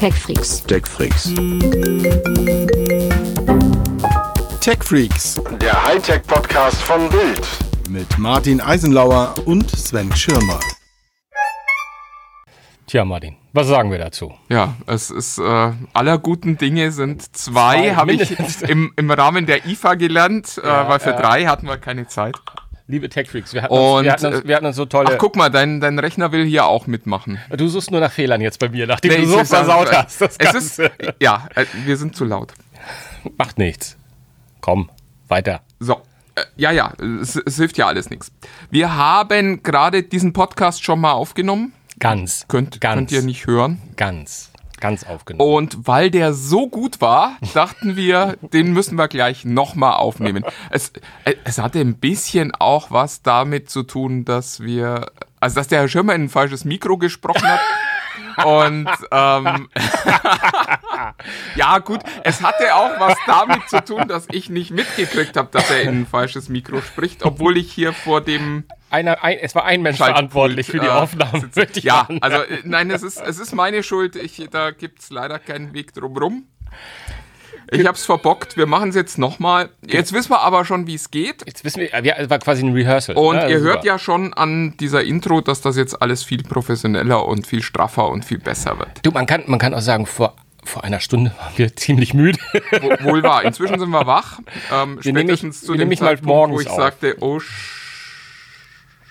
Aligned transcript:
TechFreaks. 0.00 0.62
TechFreaks. 0.64 1.34
TechFreaks 4.62 5.42
Der 5.60 5.86
Hightech-Podcast 5.86 6.80
von 6.80 7.10
Bild. 7.10 7.46
mit 7.90 8.18
Martin 8.18 8.62
Eisenlauer 8.62 9.34
und 9.44 9.70
Sven 9.70 10.10
Schirmer. 10.16 10.58
Tja, 12.86 13.04
Martin, 13.04 13.36
was 13.52 13.66
sagen 13.66 13.90
wir 13.90 13.98
dazu? 13.98 14.32
Ja, 14.48 14.74
es 14.86 15.10
ist 15.10 15.36
äh, 15.36 15.72
aller 15.92 16.16
guten 16.16 16.56
Dinge 16.56 16.92
sind 16.92 17.36
zwei, 17.36 17.90
Zwei, 17.90 17.94
habe 17.94 18.12
ich 18.14 18.38
im, 18.62 18.94
im 18.96 19.10
Rahmen 19.10 19.44
der 19.44 19.66
IFA 19.66 19.96
gelernt, 19.96 20.56
äh, 20.56 20.66
weil 20.66 20.98
für 20.98 21.12
drei 21.12 21.44
hatten 21.44 21.66
wir 21.66 21.76
keine 21.76 22.06
Zeit. 22.06 22.36
Liebe 22.90 23.08
TechFreaks, 23.08 23.54
wir 23.54 23.62
hatten, 23.62 23.72
Und, 23.72 23.80
uns, 23.80 24.04
wir, 24.04 24.12
hatten 24.12 24.26
uns, 24.26 24.40
äh, 24.44 24.48
wir 24.48 24.56
hatten 24.56 24.66
uns 24.66 24.76
so 24.76 24.84
tolle. 24.84 25.10
Ach, 25.12 25.18
guck 25.18 25.36
mal, 25.36 25.48
dein, 25.48 25.80
dein 25.80 25.98
Rechner 25.98 26.32
will 26.32 26.44
hier 26.44 26.66
auch 26.66 26.86
mitmachen. 26.86 27.38
du 27.50 27.68
suchst 27.68 27.90
nur 27.90 28.00
nach 28.00 28.10
Fehlern 28.12 28.40
jetzt 28.40 28.58
bei 28.58 28.68
mir, 28.68 28.86
nachdem 28.86 29.12
du 29.12 29.18
Nee, 29.20 29.26
so 29.26 29.36
es 29.36 29.42
ist- 29.44 29.54
versaut 29.54 29.92
hast. 29.92 30.20
Das 30.20 30.36
es 30.38 30.54
ist, 30.54 30.76
Ganze. 30.78 30.90
ja, 31.20 31.46
äh, 31.54 31.64
wir 31.84 31.96
sind 31.96 32.16
zu 32.16 32.24
laut. 32.24 32.52
Macht 33.38 33.58
nichts. 33.58 33.96
Komm, 34.60 34.90
weiter. 35.28 35.60
So. 35.78 36.00
äh, 36.34 36.42
Ja, 36.56 36.70
ja, 36.72 36.92
es, 37.22 37.36
es 37.36 37.56
hilft 37.56 37.78
ja 37.78 37.86
alles 37.86 38.10
nichts. 38.10 38.32
Wir 38.70 38.94
haben 38.96 39.62
gerade 39.62 40.02
diesen 40.02 40.32
Podcast 40.32 40.82
schon 40.82 41.00
mal 41.00 41.12
aufgenommen. 41.12 41.72
Ganz. 41.98 42.46
Könnt, 42.48 42.80
ganz, 42.80 42.94
könnt 42.96 43.12
ihr 43.12 43.22
nicht 43.22 43.46
hören. 43.46 43.80
Ganz. 43.96 44.49
Ganz 44.80 45.04
aufgenommen. 45.04 45.48
Und 45.48 45.86
weil 45.86 46.10
der 46.10 46.32
so 46.32 46.68
gut 46.68 47.00
war, 47.00 47.36
dachten 47.54 47.96
wir, 47.96 48.36
den 48.52 48.72
müssen 48.72 48.96
wir 48.96 49.08
gleich 49.08 49.44
nochmal 49.44 49.94
aufnehmen. 49.94 50.44
Es, 50.70 50.92
äh, 51.24 51.34
es 51.44 51.58
hatte 51.58 51.80
ein 51.80 51.96
bisschen 51.96 52.52
auch 52.54 52.90
was 52.90 53.22
damit 53.22 53.70
zu 53.70 53.82
tun, 53.82 54.24
dass 54.24 54.60
wir, 54.60 55.12
also 55.38 55.56
dass 55.56 55.68
der 55.68 55.80
Herr 55.80 55.88
Schirmer 55.88 56.14
in 56.14 56.24
ein 56.24 56.28
falsches 56.28 56.64
Mikro 56.64 56.96
gesprochen 56.96 57.46
hat. 57.46 57.60
Und 58.44 58.88
ähm, 59.10 59.68
ja 61.56 61.78
gut, 61.78 62.00
es 62.24 62.42
hatte 62.42 62.74
auch 62.74 62.98
was 62.98 63.16
damit 63.26 63.68
zu 63.68 63.84
tun, 63.84 64.08
dass 64.08 64.26
ich 64.30 64.50
nicht 64.50 64.70
mitgekriegt 64.70 65.36
habe, 65.36 65.48
dass 65.52 65.70
er 65.70 65.82
in 65.82 66.00
ein 66.00 66.06
falsches 66.06 66.48
Mikro 66.48 66.80
spricht, 66.80 67.24
obwohl 67.24 67.56
ich 67.56 67.72
hier 67.72 67.92
vor 67.92 68.20
dem 68.20 68.64
Einer, 68.90 69.22
ein, 69.22 69.38
es 69.38 69.54
war 69.54 69.64
ein 69.64 69.82
Mensch 69.82 69.98
Schaltpult, 69.98 70.16
verantwortlich 70.16 70.66
für 70.66 70.80
die 70.80 70.86
äh, 70.86 70.90
Aufnahme. 70.90 71.50
möchte 71.54 71.78
ich 71.78 71.84
ja, 71.84 71.96
machen. 71.96 72.22
also 72.22 72.42
äh, 72.42 72.60
nein, 72.64 72.90
es 72.90 73.02
ist, 73.02 73.20
es 73.20 73.38
ist 73.38 73.54
meine 73.54 73.82
Schuld. 73.82 74.16
Ich, 74.16 74.48
da 74.50 74.70
gibt 74.70 75.00
es 75.00 75.10
leider 75.10 75.38
keinen 75.38 75.74
Weg 75.74 75.92
drum 75.94 76.16
rum. 76.16 76.46
Ich 77.70 77.86
hab's 77.86 78.04
verbockt. 78.04 78.56
Wir 78.56 78.66
machen 78.66 78.90
es 78.90 78.94
jetzt 78.96 79.18
nochmal. 79.18 79.70
Jetzt 79.86 80.12
wissen 80.12 80.30
wir 80.30 80.40
aber 80.40 80.64
schon, 80.64 80.86
wie 80.86 80.94
es 80.94 81.10
geht. 81.10 81.42
Jetzt 81.46 81.64
wissen 81.64 81.80
wir, 81.80 81.88
ja, 82.04 82.14
es 82.16 82.28
war 82.30 82.38
quasi 82.38 82.64
ein 82.64 82.72
Rehearsal. 82.72 83.16
Und 83.16 83.36
Ja, 83.36 83.48
ihr 83.48 83.58
super. 83.60 83.72
hört 83.74 83.84
ja 83.84 83.98
schon 83.98 84.34
an 84.34 84.74
dieser 84.78 85.02
Intro, 85.04 85.40
dass 85.40 85.60
das 85.60 85.76
jetzt 85.76 86.00
alles 86.02 86.24
viel 86.24 86.42
professioneller 86.42 87.24
und 87.26 87.46
viel 87.46 87.62
straffer 87.62 88.08
und 88.08 88.24
viel 88.24 88.38
besser 88.38 88.78
wird. 88.78 88.90
Du, 89.02 89.10
man 89.12 89.26
kann, 89.26 89.44
man 89.46 89.58
kann 89.58 89.72
auch 89.74 89.80
sagen, 89.80 90.06
vor, 90.06 90.34
vor 90.64 90.84
einer 90.84 91.00
Stunde 91.00 91.32
waren 91.38 91.52
wir 91.56 91.74
ziemlich 91.76 92.12
müde. 92.14 92.38
Wo, 92.80 93.10
wohl 93.10 93.22
wahr. 93.22 93.44
Inzwischen 93.44 93.78
sind 93.78 93.90
wir 93.90 94.06
wach. 94.06 94.40
Ähm, 94.72 94.98
Wir 95.02 95.12
nehmen 95.12 95.28
spätestens 95.28 95.60
zu 95.62 95.72
dem 95.72 95.78
nehmen 95.78 95.88
mich 95.90 96.00
mal 96.00 96.16
Zeitpunkt, 96.16 96.52
wo 96.54 96.60
ich 96.60 96.68
auf. 96.68 96.76
sagte, 96.76 97.16
oh, 97.20 97.40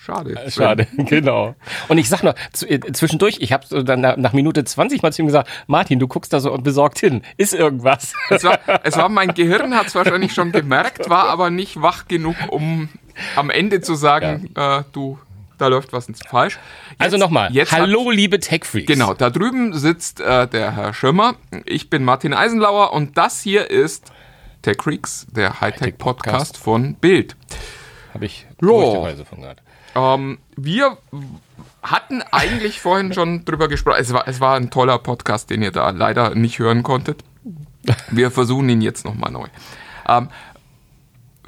sch 0.10 0.16
schade. 0.16 0.52
Schade, 0.52 0.88
genau. 0.98 1.56
Und 1.88 1.98
ich 1.98 2.10
sag 2.10 2.24
noch, 2.24 2.34
äh, 2.68 2.80
zwischendurch, 2.94 3.38
ich 3.42 3.54
habe 3.54 3.84
dann 3.84 4.02
nach, 4.02 4.34
Minute 4.34 4.64
20 4.64 5.02
mal 5.02 5.12
zu 5.14 5.22
ihm 5.22 5.26
gesagt, 5.28 5.50
Martin, 5.68 6.00
du 6.00 6.08
guckst 6.08 6.34
da 6.34 6.40
so 6.40 6.56
besorgt 6.58 7.00
hin. 7.00 7.22
Ist 7.38 7.54
irgendwas? 7.54 8.14
Es 8.30 8.44
war, 8.44 8.60
es 8.84 8.96
war 8.98 9.10
mein 9.10 9.34
Gehirn, 9.34 9.76
hat 9.76 9.88
es 9.88 9.96
wahrscheinlich 9.96 10.34
schon 10.34 10.52
gemerkt, 10.52 11.10
war 11.10 11.30
aber 11.30 11.50
nicht 11.50 11.82
wach 11.82 12.08
genug, 12.08 12.36
um 12.50 12.90
am 13.36 13.50
Ende 13.50 13.82
zu 13.82 13.96
sagen, 13.96 14.50
äh, 14.56 14.84
du, 14.92 15.18
da 15.58 15.68
läuft 15.68 15.92
was 15.94 16.08
ins 16.08 16.20
falsch. 16.26 16.58
Jetzt, 16.92 17.02
also 17.02 17.18
nochmal, 17.18 17.52
jetzt 17.52 17.72
hat- 17.72 17.82
hallo 17.82 18.12
liebe 18.12 18.40
Tech-Freaks. 18.40 18.86
Genau, 18.88 19.14
da 19.14 19.30
drüben 19.30 19.74
sitzt 19.78 20.22
äh, 20.22 20.48
der 20.48 20.76
Herr 20.76 20.94
Schirmer. 20.94 21.36
Ich 21.66 21.90
bin 21.90 22.04
Martin 22.04 22.34
Eisenlauer 22.34 22.94
und 22.94 23.18
das 23.18 23.42
hier 23.42 23.70
ist 23.70 24.12
Tech 24.62 24.78
Freaks, 24.82 25.26
der 25.32 25.60
Hightech-Podcast 25.62 26.58
von 26.58 26.96
Bild. 26.96 27.36
Habe 28.14 28.26
ich 28.26 28.46
Ja. 28.62 28.68
möglicherweise 28.68 29.26
von 29.26 29.42
gehört. 29.42 29.62
Ähm, 30.00 30.38
wir 30.56 30.98
hatten 31.82 32.22
eigentlich 32.32 32.80
vorhin 32.80 33.14
schon 33.14 33.46
drüber 33.46 33.68
gesprochen. 33.68 33.98
Es 34.00 34.14
war, 34.14 34.28
es 34.28 34.40
war 34.40 34.56
ein 34.56 34.70
toller 34.70 34.98
Podcast, 34.98 35.50
den 35.50 35.62
ihr 35.62 35.72
da 35.72 35.90
leider 35.90 36.36
nicht 36.36 36.60
hören 36.60 36.84
konntet. 36.84 37.24
Wir 38.10 38.32
versuchen 38.32 38.70
ihn 38.70 38.82
jetzt 38.82 39.06
nochmal 39.06 39.32
neu. 39.32 39.48
Ähm, 40.08 40.30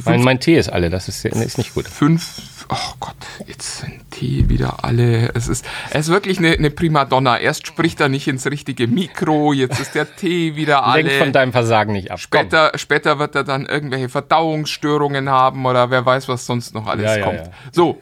Mein, 0.06 0.24
mein 0.24 0.40
Tee 0.40 0.58
ist 0.58 0.70
alle, 0.70 0.90
das 0.90 1.08
ist, 1.08 1.24
ist 1.26 1.58
nicht 1.60 1.74
gut. 1.76 1.88
fünf, 1.88 2.66
oh 2.70 2.94
Gott, 3.00 3.16
jetzt 3.46 3.80
sind 3.82 4.02
die 4.20 4.50
wieder 4.50 4.84
alle. 4.84 5.30
Es 5.36 5.48
ist, 5.48 5.64
es 5.92 6.08
ist 6.08 6.12
wirklich 6.12 6.40
eine, 6.40 6.52
eine 6.54 6.72
Primadonna. 6.72 7.38
Erst 7.38 7.68
spricht 7.68 8.00
er 8.00 8.10
nicht 8.10 8.28
ins 8.28 8.48
richtige 8.48 8.88
Mikro, 8.88 9.54
jetzt 9.54 9.80
ist 9.80 9.94
der 9.94 10.16
Tee 10.16 10.56
wieder 10.56 10.84
alle. 10.88 11.04
Lenk 11.04 11.20
von 11.24 11.34
deinem 11.34 11.52
Versagen 11.52 11.92
nicht 11.94 12.10
ab. 12.10 12.18
Komm. 12.30 12.40
Später, 12.42 12.72
später 12.76 13.20
wird 13.20 13.36
er 13.36 13.44
dann 13.44 13.66
irgendwelche 13.68 14.10
Verdauungsstörungen 14.10 15.30
haben 15.30 15.66
oder 15.66 15.92
wer 15.92 16.06
weiß, 16.06 16.28
was 16.28 16.46
sonst 16.48 16.74
noch 16.74 16.88
alles 16.88 17.06
Ja, 17.06 17.18
ja, 17.18 17.24
kommt. 17.24 17.38
ja. 17.40 17.52
So, 17.72 18.02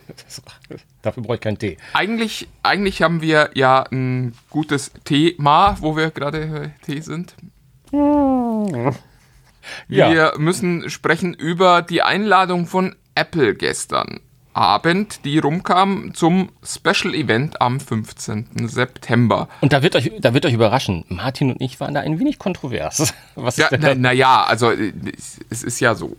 Dafür 1.02 1.24
brauche 1.24 1.36
ich 1.36 1.42
keinen 1.42 1.58
Tee. 1.58 1.78
eigentlich, 1.94 2.48
eigentlich 2.62 3.02
haben 3.02 3.22
wir 3.22 3.50
ja 3.56 3.84
ein 3.92 4.34
gutes 4.50 4.92
Thema, 5.06 5.78
wo 5.80 5.96
wir 5.98 6.12
gerade 6.12 6.46
bei 6.48 6.72
Tee 6.86 7.02
sind. 7.02 7.36
Ja. 9.88 10.12
Wir 10.12 10.34
müssen 10.38 10.90
sprechen 10.90 11.34
über 11.34 11.82
die 11.82 12.02
Einladung 12.02 12.68
von 12.68 12.96
Apple 13.16 13.56
gestern 13.56 14.20
Abend, 14.54 15.24
die 15.26 15.38
rumkam 15.40 16.14
zum 16.14 16.50
Special 16.64 17.14
Event 17.14 17.62
am 17.62 17.80
15. 17.80 18.68
September. 18.68 19.48
Und 19.62 19.72
da 19.72 19.84
wird 19.84 19.96
euch, 19.96 20.12
da 20.20 20.34
wird 20.34 20.46
euch 20.46 20.54
überraschen. 20.54 21.06
Martin 21.08 21.52
und 21.52 21.62
ich 21.62 21.80
waren 21.80 21.94
da 21.94 22.02
ein 22.02 22.20
wenig 22.20 22.40
kontrovers. 22.40 23.14
Was 23.36 23.58
Ja, 23.58 23.70
denn 23.70 24.02
na, 24.02 24.12
ja, 24.12 24.44
also 24.44 24.72
äh, 24.72 24.92
es- 25.16 25.40
es 25.50 25.64
ist 25.64 25.80
ja 25.80 25.96
so. 25.96 26.18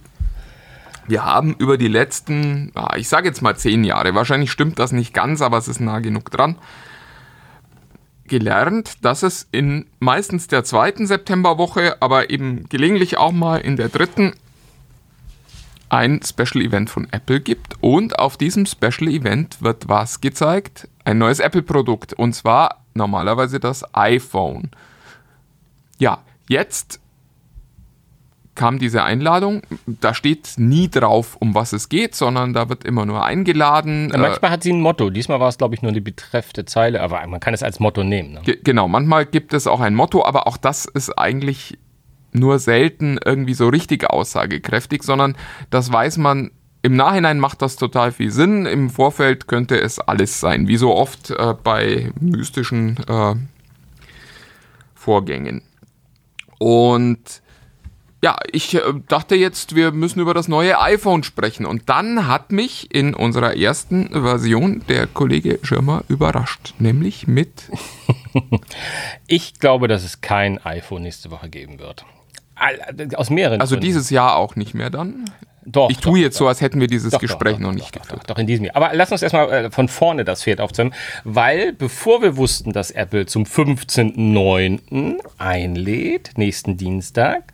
Wir 1.06 1.25
haben 1.25 1.55
über 1.59 1.77
die 1.77 1.89
letzten, 1.89 2.71
ah, 2.75 2.94
ich 2.97 3.09
sage 3.09 3.27
jetzt 3.28 3.43
mal 3.43 3.56
zehn 3.56 3.83
Jahre, 3.84 4.15
wahrscheinlich 4.15 4.53
stimmt 4.53 4.78
das 4.78 4.93
nicht 4.93 5.12
ganz, 5.12 5.43
aber 5.43 5.59
es 5.59 5.66
ist 5.66 5.81
nah 5.81 5.99
genug 5.99 6.31
dran, 6.31 6.56
gelernt, 8.31 9.05
dass 9.05 9.23
es 9.23 9.47
in 9.53 9.85
meistens 9.99 10.47
der 10.47 10.65
zweiten 10.65 11.07
Septemberwoche, 11.07 12.01
aber 12.01 12.31
eben 12.31 12.67
gelegentlich 12.71 13.19
auch 13.19 13.33
mal 13.33 13.59
in 13.59 13.77
der 13.77 13.91
dritten 13.91 14.33
ein 15.91 16.21
Special 16.23 16.65
Event 16.65 16.89
von 16.89 17.09
Apple 17.11 17.41
gibt. 17.41 17.75
Und 17.81 18.19
auf 18.19 18.37
diesem 18.37 18.65
Special 18.65 19.11
Event 19.11 19.61
wird 19.61 19.89
was 19.89 20.21
gezeigt? 20.21 20.89
Ein 21.05 21.19
neues 21.19 21.41
Apple-Produkt. 21.41 22.15
Und 22.15 22.33
zwar 22.33 22.85
normalerweise 22.95 23.59
das 23.59 23.85
iPhone. 23.95 24.71
Ja, 25.99 26.21
jetzt 26.49 27.01
kam 28.55 28.78
diese 28.78 29.03
Einladung. 29.05 29.62
Da 29.87 30.15
steht 30.15 30.55
nie 30.56 30.88
drauf, 30.88 31.37
um 31.38 31.55
was 31.55 31.72
es 31.72 31.88
geht, 31.88 32.15
sondern 32.15 32.53
da 32.53 32.69
wird 32.69 32.84
immer 32.84 33.06
nur 33.06 33.25
eingeladen. 33.25 34.11
Ja, 34.12 34.19
Manchmal 34.19 34.50
hat 34.50 34.62
sie 34.62 34.72
ein 34.72 34.81
Motto. 34.81 35.11
Diesmal 35.11 35.41
war 35.41 35.49
es, 35.49 35.59
glaube 35.59 35.75
ich, 35.75 35.83
nur 35.83 35.93
die 35.93 36.00
betreffte 36.00 36.65
Zeile, 36.65 37.00
aber 37.00 37.27
man 37.27 37.41
kann 37.41 37.55
es 37.55 37.62
als 37.62 37.81
Motto 37.81 38.05
nehmen. 38.05 38.34
Ne? 38.34 38.41
Ge 38.44 38.59
genau, 38.62 38.89
manchmal 38.89 39.27
gibt 39.27 39.55
es 39.55 39.66
auch 39.66 39.81
ein 39.81 39.94
Motto, 39.94 40.25
aber 40.25 40.47
auch 40.47 40.56
das 40.56 40.84
ist 40.84 41.10
eigentlich 41.19 41.78
nur 42.33 42.59
selten 42.59 43.19
irgendwie 43.25 43.55
so 43.55 43.69
richtig 43.69 44.09
aussagekräftig, 44.09 45.03
sondern 45.03 45.37
das 45.71 45.93
weiß 45.93 46.19
man. 46.19 46.50
Im 46.83 46.97
Nachhinein 46.97 47.39
macht 47.39 47.60
das 47.60 47.77
total 47.77 48.10
viel 48.10 48.31
Sinn. 48.31 48.65
Im 48.65 48.89
Vorfeld 48.89 49.49
könnte 49.49 49.78
es 49.78 49.99
alles 49.99 50.41
sein, 50.41 50.66
wie 50.66 50.78
so 50.78 50.94
oft 50.94 51.31
äh, 51.31 51.55
bei 51.62 52.10
mystischen 52.19 52.97
äh, 53.06 53.34
Vorgängen. 54.94 55.60
Und 56.59 57.43
ja, 58.23 58.37
ich 58.53 58.75
äh, 58.75 58.81
dachte 59.09 59.35
jetzt, 59.35 59.75
wir 59.75 59.93
müssen 59.93 60.21
über 60.21 60.35
das 60.35 60.47
neue 60.49 60.79
iPhone 60.81 61.23
sprechen. 61.23 61.65
Und 61.67 61.89
dann 61.89 62.27
hat 62.27 62.53
mich 62.53 62.95
in 62.95 63.15
unserer 63.15 63.57
ersten 63.57 64.09
Version 64.11 64.83
der 64.89 65.07
Kollege 65.07 65.59
Schirmer 65.63 66.05
überrascht, 66.09 66.75
nämlich 66.79 67.27
mit 67.27 67.71
Ich 69.27 69.59
glaube, 69.59 69.89
dass 69.89 70.05
es 70.05 70.21
kein 70.21 70.59
iPhone 70.65 71.03
nächste 71.03 71.31
Woche 71.31 71.49
geben 71.49 71.78
wird. 71.78 72.05
Aus 73.17 73.31
mehreren 73.31 73.61
Also 73.61 73.75
Gründen. 73.77 73.87
dieses 73.87 74.11
Jahr 74.11 74.37
auch 74.37 74.55
nicht 74.55 74.75
mehr 74.75 74.91
dann? 74.91 75.25
Doch, 75.65 75.89
Ich 75.91 75.97
doch, 75.99 76.11
tue 76.11 76.21
jetzt 76.21 76.34
doch. 76.37 76.41
so, 76.41 76.49
als 76.49 76.61
hätten 76.61 76.81
wir 76.81 76.87
dieses 76.89 77.13
Doch, 77.13 77.21
Gespräch 77.21 77.55
doch, 77.55 77.61
noch 77.61 77.69
doch, 77.71 77.75
nicht 77.77 77.95
doch, 77.97 78.03
geführt. 78.03 78.21
Doch, 78.23 78.34
doch, 78.34 78.39
in 78.39 78.47
diesem 78.47 78.65
Jahr. 78.66 78.77
Aber 78.77 78.91
lass 78.95 79.13
uns 79.13 79.23
erstmal 79.23 79.51
äh, 79.51 79.71
von 79.71 79.89
vorne 79.89 80.25
das 80.25 80.43
Pferd 80.43 80.61
aufzäumen, 80.61 80.93
weil 81.25 81.73
bevor 81.73 82.23
wir 82.23 82.37
wussten, 82.37 82.73
dass 82.73 82.91
Apple 82.91 83.27
zum 83.27 83.45
15.09. 83.45 85.19
einlädt, 85.39 86.33
nächsten 86.37 86.77
Dienstag, 86.77 87.45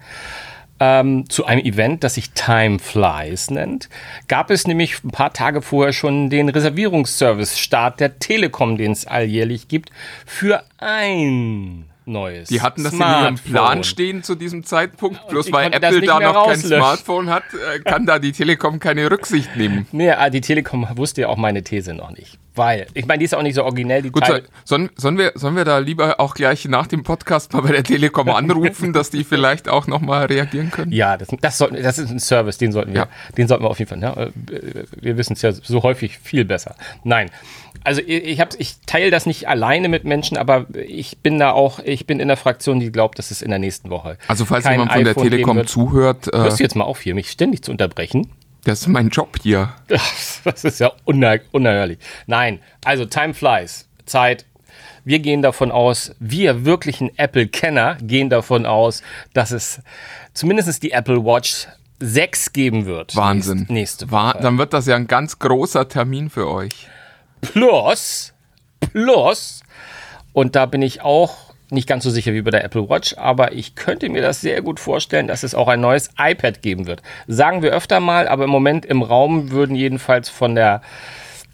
ähm, 0.81 1.29
zu 1.29 1.47
einem 1.47 1.65
Event, 1.65 2.05
das 2.05 2.15
sich 2.15 2.31
Time 2.31 2.79
Flies 2.79 3.51
nennt, 3.51 3.89
gab 4.29 4.51
es 4.51 4.67
nämlich 4.67 5.03
ein 5.05 5.11
paar 5.11 5.33
Tage 5.33 5.63
vorher 5.63 5.93
schon 5.93 6.31
den 6.31 6.49
Reservierungsservice-Start 6.49 8.01
der 8.01 8.19
Telekom, 8.19 8.77
den 8.77 8.93
es 8.93 9.07
alljährlich 9.07 9.69
gibt, 9.69 9.91
für 10.25 10.63
ein 10.79 11.87
neues. 12.07 12.49
Die 12.49 12.61
hatten 12.63 12.85
das 12.85 12.93
in 12.93 13.01
ihrem. 13.01 13.35
Plan 13.37 13.85
stehen 13.85 14.23
zu 14.23 14.35
diesem 14.35 14.65
Zeitpunkt. 14.65 15.27
Bloß 15.29 15.53
weil 15.53 15.73
Apple 15.73 16.01
da 16.03 16.21
noch 16.21 16.47
kein. 16.47 16.57
Smartphone 16.59 17.31
hat, 17.31 17.45
äh, 17.75 17.81
kann 17.81 18.07
da 18.07 18.19
die 18.19 18.33
Telekom 18.33 18.79
keine 18.79 19.11
Rücksicht 19.11 19.57
nehmen. 19.57 19.87
Nee, 19.97 20.11
ah, 20.11 20.31
die 20.31 20.41
Telekom 20.41 20.87
wusste 20.97 21.23
ja 21.23 21.29
auch 21.29 21.37
meine 21.37 21.63
These 21.63 21.95
noch 21.95 22.11
nicht. 22.11 22.39
Weil, 22.55 22.87
ich 22.95 23.07
meine, 23.07 23.19
die 23.19 23.27
ist 23.27 23.35
auch 23.35 23.43
nicht 23.43 23.55
so 23.55 23.65
originell, 23.65 24.01
die 24.03 24.11
Gut, 24.11 24.25
so, 24.27 24.33
Teile- 24.33 24.45
sollen, 24.65 24.89
sollen, 24.97 25.19
wir, 25.19 25.33
sollen 25.35 25.57
wir 25.57 25.65
da 25.65 25.79
lieber 25.79 26.21
auch 26.21 26.35
gleich 26.35 26.65
nach 26.67 26.87
dem 26.87 27.03
Podcast 27.03 27.53
mal 27.53 27.61
bei 27.61 27.73
der 27.73 27.85
Telekom 27.85 28.31
anrufen, 28.31 28.93
dass 28.95 29.11
die 29.11 29.25
vielleicht 29.25 29.69
auch 29.69 29.87
nochmal 29.87 30.27
reagieren 30.27 30.71
können? 30.71 30.91
Ja, 30.93 31.17
das, 31.19 31.29
das, 31.41 31.59
sollten, 31.59 31.83
das 31.83 31.99
ist 31.99 32.11
ein 32.11 32.19
Service, 32.19 32.57
den 32.59 32.73
sollten 32.73 32.93
wir, 32.95 33.01
Ja. 33.03 33.09
den 33.37 33.47
sollten 33.49 33.65
wir 33.65 33.69
auf 33.71 33.79
jeden 33.79 33.89
Fall. 33.91 33.99
Ne? 33.99 34.33
Äh, 34.51 34.85
Wir 35.01 35.19
wissen 35.19 35.35
es 35.35 35.43
ja 35.43 35.53
so 35.53 35.83
häufig 35.83 36.19
viel 36.19 36.45
besser. 36.47 36.77
Nein, 37.05 37.31
also 37.85 38.01
ich, 38.01 38.39
ich, 38.39 38.43
ich 38.59 38.77
teile 38.87 39.11
das 39.11 39.27
nicht 39.27 39.49
alleine 39.49 39.89
mit 39.89 40.05
Menschen, 40.05 40.37
aber 40.37 40.67
ich 40.75 41.19
bin 41.19 41.39
da 41.39 41.53
auch, 41.53 41.79
ich 41.81 42.07
bin 42.07 42.21
in 42.21 42.29
der 42.29 42.37
Fraktion, 42.37 42.81
die 42.81 42.91
glaubt, 42.93 43.19
dass 43.19 43.31
es 43.31 43.43
in 43.43 43.51
der 43.51 43.59
nächsten 43.59 43.91
Woche. 43.91 44.19
Also 44.29 44.45
falls 44.45 44.69
jemand 44.69 44.93
von 44.93 45.03
der 45.03 45.13
iPhone 45.13 45.23
geben 45.25 45.37
Telekom 45.37 45.57
wird. 45.57 45.69
zuhört, 45.69 46.29
äh, 46.33 46.37
Hörst 46.39 46.59
du 46.59 46.63
jetzt 46.63 46.77
mal 46.77 46.85
auf 46.85 47.01
hier, 47.01 47.15
mich 47.15 47.31
ständig 47.31 47.63
zu 47.63 47.71
unterbrechen? 47.71 48.29
das 48.67 48.81
ist 48.81 48.89
mein 48.89 49.11
Job 49.11 49.37
hier. 49.43 49.73
Das 50.45 50.65
ist 50.65 50.81
ja 50.81 50.93
uner 51.05 51.39
unerhörlich. 51.53 51.99
Nein, 52.27 52.61
also 52.85 53.05
Time 53.05 53.35
flies. 53.35 53.89
Zeit. 54.07 54.45
Wir 55.05 55.21
gehen 55.21 55.43
davon 55.43 55.71
aus, 55.71 56.15
wir 56.19 56.65
wirklichen 56.65 57.17
Apple-Kenner 57.17 57.97
gehen 58.01 58.29
davon 58.29 58.67
aus, 58.67 59.03
dass 59.35 59.53
es 59.53 59.81
zumindest 60.35 60.83
die 60.83 60.91
Apple 60.91 61.25
Watch 61.25 61.69
6 62.01 62.53
geben 62.53 62.87
wird. 62.87 63.15
Wahnsinn. 63.15 63.59
Nächste, 63.59 63.73
nächste 63.73 64.11
Woche. 64.11 64.39
Dann 64.43 64.59
wird 64.59 64.73
das 64.73 64.87
ja 64.87 64.97
ein 64.97 65.07
ganz 65.07 65.39
großer 65.39 65.89
Termin 65.89 66.29
für 66.29 66.49
euch. 66.49 66.89
Plus, 67.41 68.33
plus, 68.81 69.63
und 70.33 70.57
da 70.57 70.67
bin 70.67 70.83
ich 70.83 71.03
auch 71.03 71.47
nicht 71.71 71.89
ganz 71.89 72.05
so 72.05 72.11
sicher 72.11 72.33
wie 72.33 72.43
bei 72.43 72.51
der 72.51 72.65
Apple 72.65 72.89
Watch, 72.89 73.15
aber 73.17 73.53
ich 73.53 73.75
könnte 73.75 74.09
mir 74.09 74.23
das 74.23 74.41
sehr 74.41 74.63
gut 74.63 74.79
vorstellen, 74.79 75.27
dass 75.27 75.43
es 75.43 75.55
auch 75.55 75.69
ein 75.69 75.81
neues 75.81 76.11
iPad 76.19 76.63
geben 76.63 76.87
wird. 76.87 77.03
Sagen 77.27 77.63
wir 77.63 77.73
öfter 77.73 78.01
mal, 78.01 78.29
aber 78.29 78.45
im 78.45 78.51
Moment 78.51 78.87
im 78.87 79.03
Raum 79.03 79.51
würden 79.51 79.75
jedenfalls 79.75 80.29
von 80.29 80.55
der, 80.55 80.83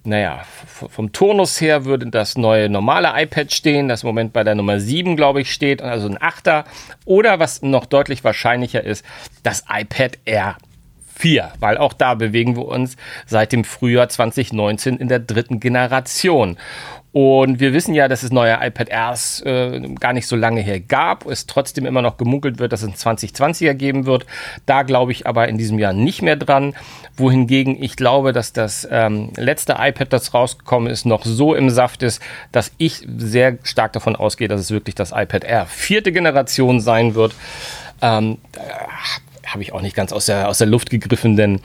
naja, 0.05 0.43
vom 0.67 1.13
Turnus 1.13 1.61
her 1.61 1.85
würde 1.85 2.07
das 2.07 2.37
neue 2.37 2.69
normale 2.69 3.13
iPad 3.15 3.53
stehen, 3.53 3.89
das 3.89 4.03
im 4.03 4.09
Moment 4.09 4.33
bei 4.33 4.45
der 4.45 4.55
Nummer 4.55 4.81
7, 4.81 5.17
glaube 5.17 5.41
ich, 5.41 5.53
steht, 5.53 5.81
also 5.81 6.09
ein 6.09 6.19
8er. 6.19 6.65
Oder 7.05 7.39
was 7.39 7.63
noch 7.63 7.87
deutlich 7.87 8.25
wahrscheinlicher 8.25 8.85
ist, 8.85 9.05
das 9.43 9.65
iPad 9.73 10.19
Air 10.25 10.57
4, 11.23 11.53
weil 11.61 11.79
auch 11.79 11.93
da 11.93 12.15
bewegen 12.15 12.57
wir 12.57 12.67
uns 12.67 12.97
seit 13.27 13.53
dem 13.53 13.63
Frühjahr 13.63 14.09
2019 14.09 14.97
in 14.97 15.07
der 15.07 15.21
dritten 15.21 15.61
Generation. 15.61 16.57
Und 17.13 17.61
wir 17.61 17.73
wissen 17.75 17.95
ja, 17.95 18.09
dass 18.09 18.25
es 18.25 18.33
neue 18.33 18.59
iPad 18.61 18.89
Airs 18.89 19.41
äh, 19.43 19.81
gar 20.01 20.15
nicht 20.15 20.27
so 20.27 20.35
lange 20.35 20.63
her 20.63 20.81
gab, 20.81 21.27
es 21.27 21.47
trotzdem 21.47 21.87
immer 21.87 22.03
noch 22.03 22.17
gemunkelt 22.17 22.59
wird, 22.59 22.73
dass 22.73 22.83
es 22.83 23.07
ein 23.07 23.17
2020er 23.19 23.75
geben 23.75 24.05
wird. 24.05 24.27
Da 24.67 24.83
glaube 24.83 25.13
ich 25.13 25.29
aber 25.29 25.47
in 25.47 25.59
diesem 25.59 25.79
Jahr 25.79 25.93
nicht 25.93 26.23
mehr 26.23 26.35
dran. 26.35 26.75
Wohingegen 27.17 27.81
ich 27.81 27.95
glaube, 27.95 28.33
dass 28.33 28.53
das 28.53 28.89
ähm, 28.91 29.31
letzte 29.37 29.77
iPad, 29.79 30.13
das 30.13 30.35
rausgekommen 30.35 30.91
ist, 30.91 31.05
noch 31.05 31.25
so 31.25 31.55
im 31.55 31.71
Saft 31.71 32.03
ist, 32.03 32.21
dass 32.51 32.73
ich 32.79 33.07
sehr 33.17 33.59
stark 33.63 33.93
davon 33.93 34.17
ausgehe, 34.17 34.49
dass 34.49 34.61
es 34.61 34.73
wirklich 34.73 34.97
das 34.97 35.13
iPad 35.13 35.45
Air 35.45 35.67
vierte 35.67 36.11
Generation 36.11 36.81
sein 36.81 37.15
wird. 37.15 37.33
Ähm, 38.01 38.39
habe 39.47 39.63
ich 39.63 39.73
auch 39.73 39.83
nicht 39.83 39.97
ganz 39.97 40.13
aus 40.13 40.27
der, 40.27 40.49
aus 40.49 40.59
der 40.59 40.67
Luft 40.67 40.91
gegriffen, 40.91 41.37
denn 41.37 41.61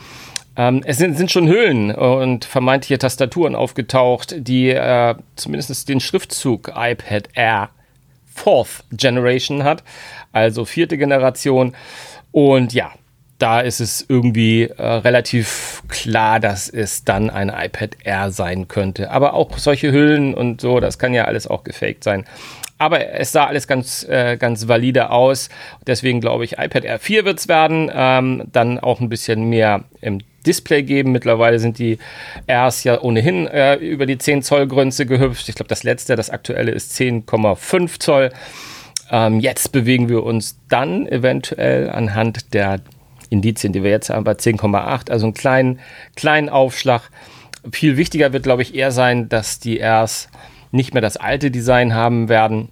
ähm, 0.55 0.81
es 0.85 0.97
sind, 0.97 1.17
sind 1.17 1.31
schon 1.31 1.47
Hüllen 1.47 1.91
und 1.91 2.45
vermeintliche 2.45 2.97
Tastaturen 2.97 3.55
aufgetaucht, 3.55 4.35
die 4.37 4.69
äh, 4.69 5.15
zumindest 5.35 5.87
den 5.87 5.99
Schriftzug 5.99 6.71
iPad 6.75 7.29
Air 7.35 7.69
Fourth 8.33 8.83
Generation 8.91 9.63
hat, 9.63 9.83
also 10.31 10.65
vierte 10.65 10.97
Generation. 10.97 11.75
Und 12.31 12.73
ja, 12.73 12.91
da 13.39 13.61
ist 13.61 13.79
es 13.79 14.05
irgendwie 14.07 14.63
äh, 14.63 14.83
relativ 14.83 15.83
klar, 15.89 16.39
dass 16.39 16.69
es 16.69 17.03
dann 17.03 17.29
ein 17.29 17.49
iPad 17.49 17.97
Air 18.03 18.31
sein 18.31 18.67
könnte. 18.67 19.11
Aber 19.11 19.33
auch 19.33 19.57
solche 19.57 19.91
Hüllen 19.91 20.33
und 20.33 20.61
so, 20.61 20.79
das 20.79 20.97
kann 20.97 21.13
ja 21.13 21.25
alles 21.25 21.47
auch 21.47 21.63
gefaked 21.63 22.03
sein. 22.03 22.25
Aber 22.77 23.13
es 23.13 23.31
sah 23.31 23.45
alles 23.45 23.67
ganz, 23.67 24.03
äh, 24.07 24.37
ganz 24.37 24.67
valide 24.67 25.09
aus. 25.09 25.49
Deswegen 25.85 26.21
glaube 26.21 26.45
ich, 26.45 26.59
iPad 26.59 26.83
Air 26.83 26.99
4 26.99 27.25
wird 27.25 27.39
es 27.39 27.47
werden. 27.47 27.91
Ähm, 27.93 28.43
dann 28.51 28.79
auch 28.79 28.99
ein 28.99 29.09
bisschen 29.09 29.49
mehr 29.49 29.83
im 30.01 30.19
Display 30.45 30.83
geben. 30.83 31.11
Mittlerweile 31.11 31.59
sind 31.59 31.79
die 31.79 31.97
Airs 32.47 32.83
ja 32.83 33.01
ohnehin 33.01 33.47
äh, 33.47 33.75
über 33.75 34.05
die 34.05 34.17
10 34.17 34.43
Zoll 34.43 34.67
Größe 34.67 35.05
gehüpft. 35.05 35.49
Ich 35.49 35.55
glaube, 35.55 35.69
das 35.69 35.83
letzte, 35.83 36.15
das 36.15 36.29
aktuelle 36.29 36.71
ist 36.71 36.93
10,5 36.99 37.99
Zoll. 37.99 38.31
Ähm, 39.11 39.39
jetzt 39.39 39.71
bewegen 39.71 40.09
wir 40.09 40.23
uns 40.23 40.57
dann 40.69 41.07
eventuell 41.07 41.89
anhand 41.89 42.53
der 42.53 42.79
Indizien, 43.29 43.73
die 43.73 43.83
wir 43.83 43.91
jetzt 43.91 44.09
haben, 44.09 44.23
bei 44.23 44.33
10,8, 44.33 45.11
also 45.11 45.25
einen 45.25 45.33
kleinen, 45.33 45.79
kleinen 46.15 46.49
Aufschlag. 46.49 47.09
Viel 47.71 47.97
wichtiger 47.97 48.31
wird, 48.33 48.43
glaube 48.43 48.61
ich, 48.61 48.75
eher 48.75 48.91
sein, 48.91 49.29
dass 49.29 49.59
die 49.59 49.79
Airs 49.79 50.29
nicht 50.71 50.93
mehr 50.93 51.01
das 51.01 51.17
alte 51.17 51.51
Design 51.51 51.93
haben 51.93 52.29
werden, 52.29 52.69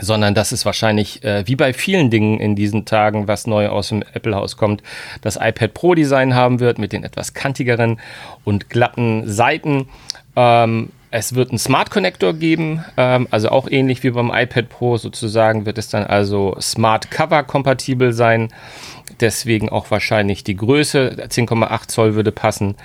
sondern 0.00 0.34
dass 0.34 0.52
es 0.52 0.64
wahrscheinlich, 0.64 1.24
äh, 1.24 1.46
wie 1.46 1.56
bei 1.56 1.72
vielen 1.72 2.10
Dingen 2.10 2.38
in 2.38 2.54
diesen 2.54 2.84
Tagen, 2.84 3.28
was 3.28 3.46
neu 3.46 3.68
aus 3.68 3.88
dem 3.88 4.02
Apple-Haus 4.02 4.56
kommt, 4.56 4.82
das 5.22 5.36
iPad 5.36 5.74
Pro-Design 5.74 6.34
haben 6.34 6.60
wird 6.60 6.78
mit 6.78 6.92
den 6.92 7.04
etwas 7.04 7.34
kantigeren 7.34 8.00
und 8.44 8.70
glatten 8.70 9.28
Seiten. 9.28 9.88
Ähm, 10.36 10.90
es 11.10 11.34
wird 11.34 11.50
einen 11.50 11.58
Smart 11.58 11.90
Connector 11.90 12.34
geben, 12.34 12.84
ähm, 12.96 13.26
also 13.30 13.48
auch 13.48 13.68
ähnlich 13.70 14.02
wie 14.02 14.10
beim 14.10 14.30
iPad 14.32 14.68
Pro 14.68 14.98
sozusagen 14.98 15.64
wird 15.64 15.78
es 15.78 15.88
dann 15.88 16.04
also 16.04 16.56
Smart 16.60 17.10
Cover 17.10 17.42
kompatibel 17.44 18.12
sein. 18.12 18.48
Deswegen 19.20 19.70
auch 19.70 19.90
wahrscheinlich 19.90 20.44
die 20.44 20.54
Größe, 20.54 21.16
10,8 21.28 21.88
Zoll 21.88 22.14
würde 22.14 22.30
passen. 22.30 22.76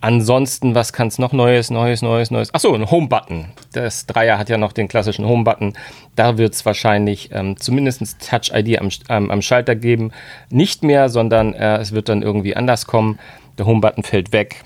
Ansonsten, 0.00 0.74
was 0.74 0.92
kann 0.92 1.08
es 1.08 1.18
noch 1.18 1.32
Neues, 1.32 1.70
Neues, 1.70 2.02
Neues, 2.02 2.30
Neues? 2.30 2.52
Achso, 2.52 2.74
ein 2.74 2.90
Home-Button. 2.90 3.46
Das 3.72 4.04
Dreier 4.04 4.36
hat 4.36 4.50
ja 4.50 4.58
noch 4.58 4.72
den 4.72 4.86
klassischen 4.86 5.24
Home-Button. 5.24 5.72
Da 6.14 6.36
wird 6.36 6.52
es 6.52 6.66
wahrscheinlich 6.66 7.30
ähm, 7.32 7.58
zumindest 7.58 8.28
Touch-ID 8.28 8.78
am, 8.80 8.90
ähm, 9.08 9.30
am 9.30 9.40
Schalter 9.40 9.74
geben. 9.74 10.12
Nicht 10.50 10.82
mehr, 10.82 11.08
sondern 11.08 11.54
äh, 11.54 11.78
es 11.78 11.92
wird 11.92 12.10
dann 12.10 12.20
irgendwie 12.22 12.54
anders 12.54 12.86
kommen. 12.86 13.18
Der 13.56 13.64
Home-Button 13.64 14.04
fällt 14.04 14.32
weg. 14.32 14.62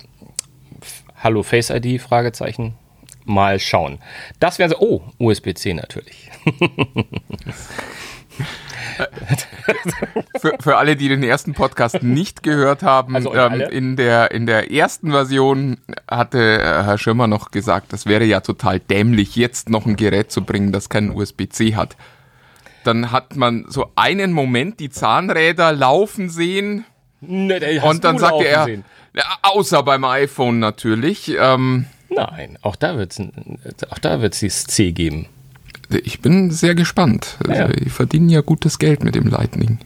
Hallo 1.15 1.43
Face-ID? 1.43 2.01
Fragezeichen. 2.01 2.75
Mal 3.23 3.59
schauen. 3.59 3.99
Das 4.39 4.59
wäre 4.59 4.69
so. 4.69 4.77
Oh, 4.79 5.01
USB-C 5.19 5.73
natürlich. 5.73 6.31
Für, 10.39 10.53
für 10.59 10.77
alle, 10.77 10.95
die 10.95 11.09
den 11.09 11.23
ersten 11.23 11.53
Podcast 11.53 12.01
nicht 12.01 12.43
gehört 12.43 12.83
haben, 12.83 13.15
Also 13.15 13.33
ähm, 13.33 13.59
in, 13.61 13.95
der, 13.95 14.31
in 14.31 14.45
der 14.45 14.71
ersten 14.71 15.11
Version 15.11 15.77
hatte 16.09 16.39
äh, 16.61 16.83
Herr 16.83 16.97
Schirmer 16.97 17.27
noch 17.27 17.51
gesagt, 17.51 17.91
das 17.93 18.05
wäre 18.05 18.23
ja 18.23 18.39
total 18.39 18.79
dämlich, 18.79 19.35
jetzt 19.35 19.69
noch 19.69 19.85
ein 19.85 19.95
Gerät 19.95 20.31
zu 20.31 20.43
bringen, 20.43 20.71
das 20.71 20.89
keinen 20.89 21.11
USB-C 21.11 21.75
hat. 21.75 21.97
Dann 22.83 23.11
hat 23.11 23.35
man 23.35 23.65
so 23.67 23.91
einen 23.95 24.31
Moment 24.31 24.79
die 24.79 24.89
Zahnräder 24.89 25.73
laufen 25.73 26.29
sehen 26.29 26.85
Ne, 27.21 27.59
hast 27.81 27.83
und 27.89 28.03
dann 28.05 28.17
sagte 28.17 28.47
er, 28.47 28.63
sehen. 28.63 28.85
außer 29.41 29.83
beim 29.83 30.05
iPhone 30.05 30.59
natürlich, 30.59 31.35
ähm, 31.37 31.85
Nein, 32.09 32.57
auch 32.61 32.75
da 32.75 32.97
wird 32.97 33.11
es 33.11 33.91
auch 33.91 33.99
da 33.99 34.21
wird's 34.21 34.39
dieses 34.39 34.65
C 34.65 34.93
geben. 34.93 35.27
Ich 35.89 36.21
bin 36.21 36.51
sehr 36.51 36.75
gespannt. 36.75 37.37
Also, 37.47 37.61
Ja. 37.61 37.67
Die 37.67 37.89
verdienen 37.89 38.29
ja 38.29 38.41
gutes 38.41 38.79
Geld 38.79 39.03
mit 39.03 39.15
dem 39.15 39.27
Lightning. 39.27 39.79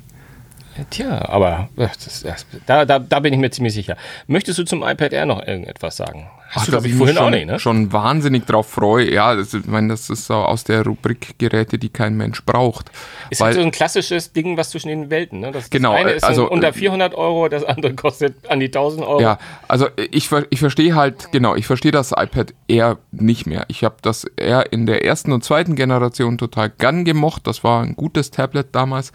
Tja, 0.89 1.27
aber 1.29 1.69
äh, 1.77 1.87
das, 2.03 2.23
das, 2.23 2.45
da, 2.65 2.85
da, 2.85 2.99
da 2.99 3.19
bin 3.19 3.33
ich 3.33 3.39
mir 3.39 3.51
ziemlich 3.51 3.73
sicher. 3.73 3.95
Möchtest 4.27 4.57
du 4.59 4.63
zum 4.63 4.81
iPad 4.83 5.13
Air 5.13 5.25
noch 5.25 5.45
irgendetwas 5.45 5.97
sagen? 5.97 6.27
Hast 6.49 6.67
du, 6.67 6.71
dass 6.71 6.83
glaube 6.83 6.87
ich, 6.87 6.95
vorhin 6.95 7.15
schon, 7.15 7.25
auch 7.25 7.29
nicht, 7.31 7.45
ne? 7.47 7.59
schon 7.59 7.91
wahnsinnig 7.91 8.45
drauf 8.45 8.69
freue. 8.69 9.11
Ja, 9.11 9.33
das, 9.35 9.55
ich 9.55 9.65
meine, 9.65 9.87
das 9.89 10.11
ist 10.11 10.27
so 10.27 10.35
aus 10.35 10.63
der 10.63 10.83
Rubrik 10.83 11.39
Geräte, 11.39 11.79
die 11.79 11.89
kein 11.89 12.15
Mensch 12.15 12.43
braucht. 12.45 12.91
Ist 13.31 13.41
Weil, 13.41 13.47
halt 13.47 13.55
so 13.57 13.61
ein 13.63 13.71
klassisches 13.71 14.33
Ding, 14.33 14.55
was 14.55 14.69
zwischen 14.69 14.89
den 14.89 15.09
Welten, 15.09 15.39
ne? 15.39 15.51
Das, 15.51 15.71
Genau, 15.71 15.93
das 15.93 16.01
eine 16.01 16.11
ist 16.11 16.23
also, 16.23 16.43
so 16.45 16.51
unter 16.51 16.67
äh, 16.67 16.73
400 16.73 17.15
Euro, 17.15 17.49
das 17.49 17.63
andere 17.63 17.93
kostet 17.95 18.49
an 18.49 18.59
die 18.59 18.67
1000 18.67 19.03
Euro. 19.03 19.19
ja, 19.21 19.39
also 19.67 19.87
ich, 20.11 20.29
ver- 20.29 20.45
ich 20.51 20.59
verstehe 20.59 20.93
halt, 20.93 21.31
genau, 21.31 21.55
ich 21.55 21.65
verstehe 21.65 21.91
das 21.91 22.11
iPad 22.11 22.53
Air 22.67 22.97
nicht 23.11 23.47
mehr. 23.47 23.65
Ich 23.67 23.83
habe 23.83 23.95
das 24.03 24.25
Air 24.37 24.71
in 24.71 24.85
der 24.85 25.03
ersten 25.05 25.31
und 25.31 25.43
zweiten 25.43 25.75
Generation 25.75 26.37
total 26.37 26.69
gern 26.69 27.03
gemocht. 27.03 27.47
Das 27.47 27.63
war 27.63 27.81
ein 27.81 27.95
gutes 27.95 28.29
Tablet 28.29 28.67
damals. 28.73 29.11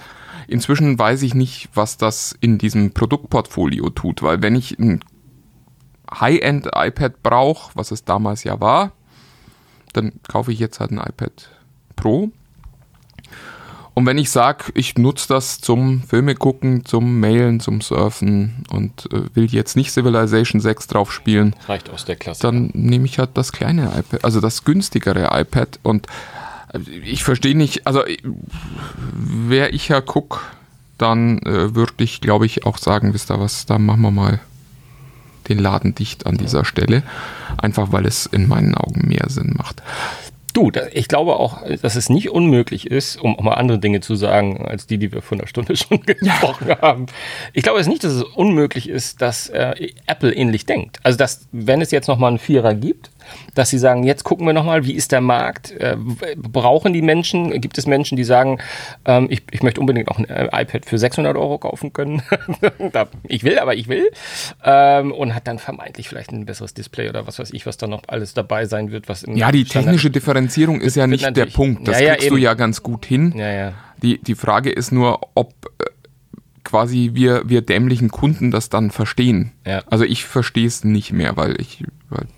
Inzwischen 0.48 0.98
weiß 0.98 1.22
ich 1.22 1.34
nicht, 1.34 1.68
was 1.74 1.98
das 1.98 2.36
in 2.40 2.58
diesem 2.58 2.92
Produktportfolio 2.92 3.90
tut, 3.90 4.22
weil 4.22 4.42
wenn 4.42 4.56
ich 4.56 4.78
ein 4.78 5.00
High-End-iPad 6.10 7.22
brauche, 7.22 7.70
was 7.74 7.90
es 7.90 8.04
damals 8.04 8.44
ja 8.44 8.60
war, 8.60 8.92
dann 9.92 10.12
kaufe 10.26 10.52
ich 10.52 10.58
jetzt 10.58 10.80
halt 10.80 10.90
ein 10.90 10.98
iPad 10.98 11.50
Pro. 11.96 12.30
Und 13.98 14.06
wenn 14.06 14.16
ich 14.16 14.30
sage, 14.30 14.66
ich 14.74 14.96
nutze 14.96 15.26
das 15.26 15.60
zum 15.60 16.02
Filme 16.02 16.36
gucken, 16.36 16.84
zum 16.84 17.18
Mailen, 17.18 17.58
zum 17.58 17.80
Surfen 17.80 18.64
und 18.70 19.12
äh, 19.12 19.34
will 19.34 19.46
jetzt 19.46 19.74
nicht 19.74 19.90
Civilization 19.90 20.60
6 20.60 20.86
drauf 20.86 21.12
spielen, 21.12 21.56
Reicht 21.66 21.90
aus 21.90 22.04
der 22.04 22.14
Klasse. 22.14 22.42
dann 22.42 22.70
nehme 22.74 23.06
ich 23.06 23.18
halt 23.18 23.30
das 23.34 23.50
kleine 23.50 23.86
iPad, 23.98 24.24
also 24.24 24.40
das 24.40 24.62
günstigere 24.62 25.30
iPad. 25.32 25.80
Und 25.82 26.06
Ich 27.04 27.24
verstehe 27.24 27.56
nicht, 27.56 27.86
also 27.86 28.02
wäre 29.14 29.70
ich 29.70 29.88
Herr 29.88 30.02
Cook, 30.02 30.44
dann 30.98 31.38
äh, 31.38 31.74
würde 31.74 31.92
ich, 31.98 32.20
glaube 32.20 32.46
ich, 32.46 32.66
auch 32.66 32.78
sagen, 32.78 33.14
wisst 33.14 33.30
ihr 33.30 33.40
was, 33.40 33.66
da 33.66 33.78
machen 33.78 34.02
wir 34.02 34.10
mal 34.10 34.40
den 35.48 35.58
Laden 35.58 35.94
dicht 35.94 36.26
an 36.26 36.36
dieser 36.36 36.64
Stelle. 36.64 37.02
Einfach 37.56 37.92
weil 37.92 38.06
es 38.06 38.26
in 38.26 38.48
meinen 38.48 38.74
Augen 38.74 39.08
mehr 39.08 39.26
Sinn 39.28 39.54
macht. 39.56 39.82
Du, 40.54 40.72
ich 40.92 41.08
glaube 41.08 41.36
auch, 41.36 41.62
dass 41.82 41.94
es 41.94 42.08
nicht 42.08 42.30
unmöglich 42.30 42.90
ist, 42.90 43.16
um 43.16 43.38
auch 43.38 43.42
mal 43.42 43.54
andere 43.54 43.78
Dinge 43.78 44.00
zu 44.00 44.16
sagen, 44.16 44.66
als 44.66 44.86
die, 44.86 44.98
die 44.98 45.12
wir 45.12 45.22
vor 45.22 45.38
einer 45.38 45.46
Stunde 45.46 45.76
schon 45.76 46.00
gesprochen 46.02 46.74
haben. 46.80 47.06
Ich 47.52 47.62
glaube 47.62 47.80
es 47.80 47.86
nicht, 47.86 48.02
dass 48.02 48.12
es 48.12 48.22
unmöglich 48.22 48.88
ist, 48.88 49.22
dass 49.22 49.48
äh, 49.50 49.90
Apple 50.06 50.34
ähnlich 50.34 50.66
denkt. 50.66 50.98
Also, 51.02 51.18
dass, 51.18 51.46
wenn 51.52 51.80
es 51.80 51.90
jetzt 51.90 52.08
nochmal 52.08 52.30
einen 52.30 52.38
Vierer 52.38 52.74
gibt, 52.74 53.10
dass 53.54 53.70
sie 53.70 53.78
sagen, 53.78 54.04
jetzt 54.04 54.24
gucken 54.24 54.46
wir 54.46 54.52
nochmal, 54.52 54.84
wie 54.86 54.92
ist 54.94 55.12
der 55.12 55.20
Markt? 55.20 55.70
Äh, 55.72 55.96
brauchen 56.36 56.92
die 56.92 57.02
Menschen, 57.02 57.60
gibt 57.60 57.78
es 57.78 57.86
Menschen, 57.86 58.16
die 58.16 58.24
sagen, 58.24 58.58
ähm, 59.04 59.26
ich, 59.30 59.42
ich 59.50 59.62
möchte 59.62 59.80
unbedingt 59.80 60.08
auch 60.08 60.18
ein 60.18 60.28
äh, 60.28 60.44
iPad 60.52 60.84
für 60.86 60.98
600 60.98 61.36
Euro 61.36 61.58
kaufen 61.58 61.92
können? 61.92 62.22
ich 63.28 63.44
will, 63.44 63.58
aber 63.58 63.74
ich 63.74 63.88
will. 63.88 64.10
Ähm, 64.64 65.12
und 65.12 65.34
hat 65.34 65.46
dann 65.46 65.58
vermeintlich 65.58 66.08
vielleicht 66.08 66.32
ein 66.32 66.46
besseres 66.46 66.74
Display 66.74 67.08
oder 67.08 67.26
was 67.26 67.38
weiß 67.38 67.52
ich, 67.52 67.66
was 67.66 67.76
da 67.76 67.86
noch 67.86 68.02
alles 68.08 68.34
dabei 68.34 68.66
sein 68.66 68.90
wird. 68.90 69.08
Was 69.08 69.22
im 69.22 69.36
Ja, 69.36 69.52
die 69.52 69.64
Standard- 69.64 69.84
technische 69.92 70.10
Differenzierung 70.10 70.80
ist 70.80 70.96
ja 70.96 71.06
nicht 71.06 71.36
der 71.36 71.46
Punkt. 71.46 71.86
Das 71.88 72.00
Ja, 72.00 72.06
ja, 72.08 72.12
kriegst 72.14 72.30
du 72.30 72.34
eben. 72.34 72.42
ja 72.44 72.54
ganz 72.54 72.82
gut 72.82 73.06
hin. 73.06 73.34
Ja, 73.36 73.50
ja. 73.50 73.72
Die, 74.02 74.18
die 74.22 74.34
Frage 74.34 74.70
ist 74.70 74.92
nur, 74.92 75.20
ob 75.34 75.52
äh, 75.80 75.84
quasi 76.64 77.10
wir, 77.14 77.48
wir 77.48 77.62
dämlichen 77.62 78.10
Kunden 78.10 78.50
das 78.50 78.68
dann 78.68 78.90
verstehen. 78.90 79.52
Ja. 79.66 79.82
Also 79.90 80.04
ich 80.04 80.24
verstehe 80.24 80.66
es 80.66 80.84
nicht 80.84 81.12
mehr, 81.12 81.36
weil 81.36 81.60
ich 81.60 81.82
halt 82.10 82.28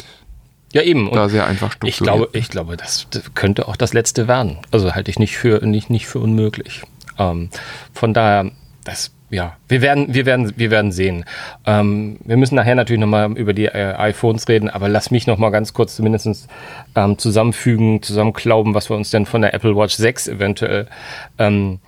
Ja, 0.73 0.83
eben. 0.83 1.09
Und 1.09 1.17
da 1.17 1.29
sehr 1.29 1.47
einfach 1.47 1.77
ich 1.85 1.97
strukturiert 1.97 2.33
glaube, 2.33 2.39
ich 2.39 2.49
glaube, 2.49 2.77
das 2.77 3.07
das 3.11 3.35
könnte 3.35 3.67
auch 3.67 3.77
das 3.77 3.93
letzte 3.93 4.29
werden. 4.29 4.59
Also 4.71 4.95
halte 4.95 5.11
ich 5.11 5.19
nicht 5.19 5.37
für, 5.37 5.65
nicht, 5.67 5.91
nicht 5.91 6.07
für 6.07 6.21
unmöglich. 6.21 6.83
Ähm, 7.19 7.51
von 7.93 8.15
daher, 8.15 8.51
das, 8.85 9.11
ja, 9.31 9.57
wir 9.69 9.83
werden, 9.83 10.15
wir 10.15 10.27
werden, 10.27 10.53
wir 10.57 10.71
werden 10.71 10.93
sehen. 10.93 11.25
Ähm, 11.67 12.19
wir 12.25 12.37
müssen 12.37 12.55
nachher 12.55 12.77
natürlich 12.77 13.01
nochmal 13.01 13.33
über 13.37 13.53
die 13.53 13.67
äh, 13.67 13.95
iPhones 13.97 14.49
reden, 14.49 14.71
aber 14.71 14.89
lass 14.89 15.11
mich 15.11 15.27
nochmal 15.27 15.51
ganz 15.51 15.73
kurz 15.73 15.97
zumindest 15.97 16.49
ähm, 16.95 17.19
zusammenfügen, 17.19 18.03
zusammenklauben, 18.03 18.75
was 18.75 18.91
wir 18.91 18.97
uns 18.97 19.11
denn 19.11 19.27
von 19.27 19.43
der 19.43 19.55
Apple 19.55 19.77
Watch 19.77 19.95
6 19.95 20.29
eventuell 20.29 20.87
ähm, 21.39 21.81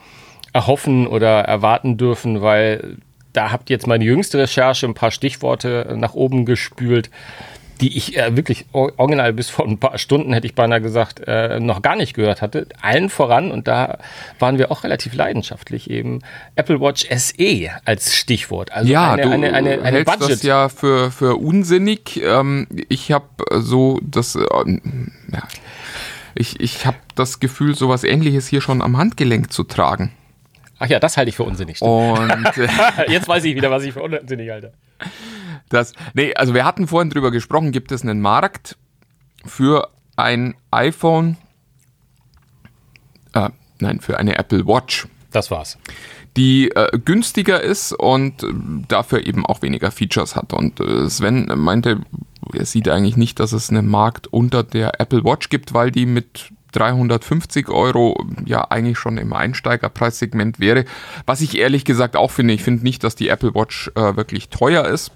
erhoffen 0.52 1.06
oder 1.06 1.40
erwarten 1.42 1.96
dürfen, 1.96 2.42
weil 2.42 2.96
da 3.32 3.50
habt 3.50 3.70
ihr 3.70 3.76
jetzt 3.76 3.86
meine 3.86 4.04
jüngste 4.04 4.38
Recherche 4.38 4.86
ein 4.86 4.94
paar 4.94 5.10
Stichworte 5.10 5.94
nach 5.96 6.14
oben 6.14 6.44
gespült, 6.44 7.10
die 7.82 7.96
ich 7.96 8.16
äh, 8.16 8.36
wirklich 8.36 8.64
or- 8.72 8.92
original 8.96 9.32
bis 9.32 9.50
vor 9.50 9.66
ein 9.66 9.78
paar 9.78 9.98
Stunden, 9.98 10.32
hätte 10.32 10.46
ich 10.46 10.54
beinahe 10.54 10.80
gesagt, 10.80 11.20
äh, 11.26 11.60
noch 11.60 11.82
gar 11.82 11.96
nicht 11.96 12.14
gehört 12.14 12.40
hatte. 12.40 12.66
Allen 12.80 13.10
voran, 13.10 13.50
und 13.50 13.68
da 13.68 13.98
waren 14.38 14.56
wir 14.58 14.70
auch 14.70 14.84
relativ 14.84 15.14
leidenschaftlich, 15.14 15.90
eben 15.90 16.20
Apple 16.56 16.80
Watch 16.80 17.06
SE 17.10 17.70
als 17.84 18.14
Stichwort. 18.16 18.72
Also 18.72 18.90
ja, 18.90 19.12
eine, 19.12 19.22
du 19.22 19.30
eine, 19.30 19.52
eine, 19.52 19.70
eine 19.82 19.98
hältst 19.98 20.18
Budget. 20.18 20.30
das 20.36 20.42
ja 20.44 20.68
für, 20.68 21.10
für 21.10 21.36
unsinnig. 21.36 22.22
Ähm, 22.22 22.66
ich 22.88 23.12
habe 23.12 23.26
so 23.60 24.00
das, 24.02 24.36
äh, 24.36 24.40
ja, 24.42 25.42
ich, 26.34 26.60
ich 26.60 26.86
habe 26.86 26.96
das 27.14 27.40
Gefühl, 27.40 27.74
sowas 27.74 28.04
ähnliches 28.04 28.46
hier 28.48 28.60
schon 28.60 28.80
am 28.80 28.96
Handgelenk 28.96 29.52
zu 29.52 29.64
tragen. 29.64 30.12
Ach 30.78 30.86
ja, 30.88 30.98
das 30.98 31.16
halte 31.16 31.28
ich 31.28 31.36
für 31.36 31.44
unsinnig. 31.44 31.76
stimmt. 31.76 31.90
Und 31.90 32.56
äh, 32.58 32.68
Jetzt 33.08 33.28
weiß 33.28 33.44
ich 33.44 33.54
wieder, 33.54 33.70
was 33.70 33.84
ich 33.84 33.92
für 33.92 34.02
unsinnig 34.02 34.50
halte. 34.50 34.72
Das, 35.68 35.92
nee, 36.14 36.34
also 36.34 36.54
wir 36.54 36.64
hatten 36.64 36.86
vorhin 36.86 37.10
drüber 37.10 37.30
gesprochen, 37.30 37.72
gibt 37.72 37.92
es 37.92 38.02
einen 38.02 38.20
Markt 38.20 38.76
für 39.44 39.88
ein 40.16 40.54
iPhone, 40.70 41.36
äh, 43.32 43.48
nein, 43.80 44.00
für 44.00 44.18
eine 44.18 44.38
Apple 44.38 44.66
Watch, 44.66 45.06
Das 45.30 45.50
war's. 45.50 45.78
die 46.36 46.70
äh, 46.70 46.98
günstiger 46.98 47.60
ist 47.62 47.92
und 47.92 48.42
äh, 48.42 48.46
dafür 48.88 49.26
eben 49.26 49.44
auch 49.46 49.62
weniger 49.62 49.90
Features 49.90 50.36
hat. 50.36 50.52
Und 50.52 50.80
äh, 50.80 51.08
Sven 51.08 51.50
meinte, 51.56 52.00
er 52.52 52.66
sieht 52.66 52.88
eigentlich 52.88 53.16
nicht, 53.16 53.40
dass 53.40 53.52
es 53.52 53.70
einen 53.70 53.88
Markt 53.88 54.26
unter 54.26 54.62
der 54.62 55.00
Apple 55.00 55.24
Watch 55.24 55.48
gibt, 55.48 55.72
weil 55.74 55.90
die 55.90 56.06
mit 56.06 56.50
350 56.72 57.68
Euro 57.68 58.26
ja 58.46 58.70
eigentlich 58.70 58.98
schon 58.98 59.18
im 59.18 59.32
Einsteigerpreissegment 59.34 60.58
wäre. 60.58 60.84
Was 61.26 61.40
ich 61.42 61.58
ehrlich 61.58 61.84
gesagt 61.84 62.16
auch 62.16 62.30
finde. 62.30 62.54
Ich 62.54 62.62
finde 62.62 62.82
nicht, 62.82 63.04
dass 63.04 63.14
die 63.14 63.28
Apple 63.28 63.54
Watch 63.54 63.90
äh, 63.94 64.16
wirklich 64.16 64.48
teuer 64.48 64.86
ist. 64.86 65.12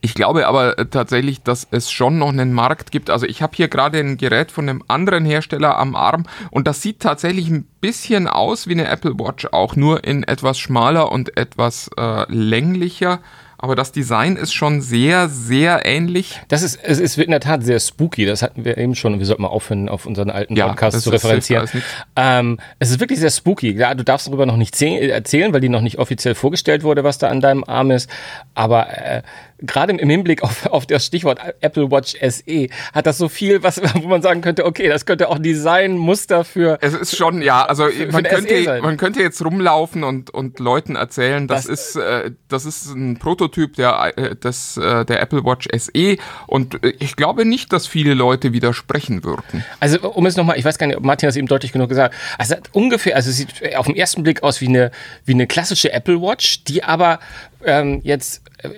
Ich 0.00 0.14
glaube 0.14 0.46
aber 0.46 0.78
äh, 0.78 0.86
tatsächlich, 0.86 1.42
dass 1.42 1.66
es 1.70 1.90
schon 1.90 2.18
noch 2.18 2.28
einen 2.28 2.52
Markt 2.52 2.90
gibt. 2.90 3.10
Also 3.10 3.26
ich 3.26 3.42
habe 3.42 3.52
hier 3.56 3.68
gerade 3.68 3.98
ein 3.98 4.16
Gerät 4.16 4.50
von 4.52 4.68
einem 4.68 4.82
anderen 4.88 5.24
Hersteller 5.24 5.78
am 5.78 5.94
Arm 5.96 6.24
und 6.50 6.66
das 6.66 6.82
sieht 6.82 7.00
tatsächlich 7.00 7.48
ein 7.48 7.64
bisschen 7.80 8.28
aus 8.28 8.66
wie 8.68 8.72
eine 8.72 8.88
Apple 8.88 9.18
Watch, 9.18 9.46
auch 9.52 9.76
nur 9.76 10.04
in 10.04 10.22
etwas 10.24 10.58
schmaler 10.58 11.10
und 11.12 11.36
etwas 11.36 11.90
äh, 11.98 12.24
länglicher. 12.32 13.20
Aber 13.58 13.74
das 13.74 13.90
Design 13.90 14.36
ist 14.36 14.52
schon 14.52 14.82
sehr, 14.82 15.30
sehr 15.30 15.86
ähnlich. 15.86 16.42
Das 16.48 16.60
ist, 16.62 16.78
es 16.82 16.98
ist 17.00 17.16
in 17.16 17.30
der 17.30 17.40
Tat 17.40 17.64
sehr 17.64 17.80
spooky. 17.80 18.26
Das 18.26 18.42
hatten 18.42 18.66
wir 18.66 18.76
eben 18.76 18.94
schon. 18.94 19.14
und 19.14 19.18
Wir 19.18 19.24
sollten 19.26 19.40
mal 19.42 19.48
aufhören, 19.48 19.88
auf 19.88 20.04
unseren 20.04 20.28
alten 20.28 20.54
Ja, 20.56 20.68
Podcast 20.68 21.00
zu 21.00 21.08
ist- 21.10 21.14
referenzieren. 21.24 21.66
nichts. 21.72 21.88
Ähm, 22.16 22.58
es 22.80 22.90
ist 22.90 23.00
wirklich 23.00 23.18
sehr 23.18 23.30
spooky. 23.30 23.72
Ja, 23.74 23.94
du 23.94 24.04
darfst 24.04 24.26
darüber 24.26 24.44
noch 24.44 24.58
nicht 24.58 24.74
zäh- 24.74 25.08
erzählen, 25.08 25.54
weil 25.54 25.62
die 25.62 25.70
noch 25.70 25.80
nicht 25.80 25.98
offiziell 25.98 26.34
vorgestellt 26.34 26.82
wurde, 26.82 27.02
was 27.02 27.16
da 27.16 27.28
an 27.28 27.40
deinem 27.40 27.64
Arm 27.64 27.90
ist. 27.92 28.10
Aber 28.54 28.90
äh, 28.90 29.22
gerade 29.58 29.92
im 29.94 30.08
Hinblick 30.10 30.42
auf, 30.42 30.66
auf 30.66 30.86
das 30.86 31.06
Stichwort 31.06 31.38
Apple 31.60 31.90
Watch 31.90 32.14
SE 32.20 32.68
hat 32.92 33.06
das 33.06 33.18
so 33.18 33.28
viel, 33.28 33.62
was, 33.62 33.80
wo 33.94 34.08
man 34.08 34.22
sagen 34.22 34.40
könnte, 34.40 34.64
okay, 34.66 34.88
das 34.88 35.06
könnte 35.06 35.28
auch 35.28 35.38
Designmuster 35.38 36.44
für 36.44 36.78
Es 36.80 36.94
ist 36.94 37.16
schon, 37.16 37.42
ja, 37.42 37.64
also 37.64 37.86
für 37.88 38.06
man 38.12 38.24
SE 38.24 38.30
könnte, 38.30 38.64
sein. 38.64 38.82
man 38.82 38.96
könnte 38.96 39.20
jetzt 39.20 39.44
rumlaufen 39.44 40.04
und, 40.04 40.30
und 40.30 40.58
Leuten 40.58 40.96
erzählen, 40.96 41.46
das, 41.48 41.64
Das- 41.66 41.94
ist, 41.94 41.96
äh, 41.96 42.30
das 42.48 42.66
ist 42.66 42.86
ein 42.94 43.18
Prototyp 43.18 43.74
der, 43.76 44.12
äh, 44.16 44.36
des, 44.36 44.76
äh, 44.76 45.04
der 45.04 45.20
Apple 45.20 45.44
Watch 45.44 45.68
SE 45.76 46.16
und 46.46 46.82
äh, 46.84 46.92
ich 46.98 47.16
glaube 47.16 47.44
nicht, 47.44 47.72
dass 47.72 47.86
viele 47.86 48.14
Leute 48.14 48.52
widersprechen 48.52 49.24
würden. 49.24 49.64
Also 49.80 50.00
um 50.10 50.26
es 50.26 50.36
nochmal, 50.36 50.58
ich 50.58 50.64
weiß 50.64 50.78
gar 50.78 50.86
nicht, 50.86 50.96
ob 50.96 51.04
Martin 51.04 51.28
das 51.28 51.36
eben 51.36 51.46
deutlich 51.46 51.72
genug 51.72 51.88
gesagt 51.88 52.14
hat. 52.14 52.20
Also 52.38 52.56
hat 52.56 52.68
ungefähr, 52.72 53.16
also 53.16 53.30
es 53.30 53.36
sieht 53.36 53.76
auf 53.76 53.86
den 53.86 53.96
ersten 53.96 54.22
Blick 54.22 54.42
aus 54.42 54.60
wie 54.60 54.68
eine, 54.68 54.90
wie 55.24 55.32
eine 55.32 55.46
klassische 55.46 55.92
Apple 55.92 56.20
Watch, 56.20 56.64
die 56.64 56.84
aber 56.84 57.18
ähm, 57.64 58.00
jetzt 58.04 58.42
äh, 58.62 58.68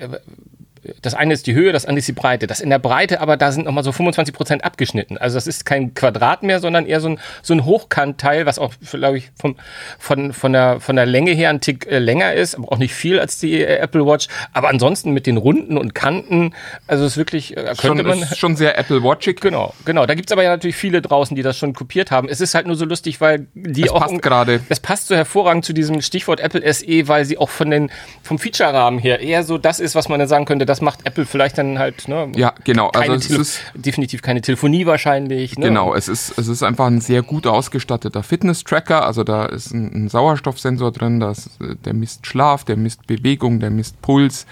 das 1.02 1.14
eine 1.14 1.34
ist 1.34 1.46
die 1.46 1.54
Höhe, 1.54 1.72
das 1.72 1.84
andere 1.84 1.98
ist 2.00 2.08
die 2.08 2.12
Breite. 2.12 2.46
Das 2.46 2.60
in 2.60 2.70
der 2.70 2.78
Breite, 2.78 3.20
aber 3.20 3.36
da 3.36 3.52
sind 3.52 3.64
nochmal 3.64 3.84
so 3.84 3.92
25 3.92 4.34
Prozent 4.34 4.64
abgeschnitten. 4.64 5.18
Also 5.18 5.36
das 5.36 5.46
ist 5.46 5.64
kein 5.64 5.94
Quadrat 5.94 6.42
mehr, 6.42 6.60
sondern 6.60 6.86
eher 6.86 7.00
so 7.00 7.10
ein, 7.10 7.20
so 7.42 7.54
ein 7.54 7.64
Hochkantteil, 7.64 8.46
was 8.46 8.58
auch, 8.58 8.72
glaube 8.90 9.18
ich, 9.18 9.30
vom, 9.38 9.56
von, 9.98 10.32
von, 10.32 10.52
der, 10.52 10.80
von 10.80 10.96
der 10.96 11.06
Länge 11.06 11.32
her 11.32 11.50
ein 11.50 11.60
Tick 11.60 11.86
äh, 11.86 11.98
länger 11.98 12.34
ist, 12.34 12.54
aber 12.56 12.72
auch 12.72 12.78
nicht 12.78 12.94
viel 12.94 13.18
als 13.18 13.38
die 13.38 13.60
äh, 13.60 13.76
Apple 13.76 14.06
Watch. 14.06 14.28
Aber 14.52 14.68
ansonsten 14.68 15.12
mit 15.12 15.26
den 15.26 15.36
Runden 15.36 15.78
und 15.78 15.94
Kanten, 15.94 16.54
also 16.86 17.04
es 17.04 17.12
ist 17.12 17.16
wirklich, 17.18 17.56
äh, 17.56 17.74
könnte 17.78 17.98
Schon, 17.98 18.06
man... 18.06 18.22
ist 18.22 18.38
schon 18.38 18.56
sehr 18.56 18.78
Apple 18.78 19.02
Watchig. 19.02 19.40
Genau, 19.40 19.74
genau. 19.84 20.06
Da 20.06 20.14
gibt's 20.14 20.32
aber 20.32 20.42
ja 20.42 20.50
natürlich 20.50 20.76
viele 20.76 21.02
draußen, 21.02 21.34
die 21.36 21.42
das 21.42 21.56
schon 21.58 21.74
kopiert 21.74 22.10
haben. 22.10 22.28
Es 22.28 22.40
ist 22.40 22.54
halt 22.54 22.66
nur 22.66 22.76
so 22.76 22.84
lustig, 22.84 23.20
weil 23.20 23.46
die 23.54 23.84
Es 23.84 23.90
auch. 23.90 24.00
passt 24.00 24.22
gerade. 24.22 24.60
Es 24.68 24.80
passt 24.80 25.08
so 25.08 25.14
hervorragend 25.14 25.64
zu 25.64 25.72
diesem 25.72 26.00
Stichwort 26.02 26.40
Apple 26.40 26.72
SE, 26.72 27.08
weil 27.08 27.24
sie 27.24 27.38
auch 27.38 27.48
von 27.48 27.70
den, 27.70 27.90
vom 28.22 28.38
Feature-Rahmen 28.38 28.98
her 28.98 29.20
eher 29.20 29.42
so 29.42 29.58
das 29.58 29.80
ist, 29.80 29.94
was 29.94 30.08
man 30.08 30.18
dann 30.18 30.28
sagen 30.28 30.44
könnte, 30.44 30.66
das 30.66 30.77
macht 30.82 31.06
Apple 31.06 31.26
vielleicht 31.26 31.58
dann 31.58 31.78
halt, 31.78 32.08
ne? 32.08 32.30
Ja, 32.34 32.54
genau. 32.64 32.88
Also 32.88 33.14
es 33.14 33.28
Tele 33.28 33.40
ist, 33.40 33.60
definitiv 33.74 34.22
keine 34.22 34.40
Telefonie 34.40 34.86
wahrscheinlich. 34.86 35.58
Ne? 35.58 35.66
genau, 35.66 35.94
es 35.94 36.08
ist, 36.08 36.38
es 36.38 36.48
ist 36.48 36.62
einfach 36.62 36.86
ein 36.86 37.00
sehr 37.00 37.22
gut 37.22 37.46
ausgestatteter 37.46 38.22
Fitness-Tracker. 38.22 39.04
Also 39.04 39.24
da 39.24 39.46
ist 39.46 39.72
ein, 39.72 40.04
ein 40.04 40.08
Sauerstoffsensor 40.08 40.92
drin, 40.92 41.20
das, 41.20 41.48
äh, 41.60 41.74
der 41.84 41.94
misst 41.94 42.26
Schlaf, 42.26 42.64
der 42.64 42.76
misst 42.76 43.06
Bewegung, 43.06 43.60
der 43.60 43.70
misst 43.70 44.00
Puls. 44.02 44.46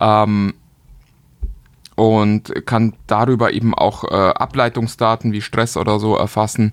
Ähm, 0.00 0.54
und 1.96 2.66
kann 2.66 2.94
darüber 3.06 3.52
eben 3.52 3.74
auch 3.74 4.04
äh, 4.04 4.14
Ableitungsdaten 4.14 5.32
wie 5.32 5.40
Stress 5.40 5.76
oder 5.76 6.00
so 6.00 6.16
erfassen. 6.16 6.72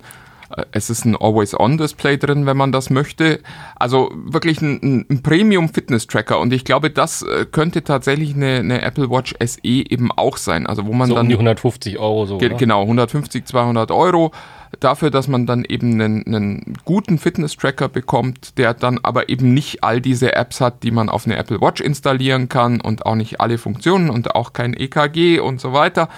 Es 0.71 0.89
ist 0.89 1.05
ein 1.05 1.15
Always-On-Display 1.15 2.17
drin, 2.17 2.45
wenn 2.45 2.57
man 2.57 2.71
das 2.71 2.89
möchte. 2.89 3.39
Also 3.75 4.11
wirklich 4.13 4.61
ein, 4.61 5.05
ein 5.09 5.23
Premium-Fitness-Tracker. 5.23 6.39
Und 6.39 6.53
ich 6.53 6.65
glaube, 6.65 6.89
das 6.89 7.21
äh, 7.21 7.45
könnte 7.45 7.83
tatsächlich 7.83 8.35
eine, 8.35 8.57
eine 8.57 8.81
Apple 8.81 9.09
Watch 9.09 9.35
SE 9.43 9.59
eben 9.63 10.11
auch 10.11 10.37
sein. 10.37 10.67
Also 10.67 10.85
wo 10.85 10.93
man 10.93 11.07
So 11.09 11.15
dann 11.15 11.25
um 11.25 11.29
die 11.29 11.35
150 11.35 11.99
Euro 11.99 12.25
so. 12.25 12.37
Ge 12.37 12.49
ne? 12.49 12.55
Genau, 12.55 12.81
150, 12.81 13.45
200 13.45 13.91
Euro 13.91 14.31
dafür, 14.79 15.11
dass 15.11 15.27
man 15.27 15.45
dann 15.45 15.65
eben 15.65 15.93
einen, 15.93 16.25
einen 16.25 16.73
guten 16.85 17.17
Fitness-Tracker 17.17 17.89
bekommt, 17.89 18.57
der 18.57 18.73
dann 18.73 18.99
aber 19.03 19.29
eben 19.29 19.53
nicht 19.53 19.83
all 19.83 20.01
diese 20.01 20.33
Apps 20.33 20.61
hat, 20.61 20.83
die 20.83 20.91
man 20.91 21.09
auf 21.09 21.25
eine 21.25 21.35
Apple 21.35 21.61
Watch 21.61 21.81
installieren 21.81 22.49
kann 22.49 22.81
und 22.81 23.05
auch 23.05 23.15
nicht 23.15 23.41
alle 23.41 23.57
Funktionen 23.57 24.09
und 24.09 24.35
auch 24.35 24.53
kein 24.53 24.73
EKG 24.73 25.39
und 25.39 25.59
so 25.59 25.73
weiter. 25.73 26.09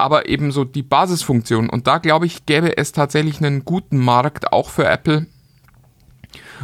Aber 0.00 0.28
eben 0.28 0.52
so 0.52 0.62
die 0.62 0.84
Basisfunktion. 0.84 1.68
Und 1.68 1.88
da 1.88 1.98
glaube 1.98 2.26
ich, 2.26 2.46
gäbe 2.46 2.78
es 2.78 2.92
tatsächlich 2.92 3.38
einen 3.44 3.64
guten 3.64 3.98
Markt 3.98 4.52
auch 4.52 4.70
für 4.70 4.86
Apple, 4.86 5.26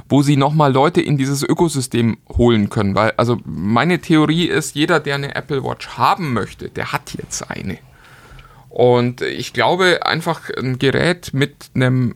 wo 0.09 0.23
sie 0.23 0.37
nochmal 0.37 0.73
Leute 0.73 1.01
in 1.01 1.17
dieses 1.17 1.43
Ökosystem 1.43 2.19
holen 2.29 2.71
können. 2.71 2.95
Weil, 2.95 3.13
also 3.17 3.41
meine 3.45 3.99
Theorie 3.99 4.45
ist, 4.47 4.77
jeder, 4.77 5.01
der 5.01 5.17
eine 5.17 5.35
Apple 5.35 5.65
Watch 5.65 5.89
haben 5.99 6.33
möchte, 6.33 6.69
der 6.69 6.93
hat 6.93 7.13
jetzt 7.15 7.51
eine. 7.51 7.79
Und 8.69 9.21
ich 9.21 9.53
glaube, 9.53 10.07
einfach 10.07 10.51
ein 10.51 10.79
Gerät 10.79 11.35
mit 11.35 11.71
einem 11.75 12.15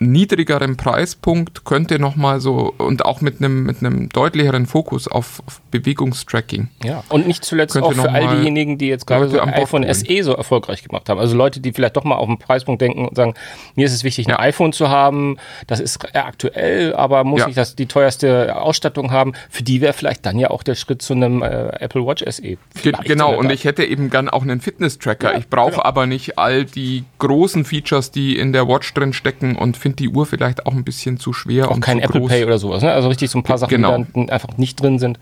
niedrigeren 0.00 0.78
Preispunkt 0.78 1.64
könnte 1.66 1.98
nochmal 1.98 2.40
so 2.40 2.72
und 2.78 3.04
auch 3.04 3.20
mit 3.20 3.38
einem, 3.38 3.64
mit 3.64 3.80
einem 3.80 4.08
deutlicheren 4.08 4.64
Fokus 4.64 5.06
auf, 5.06 5.42
auf 5.46 5.60
Bewegungstracking. 5.70 6.68
Ja, 6.82 7.04
und 7.10 7.26
nicht 7.28 7.44
zuletzt 7.44 7.76
auch 7.76 7.92
für 7.92 8.10
all 8.10 8.38
diejenigen, 8.38 8.78
die 8.78 8.88
jetzt 8.88 9.06
gerade 9.06 9.28
so 9.28 9.38
ein 9.38 9.50
iPhone. 9.50 9.84
SE 9.92 10.22
so 10.22 10.32
erfolgreich 10.34 10.82
gemacht 10.82 11.08
haben. 11.10 11.20
Also 11.20 11.36
Leute, 11.36 11.60
die 11.60 11.72
vielleicht 11.72 11.96
doch 11.96 12.04
mal 12.04 12.14
auf 12.16 12.26
den 12.26 12.38
Preispunkt 12.38 12.80
denken 12.80 13.06
und 13.06 13.14
sagen, 13.14 13.34
mir 13.76 13.84
ist 13.84 13.92
es 13.92 14.02
wichtig, 14.02 14.26
ein 14.26 14.30
Ja. 14.30 14.40
iPhone 14.40 14.72
zu 14.72 14.88
haben, 14.88 15.36
das 15.66 15.80
ist 15.80 15.98
aktuell, 16.16 16.94
aber 16.94 17.22
muss 17.24 17.40
Ja. 17.40 17.48
ich 17.48 17.54
das 17.54 17.76
die 17.76 17.86
teuerste 17.86 18.56
Ausstattung 18.56 19.10
haben? 19.10 19.34
Für 19.50 19.62
die 19.62 19.82
wäre 19.82 19.92
vielleicht 19.92 20.24
dann 20.24 20.38
ja 20.38 20.50
auch 20.50 20.62
der 20.62 20.76
Schritt 20.76 21.02
zu 21.02 21.12
einem 21.12 21.42
äh, 21.42 21.68
Apple 21.78 22.06
Watch 22.06 22.24
SE. 22.26 22.56
Vielleicht 22.74 23.04
genau, 23.04 23.36
und 23.38 23.50
ich 23.50 23.64
hätte 23.64 23.84
eben 23.84 24.08
gern 24.08 24.30
auch 24.30 24.42
einen 24.42 24.62
Fitness-Tracker. 24.62 25.32
Ja, 25.32 25.38
ich 25.38 25.48
brauche 25.48 25.72
genau. 25.72 25.82
aber 25.84 26.06
nicht 26.06 26.38
all 26.38 26.64
die 26.64 27.04
großen 27.18 27.66
Features, 27.66 28.10
die 28.10 28.38
in 28.38 28.54
der 28.54 28.66
Watch 28.66 28.94
drin 28.94 29.12
stecken 29.12 29.56
und 29.56 29.76
finde 29.76 29.89
die 29.98 30.08
Uhr 30.08 30.26
vielleicht 30.26 30.66
auch 30.66 30.72
ein 30.72 30.84
bisschen 30.84 31.18
zu 31.18 31.32
schwer 31.32 31.68
auch 31.70 31.74
und 31.74 31.80
kein 31.80 31.98
Apple 31.98 32.20
groß. 32.20 32.30
Pay 32.30 32.44
oder 32.44 32.58
sowas. 32.58 32.82
Ne? 32.82 32.92
Also 32.92 33.08
richtig 33.08 33.30
so 33.30 33.38
ein 33.38 33.42
paar 33.42 33.58
Sachen, 33.58 33.70
Genau. 33.70 33.98
die 33.98 34.06
dann 34.14 34.30
einfach 34.30 34.56
nicht 34.56 34.80
drin 34.80 34.98
sind. 34.98 35.18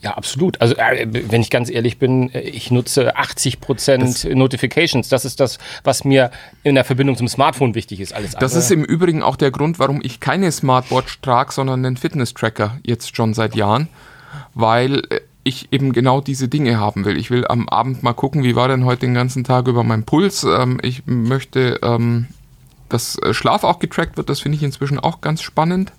Ja, 0.00 0.14
absolut. 0.16 0.60
Also 0.60 0.74
äh, 0.76 1.06
wenn 1.30 1.42
ich 1.42 1.50
ganz 1.50 1.70
ehrlich 1.70 1.98
bin, 1.98 2.30
äh, 2.34 2.40
ich 2.40 2.70
nutze 2.72 3.14
80 3.16 3.60
Prozent 3.60 4.24
Notifications. 4.34 5.08
Das 5.08 5.24
ist 5.24 5.38
das, 5.38 5.58
was 5.84 6.02
mir 6.04 6.30
in 6.64 6.74
der 6.74 6.82
Verbindung 6.84 7.16
zum 7.16 7.28
Smartphone 7.28 7.74
wichtig 7.76 8.00
ist. 8.00 8.12
Alles 8.12 8.32
Das 8.32 8.52
andere- 8.52 8.58
ist 8.58 8.70
im 8.72 8.84
Übrigen 8.84 9.22
auch 9.22 9.36
der 9.36 9.50
Grund, 9.52 9.78
warum 9.78 10.00
ich 10.02 10.18
keine 10.18 10.50
Smartwatch 10.50 11.20
trage, 11.20 11.52
sondern 11.52 11.84
einen 11.86 11.96
Fitness-Tracker 11.96 12.78
jetzt 12.84 13.14
schon 13.14 13.32
seit 13.34 13.54
Jahren, 13.54 13.88
weil 14.54 15.00
äh, 15.10 15.20
ich 15.44 15.72
eben 15.72 15.92
genau 15.92 16.20
diese 16.20 16.48
Dinge 16.48 16.78
haben 16.78 17.04
will. 17.04 17.16
Ich 17.16 17.30
will 17.30 17.46
am 17.46 17.68
Abend 17.68 18.02
mal 18.02 18.12
gucken, 18.12 18.42
wie 18.44 18.54
war 18.56 18.68
denn 18.68 18.84
heute 18.84 19.00
den 19.00 19.14
ganzen 19.14 19.44
Tag 19.44 19.66
über 19.68 19.82
meinen 19.84 20.04
Puls. 20.04 20.44
Ähm, 20.44 20.78
ich 20.82 21.02
möchte, 21.06 21.80
ähm, 21.82 22.26
dass 22.92 23.18
äh, 23.18 23.34
Schlaf 23.34 23.64
auch 23.64 23.78
getrackt 23.78 24.16
wird. 24.16 24.28
Das 24.28 24.40
finde 24.40 24.56
ich 24.56 24.62
inzwischen 24.62 24.98
auch 24.98 25.20
ganz 25.20 25.42
spannend, 25.42 25.92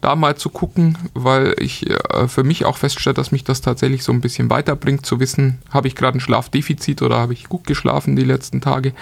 da 0.00 0.14
mal 0.14 0.36
zu 0.36 0.50
gucken, 0.50 0.98
weil 1.14 1.54
ich 1.58 1.88
äh, 1.90 2.28
für 2.28 2.44
mich 2.44 2.64
auch 2.64 2.76
feststelle, 2.76 3.14
dass 3.14 3.32
mich 3.32 3.44
das 3.44 3.60
tatsächlich 3.60 4.04
so 4.04 4.12
ein 4.12 4.20
bisschen 4.20 4.50
weiterbringt, 4.50 5.06
zu 5.06 5.20
wissen, 5.20 5.58
habe 5.70 5.88
ich 5.88 5.94
gerade 5.94 6.18
ein 6.18 6.20
Schlafdefizit 6.20 7.02
oder 7.02 7.16
habe 7.16 7.32
ich 7.32 7.48
gut 7.48 7.66
geschlafen 7.66 8.16
die 8.16 8.24
letzten 8.24 8.60
Tage. 8.60 8.92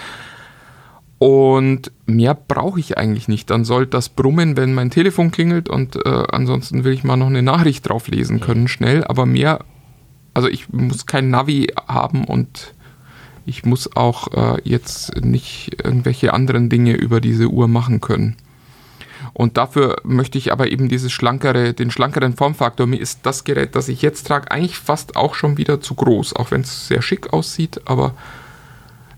Und 1.17 1.91
mehr 2.05 2.35
brauche 2.35 2.79
ich 2.79 2.97
eigentlich 2.97 3.27
nicht. 3.27 3.49
Dann 3.49 3.65
soll 3.65 3.87
das 3.87 4.09
brummen, 4.09 4.57
wenn 4.57 4.73
mein 4.73 4.91
Telefon 4.91 5.31
klingelt 5.31 5.69
und 5.69 5.95
äh, 6.05 6.23
ansonsten 6.31 6.83
will 6.83 6.93
ich 6.93 7.03
mal 7.03 7.15
noch 7.15 7.27
eine 7.27 7.41
Nachricht 7.41 7.87
drauf 7.87 8.07
lesen 8.07 8.41
können, 8.41 8.67
schnell. 8.67 9.03
Aber 9.05 9.25
mehr, 9.25 9.59
also 10.33 10.47
ich 10.47 10.69
muss 10.69 11.05
kein 11.05 11.29
Navi 11.29 11.73
haben 11.87 12.25
und 12.25 12.74
ich 13.45 13.65
muss 13.65 13.95
auch 13.95 14.33
äh, 14.33 14.61
jetzt 14.63 15.23
nicht 15.23 15.83
irgendwelche 15.83 16.33
anderen 16.33 16.69
Dinge 16.69 16.93
über 16.93 17.21
diese 17.21 17.47
Uhr 17.47 17.67
machen 17.67 18.01
können. 18.01 18.35
Und 19.33 19.57
dafür 19.57 19.97
möchte 20.03 20.37
ich 20.37 20.51
aber 20.51 20.71
eben 20.71 20.87
dieses 20.87 21.11
schlankere, 21.11 21.73
den 21.73 21.91
schlankeren 21.91 22.35
Formfaktor. 22.35 22.87
Mir 22.87 22.99
ist 22.99 23.19
das 23.23 23.43
Gerät, 23.43 23.75
das 23.75 23.89
ich 23.89 24.01
jetzt 24.01 24.27
trage, 24.27 24.49
eigentlich 24.49 24.77
fast 24.77 25.15
auch 25.17 25.35
schon 25.35 25.57
wieder 25.57 25.81
zu 25.81 25.93
groß, 25.95 26.35
auch 26.35 26.51
wenn 26.51 26.61
es 26.61 26.87
sehr 26.87 27.01
schick 27.01 27.33
aussieht, 27.33 27.81
aber 27.85 28.13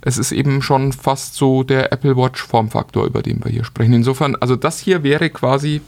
es 0.02 0.18
ist 0.18 0.32
eben 0.32 0.62
schon 0.62 0.92
fast 0.92 1.36
so 1.36 1.64
der 1.64 1.92
Apple 1.92 2.16
Watch 2.18 2.42
Formfaktor, 2.42 3.06
über 3.06 3.22
den 3.22 3.44
wir 3.44 3.52
hier 3.52 3.64
sprechen. 3.64 3.94
Insofern, 3.94 4.36
also 4.36 4.56
das 4.56 4.80
hier 4.80 5.04
wäre 5.04 5.30
quasi, 5.30 5.82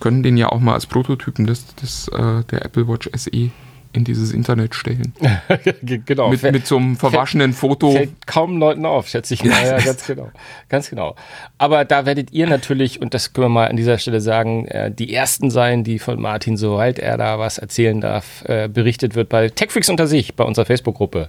können 0.00 0.22
den 0.22 0.36
ja 0.36 0.48
auch 0.48 0.60
mal 0.60 0.74
als 0.74 0.86
Prototypen 0.86 1.46
des, 1.46 1.74
des, 1.76 2.08
äh, 2.08 2.44
der 2.50 2.64
Apple 2.64 2.88
Watch 2.88 3.08
SE 3.14 3.50
in 3.92 4.04
dieses 4.04 4.32
Internet 4.32 4.74
stellen. 4.74 5.12
genau. 5.82 6.30
Mit, 6.30 6.40
Fällt- 6.40 6.54
mit 6.54 6.66
so 6.66 6.76
einem 6.76 6.96
verwaschenen 6.96 7.52
Foto. 7.52 7.92
Fällt 7.92 8.26
kaum 8.26 8.58
Leuten 8.58 8.86
auf, 8.86 9.08
schätze 9.08 9.34
ich 9.34 9.44
mal. 9.44 9.64
Ja, 9.64 9.78
ganz 9.78 10.06
genau. 10.06 10.30
Ganz 10.68 10.90
genau. 10.90 11.14
Aber 11.58 11.84
da 11.84 12.06
werdet 12.06 12.32
ihr 12.32 12.46
natürlich, 12.46 13.00
und 13.00 13.14
das 13.14 13.32
können 13.32 13.46
wir 13.46 13.50
mal 13.50 13.68
an 13.68 13.76
dieser 13.76 13.98
Stelle 13.98 14.20
sagen, 14.20 14.66
äh, 14.66 14.90
die 14.90 15.12
Ersten 15.12 15.50
sein, 15.50 15.84
die 15.84 15.98
von 15.98 16.20
Martin, 16.20 16.56
sobald 16.56 16.98
er 16.98 17.18
da 17.18 17.38
was 17.38 17.58
erzählen 17.58 18.00
darf, 18.00 18.44
äh, 18.46 18.68
berichtet 18.68 19.14
wird 19.14 19.28
bei 19.28 19.48
TechFreaks 19.48 19.90
unter 19.90 20.06
sich, 20.06 20.34
bei 20.34 20.44
unserer 20.44 20.64
Facebook-Gruppe. 20.64 21.28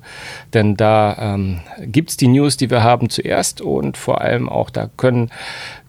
Denn 0.54 0.76
da 0.78 1.36
ähm, 1.36 1.60
gibt 1.82 2.12
es 2.12 2.18
die 2.18 2.28
News, 2.28 2.58
die 2.58 2.70
wir 2.70 2.84
haben 2.84 3.10
zuerst 3.10 3.62
und 3.62 3.98
vor 3.98 4.22
allem 4.22 4.48
auch 4.48 4.70
da 4.70 4.90
können 4.98 5.30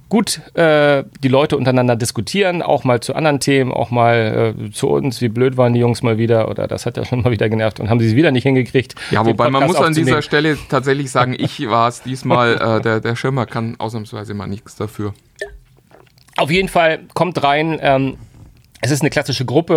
gut 0.09 0.41
äh, 0.55 1.05
die 1.23 1.29
Leute 1.29 1.57
untereinander 1.57 1.97
diskutieren, 1.97 2.63
auch 2.63 2.85
mal 2.85 3.01
zu 3.01 3.15
anderen 3.15 3.41
Themen, 3.41 3.73
auch 3.73 3.91
mal 3.91 4.55
äh, 4.59 4.71
zu 4.71 4.89
uns, 4.89 5.21
wie 5.21 5.29
blöd 5.29 5.57
waren 5.57 5.73
die 5.73 5.81
Jungs 5.81 6.03
mal 6.03 6.19
wieder 6.19 6.49
oder 6.49 6.67
das 6.69 6.87
hat 6.87 6.97
ja 6.97 7.05
schon 7.05 7.23
mal 7.23 7.31
wieder 7.33 7.49
genervt 7.49 7.81
und 7.81 7.91
haben 7.91 8.01
sie 8.01 8.09
es 8.09 8.15
wieder 8.15 8.31
nicht 8.31 8.45
hingekriegt. 8.45 8.95
Ja, 9.11 9.25
wobei 9.27 9.51
man 9.51 9.67
muss 9.67 9.77
an 9.77 9.95
dieser. 9.95 10.23
Stelle 10.23 10.57
tatsächlich 10.69 11.11
sagen, 11.11 11.35
ich 11.39 11.67
war 11.69 11.89
es 11.89 12.03
diesmal, 12.03 12.55
äh, 12.55 12.81
der, 12.81 13.01
der 13.01 13.17
Schirmer 13.17 13.47
kann 13.47 13.77
ausnahmsweise 13.79 14.35
mal 14.35 14.47
nichts 14.47 14.77
dafür. 14.77 15.15
Auf 16.37 16.51
jeden 16.51 16.69
Fall 16.69 17.01
kommt 17.15 17.43
rein. 17.43 17.79
Ähm, 17.81 18.17
es 18.81 18.91
ist 18.91 19.01
eine 19.01 19.09
klassische 19.11 19.45
Gruppe, 19.47 19.75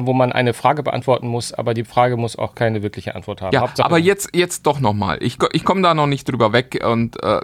äh, 0.00 0.06
wo 0.06 0.12
man 0.12 0.32
eine 0.32 0.52
Frage 0.52 0.82
beantworten 0.82 1.28
muss, 1.28 1.54
aber 1.54 1.74
die 1.74 1.84
Frage 1.84 2.16
muss 2.16 2.36
auch 2.36 2.54
keine 2.56 2.82
wirkliche 2.82 3.14
Antwort 3.14 3.40
haben. 3.40 3.54
Ja, 3.54 3.60
Hauptsache- 3.60 3.84
aber 3.86 3.98
jetzt, 3.98 4.30
jetzt 4.34 4.66
doch 4.66 4.80
nochmal. 4.80 5.18
Ich, 5.22 5.38
ich 5.52 5.64
komme 5.64 5.80
da 5.82 5.94
noch 5.94 6.08
nicht 6.08 6.28
drüber 6.28 6.52
weg 6.52 6.82
und 6.84 7.22
äh, 7.22 7.38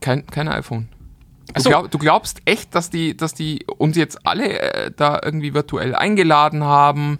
kein, 0.00 0.26
kein 0.26 0.46
iPhone. 0.48 0.88
Du, 1.54 1.62
glaub, 1.62 1.90
du 1.90 1.98
glaubst 1.98 2.40
echt, 2.44 2.74
dass 2.74 2.90
die, 2.90 3.16
dass 3.16 3.34
die 3.34 3.64
uns 3.78 3.96
jetzt 3.96 4.26
alle 4.26 4.58
äh, 4.58 4.90
da 4.94 5.20
irgendwie 5.22 5.54
virtuell 5.54 5.94
eingeladen 5.94 6.64
haben 6.64 7.18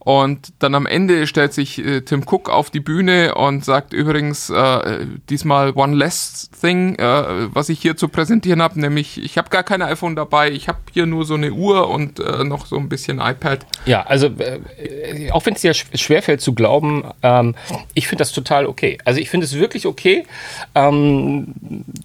und 0.00 0.54
dann 0.60 0.74
am 0.74 0.86
Ende 0.86 1.26
stellt 1.26 1.52
sich 1.52 1.78
äh, 1.78 2.00
Tim 2.00 2.22
Cook 2.22 2.48
auf 2.48 2.70
die 2.70 2.80
Bühne 2.80 3.34
und 3.34 3.64
sagt 3.64 3.92
übrigens 3.92 4.48
äh, 4.48 5.06
diesmal 5.28 5.72
one 5.74 5.94
less 5.94 6.50
thing, 6.58 6.94
äh, 6.96 7.54
was 7.54 7.68
ich 7.68 7.80
hier 7.80 7.96
zu 7.98 8.08
präsentieren 8.08 8.62
habe, 8.62 8.80
nämlich 8.80 9.22
ich 9.22 9.36
habe 9.36 9.50
gar 9.50 9.62
kein 9.62 9.82
iPhone 9.82 10.16
dabei, 10.16 10.50
ich 10.50 10.68
habe 10.68 10.78
hier 10.92 11.04
nur 11.04 11.26
so 11.26 11.34
eine 11.34 11.52
Uhr 11.52 11.90
und 11.90 12.18
äh, 12.18 12.44
noch 12.44 12.64
so 12.64 12.76
ein 12.76 12.88
bisschen 12.88 13.20
iPad. 13.20 13.66
Ja, 13.84 14.02
also 14.06 14.28
äh, 14.28 15.30
auch 15.32 15.44
wenn 15.44 15.54
es 15.54 15.60
dir 15.60 15.74
sch 15.74 15.86
schwerfällt 15.94 16.40
zu 16.40 16.54
glauben, 16.54 17.04
ähm, 17.22 17.54
ich 17.92 18.08
finde 18.08 18.22
das 18.22 18.32
total 18.32 18.64
okay. 18.64 18.96
Also 19.04 19.20
ich 19.20 19.28
finde 19.28 19.44
es 19.44 19.54
wirklich 19.54 19.86
okay. 19.86 20.24
Ähm, 20.74 21.54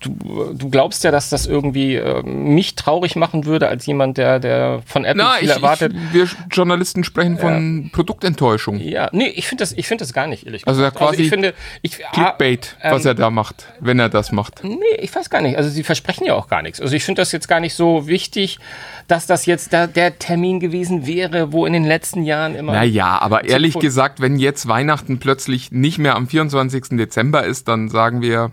du, 0.01 0.53
du 0.53 0.69
glaubst 0.69 1.05
ja, 1.05 1.11
dass 1.11 1.29
das 1.29 1.47
irgendwie 1.47 1.95
äh, 1.95 2.23
mich 2.23 2.75
traurig 2.75 3.15
machen 3.15 3.45
würde 3.45 3.69
als 3.69 3.85
jemand, 3.85 4.17
der, 4.17 4.39
der 4.39 4.81
von 4.85 5.05
Apple 5.05 5.23
Na, 5.23 5.35
viel 5.35 5.47
ich, 5.47 5.55
erwartet. 5.55 5.93
ich, 5.93 6.13
wir 6.13 6.27
Journalisten 6.51 7.05
sprechen 7.05 7.37
von 7.37 7.84
Produktenttäuschung. 7.91 8.79
ja, 8.79 9.09
nee, 9.11 9.27
ich 9.27 9.47
finde 9.47 9.61
das, 9.63 9.71
ich 9.73 9.87
finde 9.87 10.03
das 10.03 10.13
gar 10.13 10.27
nicht, 10.27 10.45
ehrlich 10.45 10.67
Also 10.67 10.79
gesagt. 10.81 10.97
quasi 10.97 11.23
ich 11.23 11.29
finde, 11.29 11.53
ich, 11.81 11.99
Clickbait, 12.13 12.77
Ah, 12.81 12.91
was 12.91 13.03
ähm, 13.05 13.09
er 13.09 13.13
da 13.15 13.29
macht, 13.29 13.67
wenn 13.79 13.99
er 13.99 14.09
das 14.09 14.31
macht. 14.31 14.63
Nee, 14.63 14.75
ich 14.99 15.15
weiß 15.15 15.29
gar 15.29 15.41
nicht. 15.41 15.57
Also 15.57 15.69
sie 15.69 15.83
versprechen 15.83 16.25
ja 16.25 16.33
auch 16.33 16.47
gar 16.47 16.61
nichts. 16.61 16.81
Also 16.81 16.95
ich 16.95 17.03
finde 17.03 17.21
das 17.21 17.31
jetzt 17.31 17.47
gar 17.47 17.59
nicht 17.59 17.73
so 17.73 18.07
wichtig, 18.07 18.59
dass 19.07 19.27
das 19.27 19.45
jetzt 19.45 19.73
da 19.73 19.87
der 19.87 20.17
Termin 20.19 20.59
gewesen 20.59 21.05
wäre, 21.05 21.51
wo 21.51 21.65
in 21.65 21.73
den 21.73 21.85
letzten 21.85 22.23
Jahren 22.23 22.55
immer. 22.55 22.73
Naja, 22.73 23.19
aber 23.19 23.45
ehrlich 23.45 23.77
gesagt, 23.79 24.19
wenn 24.21 24.37
jetzt 24.37 24.67
Weihnachten 24.67 25.19
plötzlich 25.19 25.71
nicht 25.71 25.97
mehr 25.97 26.15
am 26.15 26.27
24. 26.27 26.97
Dezember 26.97 27.43
ist, 27.43 27.67
dann 27.67 27.89
sagen 27.89 28.21
wir, 28.21 28.51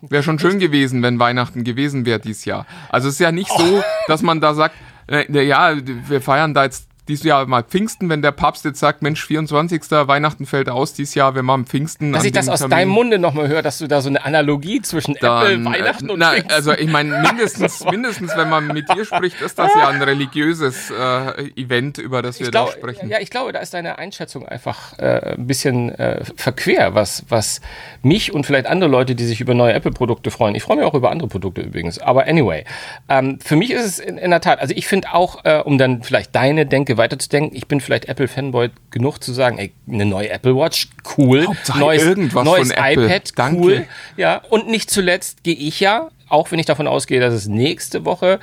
wäre 0.00 0.22
schon 0.22 0.38
schön 0.38 0.58
gewesen, 0.58 1.02
wenn 1.02 1.18
Weihnachten 1.18 1.64
gewesen 1.64 2.04
wäre 2.06 2.20
dieses 2.20 2.44
Jahr. 2.44 2.66
Also 2.88 3.08
es 3.08 3.14
ist 3.14 3.20
ja 3.20 3.32
nicht 3.32 3.50
so, 3.50 3.82
dass 4.06 4.22
man 4.22 4.40
da 4.40 4.54
sagt, 4.54 4.74
äh, 5.06 5.24
na 5.28 5.40
ja, 5.40 5.74
wir 6.08 6.20
feiern 6.20 6.54
da 6.54 6.64
jetzt 6.64 6.88
dieses 7.08 7.24
Jahr 7.24 7.46
mal 7.46 7.62
Pfingsten, 7.62 8.08
wenn 8.08 8.22
der 8.22 8.32
Papst 8.32 8.64
jetzt 8.64 8.80
sagt, 8.80 9.02
Mensch, 9.02 9.24
24. 9.24 9.82
Weihnachten 9.90 10.46
fällt 10.46 10.68
aus 10.68 10.92
dieses 10.94 11.14
Jahr, 11.14 11.34
wir 11.34 11.42
machen 11.42 11.66
Pfingsten. 11.66 12.12
Dass 12.12 12.24
ich 12.24 12.32
das 12.32 12.48
aus 12.48 12.60
Termin. 12.60 12.70
deinem 12.76 12.88
Munde 12.90 13.18
nochmal 13.18 13.48
höre, 13.48 13.62
dass 13.62 13.78
du 13.78 13.86
da 13.86 14.00
so 14.00 14.08
eine 14.08 14.24
Analogie 14.24 14.82
zwischen 14.82 15.16
Apple, 15.16 15.58
dann, 15.58 15.64
Weihnachten 15.64 16.08
äh, 16.08 16.12
und 16.12 16.18
na, 16.18 16.30
Pfingsten- 16.32 16.52
also 16.52 16.72
ich 16.72 16.90
meine 16.90 17.22
mindestens 17.22 17.84
mindestens 17.84 18.36
wenn 18.36 18.48
man 18.48 18.68
mit 18.68 18.88
dir 18.88 19.04
spricht 19.04 19.40
ist 19.40 19.58
das 19.58 19.74
ja 19.74 19.88
ein 19.88 20.02
religiöses 20.02 20.90
äh, 20.90 21.50
Event 21.56 21.98
über 21.98 22.22
das 22.22 22.38
wir 22.38 22.46
ich 22.46 22.52
da 22.52 22.66
sprechen 22.66 23.08
ja, 23.08 23.18
ich 23.20 23.30
glaube, 23.30 23.52
da 23.52 23.60
ist 23.60 23.74
deine 23.74 23.98
Einschätzung 23.98 24.46
einfach 24.46 24.98
äh, 24.98 25.34
ein 25.34 25.46
bisschen 25.46 25.90
äh, 25.90 26.24
verquer, 26.36 26.94
was, 26.94 27.24
was 27.28 27.60
mich 28.02 28.32
und 28.32 28.46
vielleicht 28.46 28.66
andere 28.66 28.90
Leute, 28.90 29.14
die 29.14 29.24
sich 29.24 29.40
über 29.40 29.54
neue 29.54 29.72
Apple-Produkte 29.72 30.30
freuen. 30.30 30.54
Ich 30.54 30.62
freue 30.62 30.78
mich 30.78 30.86
auch 30.86 30.94
über 30.94 31.10
andere 31.10 31.28
Produkte 31.28 31.60
übrigens. 31.62 31.98
Aber 31.98 32.26
anyway, 32.26 32.64
ähm, 33.08 33.38
für 33.40 33.56
mich 33.56 33.70
ist 33.70 33.84
es 33.84 33.98
in, 33.98 34.18
in 34.18 34.30
der 34.30 34.40
Tat, 34.40 34.60
also 34.60 34.74
ich 34.76 34.86
finde 34.86 35.12
auch, 35.14 35.44
äh, 35.44 35.60
um 35.64 35.78
dann 35.78 36.02
vielleicht 36.02 36.34
deine 36.34 36.66
Denke 36.66 36.93
weiterzudenken, 36.96 37.56
ich 37.56 37.66
bin 37.66 37.80
vielleicht 37.80 38.06
Apple-Fanboy 38.06 38.70
genug 38.90 39.18
zu 39.18 39.32
sagen, 39.32 39.58
ey, 39.58 39.72
eine 39.88 40.04
neue 40.04 40.30
Apple 40.30 40.56
Watch, 40.56 40.88
cool. 41.16 41.46
Hauptsache 41.46 41.78
neues 41.78 42.02
irgendwas 42.02 42.44
neues 42.44 42.72
von 42.72 42.84
Apple. 42.84 43.06
iPad, 43.06 43.32
Danke. 43.36 43.60
cool. 43.60 43.86
Ja, 44.16 44.42
und 44.50 44.68
nicht 44.68 44.90
zuletzt 44.90 45.42
gehe 45.44 45.54
ich 45.54 45.80
ja, 45.80 46.10
auch 46.28 46.50
wenn 46.50 46.58
ich 46.58 46.66
davon 46.66 46.86
ausgehe, 46.86 47.20
dass 47.20 47.34
es 47.34 47.46
nächste 47.46 48.04
Woche 48.04 48.40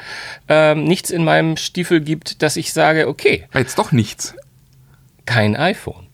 ähm, 0.48 0.84
nichts 0.84 1.10
in 1.10 1.24
meinem 1.24 1.58
Stiefel 1.58 2.02
gibt, 2.02 2.42
dass 2.42 2.56
ich 2.56 2.74
sage, 2.74 3.08
okay, 3.08 3.48
jetzt 3.54 3.78
doch 3.78 3.92
nichts 3.92 4.36
kein 5.26 5.56
iPhone. 5.56 6.08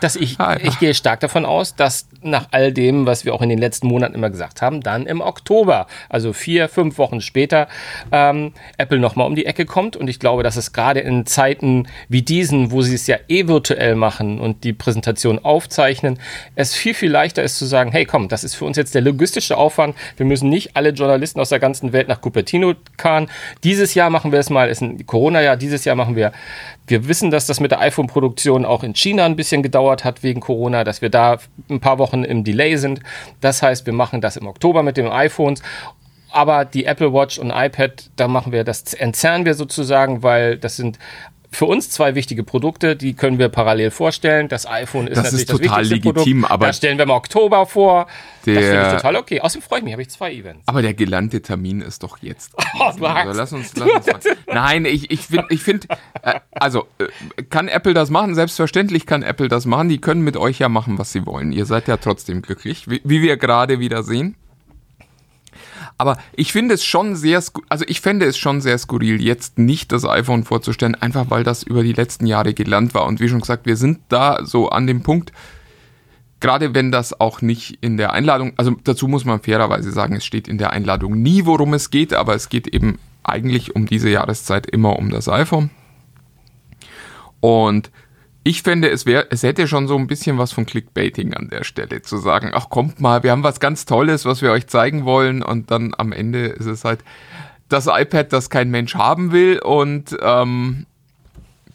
Dass 0.00 0.16
ich, 0.16 0.36
Ah, 0.38 0.56
ich 0.60 0.78
gehe 0.78 0.94
stark 0.94 1.20
davon 1.20 1.44
aus, 1.44 1.76
dass 1.76 2.08
nach 2.22 2.48
all 2.50 2.72
dem, 2.72 3.06
was 3.06 3.24
wir 3.24 3.34
auch 3.34 3.42
in 3.42 3.48
den 3.48 3.58
letzten 3.58 3.86
Monaten 3.86 4.14
immer 4.14 4.30
gesagt 4.30 4.62
haben, 4.62 4.80
dann 4.80 5.06
im 5.06 5.20
Oktober, 5.20 5.86
also 6.08 6.32
vier, 6.32 6.68
fünf 6.68 6.98
Wochen 6.98 7.20
später, 7.20 7.68
ähm, 8.10 8.52
Apple 8.78 8.98
nochmal 8.98 9.26
um 9.26 9.34
die 9.34 9.46
Ecke 9.46 9.66
kommt. 9.66 9.96
Und 9.96 10.08
ich 10.08 10.18
glaube, 10.18 10.42
dass 10.42 10.56
es 10.56 10.72
gerade 10.72 11.00
in 11.00 11.26
Zeiten 11.26 11.86
wie 12.08 12.22
diesen, 12.22 12.70
wo 12.70 12.82
sie 12.82 12.94
es 12.94 13.06
ja 13.06 13.18
eh 13.28 13.46
virtuell 13.46 13.94
machen 13.94 14.40
und 14.40 14.64
die 14.64 14.72
Präsentation 14.72 15.38
aufzeichnen, 15.38 16.18
es 16.56 16.74
viel, 16.74 16.94
viel 16.94 17.10
leichter 17.10 17.42
ist 17.42 17.58
zu 17.58 17.66
sagen, 17.66 17.92
hey 17.92 18.04
komm, 18.04 18.28
das 18.28 18.44
ist 18.44 18.54
für 18.54 18.64
uns 18.64 18.76
jetzt 18.76 18.94
der 18.94 19.02
logistische 19.02 19.56
Aufwand. 19.56 19.96
Wir 20.16 20.26
müssen 20.26 20.48
nicht 20.48 20.76
alle 20.76 20.90
Journalisten 20.90 21.40
aus 21.40 21.50
der 21.50 21.60
ganzen 21.60 21.92
Welt 21.92 22.08
nach 22.08 22.20
Cupertino 22.20 22.74
fahren. 22.98 23.28
Dieses 23.64 23.94
Jahr 23.94 24.10
machen 24.10 24.32
wir 24.32 24.38
es 24.38 24.50
mal, 24.50 24.68
ist 24.68 24.80
ein 24.80 25.06
Corona-Jahr, 25.06 25.56
dieses 25.56 25.84
Jahr 25.84 25.96
machen 25.96 26.16
wir 26.16 26.32
wir 26.86 27.08
wissen, 27.08 27.30
dass 27.30 27.46
das 27.46 27.60
mit 27.60 27.70
der 27.70 27.80
iPhone-Produktion 27.80 28.64
auch 28.72 28.82
in 28.82 28.94
China 28.94 29.24
ein 29.24 29.36
bisschen 29.36 29.62
gedauert 29.62 30.04
hat 30.04 30.22
wegen 30.22 30.40
Corona, 30.40 30.84
dass 30.84 31.02
wir 31.02 31.10
da 31.10 31.38
ein 31.70 31.80
paar 31.80 31.98
Wochen 31.98 32.24
im 32.24 32.44
Delay 32.44 32.76
sind. 32.76 33.00
Das 33.40 33.62
heißt, 33.62 33.86
wir 33.86 33.92
machen 33.92 34.20
das 34.20 34.36
im 34.36 34.46
Oktober 34.46 34.82
mit 34.82 34.96
den 34.96 35.06
iPhones. 35.06 35.62
Aber 36.30 36.64
die 36.64 36.86
Apple 36.86 37.12
Watch 37.12 37.38
und 37.38 37.50
iPad, 37.50 38.10
da 38.16 38.26
machen 38.26 38.52
wir 38.52 38.64
das, 38.64 38.94
entzerren 38.94 39.44
wir 39.44 39.54
sozusagen, 39.54 40.22
weil 40.22 40.56
das 40.56 40.76
sind 40.76 40.98
für 41.52 41.66
uns 41.66 41.90
zwei 41.90 42.14
wichtige 42.14 42.42
Produkte, 42.44 42.96
die 42.96 43.14
können 43.14 43.38
wir 43.38 43.48
parallel 43.48 43.90
vorstellen. 43.90 44.48
Das 44.48 44.66
iPhone 44.66 45.06
ist 45.06 45.16
Das 45.18 45.24
natürlich 45.24 45.42
ist 45.42 45.50
das 45.50 45.60
total 45.60 45.80
wichtigste 45.82 46.08
legitim, 46.10 46.40
Produkt. 46.40 46.50
aber 46.52 46.66
das 46.68 46.76
stellen 46.78 46.98
wir 46.98 47.04
im 47.04 47.10
Oktober 47.10 47.66
vor. 47.66 48.06
das 48.06 48.44
finde 48.44 48.60
der- 48.60 48.86
ich 48.88 48.96
total 48.96 49.16
okay. 49.16 49.40
Außerdem 49.40 49.62
freue 49.62 49.78
ich 49.78 49.84
mich, 49.84 49.92
habe 49.92 50.02
ich 50.02 50.10
zwei 50.10 50.32
Events. 50.32 50.66
Aber 50.66 50.82
der 50.82 50.94
gelernte 50.94 51.42
Termin 51.42 51.80
ist 51.82 52.02
doch 52.02 52.18
jetzt. 52.22 52.52
Oh, 52.74 52.90
du 52.98 53.04
Also 53.06 53.38
lass 53.38 53.52
uns, 53.52 53.76
lass 53.76 53.90
uns 53.92 54.06
mal. 54.06 54.20
Nein, 54.54 54.84
ich, 54.86 55.10
ich 55.10 55.20
finde, 55.26 55.46
ich 55.50 55.62
find, 55.62 55.86
äh, 56.22 56.40
also 56.52 56.86
äh, 56.98 57.42
kann 57.44 57.68
Apple 57.68 57.92
das 57.94 58.08
machen? 58.10 58.34
Selbstverständlich 58.34 59.04
kann 59.06 59.22
Apple 59.22 59.48
das 59.48 59.66
machen. 59.66 59.88
Die 59.90 60.00
können 60.00 60.22
mit 60.22 60.36
euch 60.38 60.58
ja 60.58 60.68
machen, 60.70 60.98
was 60.98 61.12
sie 61.12 61.26
wollen. 61.26 61.52
Ihr 61.52 61.66
seid 61.66 61.86
ja 61.86 61.98
trotzdem 61.98 62.40
glücklich, 62.42 62.88
wie, 62.88 63.02
wie 63.04 63.20
wir 63.22 63.36
gerade 63.36 63.78
wieder 63.78 64.02
sehen. 64.02 64.36
Aber 66.02 66.16
ich 66.34 66.50
finde 66.50 66.74
es 66.74 66.84
schon 66.84 67.14
sehr, 67.14 67.40
also 67.68 67.84
ich 67.86 68.00
fände 68.00 68.26
es 68.26 68.36
schon 68.36 68.60
sehr 68.60 68.76
skurril, 68.76 69.22
jetzt 69.22 69.60
nicht 69.60 69.92
das 69.92 70.04
iPhone 70.04 70.42
vorzustellen, 70.42 70.96
einfach 70.96 71.26
weil 71.28 71.44
das 71.44 71.62
über 71.62 71.84
die 71.84 71.92
letzten 71.92 72.26
Jahre 72.26 72.54
gelernt 72.54 72.92
war. 72.92 73.06
Und 73.06 73.20
wie 73.20 73.28
schon 73.28 73.38
gesagt, 73.38 73.66
wir 73.66 73.76
sind 73.76 74.00
da 74.08 74.44
so 74.44 74.68
an 74.68 74.88
dem 74.88 75.04
Punkt, 75.04 75.30
gerade 76.40 76.74
wenn 76.74 76.90
das 76.90 77.20
auch 77.20 77.40
nicht 77.40 77.78
in 77.82 77.98
der 77.98 78.12
Einladung, 78.12 78.52
also 78.56 78.74
dazu 78.82 79.06
muss 79.06 79.24
man 79.24 79.42
fairerweise 79.42 79.92
sagen, 79.92 80.16
es 80.16 80.24
steht 80.24 80.48
in 80.48 80.58
der 80.58 80.72
Einladung 80.72 81.22
nie, 81.22 81.46
worum 81.46 81.72
es 81.72 81.90
geht, 81.90 82.14
aber 82.14 82.34
es 82.34 82.48
geht 82.48 82.66
eben 82.66 82.98
eigentlich 83.22 83.76
um 83.76 83.86
diese 83.86 84.10
Jahreszeit 84.10 84.66
immer 84.66 84.98
um 84.98 85.08
das 85.08 85.28
iPhone. 85.28 85.70
Und 87.38 87.92
ich 88.44 88.62
fände, 88.62 88.90
es 88.90 89.06
wäre, 89.06 89.28
es 89.30 89.42
hätte 89.42 89.68
schon 89.68 89.86
so 89.86 89.96
ein 89.96 90.06
bisschen 90.06 90.38
was 90.38 90.52
von 90.52 90.66
Clickbaiting 90.66 91.34
an 91.34 91.48
der 91.48 91.64
Stelle, 91.64 92.02
zu 92.02 92.18
sagen, 92.18 92.50
ach 92.52 92.70
kommt 92.70 93.00
mal, 93.00 93.22
wir 93.22 93.30
haben 93.30 93.44
was 93.44 93.60
ganz 93.60 93.84
Tolles, 93.84 94.24
was 94.24 94.42
wir 94.42 94.50
euch 94.50 94.66
zeigen 94.66 95.04
wollen 95.04 95.42
und 95.42 95.70
dann 95.70 95.94
am 95.96 96.12
Ende 96.12 96.46
ist 96.46 96.66
es 96.66 96.84
halt 96.84 97.00
das 97.68 97.86
iPad, 97.86 98.32
das 98.32 98.50
kein 98.50 98.70
Mensch 98.70 98.94
haben 98.94 99.32
will 99.32 99.58
und 99.60 100.16
ähm, 100.20 100.86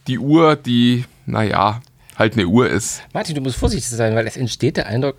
die 0.07 0.19
Uhr, 0.19 0.55
die, 0.55 1.05
naja, 1.25 1.81
halt 2.17 2.33
eine 2.33 2.47
Uhr 2.47 2.69
ist. 2.69 3.01
Martin, 3.13 3.35
du 3.35 3.41
musst 3.41 3.57
vorsichtig 3.57 3.89
sein, 3.89 4.15
weil 4.15 4.27
es 4.27 4.37
entsteht 4.37 4.77
der 4.77 4.87
Eindruck, 4.87 5.15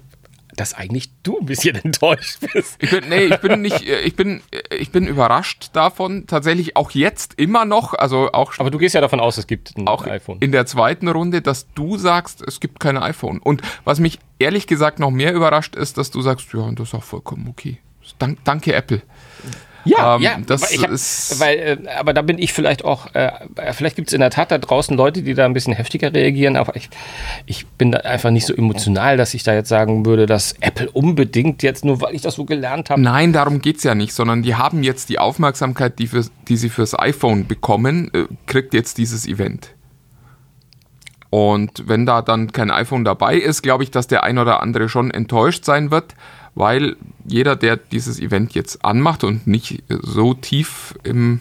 dass 0.58 0.74
eigentlich 0.74 1.10
du 1.22 1.38
ein 1.38 1.46
bisschen 1.46 1.76
enttäuscht 1.84 2.38
bist. 2.52 2.76
Ich 2.80 2.90
bin, 2.90 3.08
nee, 3.08 3.24
ich 3.24 3.38
bin 3.38 3.62
nicht, 3.62 3.86
äh, 3.86 4.00
ich 4.00 4.16
bin, 4.16 4.42
äh, 4.50 4.76
ich 4.76 4.90
bin 4.90 5.06
überrascht 5.06 5.70
davon. 5.72 6.26
Tatsächlich 6.26 6.76
auch 6.76 6.90
jetzt 6.90 7.34
immer 7.34 7.64
noch, 7.64 7.94
also 7.94 8.32
auch, 8.32 8.52
Aber 8.58 8.70
du 8.70 8.78
gehst 8.78 8.94
ja 8.94 9.00
davon 9.00 9.20
aus, 9.20 9.38
es 9.38 9.46
gibt 9.46 9.76
ein 9.76 9.86
auch 9.86 10.06
iPhone. 10.06 10.38
in 10.40 10.52
der 10.52 10.66
zweiten 10.66 11.08
Runde, 11.08 11.42
dass 11.42 11.72
du 11.74 11.96
sagst, 11.96 12.42
es 12.42 12.60
gibt 12.60 12.80
kein 12.80 12.96
iPhone. 12.96 13.38
Und 13.38 13.62
was 13.84 14.00
mich 14.00 14.18
ehrlich 14.38 14.66
gesagt 14.66 14.98
noch 14.98 15.10
mehr 15.10 15.32
überrascht 15.32 15.76
ist, 15.76 15.98
dass 15.98 16.10
du 16.10 16.20
sagst, 16.20 16.52
ja, 16.52 16.70
das 16.72 16.88
ist 16.88 16.94
auch 16.94 17.04
vollkommen 17.04 17.48
okay. 17.48 17.78
Dank, 18.18 18.38
danke 18.44 18.72
Apple. 18.72 19.02
Ja, 19.88 20.16
Ähm, 20.16 20.22
ja, 20.22 20.38
das 20.46 20.62
hab, 20.82 20.90
ist- 20.90 21.40
weil, 21.40 21.56
äh, 21.58 21.78
aber 21.98 22.12
da 22.14 22.22
bin 22.22 22.38
ich 22.38 22.52
vielleicht 22.52 22.84
auch, 22.84 23.14
äh, 23.14 23.30
vielleicht 23.72 23.96
gibt 23.96 24.08
es 24.08 24.14
in 24.14 24.20
der 24.20 24.30
Tat 24.30 24.50
da 24.50 24.58
draußen 24.58 24.96
Leute, 24.96 25.22
die 25.22 25.34
da 25.34 25.44
ein 25.44 25.52
bisschen 25.54 25.72
heftiger 25.74 26.12
reagieren, 26.12 26.56
aber 26.56 26.76
ich, 26.76 26.90
ich 27.46 27.66
bin 27.66 27.92
da 27.92 27.98
einfach 28.00 28.30
nicht 28.30 28.46
so 28.46 28.54
emotional, 28.54 29.16
dass 29.16 29.34
ich 29.34 29.42
da 29.42 29.54
jetzt 29.54 29.68
sagen 29.68 30.04
würde, 30.06 30.26
dass 30.26 30.54
Apple 30.60 30.90
unbedingt 30.90 31.62
jetzt, 31.62 31.84
nur 31.84 32.00
weil 32.00 32.14
ich 32.14 32.22
das 32.22 32.34
so 32.34 32.44
gelernt 32.44 32.90
habe, 32.90 33.00
Nein, 33.00 33.32
darum 33.32 33.60
geht's 33.60 33.84
ja 33.84 33.94
nicht, 33.94 34.12
sondern 34.12 34.42
die 34.42 34.54
haben 34.54 34.82
jetzt 34.82 35.08
die 35.08 35.18
Aufmerksamkeit, 35.18 35.98
die, 35.98 36.06
fürs, 36.08 36.30
die 36.48 36.56
sie 36.56 36.68
fürs 36.68 36.98
iPhone 36.98 37.46
bekommen, 37.46 38.10
äh, 38.14 38.24
kriegt 38.46 38.74
jetzt 38.74 38.98
dieses 38.98 39.26
Event. 39.26 39.70
Und 41.30 41.84
wenn 41.86 42.06
da 42.06 42.22
dann 42.22 42.52
kein 42.52 42.70
iPhone 42.70 43.04
dabei 43.04 43.36
ist, 43.36 43.62
glaube 43.62 43.82
ich, 43.84 43.90
dass 43.90 44.06
der 44.06 44.22
ein 44.24 44.38
oder 44.38 44.62
andere 44.62 44.88
schon 44.88 45.10
enttäuscht 45.10 45.64
sein 45.64 45.90
wird, 45.90 46.14
weil 46.58 46.96
jeder, 47.24 47.54
der 47.54 47.76
dieses 47.76 48.18
Event 48.18 48.52
jetzt 48.52 48.84
anmacht 48.84 49.22
und 49.22 49.46
nicht 49.46 49.84
so 49.88 50.34
tief 50.34 50.98
im 51.04 51.40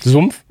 Sumpf. 0.00 0.44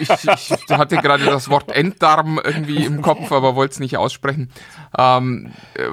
ich, 0.00 0.10
ich 0.24 0.70
hatte 0.70 0.96
gerade 0.96 1.26
das 1.26 1.50
Wort 1.50 1.70
Enddarm 1.70 2.40
irgendwie 2.42 2.86
im 2.86 3.02
Kopf, 3.02 3.30
aber 3.32 3.54
wollte 3.54 3.72
es 3.72 3.80
nicht 3.80 3.98
aussprechen. 3.98 4.50
Ähm, 4.96 5.52
äh, 5.74 5.90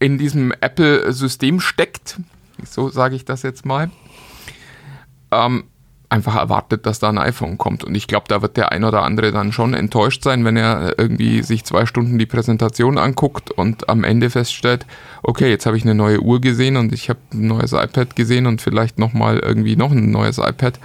in 0.00 0.18
diesem 0.18 0.52
Apple-System 0.60 1.60
steckt, 1.60 2.18
so 2.64 2.88
sage 2.88 3.14
ich 3.14 3.24
das 3.24 3.42
jetzt 3.42 3.64
mal, 3.64 3.90
ähm, 5.30 5.64
einfach 6.08 6.36
erwartet, 6.36 6.86
dass 6.86 6.98
da 6.98 7.08
ein 7.08 7.18
iPhone 7.18 7.58
kommt. 7.58 7.84
Und 7.84 7.94
ich 7.94 8.06
glaube, 8.06 8.26
da 8.28 8.42
wird 8.42 8.56
der 8.56 8.72
ein 8.72 8.84
oder 8.84 9.02
andere 9.02 9.32
dann 9.32 9.52
schon 9.52 9.74
enttäuscht 9.74 10.22
sein, 10.22 10.44
wenn 10.44 10.56
er 10.56 10.98
irgendwie 10.98 11.42
sich 11.42 11.64
zwei 11.64 11.86
Stunden 11.86 12.18
die 12.18 12.26
Präsentation 12.26 12.98
anguckt 12.98 13.50
und 13.50 13.88
am 13.88 14.04
Ende 14.04 14.30
feststellt, 14.30 14.86
okay, 15.22 15.48
jetzt 15.50 15.66
habe 15.66 15.76
ich 15.76 15.84
eine 15.84 15.94
neue 15.94 16.20
Uhr 16.20 16.40
gesehen 16.40 16.76
und 16.76 16.92
ich 16.92 17.08
habe 17.08 17.20
ein 17.32 17.46
neues 17.46 17.72
iPad 17.72 18.16
gesehen 18.16 18.46
und 18.46 18.60
vielleicht 18.60 18.98
nochmal 18.98 19.38
irgendwie 19.38 19.76
noch 19.76 19.90
ein 19.90 20.10
neues 20.10 20.38
iPad. 20.38 20.78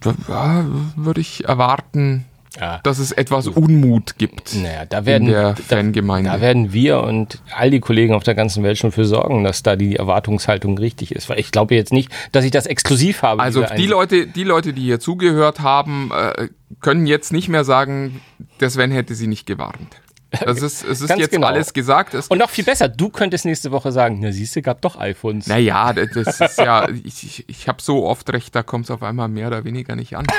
Da 0.00 0.14
ja, 0.28 0.64
würde 0.96 1.20
ich 1.20 1.44
erwarten, 1.46 2.26
Ja. 2.60 2.80
dass 2.84 2.98
es 2.98 3.10
etwas 3.12 3.48
Unmut 3.48 4.16
gibt 4.16 4.54
Naja, 4.54 4.84
da 4.86 5.06
werden, 5.06 5.26
in 5.26 5.34
der 5.34 5.56
Fangemeinde. 5.56 6.30
da 6.30 6.40
werden 6.40 6.72
wir 6.72 7.00
und 7.02 7.40
all 7.54 7.70
die 7.70 7.80
Kollegen 7.80 8.14
auf 8.14 8.22
der 8.22 8.34
ganzen 8.34 8.62
Welt 8.62 8.78
schon 8.78 8.92
für 8.92 9.04
sorgen, 9.04 9.42
dass 9.42 9.62
da 9.62 9.74
die 9.76 9.96
Erwartungshaltung 9.96 10.78
richtig 10.78 11.12
ist. 11.12 11.28
Weil 11.28 11.40
ich 11.40 11.50
glaube 11.50 11.74
jetzt 11.74 11.92
nicht, 11.92 12.10
dass 12.32 12.44
ich 12.44 12.50
das 12.50 12.66
exklusiv 12.66 13.22
habe. 13.22 13.42
Also 13.42 13.64
die. 13.76 13.86
Leute, 13.86 14.26
die 14.26 14.44
Leute, 14.44 14.72
die 14.72 14.82
hier 14.82 15.00
zugehört 15.00 15.60
haben, 15.60 16.10
äh, 16.12 16.48
können 16.80 17.06
jetzt 17.06 17.32
nicht 17.32 17.48
mehr 17.48 17.64
sagen, 17.64 18.20
der 18.60 18.70
Sven 18.70 18.90
hätte 18.90 19.14
sie 19.14 19.26
nicht 19.26 19.46
gewarnt. 19.46 19.96
Das 20.44 20.62
ist, 20.62 20.84
es 20.84 21.00
ist 21.00 21.08
Ganz 21.08 21.20
jetzt 21.20 21.32
genau. 21.32 21.46
alles 21.46 21.72
gesagt. 21.72 22.14
Es, 22.14 22.28
Und 22.28 22.38
noch 22.38 22.50
viel 22.50 22.64
besser, 22.64 22.88
du 22.88 23.08
könntest 23.08 23.44
nächste 23.44 23.70
Woche 23.72 23.92
sagen, 23.92 24.18
na 24.20 24.32
siehst 24.32 24.54
du, 24.56 24.62
gab 24.62 24.80
doch 24.82 24.98
iPhones. 24.98 25.46
naja, 25.46 25.92
das 26.14 26.24
das 26.24 26.40
ist 26.40 26.58
ja, 26.58 26.88
ich, 26.88 27.24
ich, 27.24 27.48
ich 27.48 27.68
habe 27.68 27.80
so 27.82 28.06
oft 28.06 28.32
recht, 28.32 28.54
da 28.54 28.62
kommt 28.62 28.84
es 28.84 28.90
auf 28.90 29.02
einmal 29.02 29.28
mehr 29.28 29.48
oder 29.48 29.64
weniger 29.64 29.96
nicht 29.96 30.16
an. 30.16 30.26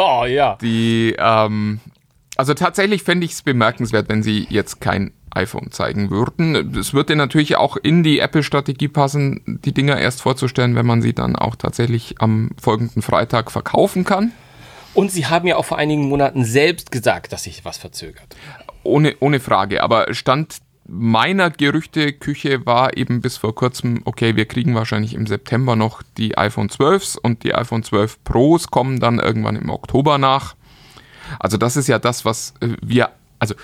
Oh 0.00 0.24
ja. 0.24 0.56
Die, 0.62 1.14
ähm, 1.18 1.80
also 2.36 2.54
tatsächlich 2.54 3.02
fände 3.02 3.26
ich 3.26 3.32
es 3.32 3.42
bemerkenswert, 3.42 4.08
wenn 4.08 4.22
sie 4.22 4.46
jetzt 4.48 4.80
kein 4.80 5.12
iPhone 5.30 5.72
zeigen 5.72 6.10
würden. 6.10 6.76
Es 6.76 6.94
würde 6.94 7.16
natürlich 7.16 7.56
auch 7.56 7.76
in 7.76 8.02
die 8.02 8.20
Apple-Strategie 8.20 8.88
passen, 8.88 9.60
die 9.64 9.74
Dinger 9.74 9.98
erst 9.98 10.22
vorzustellen, 10.22 10.74
wenn 10.76 10.86
man 10.86 11.02
sie 11.02 11.12
dann 11.14 11.36
auch 11.36 11.56
tatsächlich 11.56 12.14
am 12.20 12.50
folgenden 12.60 13.02
Freitag 13.02 13.50
verkaufen 13.50 14.04
kann. 14.04 14.32
Und 14.94 15.10
sie 15.12 15.26
haben 15.26 15.46
ja 15.46 15.56
auch 15.56 15.64
vor 15.64 15.78
einigen 15.78 16.08
Monaten 16.08 16.44
selbst 16.44 16.90
gesagt, 16.90 17.32
dass 17.32 17.44
sich 17.44 17.64
was 17.64 17.76
verzögert. 17.76 18.36
Ohne, 18.82 19.16
ohne 19.20 19.40
Frage. 19.40 19.82
Aber 19.82 20.12
Stand 20.14 20.58
meiner 20.88 21.50
Gerüchteküche 21.50 22.64
war 22.64 22.96
eben 22.96 23.20
bis 23.20 23.36
vor 23.36 23.54
kurzem, 23.54 24.00
okay, 24.06 24.36
wir 24.36 24.46
kriegen 24.46 24.74
wahrscheinlich 24.74 25.14
im 25.14 25.26
September 25.26 25.76
noch 25.76 26.02
die 26.16 26.38
iPhone 26.38 26.68
12s 26.68 27.18
und 27.18 27.44
die 27.44 27.54
iPhone 27.54 27.82
12 27.82 28.24
Pros 28.24 28.68
kommen 28.68 28.98
dann 28.98 29.18
irgendwann 29.18 29.56
im 29.56 29.68
Oktober 29.68 30.16
nach. 30.16 30.54
Also 31.38 31.58
das 31.58 31.76
ist 31.76 31.88
ja 31.88 31.98
das, 31.98 32.24
was 32.24 32.54
äh, 32.60 32.68
wir, 32.80 33.10
also 33.38 33.54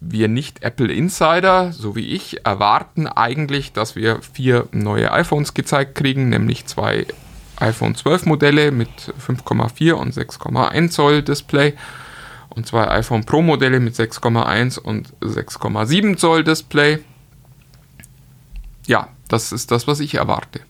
wir 0.00 0.28
nicht 0.28 0.62
Apple 0.62 0.90
Insider, 0.90 1.72
so 1.72 1.94
wie 1.94 2.14
ich, 2.14 2.46
erwarten 2.46 3.06
eigentlich, 3.06 3.72
dass 3.72 3.96
wir 3.96 4.20
vier 4.22 4.66
neue 4.72 5.12
iPhones 5.12 5.52
gezeigt 5.52 5.94
kriegen, 5.94 6.30
nämlich 6.30 6.64
zwei 6.64 7.06
iPhone 7.56 7.94
12 7.94 8.24
Modelle 8.24 8.72
mit 8.72 8.88
5,4 8.88 9.92
und 9.92 10.14
6,1 10.14 10.88
Zoll 10.88 11.22
Display 11.22 11.74
und 12.54 12.66
zwei 12.66 12.88
iPhone 12.88 13.24
Pro 13.24 13.42
Modelle 13.42 13.80
mit 13.80 13.94
6,1 13.94 14.78
und 14.78 15.12
6,7 15.20 16.16
Zoll 16.16 16.44
Display. 16.44 16.98
Ja, 18.86 19.08
das 19.28 19.52
ist 19.52 19.70
das, 19.70 19.86
was 19.86 20.00
ich 20.00 20.14
erwarte. 20.14 20.60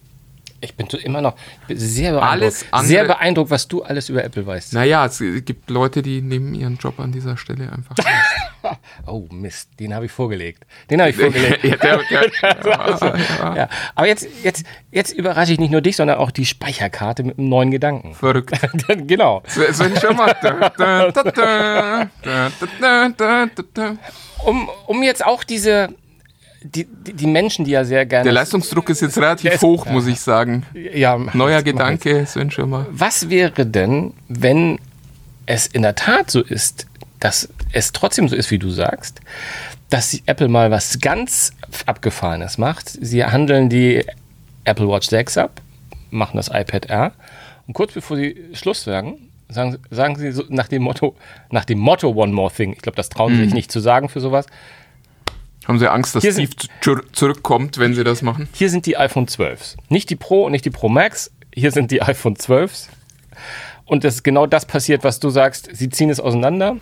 Ich 0.63 0.75
bin 0.75 0.87
immer 0.89 1.23
noch 1.23 1.37
sehr, 1.69 2.13
beeindruckt, 2.13 2.67
sehr 2.83 3.05
beeindruckt, 3.05 3.51
was 3.51 3.67
du 3.67 3.83
alles 3.83 4.11
über 4.11 4.23
Apple 4.23 4.47
weißt. 4.47 4.75
Naja, 4.75 5.07
es 5.07 5.23
gibt 5.45 5.71
Leute, 5.71 6.03
die 6.03 6.21
nehmen 6.21 6.55
ihren 6.55 6.77
Job 6.77 7.01
an 7.01 7.13
dieser 7.13 7.39
Stelle 7.39 7.73
einfach. 7.73 7.97
oh 9.07 9.27
Mist, 9.31 9.71
den 9.79 9.95
habe 9.95 10.07
ich 10.07 10.13
vorgelegt. 10.13 10.67
Den 10.91 11.01
habe 11.01 11.11
ich 11.11 11.17
vorgelegt. 11.17 11.65
ja, 11.65 11.77
der, 11.77 12.01
der, 12.11 12.81
also, 12.81 13.07
ja. 13.07 13.57
Ja. 13.57 13.69
Aber 13.95 14.07
jetzt, 14.07 14.29
jetzt, 14.43 14.67
jetzt 14.91 15.13
überrasche 15.13 15.53
ich 15.53 15.59
nicht 15.59 15.71
nur 15.71 15.81
dich, 15.81 15.97
sondern 15.97 16.19
auch 16.19 16.31
die 16.31 16.45
Speicherkarte 16.45 17.23
mit 17.23 17.39
einem 17.39 17.49
neuen 17.49 17.71
Gedanken. 17.71 18.15
Verrückt. 18.15 18.53
genau. 19.07 19.43
Um, 24.45 24.71
um 24.87 25.03
jetzt 25.03 25.25
auch 25.25 25.45
diese 25.45 25.95
die, 26.63 26.85
die, 26.85 27.13
die 27.15 27.27
Menschen, 27.27 27.65
die 27.65 27.71
ja 27.73 27.85
sehr 27.85 28.05
gerne. 28.07 28.25
Der 28.25 28.33
Leistungsdruck 28.33 28.89
ist 28.91 29.01
jetzt 29.01 29.17
relativ 29.19 29.53
ist- 29.55 29.63
hoch, 29.63 29.87
muss 29.87 30.07
ich 30.07 30.21
sagen. 30.21 30.65
ja, 30.75 31.17
Neuer. 31.17 31.63
Gedanke, 31.63 32.27
Sven 32.27 32.51
Schirmer. 32.51 32.87
Was 32.91 33.31
wäre 33.31 33.65
denn, 33.67 34.13
wenn 34.29 34.79
es 35.47 35.67
in 35.67 35.83
der 35.83 35.95
Tat 35.95 36.31
so 36.31 36.41
ist, 36.43 36.87
dass 37.19 37.49
es 37.73 37.93
trotzdem 37.93 38.29
so 38.29 38.37
ist, 38.37 38.51
wie 38.51 38.59
du 38.59 38.71
sagst, 38.71 39.21
dass 39.89 40.11
die 40.11 40.23
Apple 40.27 40.49
mal 40.49 40.71
was 40.71 41.01
ganz 41.01 41.53
Abgefahrenes 41.87 42.59
macht? 42.59 42.89
Sie 42.89 43.25
handeln 43.25 43.69
die 43.69 44.05
Apple 44.65 44.89
Watch 44.89 45.09
6 45.09 45.39
ab, 45.39 45.61
machen 46.11 46.37
das 46.37 46.49
iPad 46.49 46.87
R 46.87 47.13
und 47.67 47.75
kurz 47.75 47.93
bevor 47.93 48.17
sie 48.17 48.37
Schluss 48.53 48.85
sagen, 48.85 49.17
sagen, 49.49 49.79
sagen 49.91 50.17
sie 50.17 50.31
so 50.33 50.45
nach 50.49 50.69
dem 50.69 50.83
Motto, 50.83 51.17
nach 51.51 51.65
dem 51.65 51.79
Motto 51.79 52.09
One 52.11 52.33
More 52.33 52.53
Thing, 52.53 52.73
ich 52.73 52.83
glaube, 52.83 52.97
das 52.97 53.09
trauen 53.09 53.35
sie 53.37 53.45
sich 53.45 53.55
nicht 53.55 53.73
zu 53.73 53.81
sagen 53.81 54.09
für 54.09 54.21
sowas, 54.21 54.47
Haben 55.67 55.79
Sie 55.79 55.91
Angst, 55.91 56.15
dass 56.15 56.23
Hier 56.23 56.33
Steve 56.33 56.49
sind- 56.59 56.71
zu- 56.81 57.01
zurückkommt, 57.13 57.79
wenn 57.79 57.95
Sie 57.95 58.03
das 58.05 58.23
machen? 58.23 58.49
hier 58.53 58.71
sind 58.71 58.87
die 58.87 58.97
iPhone 58.97 59.27
12s. 59.27 59.77
Nicht 59.89 60.11
die 60.11 60.17
Pro 60.17 60.45
und 60.47 60.53
nicht 60.53 60.65
die 60.65 60.71
Pro 60.71 60.89
Max, 60.89 61.31
hier 61.55 61.71
sind 61.71 61.91
die 61.91 62.03
iPhone 62.03 62.35
12s. 62.37 62.89
Und 63.85 64.05
es 64.05 64.17
ist 64.17 64.23
genau 64.23 64.47
das 64.47 64.67
passiert, 64.67 65.05
was 65.05 65.21
du 65.21 65.31
sagst. 65.31 65.69
Sie 65.73 65.89
ziehen 65.89 66.11
es 66.11 66.21
auseinander 66.21 66.77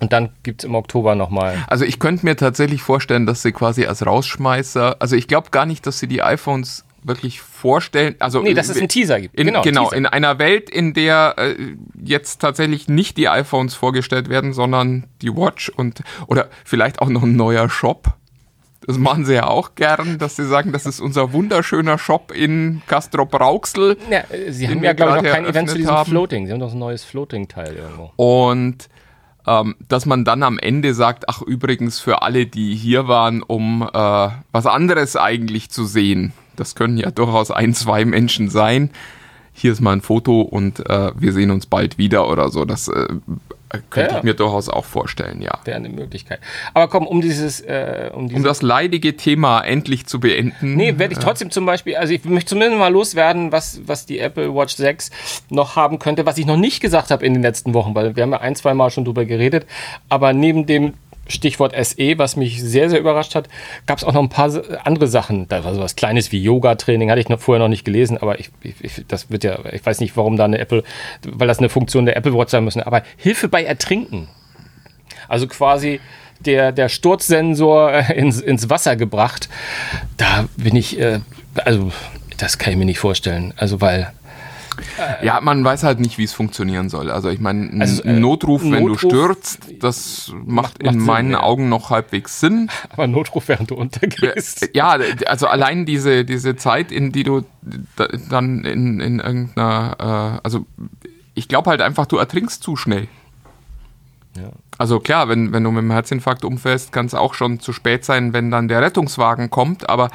und 0.00 0.12
dann 0.12 0.30
gibt 0.42 0.62
es 0.62 0.68
im 0.68 0.74
Oktober 0.74 1.14
nochmal. 1.14 1.56
Also 1.66 1.84
ich 1.84 1.98
könnte 1.98 2.24
mir 2.24 2.36
tatsächlich 2.36 2.82
vorstellen, 2.82 3.26
dass 3.26 3.42
sie 3.42 3.52
quasi 3.52 3.84
als 3.86 4.04
Rausschmeißer, 4.06 4.96
also 5.00 5.16
ich 5.16 5.28
glaube 5.28 5.50
gar 5.50 5.66
nicht, 5.66 5.86
dass 5.86 5.98
sie 5.98 6.06
die 6.08 6.22
iPhones 6.22 6.84
wirklich 7.02 7.40
vorstellen. 7.40 8.16
Also 8.18 8.42
Nee, 8.42 8.54
dass 8.54 8.68
es 8.68 8.78
einen 8.78 8.88
Teaser 8.88 9.20
gibt. 9.20 9.34
In, 9.34 9.46
Genau, 9.46 9.62
genau, 9.62 9.84
Teaser. 9.84 9.96
in 9.96 10.06
einer 10.06 10.38
Welt, 10.38 10.70
in 10.70 10.94
der 10.94 11.34
äh, 11.38 11.54
jetzt 12.02 12.40
tatsächlich 12.40 12.88
nicht 12.88 13.16
die 13.16 13.28
iPhones 13.28 13.74
vorgestellt 13.74 14.28
werden, 14.28 14.52
sondern 14.52 15.04
die 15.22 15.34
Watch 15.34 15.68
und 15.68 16.02
oder 16.26 16.48
vielleicht 16.64 17.00
auch 17.00 17.08
noch 17.08 17.22
ein 17.22 17.36
neuer 17.36 17.68
Shop. 17.68 18.14
Das 18.86 18.96
machen 18.96 19.26
sie 19.26 19.34
ja 19.34 19.46
auch 19.46 19.74
gern, 19.74 20.18
dass 20.18 20.36
sie 20.36 20.46
sagen, 20.46 20.72
das 20.72 20.86
ist 20.86 21.00
unser 21.00 21.32
wunderschöner 21.32 21.98
Shop 21.98 22.32
in 22.32 22.80
Castrop 22.86 23.38
Rauxel. 23.38 23.98
Ja, 24.10 24.20
äh, 24.30 24.50
sie 24.50 24.68
haben 24.68 24.82
ja, 24.82 24.94
glaube 24.94 25.18
ich, 25.18 25.22
noch 25.24 25.30
kein 25.30 25.44
Event 25.44 25.68
zu 25.70 25.76
diesem 25.76 25.92
haben. 25.92 26.10
Floating. 26.10 26.46
Sie 26.46 26.52
haben 26.52 26.60
doch 26.60 26.72
ein 26.72 26.78
neues 26.78 27.04
Floating-Teil 27.04 27.76
irgendwo. 27.76 28.12
Und 28.16 28.88
ähm, 29.46 29.76
dass 29.88 30.06
man 30.06 30.24
dann 30.24 30.42
am 30.42 30.58
Ende 30.58 30.94
sagt, 30.94 31.28
ach 31.28 31.42
übrigens 31.42 32.00
für 32.00 32.22
alle, 32.22 32.46
die 32.46 32.74
hier 32.74 33.08
waren, 33.08 33.42
um 33.42 33.82
äh, 33.82 34.28
was 34.52 34.66
anderes 34.66 35.16
eigentlich 35.16 35.70
zu 35.70 35.84
sehen. 35.84 36.32
Das 36.58 36.74
können 36.74 36.98
ja 36.98 37.10
durchaus 37.10 37.50
ein, 37.50 37.74
zwei 37.74 38.04
Menschen 38.04 38.48
sein. 38.50 38.90
Hier 39.52 39.72
ist 39.72 39.80
mal 39.80 39.92
ein 39.92 40.02
Foto 40.02 40.42
und 40.42 40.88
äh, 40.88 41.10
wir 41.16 41.32
sehen 41.32 41.50
uns 41.50 41.66
bald 41.66 41.98
wieder 41.98 42.28
oder 42.30 42.48
so. 42.48 42.64
Das 42.64 42.86
äh, 42.88 43.06
könnte 43.90 44.12
Ja. 44.12 44.18
ich 44.18 44.22
mir 44.22 44.34
durchaus 44.34 44.68
auch 44.68 44.84
vorstellen, 44.84 45.42
ja. 45.42 45.50
Wäre 45.64 45.76
eine 45.78 45.88
Möglichkeit. 45.88 46.38
Aber 46.74 46.86
komm, 46.88 47.06
um 47.06 47.20
dieses, 47.20 47.60
äh, 47.62 48.08
um 48.14 48.28
dieses 48.28 48.38
Um 48.38 48.44
das 48.44 48.62
leidige 48.62 49.16
Thema 49.16 49.60
endlich 49.62 50.06
zu 50.06 50.20
beenden. 50.20 50.74
Nee, 50.76 50.98
werde 50.98 51.12
ich 51.14 51.18
trotzdem 51.18 51.50
zum 51.50 51.66
Beispiel, 51.66 51.96
also 51.96 52.14
ich 52.14 52.24
möchte 52.24 52.50
zumindest 52.50 52.78
mal 52.78 52.92
loswerden, 52.92 53.50
was, 53.50 53.80
was 53.84 54.06
die 54.06 54.20
Apple 54.20 54.54
Watch 54.54 54.76
6 54.76 55.10
noch 55.50 55.74
haben 55.74 55.98
könnte, 55.98 56.24
was 56.24 56.38
ich 56.38 56.46
noch 56.46 56.56
nicht 56.56 56.80
gesagt 56.80 57.10
habe 57.10 57.26
in 57.26 57.34
den 57.34 57.42
letzten 57.42 57.74
Wochen, 57.74 57.94
weil 57.96 58.14
wir 58.14 58.22
haben 58.22 58.30
ja 58.32 58.40
ein, 58.40 58.54
zwei 58.54 58.74
Mal 58.74 58.90
schon 58.90 59.04
drüber 59.04 59.24
geredet. 59.24 59.66
Aber 60.08 60.32
neben 60.32 60.66
dem 60.66 60.94
Stichwort 61.28 61.74
SE, 61.84 62.18
was 62.18 62.36
mich 62.36 62.62
sehr, 62.62 62.90
sehr 62.90 62.98
überrascht 62.98 63.34
hat, 63.34 63.48
gab 63.86 63.98
es 63.98 64.04
auch 64.04 64.12
noch 64.12 64.22
ein 64.22 64.28
paar 64.28 64.50
andere 64.84 65.06
Sachen. 65.06 65.46
Da 65.48 65.64
war 65.64 65.74
sowas 65.74 65.94
Kleines 65.96 66.32
wie 66.32 66.42
Yoga-Training, 66.42 67.10
hatte 67.10 67.20
ich 67.20 67.28
noch 67.28 67.40
vorher 67.40 67.62
noch 67.62 67.68
nicht 67.68 67.84
gelesen, 67.84 68.18
aber 68.18 68.40
ich, 68.40 68.50
ich, 68.62 69.04
das 69.06 69.30
wird 69.30 69.44
ja, 69.44 69.58
ich 69.72 69.84
weiß 69.84 70.00
nicht, 70.00 70.16
warum 70.16 70.36
da 70.36 70.44
eine 70.44 70.58
Apple, 70.58 70.82
weil 71.22 71.48
das 71.48 71.58
eine 71.58 71.68
Funktion 71.68 72.06
der 72.06 72.16
Apple 72.16 72.34
Watch 72.34 72.50
sein 72.50 72.64
müssen, 72.64 72.82
aber 72.82 73.02
Hilfe 73.16 73.48
bei 73.48 73.64
Ertrinken. 73.64 74.28
Also 75.28 75.46
quasi 75.46 76.00
der, 76.40 76.72
der 76.72 76.88
Sturzsensor 76.88 77.92
äh, 77.92 78.14
ins, 78.18 78.40
ins 78.40 78.70
Wasser 78.70 78.96
gebracht. 78.96 79.48
Da 80.16 80.48
bin 80.56 80.76
ich, 80.76 80.98
äh, 80.98 81.20
also 81.64 81.92
das 82.36 82.58
kann 82.58 82.72
ich 82.72 82.78
mir 82.78 82.84
nicht 82.84 83.00
vorstellen. 83.00 83.52
Also 83.56 83.80
weil 83.80 84.12
Ja, 85.22 85.40
man 85.40 85.64
weiß 85.64 85.82
halt 85.82 86.00
nicht, 86.00 86.18
wie 86.18 86.24
es 86.24 86.32
funktionieren 86.32 86.88
soll. 86.88 87.10
Also 87.10 87.28
ich 87.28 87.40
meine, 87.40 87.64
ein 87.66 87.80
Also, 87.80 88.02
äh, 88.04 88.12
Notruf, 88.12 88.62
wenn 88.62 88.70
du 88.86 88.94
Notruf- 88.94 89.10
stürzt, 89.10 89.60
das 89.80 90.32
macht, 90.34 90.46
macht 90.46 90.82
in 90.82 90.92
Sinn, 90.92 91.02
meinen 91.04 91.30
ja. 91.32 91.42
Augen 91.42 91.68
noch 91.68 91.90
halbwegs 91.90 92.40
Sinn. 92.40 92.70
aber 92.90 93.06
Notruf, 93.06 93.48
während 93.48 93.70
du 93.70 93.74
untergehst. 93.74 94.70
Ja, 94.74 94.98
also 95.26 95.46
allein 95.46 95.86
diese, 95.86 96.24
diese 96.24 96.56
Zeit, 96.56 96.92
in 96.92 97.12
die 97.12 97.24
du 97.24 97.42
da- 97.96 98.08
dann 98.30 98.64
in, 98.64 99.00
in 99.00 99.18
irgendeiner, 99.20 100.38
äh, 100.38 100.40
also 100.44 100.66
ich 101.34 101.48
glaube 101.48 101.70
halt 101.70 101.80
einfach, 101.82 102.06
du 102.06 102.16
ertrinkst 102.16 102.62
zu 102.62 102.76
schnell. 102.76 103.08
Ja. 104.36 104.50
Also 104.76 105.00
klar, 105.00 105.28
wenn, 105.28 105.52
wenn 105.52 105.64
du 105.64 105.70
mit 105.72 105.82
dem 105.82 105.90
Herzinfarkt 105.90 106.44
umfällst, 106.44 106.92
kann 106.92 107.06
es 107.06 107.14
auch 107.14 107.34
schon 107.34 107.58
zu 107.60 107.72
spät 107.72 108.04
sein, 108.04 108.32
wenn 108.32 108.50
dann 108.50 108.68
der 108.68 108.80
Rettungswagen 108.82 109.50
kommt, 109.50 109.88
aber 109.88 110.10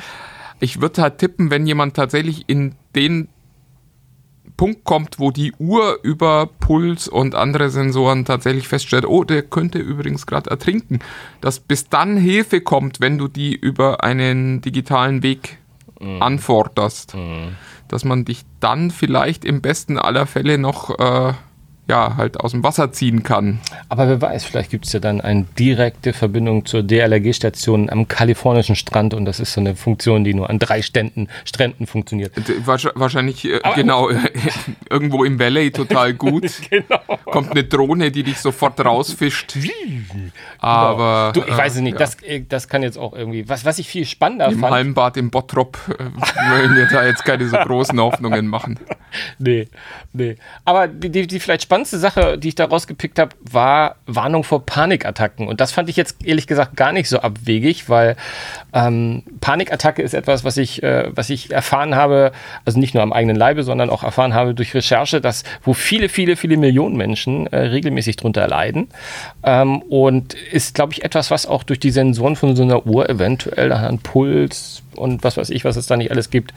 ich 0.59 0.79
würde 0.79 1.01
halt 1.01 1.17
tippen, 1.17 1.49
wenn 1.51 1.67
jemand 1.67 1.95
tatsächlich 1.95 2.45
in 2.47 2.75
den 2.95 3.27
Punkt 4.63 4.85
kommt, 4.85 5.19
wo 5.19 5.29
die 5.29 5.51
Uhr 5.59 5.99
über 6.03 6.47
Puls 6.47 7.09
und 7.09 7.35
andere 7.35 7.69
Sensoren 7.69 8.23
tatsächlich 8.23 8.69
feststellt, 8.69 9.05
oh, 9.05 9.25
der 9.25 9.41
könnte 9.41 9.77
übrigens 9.77 10.25
gerade 10.25 10.49
ertrinken, 10.49 10.99
dass 11.41 11.59
bis 11.59 11.89
dann 11.89 12.15
Hilfe 12.15 12.61
kommt, 12.61 13.01
wenn 13.01 13.17
du 13.17 13.27
die 13.27 13.53
über 13.53 14.05
einen 14.05 14.61
digitalen 14.61 15.21
Weg 15.21 15.57
anforderst, 15.99 17.13
dass 17.89 18.05
man 18.05 18.23
dich 18.23 18.43
dann 18.61 18.89
vielleicht 18.89 19.43
im 19.43 19.59
besten 19.59 19.97
aller 19.97 20.25
Fälle 20.27 20.57
noch 20.57 20.97
äh, 20.97 21.33
ja 21.87 22.15
halt 22.15 22.39
aus 22.39 22.51
dem 22.51 22.63
Wasser 22.63 22.91
ziehen 22.91 23.23
kann. 23.23 23.59
Aber 23.89 24.07
wer 24.07 24.21
weiß, 24.21 24.45
vielleicht 24.45 24.71
gibt 24.71 24.85
es 24.85 24.93
ja 24.93 24.99
dann 24.99 25.19
eine 25.19 25.45
direkte 25.59 26.13
Verbindung 26.13 26.65
zur 26.65 26.81
DLRG-Station 26.83 27.89
am 27.89 28.07
kalifornischen 28.07 28.75
Strand 28.75 29.13
und 29.13 29.25
das 29.25 29.39
ist 29.39 29.53
so 29.53 29.61
eine 29.61 29.75
Funktion, 29.75 30.23
die 30.23 30.33
nur 30.33 30.49
an 30.49 30.59
drei 30.59 30.81
Ständen, 30.81 31.27
Stränden 31.43 31.85
funktioniert. 31.85 32.31
Wahrscheinlich 32.65 33.45
äh, 33.45 33.59
genau 33.75 34.09
irgendwo 34.89 35.23
im 35.23 35.39
Valley 35.39 35.71
total 35.71 36.13
gut. 36.13 36.49
Genau. 36.69 36.99
Kommt 37.25 37.51
eine 37.51 37.63
Drohne, 37.63 38.11
die 38.11 38.23
dich 38.23 38.39
sofort 38.39 38.83
rausfischt. 38.83 39.57
Aber 40.59 41.31
Du, 41.33 41.41
ich 41.41 41.57
weiß 41.57 41.73
es 41.73 41.79
äh, 41.79 41.81
nicht, 41.81 41.93
ja. 41.93 41.99
das, 41.99 42.21
äh, 42.23 42.41
das 42.47 42.67
kann 42.67 42.83
jetzt 42.83 42.97
auch 42.97 43.13
irgendwie, 43.13 43.47
was, 43.49 43.65
was 43.65 43.79
ich 43.79 43.87
viel 43.87 44.05
spannender 44.05 44.47
Im 44.47 44.59
fand. 44.59 44.73
Hallenbad 44.73 45.17
im 45.17 45.29
Bottrop 45.29 45.77
äh, 45.89 46.03
wollen 46.51 46.75
wir 46.75 46.87
da 46.87 47.05
jetzt 47.05 47.25
keine 47.25 47.47
so 47.47 47.57
großen 47.57 47.99
Hoffnungen 47.99 48.47
machen. 48.47 48.79
Nee, 49.37 49.67
nee. 50.13 50.37
Aber 50.65 50.87
die, 50.87 51.11
die, 51.11 51.27
die 51.27 51.39
vielleicht 51.39 51.61
spannendste 51.73 51.97
Sache, 51.97 52.37
die 52.37 52.49
ich 52.49 52.55
da 52.55 52.65
rausgepickt 52.65 53.17
habe, 53.17 53.31
war 53.51 53.95
Warnung 54.05 54.43
vor 54.43 54.63
Panikattacken. 54.63 55.47
Und 55.47 55.59
das 55.59 55.71
fand 55.71 55.89
ich 55.89 55.95
jetzt 55.95 56.23
ehrlich 56.23 56.45
gesagt 56.45 56.75
gar 56.75 56.93
nicht 56.93 57.09
so 57.09 57.17
abwegig, 57.17 57.89
weil 57.89 58.15
ähm, 58.73 59.23
Panikattacke 59.41 60.03
ist 60.03 60.13
etwas, 60.13 60.43
was 60.43 60.57
ich, 60.57 60.83
äh, 60.83 61.09
was 61.15 61.31
ich 61.31 61.49
erfahren 61.51 61.95
habe, 61.95 62.31
also 62.63 62.79
nicht 62.79 62.93
nur 62.93 63.01
am 63.01 63.11
eigenen 63.11 63.35
Leibe, 63.35 63.63
sondern 63.63 63.89
auch 63.89 64.03
erfahren 64.03 64.35
habe 64.35 64.53
durch 64.53 64.75
Recherche, 64.75 65.19
dass 65.19 65.45
wo 65.63 65.73
viele, 65.73 66.09
viele, 66.09 66.35
viele 66.35 66.57
Millionen 66.57 66.95
Menschen 66.95 67.47
äh, 67.47 67.57
regelmäßig 67.57 68.17
drunter 68.17 68.47
leiden. 68.47 68.89
Ähm, 69.41 69.81
und 69.81 70.35
ist, 70.35 70.75
glaube 70.75 70.93
ich, 70.93 71.03
etwas, 71.03 71.31
was 71.31 71.47
auch 71.47 71.63
durch 71.63 71.79
die 71.79 71.89
Sensoren 71.89 72.35
von 72.35 72.55
so 72.55 72.61
einer 72.61 72.85
Uhr 72.85 73.09
eventuell 73.09 73.71
an 73.71 73.97
Puls 73.97 74.83
und 74.95 75.23
was 75.23 75.37
weiß 75.37 75.49
ich, 75.49 75.65
was 75.65 75.75
es 75.75 75.87
da 75.87 75.97
nicht 75.97 76.11
alles 76.11 76.29
gibt, 76.29 76.53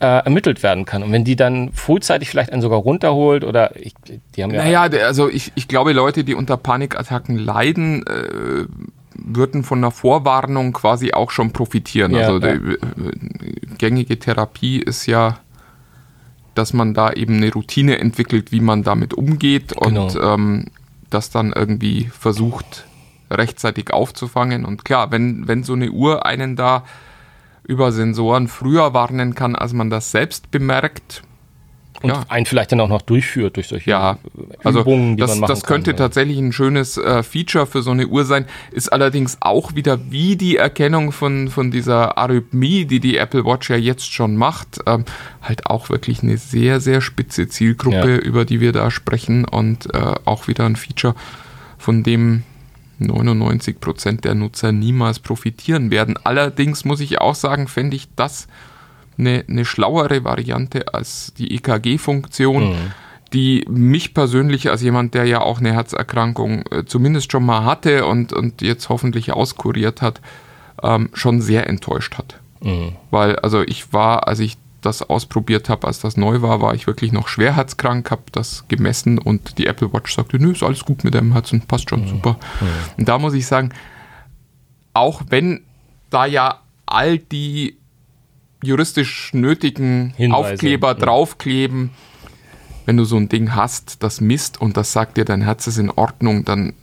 äh, 0.00 0.06
ermittelt 0.06 0.62
werden 0.62 0.84
kann. 0.84 1.02
Und 1.02 1.12
wenn 1.12 1.24
die 1.24 1.36
dann 1.36 1.72
frühzeitig 1.72 2.30
vielleicht 2.30 2.52
einen 2.52 2.62
sogar 2.62 2.78
runterholt 2.78 3.44
oder 3.44 3.76
ich, 3.76 3.94
die 4.36 4.42
haben 4.42 4.52
ja. 4.52 4.64
Naja, 4.64 4.82
also 5.06 5.28
ich, 5.28 5.52
ich 5.54 5.68
glaube, 5.68 5.92
Leute, 5.92 6.24
die 6.24 6.34
unter 6.34 6.56
Panikattacken 6.56 7.36
leiden, 7.38 8.06
äh, 8.06 8.66
würden 9.14 9.64
von 9.64 9.78
einer 9.78 9.90
Vorwarnung 9.90 10.72
quasi 10.72 11.12
auch 11.12 11.30
schon 11.30 11.52
profitieren. 11.52 12.12
Ja, 12.12 12.28
also 12.28 12.46
ja. 12.46 12.54
die 12.54 12.72
äh, 12.74 12.78
gängige 13.76 14.18
Therapie 14.18 14.78
ist 14.78 15.06
ja, 15.06 15.38
dass 16.54 16.72
man 16.72 16.94
da 16.94 17.12
eben 17.12 17.36
eine 17.36 17.52
Routine 17.52 17.98
entwickelt, 17.98 18.52
wie 18.52 18.60
man 18.60 18.82
damit 18.82 19.14
umgeht 19.14 19.72
und 19.72 20.12
Genau. 20.12 20.34
ähm, 20.34 20.66
das 21.10 21.30
dann 21.30 21.52
irgendwie 21.52 22.10
versucht 22.16 22.86
rechtzeitig 23.30 23.92
aufzufangen. 23.92 24.64
Und 24.64 24.84
klar, 24.84 25.10
wenn, 25.10 25.48
wenn 25.48 25.62
so 25.62 25.74
eine 25.74 25.90
Uhr 25.90 26.26
einen 26.26 26.56
da 26.56 26.84
über 27.68 27.92
Sensoren 27.92 28.48
früher 28.48 28.92
warnen 28.94 29.36
kann, 29.36 29.54
als 29.54 29.72
man 29.72 29.90
das 29.90 30.10
selbst 30.10 30.50
bemerkt, 30.50 31.22
und 32.00 32.10
ja. 32.10 32.24
einen 32.28 32.46
vielleicht 32.46 32.70
dann 32.70 32.80
auch 32.80 32.88
noch 32.88 33.02
durchführt 33.02 33.56
durch 33.56 33.66
solche 33.66 33.90
ja, 33.90 34.18
also 34.62 34.82
Übungen, 34.82 35.16
die 35.16 35.20
das, 35.20 35.30
man 35.30 35.40
machen 35.40 35.48
das 35.48 35.64
könnte 35.64 35.90
kann. 35.90 35.98
tatsächlich 35.98 36.38
ein 36.38 36.52
schönes 36.52 36.96
äh, 36.96 37.24
Feature 37.24 37.66
für 37.66 37.82
so 37.82 37.90
eine 37.90 38.06
Uhr 38.06 38.24
sein, 38.24 38.46
ist 38.70 38.92
allerdings 38.92 39.38
auch 39.40 39.74
wieder 39.74 39.98
wie 40.08 40.36
die 40.36 40.56
Erkennung 40.56 41.10
von, 41.10 41.48
von 41.48 41.72
dieser 41.72 42.16
Arrhythmie, 42.16 42.84
die 42.84 43.00
die 43.00 43.16
Apple 43.16 43.44
Watch 43.44 43.68
ja 43.70 43.76
jetzt 43.76 44.12
schon 44.12 44.36
macht, 44.36 44.78
ähm, 44.86 45.06
halt 45.42 45.66
auch 45.66 45.90
wirklich 45.90 46.22
eine 46.22 46.36
sehr, 46.36 46.78
sehr 46.78 47.00
spitze 47.00 47.48
Zielgruppe, 47.48 48.12
Ja. 48.12 48.18
über 48.18 48.44
die 48.44 48.60
wir 48.60 48.70
da 48.70 48.92
sprechen 48.92 49.44
und 49.44 49.92
äh, 49.92 50.14
auch 50.24 50.46
wieder 50.46 50.66
ein 50.66 50.76
Feature, 50.76 51.16
von 51.78 52.04
dem 52.04 52.44
99% 53.00 54.20
der 54.20 54.34
Nutzer 54.34 54.72
niemals 54.72 55.18
profitieren 55.20 55.90
werden. 55.90 56.18
Allerdings 56.24 56.84
muss 56.84 57.00
ich 57.00 57.20
auch 57.20 57.34
sagen, 57.34 57.68
fände 57.68 57.96
ich 57.96 58.08
das 58.16 58.48
eine, 59.18 59.44
eine 59.48 59.64
schlauere 59.64 60.24
Variante 60.24 60.94
als 60.94 61.32
die 61.36 61.54
EKG-Funktion, 61.54 62.70
mhm. 62.70 62.92
die 63.32 63.64
mich 63.68 64.14
persönlich 64.14 64.70
als 64.70 64.82
jemand, 64.82 65.14
der 65.14 65.24
ja 65.24 65.40
auch 65.40 65.58
eine 65.58 65.72
Herzerkrankung 65.72 66.64
äh, 66.70 66.84
zumindest 66.84 67.32
schon 67.32 67.44
mal 67.44 67.64
hatte 67.64 68.06
und, 68.06 68.32
und 68.32 68.62
jetzt 68.62 68.88
hoffentlich 68.88 69.32
auskuriert 69.32 70.02
hat, 70.02 70.20
ähm, 70.82 71.10
schon 71.12 71.40
sehr 71.40 71.68
enttäuscht 71.68 72.16
hat. 72.16 72.40
Mhm. 72.60 72.92
Weil, 73.10 73.36
also 73.36 73.62
ich 73.62 73.92
war, 73.92 74.28
als 74.28 74.40
ich 74.40 74.56
das 74.80 75.02
ausprobiert 75.02 75.68
habe, 75.68 75.86
als 75.86 76.00
das 76.00 76.16
neu 76.16 76.42
war, 76.42 76.60
war 76.60 76.74
ich 76.74 76.86
wirklich 76.86 77.12
noch 77.12 77.28
schwerherzkrank, 77.28 78.10
habe 78.10 78.22
das 78.32 78.64
gemessen 78.68 79.18
und 79.18 79.58
die 79.58 79.66
Apple 79.66 79.92
Watch 79.92 80.14
sagte, 80.14 80.38
nö, 80.38 80.52
ist 80.52 80.62
alles 80.62 80.84
gut 80.84 81.04
mit 81.04 81.14
deinem 81.14 81.32
Herzen, 81.32 81.62
passt 81.62 81.90
schon, 81.90 82.02
mhm. 82.02 82.08
super. 82.08 82.38
Mhm. 82.60 82.66
Und 82.98 83.08
da 83.08 83.18
muss 83.18 83.34
ich 83.34 83.46
sagen, 83.46 83.70
auch 84.94 85.22
wenn 85.28 85.62
da 86.10 86.26
ja 86.26 86.60
all 86.86 87.18
die 87.18 87.76
juristisch 88.62 89.32
nötigen 89.34 90.14
Hinweise. 90.16 90.54
Aufkleber 90.54 90.94
mhm. 90.94 90.98
draufkleben, 90.98 91.90
wenn 92.86 92.96
du 92.96 93.04
so 93.04 93.16
ein 93.16 93.28
Ding 93.28 93.54
hast, 93.54 94.02
das 94.02 94.20
misst 94.20 94.60
und 94.60 94.76
das 94.76 94.92
sagt 94.92 95.16
dir, 95.16 95.24
dein 95.24 95.42
Herz 95.42 95.66
ist 95.66 95.78
in 95.78 95.90
Ordnung, 95.90 96.44
dann 96.44 96.74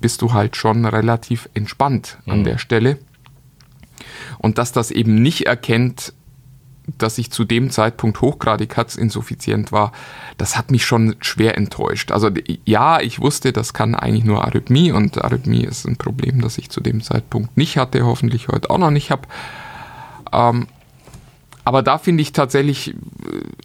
bist 0.00 0.22
du 0.22 0.32
halt 0.32 0.56
schon 0.56 0.84
relativ 0.84 1.48
entspannt 1.54 2.18
an 2.26 2.40
mhm. 2.40 2.44
der 2.44 2.58
Stelle. 2.58 2.98
Und 4.38 4.58
dass 4.58 4.72
das 4.72 4.90
eben 4.90 5.14
nicht 5.14 5.46
erkennt, 5.46 6.12
dass 6.98 7.18
ich 7.18 7.30
zu 7.30 7.44
dem 7.44 7.70
Zeitpunkt 7.70 8.20
hochgradig 8.20 8.76
herzinsuffizient 8.76 9.72
war, 9.72 9.92
das 10.38 10.56
hat 10.56 10.70
mich 10.70 10.84
schon 10.84 11.16
schwer 11.20 11.56
enttäuscht. 11.56 12.12
Also 12.12 12.30
ja, 12.64 13.00
ich 13.00 13.20
wusste, 13.20 13.52
das 13.52 13.74
kann 13.74 13.94
eigentlich 13.94 14.24
nur 14.24 14.44
Arrhythmie 14.44 14.92
und 14.92 15.22
Arrhythmie 15.22 15.64
ist 15.64 15.86
ein 15.86 15.96
Problem, 15.96 16.40
das 16.40 16.58
ich 16.58 16.70
zu 16.70 16.80
dem 16.80 17.02
Zeitpunkt 17.02 17.56
nicht 17.56 17.76
hatte, 17.76 18.04
hoffentlich 18.04 18.48
heute 18.48 18.70
auch 18.70 18.78
noch 18.78 18.90
nicht 18.90 19.10
habe. 19.10 19.22
Ähm, 20.32 20.66
aber 21.64 21.82
da 21.82 21.98
finde 21.98 22.22
ich 22.22 22.32
tatsächlich, 22.32 22.94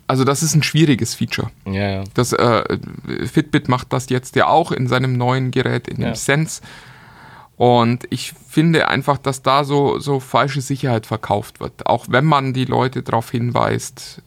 also 0.08 0.26
das 0.26 0.44
ist 0.44 0.54
ein 0.54 0.64
schwieriges 0.64 1.16
Feature. 1.16 1.50
Ja, 1.66 1.90
ja. 1.90 2.04
Das 2.14 2.34
äh, 2.34 2.78
Fitbit 3.26 3.70
macht 3.70 3.94
das 3.94 4.10
jetzt 4.10 4.36
ja 4.36 4.48
auch 4.48 4.72
in 4.72 4.88
seinem 4.88 5.14
neuen 5.14 5.52
Gerät, 5.52 5.88
in 5.88 5.98
dem 5.98 6.10
ja. 6.10 6.16
Sense. 6.16 6.62
Und 7.58 8.06
ich 8.10 8.34
finde 8.56 8.88
einfach, 8.88 9.18
dass 9.18 9.42
da 9.42 9.66
so, 9.66 10.00
so 10.00 10.22
falsche 10.22 10.62
Sicherheit 10.62 11.06
verkauft 11.06 11.60
wird. 11.60 11.88
Auch 11.88 12.06
wenn 12.08 12.24
man 12.24 12.54
die 12.54 12.64
Leute 12.64 13.04
darauf 13.04 13.30
hinweist, 13.30 14.22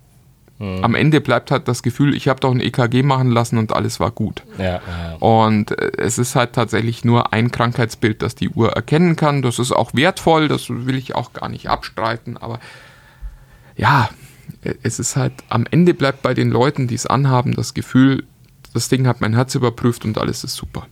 mhm. 0.58 0.84
am 0.84 0.94
Ende 0.94 1.22
bleibt 1.22 1.50
halt 1.50 1.66
das 1.66 1.82
Gefühl, 1.82 2.14
ich 2.14 2.28
habe 2.28 2.38
doch 2.38 2.50
ein 2.50 2.60
EKG 2.60 3.02
machen 3.02 3.30
lassen 3.30 3.56
und 3.56 3.72
alles 3.72 4.00
war 4.00 4.10
gut. 4.10 4.42
Ja, 4.58 4.82
ja. 4.86 5.14
Und 5.20 5.70
äh, 5.70 5.92
es 5.96 6.18
ist 6.18 6.36
halt 6.36 6.52
tatsächlich 6.52 7.06
nur 7.06 7.32
ein 7.32 7.50
Krankheitsbild, 7.50 8.20
das 8.20 8.34
die 8.34 8.50
Uhr 8.50 8.70
erkennen 8.70 9.16
kann. 9.16 9.40
Das 9.40 9.58
ist 9.58 9.72
auch 9.72 9.94
wertvoll, 9.94 10.48
das 10.48 10.68
will 10.68 10.96
ich 10.96 11.14
auch 11.14 11.32
gar 11.32 11.48
nicht 11.48 11.70
abstreiten, 11.70 12.36
aber 12.36 12.60
ja, 13.78 14.10
es 14.82 14.98
ist 14.98 15.16
halt, 15.16 15.32
am 15.48 15.64
Ende 15.70 15.94
bleibt 15.94 16.20
bei 16.20 16.34
den 16.34 16.50
Leuten, 16.50 16.86
die 16.86 16.96
es 16.96 17.06
anhaben, 17.06 17.54
das 17.54 17.72
Gefühl, 17.72 18.24
das 18.74 18.90
Ding 18.90 19.06
hat 19.06 19.22
mein 19.22 19.32
Herz 19.32 19.54
überprüft 19.54 20.04
und 20.04 20.18
alles 20.18 20.44
ist 20.44 20.54
super. 20.54 20.86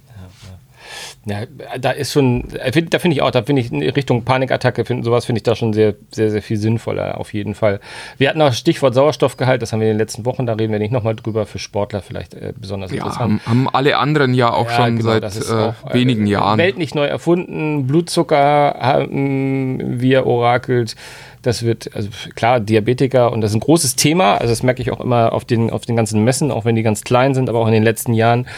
Ja, 1.25 1.43
da 1.79 1.91
ist 1.91 2.13
schon, 2.13 2.51
äh, 2.55 2.83
da 2.83 2.99
finde 2.99 3.17
ich 3.17 3.23
auch, 3.23 3.31
da 3.31 3.43
finde 3.43 3.63
ich 3.63 3.73
in 3.73 3.83
Richtung 3.83 4.25
Panikattacke, 4.25 4.85
find, 4.85 5.05
sowas 5.05 5.25
finde 5.25 5.39
ich 5.39 5.43
da 5.43 5.55
schon 5.57 5.73
sehr, 5.73 5.95
sehr, 6.11 6.31
sehr 6.31 6.43
viel 6.43 6.57
sinnvoller, 6.57 7.19
auf 7.19 7.35
jeden 7.35 7.55
Fall. 7.55 7.81
Wir 8.19 8.29
hatten 8.29 8.41
auch 8.43 8.53
Stichwort 8.53 8.95
Sauerstoffgehalt, 8.95 9.63
das 9.63 9.73
haben 9.73 9.81
wir 9.81 9.89
in 9.89 9.95
den 9.95 9.99
letzten 9.99 10.25
Wochen, 10.25 10.47
da 10.47 10.55
reden 10.55 10.73
wir 10.73 10.79
nicht 10.79 10.93
nochmal 10.93 11.17
drüber, 11.17 11.47
für 11.47 11.59
Sportler 11.59 12.03
vielleicht 12.03 12.35
äh, 12.35 12.53
besonders 12.57 12.91
ja, 12.91 12.99
interessant. 12.99 13.45
Haben, 13.47 13.67
haben 13.67 13.69
alle 13.75 13.99
anderen 13.99 14.35
ja 14.35 14.53
auch 14.53 14.71
ja, 14.71 14.77
schon 14.77 14.99
genau, 14.99 15.11
seit 15.11 15.25
äh, 15.25 15.53
auch, 15.53 15.91
äh, 15.91 15.95
wenigen 15.95 16.27
Jahren. 16.27 16.59
Welt 16.59 16.79
nicht 16.79 16.95
neu 16.95 17.07
erfunden, 17.07 17.87
Blutzucker 17.87 18.77
haben 18.79 20.01
wir 20.01 20.27
orakelt. 20.27 20.97
Das 21.47 21.63
wird, 21.63 21.95
also 21.95 22.09
klar, 22.35 22.59
Diabetiker 22.59 23.31
und 23.31 23.41
das 23.41 23.53
ist 23.53 23.55
ein 23.55 23.61
großes 23.61 23.95
Thema. 23.95 24.35
Also 24.35 24.51
das 24.51 24.65
merke 24.65 24.83
ich 24.83 24.91
auch 24.91 24.99
immer 24.99 25.33
auf 25.33 25.45
den, 25.45 25.71
auf 25.71 25.87
den 25.87 25.95
ganzen 25.95 26.25
Messen, 26.25 26.51
auch 26.51 26.65
wenn 26.65 26.75
die 26.75 26.83
ganz 26.83 27.05
klein 27.05 27.35
sind, 27.35 27.49
aber 27.49 27.61
auch 27.61 27.69
in 27.69 27.73
den 27.73 27.85
letzten 27.85 28.15
Jahren, 28.15 28.49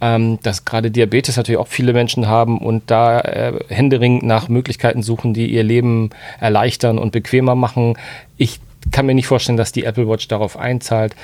ähm, 0.00 0.38
dass 0.44 0.64
gerade 0.64 0.92
Diabetes 0.92 1.36
natürlich 1.36 1.58
auch 1.58 1.66
viele 1.66 1.92
Menschen 1.92 2.28
haben 2.28 2.58
und 2.58 2.92
da 2.92 3.18
äh, 3.22 3.58
händeringend 3.66 4.22
nach 4.22 4.48
Möglichkeiten 4.48 5.02
suchen, 5.02 5.34
die 5.34 5.48
ihr 5.48 5.64
Leben 5.64 6.10
erleichtern 6.38 6.96
und 6.98 7.10
bequemer 7.10 7.56
machen. 7.56 7.98
Ich 8.36 8.60
kann 8.92 9.06
mir 9.06 9.14
nicht 9.14 9.26
vorstellen, 9.26 9.58
dass 9.58 9.72
die 9.72 9.82
Apple 9.82 10.08
Watch 10.08 10.28
darauf 10.28 10.56
einzahlt. 10.56 11.16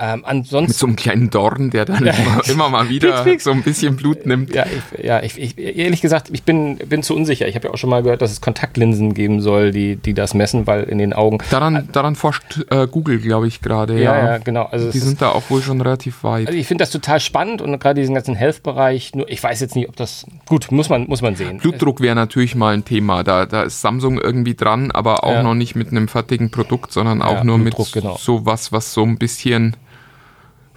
Ähm, 0.00 0.22
ansonsten, 0.24 0.70
Mit 0.70 0.76
so 0.76 0.86
einem 0.86 0.96
kleinen 0.96 1.30
Dorn, 1.30 1.70
der 1.70 1.84
dann 1.84 1.98
immer, 2.06 2.48
immer, 2.48 2.68
mal 2.68 2.88
wieder 2.88 3.24
so 3.40 3.50
ein 3.50 3.62
bisschen 3.62 3.96
Blut 3.96 4.26
nimmt. 4.26 4.54
Ja, 4.54 4.64
ich, 4.64 5.04
ja 5.04 5.22
ich, 5.22 5.36
ich, 5.36 5.58
ehrlich 5.58 6.00
gesagt, 6.00 6.28
ich 6.32 6.44
bin, 6.44 6.76
bin 6.76 7.02
zu 7.02 7.16
unsicher. 7.16 7.48
Ich 7.48 7.56
habe 7.56 7.66
ja 7.66 7.74
auch 7.74 7.78
schon 7.78 7.90
mal 7.90 8.04
gehört, 8.04 8.22
dass 8.22 8.30
es 8.30 8.40
Kontaktlinsen 8.40 9.12
geben 9.14 9.40
soll, 9.40 9.72
die, 9.72 9.96
die 9.96 10.14
das 10.14 10.34
messen, 10.34 10.68
weil 10.68 10.84
in 10.84 10.98
den 10.98 11.12
Augen. 11.14 11.38
Daran, 11.50 11.88
daran 11.90 12.14
forscht 12.14 12.64
äh, 12.70 12.86
Google, 12.86 13.18
glaube 13.18 13.48
ich, 13.48 13.60
gerade. 13.60 14.00
Ja, 14.00 14.16
ja, 14.16 14.26
ja, 14.26 14.38
genau. 14.38 14.66
Also 14.70 14.92
die 14.92 15.00
sind 15.00 15.20
da 15.20 15.30
auch 15.30 15.50
wohl 15.50 15.62
schon 15.62 15.80
relativ 15.80 16.22
weit. 16.22 16.46
Also 16.46 16.58
ich 16.58 16.68
finde 16.68 16.82
das 16.82 16.90
total 16.90 17.18
spannend 17.18 17.60
und 17.60 17.76
gerade 17.80 18.00
diesen 18.00 18.14
ganzen 18.14 18.36
Health-Bereich. 18.36 19.16
Nur 19.16 19.28
ich 19.28 19.42
weiß 19.42 19.60
jetzt 19.60 19.74
nicht, 19.74 19.88
ob 19.88 19.96
das. 19.96 20.26
Gut, 20.46 20.70
muss 20.70 20.88
man, 20.88 21.08
muss 21.08 21.22
man 21.22 21.34
sehen. 21.34 21.58
Blutdruck 21.58 22.00
wäre 22.00 22.14
natürlich 22.14 22.54
mal 22.54 22.74
ein 22.74 22.84
Thema. 22.84 23.24
Da, 23.24 23.46
da 23.46 23.62
ist 23.62 23.80
Samsung 23.80 24.20
irgendwie 24.20 24.54
dran, 24.54 24.92
aber 24.92 25.24
auch 25.24 25.32
ja. 25.32 25.42
noch 25.42 25.54
nicht 25.54 25.74
mit 25.74 25.90
einem 25.90 26.06
fertigen 26.06 26.52
Produkt, 26.52 26.92
sondern 26.92 27.20
auch 27.20 27.42
nur 27.42 27.58
Blutdruck, 27.58 27.96
mit 27.96 28.04
genau. 28.04 28.16
so 28.16 28.46
was, 28.46 28.70
was 28.70 28.94
so 28.94 29.02
ein 29.02 29.18
bisschen 29.18 29.76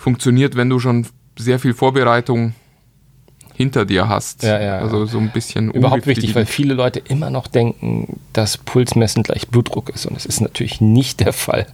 funktioniert, 0.02 0.56
wenn 0.56 0.70
du 0.70 0.80
schon 0.80 1.06
sehr 1.38 1.60
viel 1.60 1.74
Vorbereitung 1.74 2.54
hinter 3.54 3.86
dir 3.86 4.10
hast. 4.10 4.42
Ja, 4.42 4.60
ja, 4.60 4.80
also 4.80 5.06
so 5.06 5.20
ein 5.20 5.30
bisschen 5.30 5.70
Überhaupt 5.70 6.08
wichtig, 6.08 6.34
weil 6.34 6.48
viele 6.48 6.74
Leute 6.74 7.00
immer 7.08 7.30
noch 7.30 7.46
denken, 7.46 8.20
dass 8.34 8.58
Pulsmessen 8.58 9.22
gleich 9.22 9.50
Blutdruck 9.50 9.90
ist 9.90 10.08
und 10.08 10.16
das 10.16 10.26
ist 10.26 10.42
natürlich 10.42 10.82
nicht 10.82 11.20
der 11.20 11.32
Fall. 11.32 11.68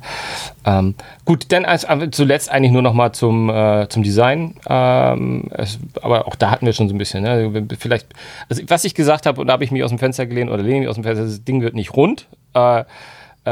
Ähm, 0.66 0.96
gut, 1.24 1.46
dann 1.50 1.64
als, 1.64 1.88
zuletzt 2.12 2.52
eigentlich 2.52 2.74
nur 2.74 2.82
noch 2.82 2.94
mal 2.94 3.14
zum, 3.14 3.50
äh, 3.50 3.88
zum 3.88 4.04
Design. 4.04 4.56
Ähm, 4.68 5.46
es, 5.52 5.80
aber 6.02 6.28
auch 6.28 6.36
da 6.36 6.52
hatten 6.52 6.66
wir 6.66 6.74
schon 6.74 6.90
so 6.90 6.96
ein 6.96 6.98
bisschen. 6.98 7.24
Ne? 7.24 7.66
Vielleicht, 7.80 8.08
also 8.50 8.62
was 8.68 8.84
ich 8.84 8.94
gesagt 8.94 9.26
habe 9.26 9.40
und 9.40 9.48
da 9.48 9.54
habe 9.54 9.64
ich 9.64 9.72
mich 9.72 9.84
aus 9.84 9.92
dem 9.92 10.00
Fenster 10.00 10.26
gelehnt 10.26 10.52
oder 10.52 10.64
lehne 10.64 10.82
mich 10.82 10.90
aus 10.90 10.96
dem 10.96 11.06
Fenster, 11.06 11.24
das 11.24 11.46
Ding 11.46 11.62
wird 11.62 11.74
nicht 11.74 11.96
rund. 11.96 12.28
Äh, 12.54 12.84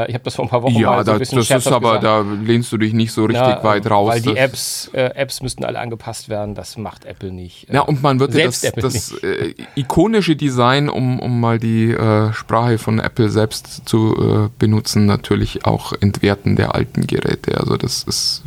ich 0.04 0.14
habe 0.14 0.24
das 0.24 0.34
vor 0.34 0.44
ein 0.44 0.48
paar 0.48 0.62
Wochen 0.62 0.74
ja, 0.74 0.90
mal 0.90 1.04
so 1.04 1.12
ein 1.12 1.18
bisschen 1.18 1.38
das 1.38 1.50
ist 1.50 1.66
aber, 1.68 1.98
gesagt. 1.98 2.04
da 2.04 2.20
lehnst 2.20 2.70
du 2.72 2.76
dich 2.76 2.92
nicht 2.92 3.12
so 3.12 3.24
richtig 3.24 3.46
ja, 3.46 3.64
weit 3.64 3.88
raus. 3.90 4.10
Weil 4.10 4.20
die 4.20 4.36
Apps, 4.36 4.90
äh, 4.92 5.10
Apps 5.14 5.42
müssten 5.42 5.64
alle 5.64 5.78
angepasst 5.78 6.28
werden, 6.28 6.54
das 6.54 6.76
macht 6.76 7.04
Apple 7.04 7.32
nicht. 7.32 7.66
Ja, 7.72 7.80
und 7.82 8.02
man 8.02 8.20
wird 8.20 8.36
das, 8.36 8.60
das 8.60 9.12
äh, 9.22 9.54
ikonische 9.74 10.36
Design, 10.36 10.88
um, 10.88 11.18
um 11.20 11.40
mal 11.40 11.58
die 11.58 11.92
äh, 11.92 12.32
Sprache 12.32 12.78
von 12.78 12.98
Apple 12.98 13.30
selbst 13.30 13.88
zu 13.88 14.48
äh, 14.48 14.58
benutzen, 14.58 15.06
natürlich 15.06 15.64
auch 15.64 15.92
entwerten 16.00 16.56
der 16.56 16.74
alten 16.74 17.06
Geräte. 17.06 17.58
Also 17.58 17.76
das 17.76 18.02
ist, 18.02 18.42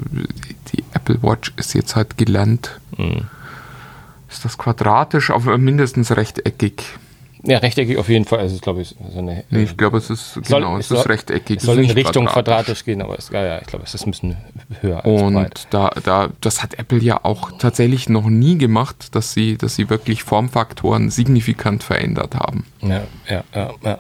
die 0.73 0.83
Apple 0.93 1.19
Watch 1.21 1.53
ist 1.57 1.73
jetzt 1.73 1.95
halt 1.95 2.17
gelernt. 2.17 2.79
Mhm. 2.97 3.27
Ist 4.29 4.45
das 4.45 4.57
quadratisch, 4.57 5.31
aber 5.31 5.57
mindestens 5.57 6.15
rechteckig. 6.15 6.83
Ja, 7.43 7.59
rechteckig 7.59 7.97
auf 7.97 8.09
jeden 8.09 8.25
Fall. 8.25 8.39
Also, 8.39 8.57
glaube 8.59 8.81
ich, 8.81 8.95
so 9.11 9.19
eine, 9.19 9.45
nee, 9.49 9.63
ich 9.63 9.77
glaube, 9.77 9.97
es 9.97 10.09
ist, 10.09 10.33
soll, 10.33 10.59
genau, 10.61 10.77
es, 10.77 10.91
es 10.91 10.99
ist 10.99 11.09
rechteckig. 11.09 11.57
Es 11.57 11.63
soll 11.63 11.79
in 11.79 11.89
Richtung 11.91 12.25
quadratisch. 12.25 12.33
quadratisch 12.33 12.85
gehen, 12.85 13.01
aber 13.01 13.17
es, 13.17 13.29
ja, 13.29 13.43
ja, 13.43 13.59
ich 13.59 13.67
glaube, 13.67 13.85
es 13.85 13.93
ist 13.93 14.05
ein 14.05 14.11
bisschen 14.11 14.37
höher 14.81 15.05
als 15.05 15.21
Und 15.21 15.67
da, 15.69 15.91
da, 16.03 16.29
das 16.41 16.61
hat 16.61 16.77
Apple 16.77 16.99
ja 16.99 17.23
auch 17.23 17.51
tatsächlich 17.57 18.09
noch 18.09 18.27
nie 18.27 18.57
gemacht, 18.57 19.15
dass 19.15 19.33
sie, 19.33 19.57
dass 19.57 19.75
sie 19.75 19.89
wirklich 19.89 20.23
Formfaktoren 20.23 21.09
signifikant 21.09 21.83
verändert 21.83 22.35
haben. 22.35 22.65
Ja, 22.81 23.03
ja, 23.29 23.43
ja. 23.55 23.71
ja. 23.83 23.99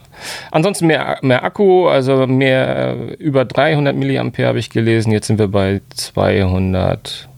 Ansonsten 0.51 0.87
mehr, 0.87 1.19
mehr 1.21 1.43
Akku, 1.43 1.87
also 1.87 2.27
mehr, 2.27 2.97
äh, 2.97 3.13
über 3.13 3.45
300 3.45 3.95
Milliampere 3.95 4.47
habe 4.47 4.59
ich 4.59 4.69
gelesen. 4.69 5.13
Jetzt 5.13 5.27
sind 5.27 5.39
wir 5.39 5.47
bei 5.47 5.79
200 5.95 7.28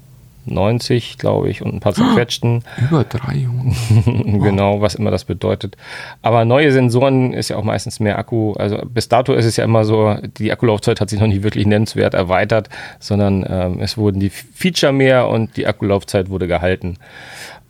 90, 0.54 1.18
glaube 1.18 1.50
ich, 1.50 1.62
und 1.62 1.74
ein 1.74 1.80
paar 1.80 1.94
zerquetschten. 1.94 2.64
Über 2.90 3.04
300. 3.04 3.76
genau, 4.44 4.82
was 4.82 4.96
immer 4.96 5.12
das 5.12 5.26
bedeutet. 5.26 5.78
Aber 6.22 6.46
neue 6.46 6.72
Sensoren 6.72 7.34
ist 7.34 7.50
ja 7.50 7.58
auch 7.58 7.64
meistens 7.64 8.00
mehr 8.00 8.18
Akku. 8.18 8.54
Also 8.54 8.80
bis 8.86 9.10
dato 9.10 9.34
ist 9.34 9.46
es 9.46 9.58
ja 9.58 9.64
immer 9.64 9.86
so, 9.86 10.16
die 10.38 10.52
Akkulaufzeit 10.52 11.02
hat 11.02 11.10
sich 11.10 11.20
noch 11.20 11.28
nicht 11.28 11.44
wirklich 11.44 11.66
nennenswert 11.66 12.14
erweitert, 12.14 12.70
sondern 13.00 13.46
ähm, 13.48 13.80
es 13.82 13.98
wurden 13.98 14.20
die 14.20 14.30
Feature 14.30 14.94
mehr 14.94 15.28
und 15.28 15.58
die 15.58 15.68
Akkulaufzeit 15.68 16.30
wurde 16.30 16.48
gehalten. 16.48 16.98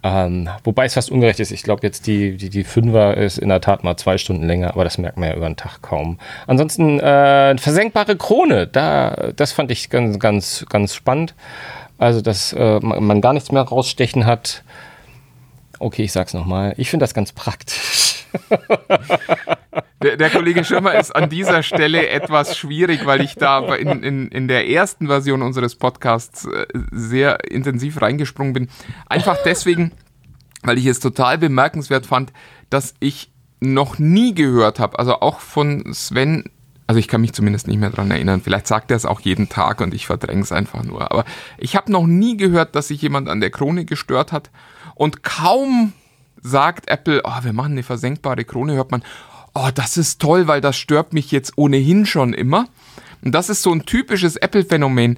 Ähm, 0.04 0.50
wobei 0.64 0.86
es 0.86 0.96
fast 0.96 1.12
ungerecht 1.12 1.40
ist. 1.40 1.52
Ich 1.52 1.62
glaube, 1.62 1.82
jetzt 1.84 2.08
die, 2.08 2.36
die, 2.36 2.50
die 2.50 2.64
Fünfer 2.64 3.18
ist 3.18 3.38
in 3.38 3.50
der 3.50 3.62
Tat 3.62 3.84
mal 3.84 3.98
zwei 3.98 4.18
Stunden 4.18 4.46
länger, 4.48 4.72
aber 4.72 4.84
das 4.84 4.98
merkt 4.98 5.18
man 5.18 5.30
ja 5.30 5.36
über 5.36 5.46
den 5.46 5.58
Tag 5.58 5.82
kaum. 5.82 6.18
Ansonsten 6.48 7.00
äh, 7.00 7.56
versenkbare 7.58 8.16
Krone, 8.16 8.66
da, 8.66 9.32
das 9.36 9.52
fand 9.52 9.70
ich 9.70 9.90
ganz, 9.90 10.18
ganz, 10.18 10.66
ganz 10.70 10.96
spannend. 10.96 11.36
Also, 12.02 12.22
dass 12.22 12.52
äh, 12.54 12.80
man 12.80 13.22
gar 13.22 13.32
nichts 13.32 13.52
mehr 13.52 13.62
rausstechen 13.62 14.26
hat. 14.26 14.64
Okay, 15.78 16.02
ich 16.02 16.12
sag's 16.12 16.34
nochmal. 16.34 16.74
Ich 16.78 16.90
finde 16.90 17.04
das 17.04 17.14
ganz 17.14 17.32
praktisch. 17.32 18.26
Der, 20.02 20.18
der, 20.18 20.32
Kollege 20.32 20.64
Schirmer 20.64 20.96
ist 20.96 21.16
an 21.16 21.30
dieser 21.30 21.62
Stelle 21.62 22.10
etwas 22.10 22.58
schwierig, 22.58 23.06
weil 23.06 23.22
ich 23.22 23.36
da 23.36 23.76
in, 23.76 24.02
in, 24.02 24.28
in 24.30 24.48
der 24.48 24.68
ersten 24.68 25.06
Version 25.06 25.44
unseres 25.44 25.76
Podcasts 25.76 26.46
äh, 26.46 26.66
sehr 26.92 27.52
intensiv 27.52 28.02
reingesprungen 28.02 28.54
bin. 28.54 28.70
Einfach 29.08 29.38
deswegen, 29.46 29.92
weil 30.64 30.80
ich 30.80 30.88
es 30.88 31.02
total 31.02 31.38
bemerkenswert 31.38 32.08
fand, 32.08 32.34
dass 32.72 32.96
ich 33.00 33.30
noch 33.60 34.00
nie 34.00 34.34
gehört 34.34 34.80
habe, 34.80 34.98
also 34.98 35.20
auch 35.20 35.40
von 35.40 35.94
Sven, 35.94 36.46
also 36.92 37.00
ich 37.00 37.08
kann 37.08 37.22
mich 37.22 37.32
zumindest 37.32 37.70
nicht 37.70 37.80
mehr 37.80 37.90
dran 37.90 38.12
erinnern, 38.12 38.42
vielleicht 38.42 38.68
sagt 38.68 38.92
er 38.92 38.98
es 38.98 39.06
auch 39.06 39.22
jeden 39.22 39.48
Tag 39.48 39.80
und 39.80 39.94
ich 39.94 40.06
verdränge 40.06 40.42
es 40.42 40.52
einfach 40.52 40.84
nur, 40.84 41.10
aber 41.10 41.24
ich 41.58 41.78
habe 41.78 41.90
noch 41.90 42.06
nie 42.06 42.36
gehört, 42.36 42.76
dass 42.76 42.90
sich 42.90 43.02
jemand 43.02 43.30
an 43.30 43.40
der 43.40 43.50
Krone 43.50 43.86
gestört 43.86 44.34
hat 44.34 44.50
und 44.96 45.24
kaum 45.24 45.94
sagt 46.42 46.90
Apple, 46.90 47.22
oh, 47.24 47.44
wir 47.44 47.54
machen 47.54 47.72
eine 47.72 47.84
versenkbare 47.84 48.44
Krone, 48.44 48.74
hört 48.74 48.92
man, 48.92 49.04
oh, 49.54 49.70
das 49.74 49.96
ist 49.96 50.20
toll, 50.20 50.48
weil 50.48 50.60
das 50.60 50.76
stört 50.76 51.14
mich 51.14 51.32
jetzt 51.32 51.54
ohnehin 51.58 52.06
schon 52.06 52.34
immer. 52.34 52.68
Und 53.24 53.32
das 53.32 53.48
ist 53.48 53.62
so 53.62 53.72
ein 53.72 53.86
typisches 53.86 54.36
Apple-Phänomen. 54.36 55.18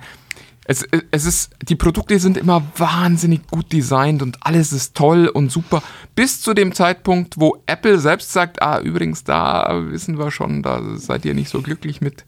Es, 0.66 0.88
es 1.12 1.26
ist, 1.26 1.52
die 1.62 1.76
Produkte 1.76 2.20
sind 2.20 2.38
immer 2.38 2.64
wahnsinnig 2.78 3.48
gut 3.48 3.74
designt 3.74 4.22
und 4.22 4.38
alles 4.46 4.72
ist 4.72 4.96
toll 4.96 5.28
und 5.28 5.52
super. 5.52 5.84
Bis 6.16 6.42
zu 6.42 6.54
dem 6.54 6.74
Zeitpunkt, 6.74 7.36
wo 7.38 7.62
Apple 7.66 8.00
selbst 8.00 8.32
sagt, 8.32 8.62
ah, 8.62 8.80
übrigens, 8.80 9.24
da 9.24 9.82
wissen 9.90 10.18
wir 10.18 10.32
schon, 10.32 10.64
da 10.64 10.82
seid 10.96 11.26
ihr 11.26 11.34
nicht 11.34 11.50
so 11.50 11.62
glücklich 11.62 12.00
mit. 12.00 12.24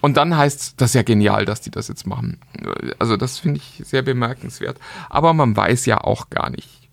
Und 0.00 0.16
dann 0.16 0.36
heißt 0.36 0.60
es, 0.60 0.76
das 0.76 0.90
ist 0.90 0.94
ja 0.94 1.02
genial, 1.02 1.44
dass 1.44 1.60
die 1.60 1.70
das 1.70 1.88
jetzt 1.88 2.06
machen. 2.06 2.38
Also 2.98 3.16
das 3.16 3.38
finde 3.38 3.60
ich 3.60 3.82
sehr 3.86 4.02
bemerkenswert. 4.02 4.78
Aber 5.08 5.32
man 5.32 5.56
weiß 5.56 5.86
ja 5.86 5.98
auch 5.98 6.30
gar 6.30 6.50
nicht, 6.50 6.88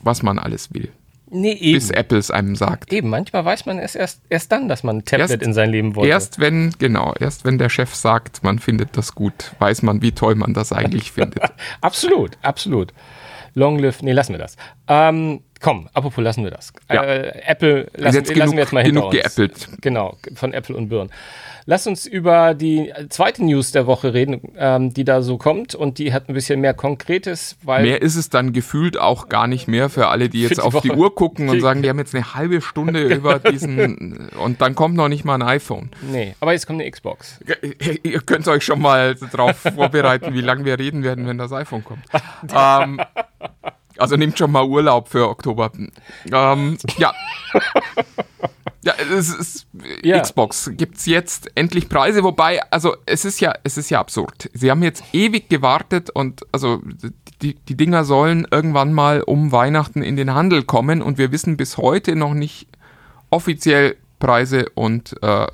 was 0.00 0.22
man 0.22 0.38
alles 0.38 0.72
will. 0.72 0.92
Nee, 1.30 1.52
eben. 1.52 1.74
Bis 1.74 1.90
Apple 1.90 2.18
es 2.18 2.30
einem 2.30 2.56
sagt. 2.56 2.92
Eben, 2.92 3.10
manchmal 3.10 3.44
weiß 3.44 3.66
man 3.66 3.78
es 3.78 3.94
erst, 3.94 4.22
erst 4.30 4.50
dann, 4.52 4.68
dass 4.68 4.82
man 4.82 4.98
ein 4.98 5.04
Tablet 5.04 5.30
Erst- 5.30 5.42
in 5.42 5.52
sein 5.52 5.70
Leben 5.70 5.94
wollte. 5.96 6.08
Erst 6.10 6.38
wenn, 6.40 6.72
genau, 6.78 7.14
erst 7.20 7.44
wenn 7.44 7.58
der 7.58 7.68
Chef 7.68 7.94
sagt, 7.94 8.42
man 8.42 8.58
findet 8.58 8.96
das 8.96 9.14
gut, 9.14 9.52
weiß 9.58 9.82
man, 9.82 10.00
wie 10.02 10.12
toll 10.12 10.34
man 10.36 10.54
das 10.54 10.72
eigentlich 10.72 11.12
findet. 11.12 11.40
Absolut, 11.80 12.38
absolut. 12.42 12.92
Long 13.54 13.78
live, 13.78 14.02
nee, 14.02 14.12
lassen 14.12 14.32
wir 14.34 14.38
das. 14.38 14.56
Ähm, 14.86 15.40
komm, 15.60 15.88
apropos 15.92 16.22
lassen 16.22 16.44
wir 16.44 16.50
das. 16.50 16.72
Ja. 16.92 17.02
Äh, 17.02 17.40
Apple 17.46 17.90
lassen, 17.96 18.16
jetzt 18.16 18.28
lassen 18.36 18.50
genug- 18.52 18.56
wir 18.56 18.62
jetzt 18.62 18.72
mal 18.72 18.84
hinter 18.84 19.00
genug 19.00 19.12
uns. 19.14 19.22
geäppelt. 19.22 19.68
Genau, 19.80 20.16
von 20.34 20.52
Apple 20.52 20.76
und 20.76 20.88
Birn. 20.88 21.10
Lass 21.70 21.86
uns 21.86 22.06
über 22.06 22.54
die 22.54 22.94
zweite 23.10 23.44
News 23.44 23.72
der 23.72 23.86
Woche 23.86 24.14
reden, 24.14 24.40
ähm, 24.56 24.94
die 24.94 25.04
da 25.04 25.20
so 25.20 25.36
kommt 25.36 25.74
und 25.74 25.98
die 25.98 26.14
hat 26.14 26.30
ein 26.30 26.32
bisschen 26.32 26.62
mehr 26.62 26.72
Konkretes, 26.72 27.58
weil 27.62 27.82
Mehr 27.82 28.00
ist 28.00 28.16
es 28.16 28.30
dann 28.30 28.54
gefühlt 28.54 28.98
auch 28.98 29.28
gar 29.28 29.46
nicht 29.46 29.68
mehr 29.68 29.90
für 29.90 30.06
alle, 30.08 30.30
die 30.30 30.40
jetzt 30.40 30.56
die 30.56 30.60
auf 30.62 30.80
die 30.80 30.88
Woche. 30.88 30.96
Uhr 30.98 31.14
gucken 31.14 31.50
und 31.50 31.56
Die- 31.56 31.60
sagen, 31.60 31.82
die 31.82 31.90
haben 31.90 31.98
jetzt 31.98 32.14
eine 32.14 32.32
halbe 32.34 32.62
Stunde 32.62 33.02
über 33.14 33.38
diesen 33.38 34.30
und 34.42 34.62
dann 34.62 34.74
kommt 34.74 34.94
noch 34.96 35.08
nicht 35.08 35.26
mal 35.26 35.34
ein 35.34 35.42
iPhone. 35.42 35.90
nee, 36.10 36.34
aber 36.40 36.54
jetzt 36.54 36.66
kommt 36.66 36.80
eine 36.80 36.90
Xbox. 36.90 37.38
Ihr 38.02 38.20
könnt 38.22 38.48
euch 38.48 38.64
schon 38.64 38.80
mal 38.80 39.14
darauf 39.30 39.58
vorbereiten, 39.58 40.32
wie 40.32 40.40
lange 40.40 40.64
wir 40.64 40.78
reden 40.78 41.04
werden, 41.04 41.26
wenn 41.26 41.36
das 41.36 41.52
iPhone 41.52 41.84
kommt. 41.84 42.02
ähm, 42.56 42.98
also 43.98 44.16
nehmt 44.16 44.38
schon 44.38 44.52
mal 44.52 44.64
Urlaub 44.64 45.08
für 45.08 45.28
Oktober. 45.28 45.70
Ähm, 46.32 46.78
ja. 46.98 47.12
Ja, 48.84 48.94
es 49.10 49.28
ist 49.28 49.66
Ja. 50.02 50.20
Xbox 50.20 50.70
gibt's 50.74 51.04
jetzt 51.06 51.50
endlich 51.56 51.88
Preise, 51.88 52.22
wobei 52.22 52.62
also 52.70 52.96
es 53.06 53.24
ist 53.24 53.40
ja 53.40 53.52
es 53.64 53.76
ist 53.76 53.90
ja 53.90 53.98
absurd. 53.98 54.48
Sie 54.54 54.70
haben 54.70 54.82
jetzt 54.82 55.02
ewig 55.12 55.48
gewartet 55.48 56.10
und 56.10 56.46
also 56.52 56.80
die, 57.42 57.54
die 57.54 57.76
Dinger 57.76 58.04
sollen 58.04 58.46
irgendwann 58.50 58.92
mal 58.92 59.22
um 59.22 59.52
Weihnachten 59.52 60.02
in 60.02 60.16
den 60.16 60.32
Handel 60.32 60.62
kommen 60.62 61.02
und 61.02 61.18
wir 61.18 61.32
wissen 61.32 61.56
bis 61.56 61.76
heute 61.76 62.14
noch 62.14 62.34
nicht 62.34 62.68
offiziell 63.30 63.96
Preise 64.20 64.68
und 64.74 65.16
äh, 65.22 65.46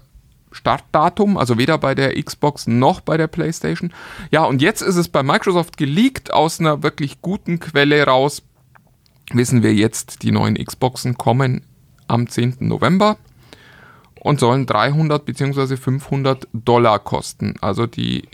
Startdatum, 0.55 1.37
also 1.37 1.59
weder 1.59 1.79
bei 1.79 1.95
der 1.95 2.21
Xbox 2.23 2.67
noch 2.67 3.01
bei 3.01 3.17
der 3.17 3.27
PlayStation. 3.27 3.93
Ja, 4.31 4.45
und 4.45 4.63
jetzt 4.63 4.83
ist 4.83 4.97
es 4.97 5.09
bei 5.09 5.23
Microsoft 5.23 5.77
geleakt 5.77 6.33
aus 6.33 6.61
einer 6.61 6.83
wirklich 6.83 7.21
guten 7.21 7.59
Quelle 7.59 8.05
raus. 8.05 8.43
Wissen 9.33 9.63
wir 9.63 9.75
jetzt, 9.75 10.23
die 10.23 10.31
neuen 10.31 10.55
Xboxen 10.57 11.19
kommen 11.19 11.63
am 12.07 12.29
10. 12.29 12.57
November 12.61 13.17
und 14.21 14.39
sollen 14.39 14.67
300 14.67 15.25
bzw. 15.25 15.77
500 15.77 16.49
Dollar 16.53 17.01
kosten. 17.01 17.55
Also 17.61 17.87
die 17.87 18.29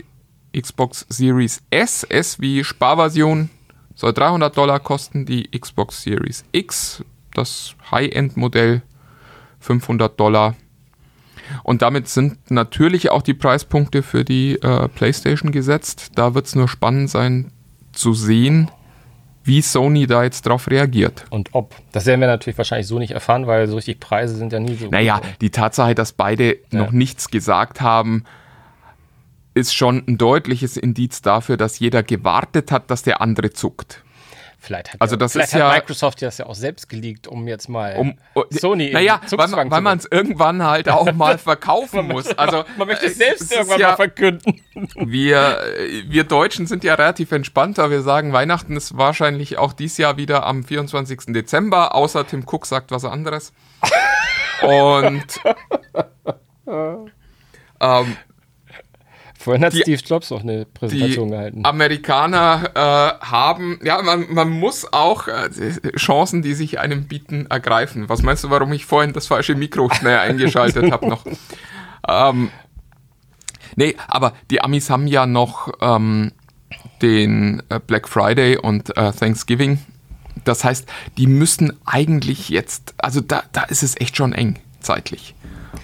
Xbox 0.55 1.05
Series 1.09 1.63
S, 1.69 2.03
S 2.03 2.39
wie 2.39 2.63
Sparversion, 2.63 3.49
soll 3.95 4.13
300 4.13 4.55
Dollar 4.55 4.79
kosten. 4.79 5.25
Die 5.25 5.49
Xbox 5.49 6.03
Series 6.03 6.43
X, 6.51 7.03
das 7.33 7.75
High-End-Modell, 7.89 8.83
500 9.59 10.19
Dollar. 10.19 10.55
Und 11.63 11.81
damit 11.81 12.07
sind 12.07 12.51
natürlich 12.51 13.11
auch 13.11 13.21
die 13.21 13.33
Preispunkte 13.33 14.03
für 14.03 14.23
die 14.23 14.61
äh, 14.61 14.87
PlayStation 14.87 15.51
gesetzt. 15.51 16.11
Da 16.15 16.33
wird 16.33 16.47
es 16.47 16.55
nur 16.55 16.67
spannend 16.67 17.09
sein 17.09 17.51
zu 17.91 18.13
sehen, 18.13 18.69
wie 19.43 19.61
Sony 19.61 20.07
da 20.07 20.23
jetzt 20.23 20.45
drauf 20.45 20.69
reagiert. 20.69 21.25
Und 21.29 21.49
ob. 21.53 21.75
Das 21.91 22.05
werden 22.05 22.21
wir 22.21 22.27
natürlich 22.27 22.57
wahrscheinlich 22.57 22.87
so 22.87 22.99
nicht 22.99 23.11
erfahren, 23.11 23.47
weil 23.47 23.67
so 23.67 23.75
richtig 23.75 23.99
Preise 23.99 24.35
sind 24.35 24.53
ja 24.53 24.59
nie 24.59 24.75
so. 24.75 24.87
Naja, 24.89 25.17
gut. 25.17 25.29
die 25.41 25.49
Tatsache, 25.49 25.95
dass 25.95 26.13
beide 26.13 26.57
noch 26.71 26.91
nichts 26.91 27.29
gesagt 27.29 27.81
haben, 27.81 28.23
ist 29.53 29.75
schon 29.75 30.03
ein 30.07 30.17
deutliches 30.17 30.77
Indiz 30.77 31.21
dafür, 31.21 31.57
dass 31.57 31.79
jeder 31.79 32.03
gewartet 32.03 32.71
hat, 32.71 32.89
dass 32.89 33.03
der 33.03 33.21
andere 33.21 33.51
zuckt. 33.51 34.03
Vielleicht 34.63 34.93
hat, 34.93 35.01
Also 35.01 35.15
das 35.15 35.31
vielleicht 35.31 35.53
ist 35.53 35.59
ja- 35.59 35.69
Microsoft 35.71 36.21
das 36.21 36.37
ja 36.37 36.45
auch 36.45 36.53
selbst 36.53 36.87
geleakt, 36.87 37.27
um 37.27 37.47
jetzt 37.47 37.67
mal 37.67 37.95
Um, 37.97 38.13
oh, 38.35 38.43
Sony 38.51 38.91
naja, 38.91 39.19
weil, 39.31 39.71
weil 39.71 39.81
man 39.81 39.97
es 39.97 40.05
irgendwann 40.09 40.63
halt 40.63 40.87
auch 40.87 41.11
mal 41.13 41.39
verkaufen 41.39 42.07
muss. 42.07 42.27
Also 42.37 42.63
Man 42.77 42.87
möchte 42.87 43.07
es 43.07 43.13
äh, 43.13 43.15
selbst 43.15 43.41
ist 43.41 43.53
irgendwann 43.53 43.79
ja, 43.79 43.89
mal 43.89 43.95
verkünden. 43.95 44.61
Wir, 44.97 45.57
äh, 45.79 46.03
wir 46.07 46.25
Deutschen 46.25 46.67
sind 46.67 46.83
ja 46.83 46.93
relativ 46.93 47.31
entspannter. 47.31 47.89
Wir 47.89 48.03
sagen, 48.03 48.33
Weihnachten 48.33 48.77
ist 48.77 48.95
wahrscheinlich 48.95 49.57
auch 49.57 49.73
dieses 49.73 49.97
Jahr 49.97 50.17
wieder 50.17 50.45
am 50.45 50.63
24. 50.63 51.33
Dezember, 51.33 51.95
außer 51.95 52.27
Tim 52.27 52.43
Cook 52.45 52.67
sagt 52.67 52.91
was 52.91 53.03
anderes. 53.03 53.53
Und 54.61 55.25
ähm, 56.67 58.17
Vorhin 59.43 59.63
hat 59.65 59.73
Die- 59.73 59.81
Steve 59.81 60.01
Jobs 60.05 60.29
noch 60.29 60.41
eine 60.41 60.65
die 60.65 60.71
Präsentation 60.71 61.31
gehalten. 61.31 61.61
Amerikaner 61.65 62.71
äh, 62.75 63.25
haben, 63.25 63.79
ja, 63.83 64.01
man, 64.01 64.31
man 64.31 64.49
muss 64.49 64.91
auch 64.93 65.27
äh, 65.27 65.49
Chancen, 65.97 66.41
die 66.43 66.53
sich 66.53 66.79
einem 66.79 67.05
bieten, 67.07 67.47
ergreifen. 67.47 68.07
Was 68.07 68.21
meinst 68.21 68.43
du, 68.43 68.49
warum 68.51 68.71
ich 68.73 68.85
vorhin 68.85 69.13
das 69.13 69.27
falsche 69.27 69.55
Mikro 69.55 69.89
schnell 69.93 70.19
eingeschaltet 70.19 70.91
habe 70.91 71.07
noch? 71.07 71.25
Ähm, 72.07 72.51
nee, 73.75 73.95
aber 74.07 74.33
die 74.51 74.61
Amis 74.61 74.89
haben 74.89 75.07
ja 75.07 75.25
noch 75.25 75.69
ähm, 75.81 76.31
den 77.01 77.63
äh, 77.69 77.79
Black 77.79 78.07
Friday 78.07 78.57
und 78.57 78.95
äh, 78.95 79.11
Thanksgiving. 79.11 79.79
Das 80.45 80.63
heißt, 80.63 80.87
die 81.17 81.27
müssen 81.27 81.77
eigentlich 81.85 82.49
jetzt, 82.49 82.93
also 82.97 83.21
da, 83.21 83.43
da 83.51 83.63
ist 83.63 83.83
es 83.83 83.99
echt 83.99 84.17
schon 84.17 84.33
eng 84.33 84.59
zeitlich. 84.79 85.35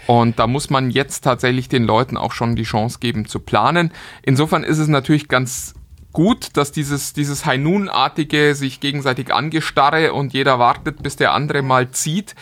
Und 0.05 0.39
da 0.39 0.47
muss 0.47 0.69
man 0.69 0.89
jetzt 0.89 1.23
tatsächlich 1.23 1.69
den 1.69 1.83
Leuten 1.83 2.17
auch 2.17 2.31
schon 2.33 2.55
die 2.55 2.63
Chance 2.63 2.99
geben 2.99 3.25
zu 3.27 3.39
planen. 3.39 3.91
Insofern 4.21 4.63
ist 4.63 4.77
es 4.77 4.87
natürlich 4.87 5.27
ganz 5.27 5.73
gut, 6.13 6.57
dass 6.57 6.71
dieses, 6.71 7.13
dieses 7.13 7.45
High 7.45 7.59
Noon-artige 7.59 8.55
sich 8.55 8.79
gegenseitig 8.79 9.33
angestarre 9.33 10.13
und 10.13 10.33
jeder 10.33 10.57
wartet, 10.59 11.03
bis 11.03 11.15
der 11.15 11.33
andere 11.33 11.61
mal 11.61 11.91
zieht, 11.91 12.35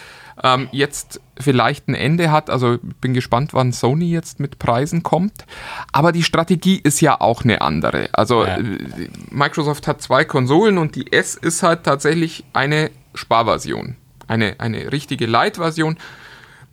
ähm, 0.44 0.70
jetzt 0.72 1.22
vielleicht 1.40 1.88
ein 1.88 1.96
Ende 1.96 2.32
hat. 2.32 2.50
Also 2.50 2.78
bin 3.02 3.14
gespannt, 3.14 3.54
wann 3.54 3.72
Sony 3.74 4.10
jetzt 4.12 4.40
mit 4.40 4.60
Preisen 4.60 5.04
kommt. 5.04 5.46
Aber 5.92 6.12
die 6.12 6.24
Strategie 6.24 6.80
ist 6.82 7.02
ja 7.02 7.20
auch 7.20 7.44
eine 7.44 7.62
andere. 7.62 8.10
Also 8.14 8.46
Ja. 8.46 8.58
äh, 8.58 9.10
Microsoft 9.30 9.88
hat 9.88 10.02
zwei 10.02 10.24
Konsolen 10.26 10.78
und 10.78 10.96
die 10.96 11.12
S 11.12 11.36
ist 11.36 11.64
halt 11.64 11.84
tatsächlich 11.84 12.46
eine 12.54 12.92
Sparversion. 13.14 13.96
Eine, 14.28 14.56
eine 14.60 14.92
richtige 14.92 15.26
Light-Version 15.26 15.98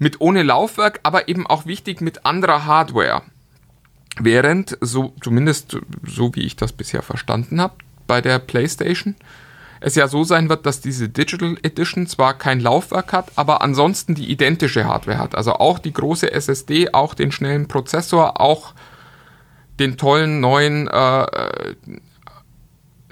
mit 0.03 0.21
ohne 0.21 0.43
Laufwerk, 0.43 1.01
aber 1.05 1.29
eben 1.29 1.47
auch 1.47 1.65
wichtig 1.65 2.01
mit 2.01 2.27
anderer 2.27 2.67
Hardware. 2.67 3.23
Während, 4.21 4.77
so 4.81 5.15
zumindest 5.23 5.79
so 6.05 6.35
wie 6.35 6.43
ich 6.43 6.57
das 6.57 6.73
bisher 6.73 7.03
verstanden 7.03 7.61
habe, 7.61 7.75
bei 8.07 8.21
der 8.21 8.39
PlayStation 8.41 9.15
es 9.81 9.95
ja 9.95 10.07
so 10.07 10.23
sein 10.23 10.49
wird, 10.49 10.67
dass 10.67 10.81
diese 10.81 11.09
Digital 11.09 11.57
Edition 11.63 12.07
zwar 12.07 12.35
kein 12.35 12.61
Laufwerk 12.61 13.13
hat, 13.13 13.33
aber 13.37 13.63
ansonsten 13.63 14.15
die 14.15 14.31
identische 14.31 14.85
Hardware 14.85 15.19
hat. 15.19 15.35
Also 15.35 15.55
auch 15.55 15.79
die 15.79 15.93
große 15.93 16.31
SSD, 16.31 16.93
auch 16.93 17.15
den 17.15 17.33
schnellen 17.33 17.67
Prozessor, 17.67 18.41
auch 18.41 18.75
den 19.81 19.97
tollen 19.97 20.41
neuen 20.41 20.87
äh, 20.89 21.23
äh, 21.23 21.75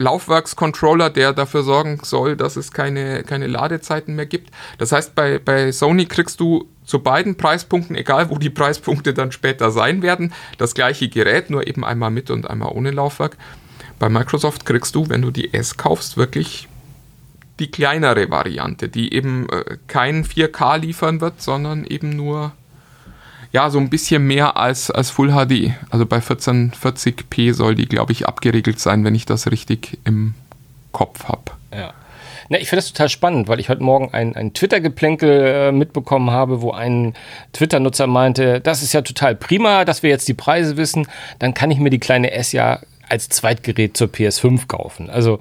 Laufwerkscontroller, 0.00 1.10
der 1.10 1.34
dafür 1.34 1.62
sorgen 1.62 2.00
soll, 2.02 2.34
dass 2.34 2.56
es 2.56 2.72
keine, 2.72 3.22
keine 3.22 3.46
Ladezeiten 3.46 4.16
mehr 4.16 4.26
gibt. 4.26 4.50
Das 4.78 4.92
heißt, 4.92 5.14
bei, 5.14 5.38
bei 5.38 5.72
Sony 5.72 6.06
kriegst 6.06 6.40
du 6.40 6.68
zu 6.90 6.98
beiden 6.98 7.36
Preispunkten, 7.36 7.94
egal 7.94 8.30
wo 8.30 8.36
die 8.36 8.50
Preispunkte 8.50 9.14
dann 9.14 9.30
später 9.30 9.70
sein 9.70 10.02
werden, 10.02 10.32
das 10.58 10.74
gleiche 10.74 11.08
Gerät, 11.08 11.48
nur 11.48 11.66
eben 11.66 11.84
einmal 11.84 12.10
mit 12.10 12.30
und 12.30 12.50
einmal 12.50 12.72
ohne 12.72 12.90
Laufwerk. 12.90 13.36
Bei 14.00 14.08
Microsoft 14.08 14.66
kriegst 14.66 14.94
du, 14.96 15.08
wenn 15.08 15.22
du 15.22 15.30
die 15.30 15.54
S 15.54 15.76
kaufst, 15.76 16.16
wirklich 16.16 16.68
die 17.60 17.70
kleinere 17.70 18.28
Variante, 18.30 18.88
die 18.88 19.14
eben 19.14 19.48
äh, 19.50 19.76
kein 19.86 20.24
4K 20.24 20.78
liefern 20.78 21.20
wird, 21.20 21.40
sondern 21.40 21.84
eben 21.84 22.10
nur 22.10 22.52
ja, 23.52 23.70
so 23.70 23.78
ein 23.78 23.90
bisschen 23.90 24.26
mehr 24.26 24.56
als, 24.56 24.90
als 24.90 25.10
Full 25.10 25.30
HD. 25.30 25.74
Also 25.90 26.06
bei 26.06 26.18
1440p 26.18 27.52
soll 27.52 27.74
die, 27.74 27.86
glaube 27.86 28.12
ich, 28.12 28.26
abgeregelt 28.26 28.80
sein, 28.80 29.04
wenn 29.04 29.14
ich 29.14 29.26
das 29.26 29.50
richtig 29.50 29.98
im 30.04 30.34
Kopf 30.92 31.24
habe. 31.24 31.52
Ja. 31.72 31.92
Na, 32.50 32.58
ich 32.58 32.68
finde 32.68 32.80
das 32.82 32.92
total 32.92 33.08
spannend, 33.08 33.46
weil 33.46 33.60
ich 33.60 33.68
heute 33.68 33.82
Morgen 33.82 34.10
ein, 34.12 34.34
ein 34.34 34.52
Twitter-Geplänkel 34.52 35.30
äh, 35.30 35.72
mitbekommen 35.72 36.32
habe, 36.32 36.60
wo 36.62 36.72
ein 36.72 37.14
Twitter-Nutzer 37.52 38.08
meinte, 38.08 38.60
das 38.60 38.82
ist 38.82 38.92
ja 38.92 39.02
total 39.02 39.36
prima, 39.36 39.84
dass 39.84 40.02
wir 40.02 40.10
jetzt 40.10 40.26
die 40.26 40.34
Preise 40.34 40.76
wissen, 40.76 41.06
dann 41.38 41.54
kann 41.54 41.70
ich 41.70 41.78
mir 41.78 41.90
die 41.90 42.00
kleine 42.00 42.32
S 42.32 42.50
ja 42.50 42.80
als 43.08 43.28
Zweitgerät 43.28 43.96
zur 43.96 44.08
PS5 44.08 44.66
kaufen. 44.66 45.10
Also 45.10 45.38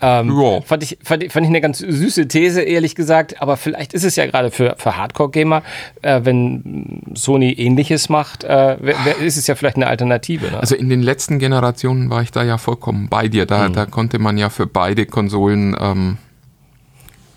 ähm, 0.00 0.36
Ja. 0.40 0.60
fand, 0.60 0.84
ich, 0.84 0.98
fand, 1.02 1.24
ich, 1.24 1.32
fand 1.32 1.46
ich 1.46 1.50
eine 1.50 1.60
ganz 1.60 1.78
süße 1.78 2.28
These, 2.28 2.62
ehrlich 2.62 2.94
gesagt. 2.94 3.42
Aber 3.42 3.56
vielleicht 3.56 3.92
ist 3.92 4.04
es 4.04 4.14
ja 4.16 4.26
gerade 4.26 4.50
für, 4.52 4.74
für 4.78 4.96
Hardcore-Gamer, 4.96 5.62
äh, 6.02 6.20
wenn 6.24 7.02
Sony 7.14 7.52
ähnliches 7.52 8.08
macht, 8.08 8.44
äh, 8.44 8.76
ist 9.24 9.36
es 9.36 9.46
ja 9.48 9.54
vielleicht 9.56 9.76
eine 9.76 9.86
Alternative. 9.88 10.46
Ne? 10.50 10.58
Also 10.60 10.74
in 10.74 10.88
den 10.88 11.02
letzten 11.02 11.38
Generationen 11.38 12.10
war 12.10 12.22
ich 12.22 12.30
da 12.32 12.42
ja 12.42 12.58
vollkommen 12.58 13.08
bei 13.08 13.26
dir. 13.28 13.46
Da, 13.46 13.68
da 13.68 13.86
konnte 13.86 14.18
man 14.20 14.36
ja 14.38 14.48
für 14.48 14.66
beide 14.66 15.06
Konsolen 15.06 15.76
ähm, 15.80 16.18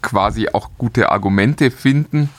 quasi 0.06 0.48
auch 0.50 0.70
gute 0.78 1.12
Argumente 1.12 1.72
finden. 1.72 2.30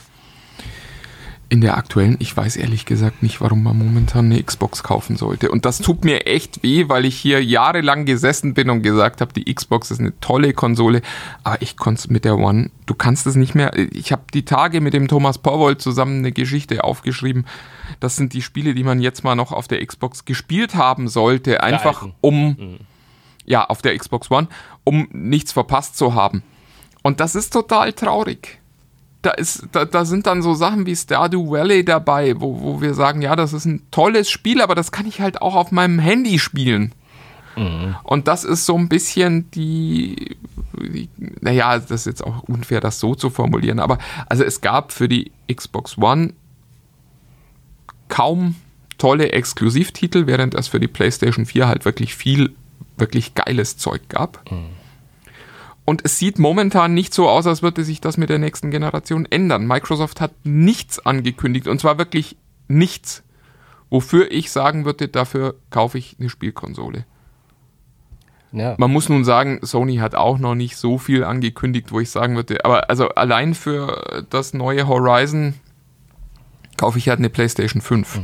In 1.49 1.61
der 1.61 1.77
aktuellen, 1.77 2.17
ich 2.19 2.35
weiß 2.35 2.57
ehrlich 2.57 2.85
gesagt 2.85 3.23
nicht, 3.23 3.39
warum 3.39 3.63
man 3.63 3.77
momentan 3.77 4.25
eine 4.25 4.43
Xbox 4.43 4.83
kaufen 4.83 5.15
sollte. 5.15 5.49
Und 5.49 5.63
das 5.63 5.77
tut 5.77 6.03
mir 6.03 6.25
echt 6.25 6.61
weh, 6.61 6.89
weil 6.89 7.05
ich 7.05 7.15
hier 7.15 7.41
jahrelang 7.41 8.03
gesessen 8.05 8.53
bin 8.53 8.69
und 8.69 8.81
gesagt 8.81 9.21
habe, 9.21 9.31
die 9.31 9.53
Xbox 9.53 9.89
ist 9.91 10.01
eine 10.01 10.19
tolle 10.19 10.51
Konsole, 10.51 11.01
aber 11.45 11.61
ich 11.61 11.77
konnte 11.77 11.99
es 11.99 12.09
mit 12.09 12.25
der 12.25 12.37
One, 12.37 12.69
du 12.85 12.95
kannst 12.95 13.27
es 13.27 13.35
nicht 13.35 13.55
mehr. 13.55 13.71
Ich 13.93 14.11
habe 14.11 14.23
die 14.33 14.43
Tage 14.43 14.81
mit 14.81 14.93
dem 14.93 15.07
Thomas 15.07 15.37
Porwoll 15.37 15.77
zusammen 15.77 16.17
eine 16.17 16.33
Geschichte 16.33 16.83
aufgeschrieben. 16.83 17.45
Das 18.01 18.17
sind 18.17 18.33
die 18.33 18.41
Spiele, 18.41 18.73
die 18.73 18.83
man 18.83 18.99
jetzt 18.99 19.23
mal 19.23 19.35
noch 19.35 19.53
auf 19.53 19.69
der 19.69 19.85
Xbox 19.85 20.25
gespielt 20.25 20.75
haben 20.75 21.07
sollte, 21.07 21.63
einfach 21.63 22.09
um, 22.19 22.77
ja, 23.45 23.63
auf 23.65 23.81
der 23.81 23.97
Xbox 23.97 24.29
One, 24.29 24.49
um 24.83 25.07
nichts 25.13 25.53
verpasst 25.53 25.97
zu 25.97 26.13
haben. 26.13 26.43
Und 27.07 27.19
das 27.19 27.35
ist 27.35 27.53
total 27.53 27.93
traurig 27.93 28.59
da, 29.27 29.31
ist, 29.31 29.67
da, 29.73 29.83
da 29.85 30.05
sind 30.05 30.25
dann 30.25 30.41
so 30.41 30.53
Sachen 30.53 30.85
wie 30.85 30.95
Stardew 30.95 31.51
Valley 31.51 31.83
dabei, 31.83 32.39
wo, 32.39 32.61
wo 32.61 32.81
wir 32.81 32.93
sagen, 32.93 33.21
ja, 33.21 33.35
das 33.35 33.51
ist 33.51 33.65
ein 33.65 33.81
tolles 33.91 34.29
Spiel, 34.29 34.61
aber 34.61 34.73
das 34.73 34.91
kann 34.91 35.05
ich 35.05 35.19
halt 35.19 35.41
auch 35.41 35.55
auf 35.55 35.71
meinem 35.71 35.99
Handy 35.99 36.39
spielen. 36.39 36.93
Und 38.03 38.27
das 38.27 38.43
ist 38.43 38.65
so 38.65 38.77
ein 38.77 38.87
bisschen 38.87 39.51
die, 39.51 40.37
die, 40.73 41.09
naja, 41.41 41.77
das 41.77 41.91
ist 41.91 42.05
jetzt 42.05 42.23
auch 42.23 42.43
unfair, 42.43 42.79
das 42.79 42.99
so 42.99 43.15
zu 43.15 43.29
formulieren, 43.29 43.79
aber 43.79 43.97
also 44.29 44.43
es 44.43 44.61
gab 44.61 44.91
für 44.91 45.09
die 45.09 45.31
Xbox 45.51 45.97
One 45.97 46.33
kaum 48.07 48.55
tolle 48.97 49.31
Exklusivtitel, 49.33 50.27
während 50.27 50.55
es 50.55 50.69
für 50.69 50.79
die 50.79 50.87
PlayStation 50.87 51.45
4 51.45 51.67
halt 51.67 51.83
wirklich 51.83 52.15
viel, 52.15 52.55
wirklich 52.95 53.35
geiles 53.35 53.77
Zeug 53.77 54.07
gab. 54.07 54.43
Und 55.89 56.03
es 56.03 56.19
sieht 56.19 56.37
momentan 56.37 56.93
nicht 56.93 57.13
so 57.13 57.29
aus, 57.29 57.47
als 57.47 57.63
würde 57.63 57.85
sich 57.85 58.01
das 58.01 58.17
mit 58.17 58.29
der 58.29 58.39
nächsten 58.39 58.71
Generation 58.71 59.25
ändern. 59.25 59.65
Microsoft 59.65 60.19
hat 60.19 60.33
nichts 60.43 60.99
angekündigt 60.99 61.65
und 61.65 61.79
zwar 61.79 61.97
wirklich 61.97 62.35
nichts, 62.67 63.23
wofür 63.89 64.29
ich 64.29 64.51
sagen 64.51 64.83
würde, 64.83 65.07
dafür 65.07 65.55
kaufe 65.69 65.97
ich 65.97 66.17
eine 66.19 66.27
Spielkonsole. 66.27 67.05
ja. 68.51 68.75
Man 68.77 68.91
muss 68.91 69.07
nun 69.07 69.23
sagen, 69.23 69.59
Sony 69.61 69.95
hat 69.95 70.13
auch 70.13 70.39
noch 70.39 70.55
nicht 70.55 70.75
so 70.75 70.97
viel 70.97 71.23
angekündigt, 71.23 71.93
wo 71.93 72.01
ich 72.01 72.11
sagen 72.11 72.35
würde, 72.35 72.65
aber 72.65 72.89
also 72.89 73.07
allein 73.07 73.53
für 73.53 74.25
das 74.29 74.53
neue 74.53 74.89
Horizon 74.89 75.53
kaufe 76.77 76.97
ich 76.97 77.09
halt 77.09 77.19
eine 77.19 77.29
PlayStation 77.29 77.81
5. 77.81 78.19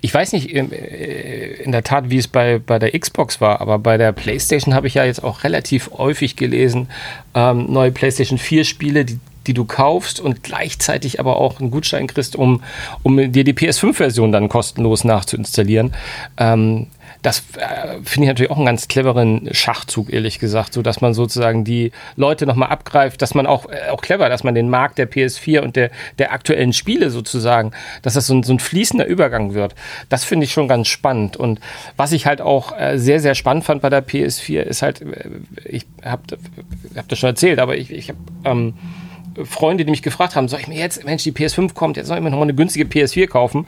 Ich 0.00 0.12
weiß 0.12 0.32
nicht 0.32 0.54
ähm, 0.54 0.70
äh, 0.72 1.62
in 1.62 1.72
der 1.72 1.82
Tat, 1.82 2.10
wie 2.10 2.18
es 2.18 2.28
bei, 2.28 2.58
bei 2.58 2.78
der 2.78 2.98
Xbox 2.98 3.40
war, 3.40 3.60
aber 3.60 3.78
bei 3.78 3.96
der 3.96 4.12
PlayStation 4.12 4.74
habe 4.74 4.86
ich 4.86 4.94
ja 4.94 5.04
jetzt 5.04 5.24
auch 5.24 5.44
relativ 5.44 5.90
häufig 5.92 6.36
gelesen, 6.36 6.88
ähm, 7.34 7.72
neue 7.72 7.90
PlayStation 7.90 8.38
4 8.38 8.64
Spiele, 8.64 9.04
die, 9.04 9.18
die 9.46 9.54
du 9.54 9.64
kaufst 9.64 10.20
und 10.20 10.42
gleichzeitig 10.42 11.20
aber 11.20 11.36
auch 11.36 11.60
einen 11.60 11.70
Gutschein 11.70 12.06
kriegst, 12.06 12.36
um, 12.36 12.62
um 13.02 13.32
dir 13.32 13.44
die 13.44 13.54
PS5-Version 13.54 14.32
dann 14.32 14.48
kostenlos 14.48 15.04
nachzuinstallieren. 15.04 15.94
Ähm, 16.36 16.86
das 17.24 17.42
äh, 17.56 18.02
finde 18.04 18.26
ich 18.26 18.28
natürlich 18.28 18.50
auch 18.50 18.58
einen 18.58 18.66
ganz 18.66 18.86
cleveren 18.86 19.48
Schachzug, 19.52 20.12
ehrlich 20.12 20.38
gesagt, 20.38 20.74
so 20.74 20.82
dass 20.82 21.00
man 21.00 21.14
sozusagen 21.14 21.64
die 21.64 21.90
Leute 22.16 22.44
nochmal 22.44 22.68
abgreift, 22.68 23.22
dass 23.22 23.34
man 23.34 23.46
auch, 23.46 23.66
äh, 23.70 23.88
auch 23.90 24.02
clever, 24.02 24.28
dass 24.28 24.44
man 24.44 24.54
den 24.54 24.68
Markt 24.68 24.98
der 24.98 25.10
PS4 25.10 25.60
und 25.60 25.74
der, 25.74 25.90
der 26.18 26.32
aktuellen 26.32 26.74
Spiele 26.74 27.08
sozusagen, 27.08 27.72
dass 28.02 28.12
das 28.12 28.26
so 28.26 28.34
ein, 28.34 28.42
so 28.42 28.52
ein 28.52 28.58
fließender 28.58 29.06
Übergang 29.06 29.54
wird. 29.54 29.74
Das 30.10 30.22
finde 30.22 30.44
ich 30.44 30.52
schon 30.52 30.68
ganz 30.68 30.88
spannend. 30.88 31.38
Und 31.38 31.60
was 31.96 32.12
ich 32.12 32.26
halt 32.26 32.42
auch 32.42 32.78
äh, 32.78 32.98
sehr, 32.98 33.20
sehr 33.20 33.34
spannend 33.34 33.64
fand 33.64 33.80
bei 33.80 33.88
der 33.88 34.06
PS4 34.06 34.60
ist 34.60 34.82
halt, 34.82 35.02
ich 35.64 35.86
habe 36.04 36.22
hab 36.94 37.08
das 37.08 37.18
schon 37.18 37.30
erzählt, 37.30 37.58
aber 37.58 37.78
ich, 37.78 37.90
ich 37.90 38.10
habe 38.10 38.18
ähm, 38.44 38.74
Freunde, 39.44 39.84
die 39.84 39.90
mich 39.90 40.02
gefragt 40.02 40.36
haben, 40.36 40.48
soll 40.48 40.60
ich 40.60 40.68
mir 40.68 40.78
jetzt, 40.78 41.04
Mensch, 41.04 41.22
die 41.22 41.32
PS5 41.32 41.74
kommt, 41.74 41.96
jetzt 41.96 42.06
soll 42.06 42.16
ich 42.16 42.22
mir 42.22 42.30
nochmal 42.30 42.46
eine 42.46 42.54
günstige 42.54 42.84
PS4 42.84 43.26
kaufen, 43.26 43.66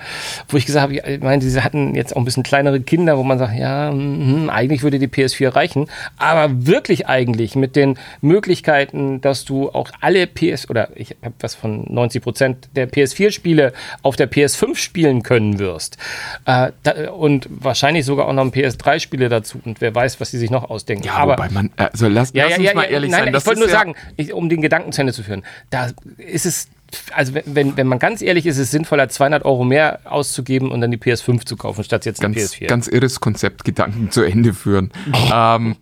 wo 0.49 0.57
ich 0.57 0.67
gesagt 0.67 0.83
habe, 0.85 0.95
ich 0.95 1.21
meine, 1.21 1.43
sie 1.43 1.61
hatten 1.63 1.95
jetzt 1.95 2.15
auch 2.15 2.21
ein 2.21 2.25
bisschen 2.25 2.43
kleinere 2.43 2.81
Kinder, 2.81 3.19
wo 3.19 3.23
man 3.23 3.39
sagt, 3.39 3.59
ja, 3.59 3.91
hm, 3.91 4.51
eigentlich 4.51 4.83
würde 4.83 4.99
die 4.99 5.09
PS4 5.09 5.55
reichen, 5.55 5.89
aber 6.17 6.67
wirklich 6.67 7.07
eigentlich 7.09 7.57
mit 7.57 7.77
den 7.77 7.99
Möglichkeiten, 8.21 9.21
dass 9.21 9.45
du 9.45 9.71
auch 9.71 9.91
alle 10.01 10.27
PS, 10.27 10.69
oder 10.71 10.91
ich 10.95 11.17
habe 11.23 11.35
was 11.41 11.55
von 11.55 11.85
90 11.89 12.23
Prozent 12.23 12.69
der 12.77 12.89
PS4-Spiele 12.91 13.73
auf 14.03 14.17
der 14.17 14.31
PS5 14.31 14.77
spielen 14.77 15.23
können 15.23 15.59
wirst 15.59 15.97
äh, 16.45 16.73
da, 16.83 17.11
und 17.11 17.49
wahrscheinlich 17.51 18.05
sogar 18.05 18.29
auch 18.29 18.33
noch 18.33 18.45
ein 18.45 18.53
PS3-Spiele 18.53 19.29
dazu 19.29 19.61
und 19.65 19.81
wer 19.81 19.95
weiß, 19.95 20.21
was 20.21 20.31
sie 20.31 20.39
sich 20.39 20.51
noch 20.51 20.71
ausdenken. 20.71 21.05
Ja, 21.05 21.15
aber 21.15 21.37
man, 21.51 21.71
also 21.77 22.09
lass, 22.09 22.33
ja, 22.33 22.45
lass 22.45 22.53
ja, 22.53 22.57
uns 22.59 22.67
ja, 22.67 22.75
mal 22.75 22.85
ehrlich 22.85 23.11
nein, 23.11 23.25
sein. 23.25 23.35
ich 23.35 23.47
wollte 23.47 23.61
nur 23.61 23.69
ja- 23.69 23.75
sagen, 23.75 23.95
ich, 24.17 24.33
um 24.33 24.49
den 24.49 24.63
Gedanken 24.63 24.93
zu 24.93 25.01
Ende 25.01 25.13
zu 25.13 25.23
führen, 25.23 25.43
da 25.71 25.91
ist 26.19 26.47
es, 26.47 26.69
also 27.15 27.35
wenn- 27.35 27.77
wenn, 27.77 27.87
man 27.87 27.99
ganz 27.99 28.23
ehrlich 28.23 28.47
ist, 28.47 28.57
ist 28.57 28.65
es 28.65 28.71
sinnvoller, 28.71 29.09
200 29.09 29.45
Euro 29.45 29.65
mehr 29.65 30.01
auszugeben 30.05 30.71
und 30.71 30.81
dann 30.81 30.91
die 30.91 30.99
PS5 30.99 31.45
zu 31.45 31.57
kaufen, 31.57 31.85
statt 31.85 32.05
jetzt 32.07 32.19
die 32.19 32.23
ganz, 32.23 32.37
PS4. 32.37 32.67
ganz 32.67 32.89
irres 32.89 33.21
Konzept, 33.21 33.65
Gedanken 33.65 34.11
zu 34.11 34.23
Ende 34.23 34.55
führen. 34.55 34.93
ähm, 35.33 35.77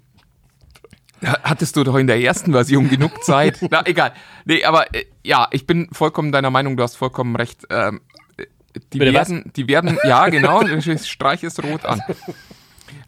ha- 1.24 1.38
hattest 1.42 1.76
du 1.76 1.84
doch 1.84 1.96
in 1.96 2.06
der 2.06 2.20
ersten 2.20 2.52
Version 2.52 2.88
genug 2.88 3.22
Zeit? 3.24 3.58
Na, 3.70 3.86
egal. 3.86 4.12
Nee, 4.44 4.64
aber 4.64 4.94
äh, 4.94 5.04
ja, 5.22 5.48
ich 5.50 5.66
bin 5.66 5.88
vollkommen 5.92 6.32
deiner 6.32 6.50
Meinung, 6.50 6.76
du 6.76 6.82
hast 6.82 6.96
vollkommen 6.96 7.36
recht. 7.36 7.62
Ähm, 7.70 8.00
äh, 8.36 8.44
die 8.92 8.98
Bitte 8.98 9.14
was? 9.14 9.28
werden, 9.30 9.52
die 9.54 9.68
werden, 9.68 9.98
ja, 10.04 10.28
genau, 10.28 10.62
ich 10.66 11.10
streiche 11.10 11.46
es 11.46 11.62
rot 11.62 11.84
an. 11.84 12.02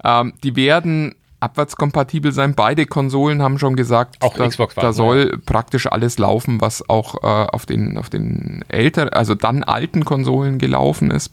Ähm, 0.05 0.35
die 0.43 0.55
werden 0.57 1.15
abwärtskompatibel 1.41 2.33
sein. 2.33 2.55
Beide 2.55 2.87
Konsolen 2.87 3.43
haben 3.43 3.59
schon 3.59 3.77
gesagt, 3.77 4.17
Auch 4.21 4.37
da, 4.37 4.49
Xbox 4.49 4.75
da 4.75 4.93
soll 4.93 5.39
praktisch 5.45 5.87
alles 5.87 6.19
laufen, 6.19 6.61
was 6.61 6.89
auch 6.89 7.23
äh, 7.23 7.27
auf 7.27 7.67
den, 7.67 7.99
auf 7.99 8.11
den 8.11 8.65
älteren, 8.69 9.11
also 9.11 9.35
dann 9.35 9.63
alten 9.63 10.05
Konsolen 10.05 10.59
gelaufen 10.59 11.11
ist. 11.11 11.33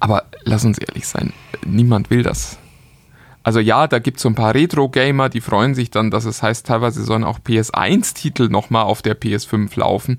Aber 0.00 0.24
lass 0.44 0.64
uns 0.64 0.78
ehrlich 0.78 1.06
sein, 1.06 1.32
niemand 1.64 2.10
will 2.10 2.22
das. 2.22 2.58
Also 3.46 3.60
ja, 3.60 3.86
da 3.86 4.00
gibt 4.00 4.16
es 4.16 4.24
so 4.24 4.28
ein 4.28 4.34
paar 4.34 4.56
Retro-Gamer, 4.56 5.28
die 5.28 5.40
freuen 5.40 5.76
sich 5.76 5.92
dann, 5.92 6.10
dass 6.10 6.24
es 6.24 6.42
heißt, 6.42 6.66
teilweise 6.66 7.04
sollen 7.04 7.22
auch 7.22 7.38
PS1-Titel 7.38 8.48
nochmal 8.48 8.82
auf 8.82 9.02
der 9.02 9.16
PS5 9.16 9.78
laufen. 9.78 10.18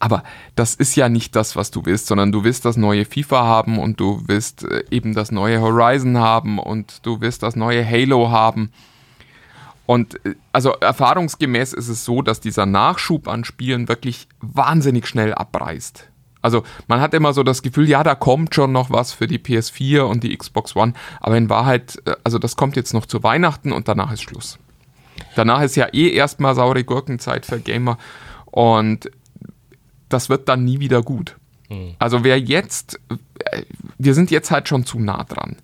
Aber 0.00 0.24
das 0.56 0.74
ist 0.74 0.96
ja 0.96 1.08
nicht 1.08 1.36
das, 1.36 1.54
was 1.54 1.70
du 1.70 1.86
willst, 1.86 2.08
sondern 2.08 2.32
du 2.32 2.42
willst 2.42 2.64
das 2.64 2.76
neue 2.76 3.04
FIFA 3.04 3.44
haben 3.44 3.78
und 3.78 4.00
du 4.00 4.20
willst 4.26 4.64
äh, 4.64 4.82
eben 4.90 5.14
das 5.14 5.30
neue 5.30 5.60
Horizon 5.60 6.18
haben 6.18 6.58
und 6.58 7.06
du 7.06 7.20
willst 7.20 7.44
das 7.44 7.54
neue 7.54 7.88
Halo 7.88 8.32
haben. 8.32 8.72
Und 9.86 10.16
äh, 10.26 10.34
also 10.50 10.72
erfahrungsgemäß 10.72 11.72
ist 11.72 11.86
es 11.86 12.04
so, 12.04 12.20
dass 12.20 12.40
dieser 12.40 12.66
Nachschub 12.66 13.28
an 13.28 13.44
Spielen 13.44 13.88
wirklich 13.88 14.26
wahnsinnig 14.40 15.06
schnell 15.06 15.34
abreißt. 15.34 16.10
Also 16.46 16.62
man 16.86 17.00
hat 17.00 17.12
immer 17.12 17.32
so 17.32 17.42
das 17.42 17.60
Gefühl, 17.60 17.88
ja, 17.88 18.04
da 18.04 18.14
kommt 18.14 18.54
schon 18.54 18.70
noch 18.70 18.88
was 18.90 19.10
für 19.10 19.26
die 19.26 19.40
PS4 19.40 20.02
und 20.02 20.22
die 20.22 20.36
Xbox 20.36 20.76
One, 20.76 20.92
aber 21.20 21.36
in 21.36 21.50
Wahrheit, 21.50 22.00
äh, 22.04 22.14
also 22.22 22.38
das 22.38 22.54
kommt 22.54 22.76
jetzt 22.76 22.94
noch 22.94 23.04
zu 23.04 23.24
Weihnachten 23.24 23.72
und 23.72 23.88
danach 23.88 24.12
ist 24.12 24.22
Schluss. 24.22 24.60
Danach 25.34 25.60
ist 25.62 25.74
ja 25.74 25.88
eh 25.92 26.10
erstmal 26.10 26.54
saure 26.54 26.84
Gurkenzeit 26.84 27.46
für 27.46 27.58
Gamer 27.58 27.98
und 28.46 29.10
das 30.08 30.28
wird 30.28 30.48
dann 30.48 30.64
nie 30.64 30.78
wieder 30.78 31.02
gut. 31.02 31.34
Also 31.98 32.22
wer 32.22 32.38
jetzt, 32.38 33.00
äh, 33.10 33.62
wir 33.98 34.14
sind 34.14 34.30
jetzt 34.30 34.52
halt 34.52 34.68
schon 34.68 34.86
zu 34.86 35.00
nah 35.00 35.24
dran. 35.24 35.56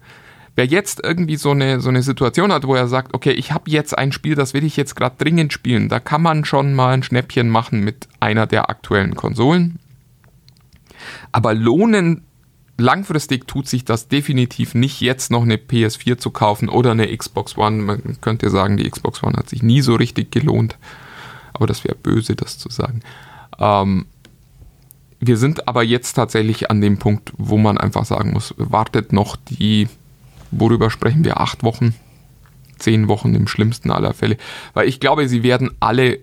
Wer 0.57 0.67
jetzt 0.67 1.01
irgendwie 1.05 1.37
so 1.37 1.53
eine, 1.53 1.81
so 1.81 1.91
eine 1.91 2.03
Situation 2.03 2.53
hat, 2.53 2.67
wo 2.67 2.75
er 2.75 2.89
sagt, 2.89 3.15
okay, 3.15 3.31
ich 3.31 3.53
habe 3.53 3.71
jetzt 3.71 3.97
ein 3.97 4.11
Spiel, 4.11 4.35
das 4.35 4.53
will 4.53 4.65
ich 4.65 4.77
jetzt 4.77 4.97
gerade 4.97 5.15
dringend 5.17 5.53
spielen, 5.53 5.89
da 5.89 6.01
kann 6.01 6.23
man 6.23 6.45
schon 6.45 6.75
mal 6.75 6.93
ein 6.93 7.05
Schnäppchen 7.05 7.49
machen 7.49 7.85
mit 7.85 8.09
einer 8.19 8.49
der 8.49 8.69
aktuellen 8.69 9.15
Konsolen. 9.15 9.79
Aber 11.33 11.55
lohnen 11.55 12.25
langfristig 12.79 13.47
tut 13.47 13.69
sich 13.69 13.85
das 13.85 14.09
definitiv 14.09 14.75
nicht, 14.75 15.01
jetzt 15.01 15.31
noch 15.31 15.43
eine 15.43 15.57
PS4 15.57 16.19
zu 16.19 16.31
kaufen 16.31 16.69
oder 16.69 16.93
eine 16.93 17.17
Xbox 17.17 17.57
One. 17.57 17.83
Man 17.83 18.21
könnte 18.21 18.51
sagen, 18.51 18.77
die 18.77 18.89
Xbox 18.89 19.23
One 19.23 19.37
hat 19.37 19.49
sich 19.49 19.63
nie 19.63 19.81
so 19.81 19.95
richtig 19.95 20.31
gelohnt. 20.31 20.77
Aber 21.53 21.67
das 21.67 21.85
wäre 21.85 21.95
böse, 21.95 22.35
das 22.35 22.59
zu 22.59 22.71
sagen. 22.71 23.03
Ähm, 23.59 24.07
wir 25.21 25.37
sind 25.37 25.69
aber 25.69 25.85
jetzt 25.85 26.15
tatsächlich 26.15 26.71
an 26.71 26.81
dem 26.81 26.99
Punkt, 26.99 27.33
wo 27.37 27.57
man 27.57 27.79
einfach 27.79 28.05
sagen 28.05 28.33
muss, 28.33 28.55
wartet 28.57 29.13
noch 29.13 29.37
die, 29.37 29.89
worüber 30.51 30.91
sprechen 30.91 31.25
wir, 31.25 31.41
acht 31.41 31.63
Wochen, 31.63 31.95
zehn 32.79 33.07
Wochen 33.07 33.35
im 33.35 33.47
schlimmsten 33.47 33.91
aller 33.93 34.15
Fälle. 34.15 34.37
Weil 34.75 34.89
ich 34.89 34.99
glaube, 34.99 35.29
sie 35.29 35.43
werden 35.43 35.71
alle 35.79 36.19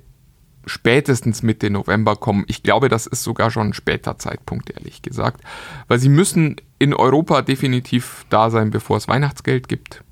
spätestens 0.70 1.43
Mitte 1.43 1.70
November 1.70 2.15
kommen. 2.15 2.45
Ich 2.47 2.63
glaube, 2.63 2.89
das 2.89 3.07
ist 3.07 3.24
sogar 3.24 3.51
schon 3.51 3.70
ein 3.70 3.74
später 3.74 4.17
Zeitpunkt, 4.17 4.70
ehrlich 4.70 5.01
gesagt. 5.01 5.41
Weil 5.88 5.99
sie 5.99 6.09
müssen 6.09 6.57
in 6.78 6.93
Europa 6.93 7.41
definitiv 7.41 8.26
da 8.30 8.49
sein, 8.49 8.70
bevor 8.70 8.97
es 8.97 9.07
Weihnachtsgeld 9.07 9.67
gibt. 9.67 10.03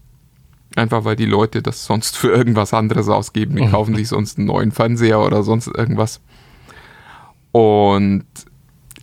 Einfach 0.75 1.05
weil 1.05 1.15
die 1.15 1.25
Leute 1.25 1.61
das 1.61 1.85
sonst 1.85 2.17
für 2.17 2.29
irgendwas 2.29 2.73
anderes 2.73 3.07
ausgeben. 3.07 3.55
Die 3.55 3.67
kaufen 3.67 3.95
sich 3.95 4.09
sonst 4.09 4.37
einen 4.37 4.47
neuen 4.47 4.71
Fernseher 4.71 5.21
oder 5.21 5.43
sonst 5.43 5.67
irgendwas. 5.67 6.19
Und 7.51 8.25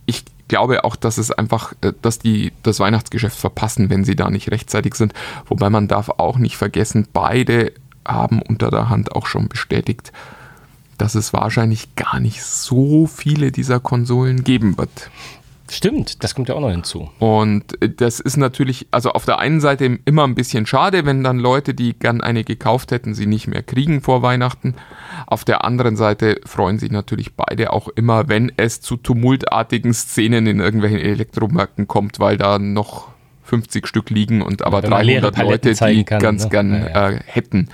ich 0.05 0.23
glaube 0.47 0.83
auch, 0.83 0.95
dass 0.95 1.17
es 1.17 1.31
einfach, 1.31 1.73
äh, 1.81 1.93
dass 2.01 2.19
die 2.19 2.53
das 2.63 2.79
Weihnachtsgeschäft 2.79 3.37
verpassen, 3.37 3.89
wenn 3.89 4.03
sie 4.03 4.15
da 4.15 4.29
nicht 4.29 4.51
rechtzeitig 4.51 4.95
sind. 4.95 5.13
Wobei 5.47 5.69
man 5.69 5.87
darf 5.87 6.09
auch 6.09 6.37
nicht 6.37 6.55
vergessen, 6.55 7.07
beide 7.11 7.73
haben 8.07 8.41
unter 8.41 8.69
der 8.69 8.89
Hand 8.89 9.13
auch 9.13 9.25
schon 9.25 9.49
bestätigt, 9.49 10.11
dass 10.97 11.15
es 11.15 11.33
wahrscheinlich 11.33 11.95
gar 11.95 12.19
nicht 12.19 12.43
so 12.43 13.07
viele 13.07 13.51
dieser 13.51 13.79
Konsolen 13.79 14.43
geben 14.43 14.77
wird. 14.77 15.09
Stimmt, 15.69 16.23
das 16.23 16.35
kommt 16.35 16.47
ja 16.47 16.55
auch 16.55 16.59
noch 16.59 16.69
hinzu. 16.69 17.09
Und 17.17 17.81
äh, 17.81 17.89
das 17.89 18.19
ist 18.19 18.37
natürlich, 18.37 18.87
also 18.91 19.11
auf 19.11 19.25
der 19.25 19.39
einen 19.39 19.59
Seite 19.59 19.97
immer 20.05 20.23
ein 20.23 20.35
bisschen 20.35 20.67
schade, 20.67 21.05
wenn 21.05 21.23
dann 21.23 21.39
Leute, 21.39 21.73
die 21.73 21.93
gern 21.97 22.21
eine 22.21 22.43
gekauft 22.43 22.91
hätten, 22.91 23.15
sie 23.15 23.25
nicht 23.25 23.47
mehr 23.47 23.63
kriegen 23.63 24.01
vor 24.01 24.21
Weihnachten. 24.21 24.75
Auf 25.25 25.43
der 25.43 25.65
anderen 25.65 25.95
Seite 25.95 26.39
freuen 26.45 26.77
sich 26.77 26.91
natürlich 26.91 27.33
beide 27.33 27.73
auch 27.73 27.89
immer, 27.89 28.29
wenn 28.29 28.51
es 28.57 28.81
zu 28.81 28.95
tumultartigen 28.95 29.93
Szenen 29.93 30.45
in 30.45 30.59
irgendwelchen 30.59 30.99
Elektromärkten 30.99 31.87
kommt, 31.87 32.19
weil 32.19 32.37
da 32.37 32.59
noch 32.59 33.07
50 33.45 33.87
Stück 33.87 34.11
liegen 34.11 34.41
und 34.43 34.63
aber 34.63 34.83
Wenn 34.83 34.91
man 34.91 35.05
leere 35.05 35.31
300 35.31 35.35
Paletten 35.35 35.71
Leute, 35.71 35.95
die 35.95 36.03
kann, 36.03 36.19
ganz 36.19 36.43
ne? 36.43 36.49
gern 36.49 36.71
Ja, 36.73 36.87
ja. 36.87 37.09
Äh, 37.09 37.19
hätten. 37.25 37.69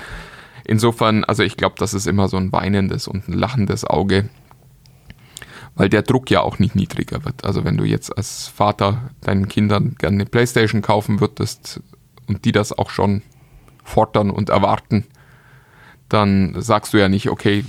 Insofern, 0.72 1.26
also 1.26 1.44
ich 1.44 1.58
glaube, 1.58 1.76
das 1.80 1.94
ist 1.94 2.08
immer 2.08 2.30
so 2.30 2.38
ein 2.38 2.54
weinendes 2.54 3.06
und 3.06 3.28
ein 3.28 3.34
lachendes 3.34 3.84
Auge, 3.84 4.30
weil 5.76 5.90
der 5.90 6.02
Druck 6.02 6.32
ja 6.32 6.40
auch 6.40 6.60
nicht 6.60 6.76
niedriger 6.76 7.26
wird. 7.26 7.44
Also 7.44 7.66
wenn 7.66 7.76
du 7.76 7.84
jetzt 7.84 8.16
als 8.16 8.48
Vater 8.48 9.10
deinen 9.20 9.50
Kindern 9.50 9.96
gerne 10.00 10.16
eine 10.16 10.26
Playstation 10.26 10.82
kaufen 10.82 11.20
würdest 11.20 11.82
und 12.26 12.46
die 12.46 12.54
das 12.54 12.72
auch 12.72 12.90
schon 12.90 13.22
fordern 13.84 14.30
und 14.30 14.48
erwarten, 14.48 15.04
dann 16.08 16.56
sagst 16.62 16.94
du 16.94 17.00
ja 17.00 17.10
nicht, 17.10 17.30
okay, 17.30 17.66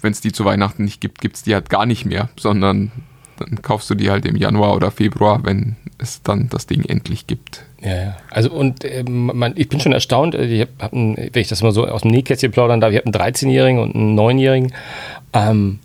wenn 0.00 0.12
es 0.12 0.20
die 0.20 0.30
zu 0.30 0.44
Weihnachten 0.44 0.84
nicht 0.84 1.00
gibt, 1.00 1.20
gibt 1.20 1.34
es 1.34 1.42
die 1.42 1.54
halt 1.54 1.70
gar 1.70 1.86
nicht 1.86 2.04
mehr, 2.04 2.28
sondern 2.38 2.92
dann 3.36 3.62
kaufst 3.62 3.90
du 3.90 3.96
die 3.96 4.10
halt 4.12 4.26
im 4.26 4.36
Januar 4.36 4.76
oder 4.76 4.92
Februar, 4.92 5.42
wenn 5.42 5.74
es 5.98 6.22
dann 6.22 6.48
das 6.50 6.66
Ding 6.66 6.84
endlich 6.84 7.26
gibt. 7.26 7.66
Ja, 7.84 7.94
ja. 7.94 8.16
Also 8.30 8.50
und 8.50 8.84
ähm, 8.84 9.30
man, 9.34 9.52
ich 9.56 9.68
bin 9.68 9.78
schon 9.78 9.92
erstaunt, 9.92 10.34
äh, 10.34 10.46
ich 10.46 10.62
hab, 10.62 10.82
hab 10.82 10.92
einen, 10.94 11.16
wenn 11.16 11.40
ich 11.40 11.48
das 11.48 11.62
mal 11.62 11.72
so 11.72 11.86
aus 11.86 12.02
dem 12.02 12.10
Nähkästchen 12.10 12.50
plaudern 12.50 12.80
darf, 12.80 12.92
ich 12.92 12.96
habe 12.96 13.06
einen 13.06 13.34
13-Jährigen 13.34 13.78
und 13.78 13.94
einen 13.94 14.18
9-Jährigen, 14.18 14.72
ähm, 15.34 15.80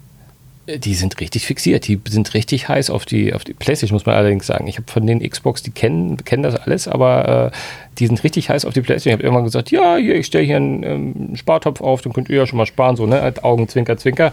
die 0.77 0.93
sind 0.93 1.19
richtig 1.19 1.45
fixiert, 1.47 1.87
die 1.87 1.99
sind 2.07 2.33
richtig 2.33 2.69
heiß 2.69 2.89
auf 2.89 3.05
die, 3.05 3.33
auf 3.33 3.43
die 3.43 3.53
Playstation, 3.53 3.95
muss 3.95 4.05
man 4.05 4.15
allerdings 4.15 4.45
sagen. 4.45 4.67
Ich 4.67 4.77
habe 4.77 4.89
von 4.89 5.05
den 5.05 5.27
Xbox, 5.27 5.63
die 5.63 5.71
kennen, 5.71 6.17
kennen 6.23 6.43
das 6.43 6.55
alles, 6.55 6.87
aber 6.87 7.51
äh, 7.51 7.57
die 7.97 8.07
sind 8.07 8.23
richtig 8.23 8.49
heiß 8.49 8.65
auf 8.65 8.73
die 8.73 8.81
Playstation. 8.81 9.11
Ich 9.11 9.17
habe 9.17 9.23
irgendwann 9.23 9.45
gesagt, 9.45 9.71
ja, 9.71 9.97
hier, 9.97 10.15
ich 10.15 10.27
stelle 10.27 10.45
hier 10.45 10.57
einen 10.57 10.83
ähm, 10.83 11.35
Spartopf 11.35 11.81
auf, 11.81 12.01
dann 12.01 12.13
könnt 12.13 12.29
ihr 12.29 12.37
ja 12.37 12.45
schon 12.45 12.57
mal 12.57 12.67
sparen, 12.67 12.95
so, 12.95 13.07
ne, 13.07 13.33
Augen, 13.41 13.67
Zwinker, 13.67 13.97
Zwinker 13.97 14.31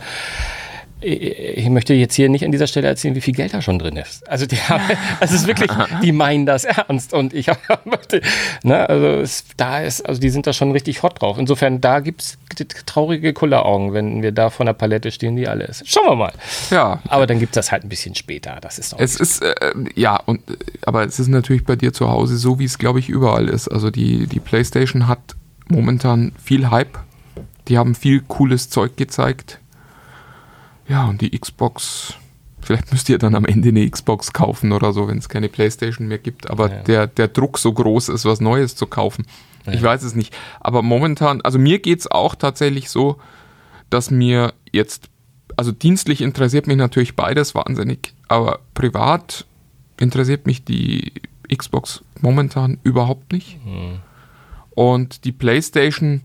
ich 1.07 1.69
möchte 1.69 1.95
jetzt 1.95 2.15
hier 2.15 2.29
nicht 2.29 2.45
an 2.45 2.51
dieser 2.51 2.67
Stelle 2.67 2.89
erzählen, 2.89 3.15
wie 3.15 3.21
viel 3.21 3.35
Geld 3.35 3.55
da 3.55 3.63
schon 3.63 3.79
drin 3.79 3.97
ist. 3.97 4.29
Also 4.29 4.47
die 4.47 4.57
haben, 4.57 4.83
also 5.21 5.35
es 5.35 5.43
ist 5.43 5.47
wirklich, 5.47 5.71
die 6.03 6.11
meinen 6.11 6.47
das 6.47 6.65
ernst 6.65 7.13
und 7.13 7.33
ich 7.33 7.47
möchte, 7.85 8.21
ne, 8.65 8.89
also 8.89 9.07
es, 9.07 9.45
da 9.57 9.81
ist, 9.81 10.07
also 10.07 10.21
die 10.21 10.31
sind 10.31 10.47
da 10.47 10.53
schon 10.53 10.73
richtig 10.73 11.03
hot 11.05 11.23
drauf. 11.23 11.39
Insofern, 11.39 11.81
da 11.81 12.01
gibt's 12.01 12.39
traurige 12.87 13.33
Kulleraugen, 13.33 13.93
wenn 13.93 14.23
wir 14.23 14.33
da 14.33 14.51
vor 14.51 14.67
der 14.67 14.73
Palette 14.73 15.13
stehen, 15.13 15.37
die 15.37 15.47
alle 15.47 15.65
ist. 15.65 15.89
Schauen 15.89 16.07
wir 16.07 16.17
mal. 16.17 16.33
Ja, 16.71 17.01
Aber 17.09 17.27
dann 17.27 17.39
gibt's 17.39 17.55
das 17.55 17.71
halt 17.71 17.85
ein 17.85 17.89
bisschen 17.89 18.15
später. 18.15 18.59
Das 18.61 18.79
ist 18.79 18.95
auch 18.95 18.99
Es 18.99 19.21
ist, 19.21 19.43
äh, 19.43 19.55
ja, 19.95 20.17
und, 20.17 20.51
äh, 20.51 20.55
aber 20.85 21.05
es 21.05 21.21
ist 21.21 21.29
natürlich 21.29 21.65
bei 21.65 21.77
dir 21.77 21.93
zu 21.93 22.11
Hause 22.11 22.37
so, 22.37 22.59
wie 22.59 22.65
es, 22.65 22.79
glaube 22.79 22.99
ich, 22.99 23.09
überall 23.09 23.49
ist. 23.49 23.69
Also 23.69 23.91
die, 23.91 24.27
die 24.27 24.41
PlayStation 24.41 25.07
hat 25.07 25.37
momentan 25.69 26.33
viel 26.43 26.71
Hype. 26.71 26.99
Die 27.69 27.79
haben 27.79 27.95
viel 27.95 28.23
cooles 28.27 28.71
Zeug 28.71 28.97
gezeigt. 28.97 29.61
Ja, 30.89 31.07
und 31.09 31.21
die 31.21 31.31
Xbox, 31.39 32.15
vielleicht 32.61 32.93
müsst 32.93 33.09
ihr 33.09 33.19
dann 33.19 33.35
am 33.35 33.45
Ende 33.45 33.69
eine 33.71 33.89
Xbox 33.89 34.33
kaufen 34.33 34.73
oder 34.73 34.93
so, 34.93 35.09
wenn 35.09 35.19
es 35.19 35.29
keine 35.29 35.49
PlayStation 35.49 36.07
mehr 36.09 36.19
gibt. 36.19 36.49
Aber 36.51 36.71
Ja. 36.71 36.83
der, 36.83 37.07
der 37.07 37.29
Druck 37.29 37.59
so 37.59 37.73
groß 37.73 38.09
ist, 38.09 38.25
was 38.25 38.41
Neues 38.41 38.77
zu 38.77 38.87
kaufen. 38.87 39.27
Ich 39.73 39.83
weiß 39.83 40.05
es 40.05 40.15
nicht. 40.15 40.33
Aber 40.61 40.81
momentan, 40.83 41.41
also 41.41 41.59
mir 41.59 41.81
geht 41.81 41.99
es 41.99 42.09
auch 42.09 42.37
tatsächlich 42.37 42.89
so, 42.89 43.17
dass 43.91 44.13
mir 44.13 44.55
jetzt, 44.73 45.09
also 45.57 45.73
dienstlich 45.73 46.21
interessiert 46.21 46.69
mich 46.69 46.77
natürlich 46.77 47.17
beides 47.17 47.55
wahnsinnig, 47.57 48.15
aber 48.29 48.61
privat 48.75 49.45
interessiert 49.99 50.47
mich 50.47 50.65
die 50.65 51.13
Xbox 51.53 52.05
momentan 52.21 52.79
überhaupt 52.85 53.33
nicht. 53.33 53.59
Und 54.71 55.25
die 55.25 55.33
PlayStation, 55.33 56.21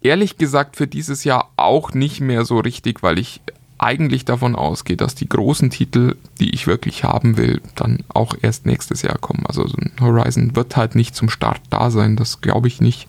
ehrlich 0.00 0.38
gesagt, 0.38 0.76
für 0.76 0.86
dieses 0.86 1.24
Jahr 1.24 1.50
auch 1.56 1.92
nicht 1.92 2.20
mehr 2.20 2.44
so 2.46 2.58
richtig, 2.60 3.02
weil 3.02 3.18
ich 3.18 3.40
eigentlich 3.82 4.26
davon 4.26 4.56
ausgehe, 4.56 4.96
dass 4.96 5.14
die 5.14 5.28
großen 5.28 5.70
Titel, 5.70 6.16
die 6.38 6.50
ich 6.50 6.66
wirklich 6.66 7.02
haben 7.04 7.38
will, 7.38 7.62
dann 7.74 8.04
auch 8.08 8.34
erst 8.40 8.66
nächstes 8.66 9.00
Jahr 9.00 9.16
kommen. 9.16 9.46
Also 9.46 9.66
so 9.66 9.76
ein 9.78 9.92
Horizon 10.00 10.54
wird 10.54 10.76
halt 10.76 10.94
nicht 10.94 11.16
zum 11.16 11.30
Start 11.30 11.62
da 11.70 11.90
sein, 11.90 12.16
das 12.16 12.42
glaube 12.42 12.68
ich 12.68 12.80
nicht. 12.80 13.08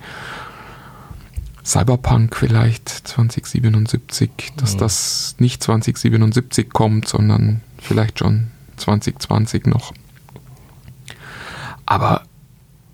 Cyberpunk 1.64 2.36
vielleicht 2.38 2.90
2077, 2.90 4.32
dass 4.56 4.78
das 4.78 5.36
nicht 5.40 5.62
2077 5.62 6.70
kommt, 6.70 7.08
sondern 7.08 7.62
vielleicht 7.78 8.20
schon 8.20 8.48
2020 8.78 9.68
noch. 9.68 9.94
Aber 11.86 12.24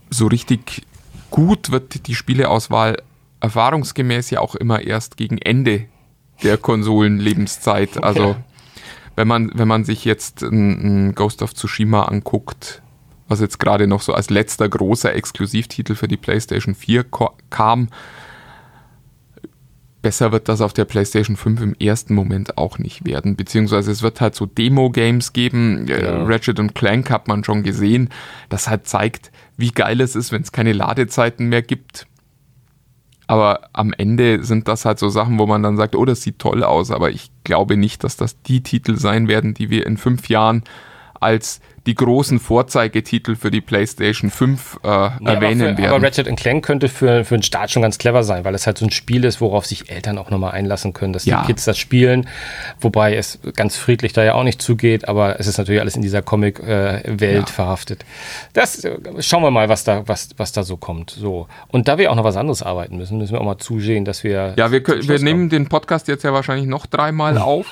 so 0.10 0.28
richtig 0.28 0.84
gut 1.30 1.72
wird 1.72 2.08
die 2.08 2.16
Spieleauswahl 2.16 3.02
erfahrungsgemäß 3.40 4.32
ja 4.32 4.40
auch 4.40 4.56
immer 4.56 4.82
erst 4.82 5.16
gegen 5.16 5.38
Ende 5.38 5.86
der 6.44 6.58
Konsolenlebenszeit. 6.58 8.04
Also 8.04 8.36
wenn 9.16 9.28
man, 9.28 9.52
wenn 9.56 9.68
man 9.68 9.84
sich 9.84 10.06
jetzt 10.06 10.44
ein, 10.44 11.08
ein 11.10 11.16
Ghost 11.16 11.42
of 11.42 11.54
Tsushima 11.54 12.04
anguckt, 12.04 12.82
was 13.28 13.42
jetzt 13.42 13.60
gerade 13.60 13.88
noch 13.88 14.02
so 14.02 14.14
als 14.14 14.30
letzter 14.30 14.70
großer 14.70 15.14
Exklusivtitel 15.14 15.96
für 15.96 16.08
die 16.08 16.18
PlayStation 16.18 16.76
4 16.76 17.04
ko- 17.04 17.34
kam, 17.50 17.90
besser 20.02 20.32
wird 20.32 20.48
das 20.48 20.62
auf 20.62 20.74
der 20.74 20.86
PlayStation 20.86 21.36
5 21.36 21.62
im 21.62 21.76
ersten 21.76 22.14
Moment 22.14 22.58
auch 22.58 22.78
nicht 22.78 23.06
werden. 23.06 23.36
Beziehungsweise 23.36 23.92
es 23.92 24.02
wird 24.04 24.22
halt 24.22 24.36
so 24.36 24.46
Demo-Games 24.46 25.34
geben. 25.34 25.88
Äh, 25.90 26.04
Ja. 26.04 26.24
Ratchet 26.24 26.60
und 26.60 26.76
Clank 26.76 27.10
hat 27.10 27.28
man 27.28 27.44
schon 27.44 27.64
gesehen. 27.64 28.10
Das 28.50 28.68
halt 28.70 28.88
zeigt, 28.88 29.32
wie 29.58 29.72
geil 29.72 30.00
es 30.00 30.16
ist, 30.16 30.32
wenn 30.32 30.44
es 30.44 30.52
keine 30.52 30.72
Ladezeiten 30.74 31.50
mehr 31.50 31.62
gibt. 31.64 32.08
Aber 33.28 33.70
am 33.74 33.94
Ende 33.94 34.44
sind 34.44 34.68
das 34.70 34.86
halt 34.86 35.00
so 35.00 35.10
Sachen, 35.10 35.38
wo 35.38 35.46
man 35.46 35.62
dann 35.62 35.76
sagt, 35.76 35.96
oh, 35.96 36.06
das 36.06 36.22
sieht 36.22 36.40
toll 36.40 36.64
aus. 36.64 36.92
Aber 36.92 37.12
ich 37.12 37.30
glaube 37.44 37.76
nicht, 37.76 38.04
dass 38.04 38.16
das 38.16 38.42
die 38.42 38.64
Titel 38.64 38.98
sein 38.98 39.28
werden, 39.28 39.54
die 39.54 39.70
wir 39.70 39.86
in 39.86 39.98
fünf 39.98 40.30
Jahren 40.30 40.64
als 41.20 41.60
die 41.88 41.96
großen 41.96 42.40
Vorzeigetitel 42.40 43.36
für 43.36 43.50
die 43.50 43.62
PlayStation 43.62 44.30
5 44.30 44.80
äh, 44.84 44.88
Ja, 44.88 45.18
erwähnen 45.26 45.62
aber, 45.62 45.72
für, 45.76 45.78
werden. 45.82 45.86
aber 45.96 46.06
Ratchet 46.06 46.38
Clank 46.38 46.64
könnte 46.64 46.90
für, 46.90 47.26
für 47.26 47.36
den 47.38 47.44
Start 47.44 47.72
schon 47.72 47.82
ganz 47.82 47.98
clever 47.98 48.24
sein, 48.24 48.44
weil 48.46 48.54
es 48.54 48.68
halt 48.68 48.78
so 48.78 48.86
ein 48.86 48.92
Spiel 48.92 49.24
ist, 49.24 49.42
worauf 49.42 49.66
sich 49.66 49.90
Eltern 49.90 50.18
auch 50.20 50.30
nochmal 50.30 50.52
einlassen 50.52 50.94
können, 50.94 51.14
dass 51.14 51.26
Ja. 51.26 51.42
die 51.42 51.48
Kids 51.48 51.66
das 51.66 51.78
spielen. 51.80 52.28
Wobei 52.80 53.16
es 53.16 53.40
ganz 53.56 53.78
friedlich 53.78 54.14
da 54.14 54.24
ja 54.24 54.34
auch 54.36 54.44
nicht 54.44 54.62
zugeht, 54.62 55.08
aber 55.08 55.40
es 55.40 55.48
ist 55.48 55.58
natürlich 55.58 55.82
alles 55.82 55.96
in 55.96 56.02
dieser 56.02 56.22
Comic-Welt 56.22 57.22
Ja. 57.22 57.46
verhaftet. 57.46 58.06
Das 58.54 58.84
äh, 58.84 58.98
schauen 59.20 59.42
wir 59.44 59.50
mal, 59.52 59.70
was 59.70 59.84
da, 59.86 60.04
was, 60.08 60.30
was 60.38 60.52
da 60.52 60.64
so 60.64 60.78
kommt. 60.78 61.10
So. 61.12 61.48
Und 61.70 61.88
da 61.88 61.98
wir 61.98 62.12
auch 62.12 62.16
noch 62.16 62.26
was 62.26 62.36
anderes 62.38 62.62
arbeiten 62.64 62.98
müssen, 62.98 63.18
müssen 63.18 63.32
wir 63.34 63.42
auch 63.42 63.46
mal 63.46 63.58
zusehen, 63.58 64.04
dass 64.06 64.24
wir. 64.26 64.54
ja, 64.58 64.72
wir, 64.72 64.84
können, 64.84 65.08
wir 65.08 65.20
nehmen 65.20 65.50
den 65.50 65.70
Podcast 65.70 66.08
jetzt 66.10 66.24
ja 66.24 66.34
wahrscheinlich 66.34 66.68
noch 66.68 66.86
dreimal 66.86 67.38
auf. 67.40 67.72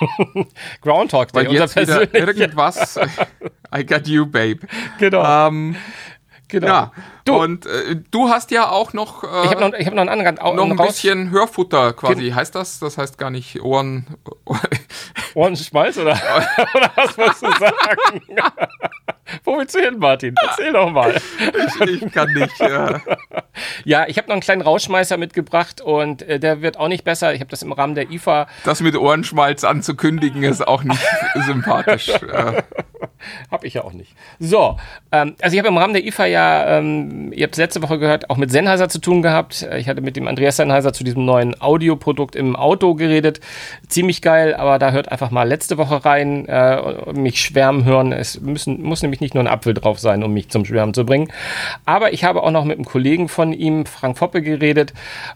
Groundhog 0.82 1.32
Day, 1.34 1.48
weil 1.48 1.54
jetzt 1.54 1.76
wieder 1.76 2.14
irgendwas. 2.16 2.98
I 3.76 3.86
got 3.86 4.05
you, 4.08 4.26
babe. 4.26 4.60
Genau. 5.00 5.48
Ähm, 5.48 5.76
genau. 6.48 6.68
ja, 6.68 6.92
Du, 7.26 7.34
und 7.42 7.66
äh, 7.66 7.96
du 8.12 8.30
hast 8.30 8.52
ja 8.52 8.70
auch 8.70 8.94
noch, 8.94 9.24
äh, 9.24 9.46
ich 9.46 9.52
habe 9.52 9.62
noch, 9.62 9.74
ich 9.74 9.88
hab 9.88 9.94
noch 9.96 10.02
einen 10.02 10.10
anderen 10.10 10.40
Au- 10.40 10.54
noch 10.54 10.66
ein 10.66 10.74
raus- 10.78 10.88
bisschen 10.90 11.32
Hörfutter 11.32 11.94
quasi. 11.94 12.30
Heißt 12.32 12.54
das? 12.54 12.78
Das 12.80 12.98
heißt 13.00 13.18
gar 13.18 13.32
nicht 13.32 13.62
Ohren. 13.62 14.06
Ohrenschmalz 15.34 15.98
oder, 15.98 16.12
oder 16.76 16.92
was 16.96 17.18
wolltest 17.18 17.42
du 17.44 17.52
sagen? 17.52 18.22
Wo 19.44 19.58
willst 19.58 19.76
du 19.76 19.80
hin, 19.80 19.98
Martin? 20.00 20.36
Erzähl 20.42 20.74
doch 20.74 20.92
mal. 20.92 21.16
ich 21.88 22.12
kann 22.12 22.34
nicht. 22.34 22.60
Äh, 22.62 23.00
Ja, 23.84 24.06
ich 24.08 24.18
habe 24.18 24.28
noch 24.28 24.34
einen 24.34 24.42
kleinen 24.42 24.62
Rauschmeißer 24.62 25.18
mitgebracht 25.18 25.82
und 25.82 26.22
äh, 26.24 26.40
der 26.40 26.62
wird 26.62 26.78
auch 26.78 26.88
nicht 26.88 27.04
besser. 27.04 27.34
Ich 27.34 27.40
habe 27.40 27.50
das 27.50 27.62
im 27.62 27.72
Rahmen 27.72 27.96
der 27.96 28.12
IFA. 28.12 28.48
das 28.64 28.82
mit 28.82 28.96
Ohrenschmalz 28.98 29.64
anzukündigen 29.64 30.44
ist 30.44 30.68
auch 30.68 30.84
nicht 30.84 31.00
sympathisch. 31.46 32.10
Äh, 32.10 32.64
Hab 33.52 33.64
ich 33.64 33.76
ja 33.76 33.84
auch 33.84 33.94
nicht. 33.94 34.14
So, 34.40 34.78
ähm, 35.12 35.36
also 35.42 35.54
ich 35.54 35.60
habe 35.60 35.70
im 35.70 35.78
Rahmen 35.78 35.94
der 35.94 36.06
IFA 36.06 36.26
ja, 36.26 36.78
ähm, 36.78 37.32
ihr 37.34 37.44
habt 37.44 37.56
es 37.56 37.60
letzte 37.60 37.82
Woche 37.82 37.98
gehört, 37.98 38.30
auch 38.30 38.38
mit 38.38 38.52
Sennheiser 38.52 38.90
zu 38.90 39.00
tun 39.00 39.22
gehabt. 39.22 39.68
Ich 39.78 39.88
hatte 39.90 40.02
mit 40.02 40.16
dem 40.16 40.28
Andreas 40.28 40.58
Sennheiser 40.58 40.94
zu 40.94 41.04
diesem 41.04 41.26
neuen 41.26 41.60
Audioprodukt 41.60 42.36
im 42.36 42.56
Auto 42.56 42.94
geredet. 42.94 43.40
Ziemlich 43.88 44.22
geil, 44.22 44.54
aber 44.54 44.80
da 44.80 44.92
hört 44.92 45.12
einfach 45.12 45.32
mal 45.32 45.48
letzte 45.48 45.78
Woche 45.78 46.06
rein, 46.06 46.48
äh, 46.48 47.14
mich 47.14 47.42
schwärmen 47.42 47.86
hören. 47.86 48.12
Es 48.12 48.40
müssen, 48.42 48.82
muss 48.82 49.02
nämlich 49.02 49.22
nicht 49.22 49.25
nur 49.34 49.44
ein 49.44 49.48
Apfel 49.48 49.74
drauf 49.74 50.00
sein, 50.00 50.24
um 50.24 50.34
mich 50.34 50.50
zum 50.50 50.66
Schwärmen 50.66 50.94
zu 50.94 51.06
bringen. 51.06 51.32
Aber 51.86 52.14
ich 52.14 52.24
habe 52.24 52.44
auch 52.44 52.52
noch 52.52 52.66
mit 52.66 52.78
einem 52.78 52.86
Kollegen 52.86 53.28
von 53.28 53.54
ihm, 53.54 53.86
Frank 53.86 54.18
Foppe, 54.18 54.42
geredet, 54.42 54.94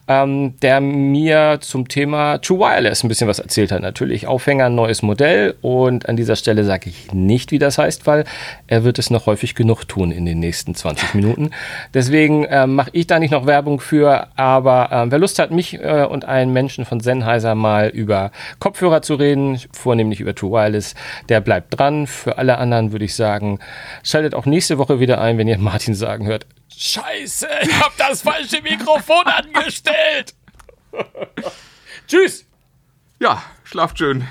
ähm, 0.08 0.56
der 0.62 0.82
mir 0.82 1.60
zum 1.62 1.88
Thema 1.88 2.38
True 2.40 2.60
Wireless 2.60 3.04
ein 3.04 3.08
bisschen 3.08 3.28
was 3.28 3.40
erzählt 3.40 3.72
hat. 3.72 3.82
Natürlich 3.82 4.28
Aufhänger, 4.28 4.70
neues 4.70 5.02
Modell 5.02 5.56
und 5.62 6.08
an 6.08 6.16
dieser 6.16 6.36
Stelle 6.36 6.64
sage 6.64 6.90
ich 6.90 7.14
nicht, 7.14 7.52
wie 7.52 7.60
das 7.60 7.78
heißt, 7.78 8.08
weil 8.08 8.26
er 8.68 8.84
wird 8.84 9.00
es 9.00 9.10
noch 9.10 9.26
häufig 9.26 9.56
genug 9.56 9.88
tun 9.88 10.12
in 10.12 10.26
den 10.26 10.40
nächsten 10.40 10.76
20 10.76 11.14
Minuten. 11.16 11.52
Deswegen 11.94 12.46
äh, 12.46 12.68
mache 12.68 12.90
ich 12.94 13.08
da 13.08 13.20
nicht 13.20 13.32
noch 13.32 13.46
Werbung 13.46 13.80
für, 13.80 14.28
aber 14.36 14.92
äh, 14.92 15.12
wer 15.12 15.20
Lust 15.20 15.40
hat, 15.40 15.52
mich 15.52 15.80
äh, 15.80 16.06
und 16.10 16.26
einen 16.26 16.54
Menschen 16.54 16.86
von 16.86 17.00
Sennheiser 17.00 17.56
mal 17.56 17.88
über 17.90 18.32
Kopfhörer 18.60 19.02
zu 19.02 19.16
reden, 19.16 19.60
vornehmlich 19.72 20.20
über 20.20 20.36
True 20.36 20.52
Wireless, 20.52 20.96
der 21.30 21.42
bleibt 21.42 21.80
dran. 21.80 22.08
Für 22.08 22.38
alle 22.38 22.58
anderen 22.58 22.92
würde 22.92 23.06
ich 23.06 23.16
sagen, 23.16 23.60
schaltet 24.04 24.36
auch 24.36 24.46
nächste 24.46 24.78
Woche 24.78 25.00
wieder 25.00 25.22
ein, 25.22 25.38
wenn 25.38 25.48
ihr 25.48 25.58
Martin 25.58 25.96
sagen 25.96 26.28
hört, 26.28 26.46
Scheiße, 26.76 27.48
ich 27.64 27.80
habe 27.80 27.94
das 27.98 28.22
falsche 28.22 28.62
Mikrofon 28.62 29.26
angestellt. 29.26 30.34
Tschüss. 32.08 32.46
Ja, 33.20 33.44
schlaft 33.64 33.98
schön. 33.98 34.28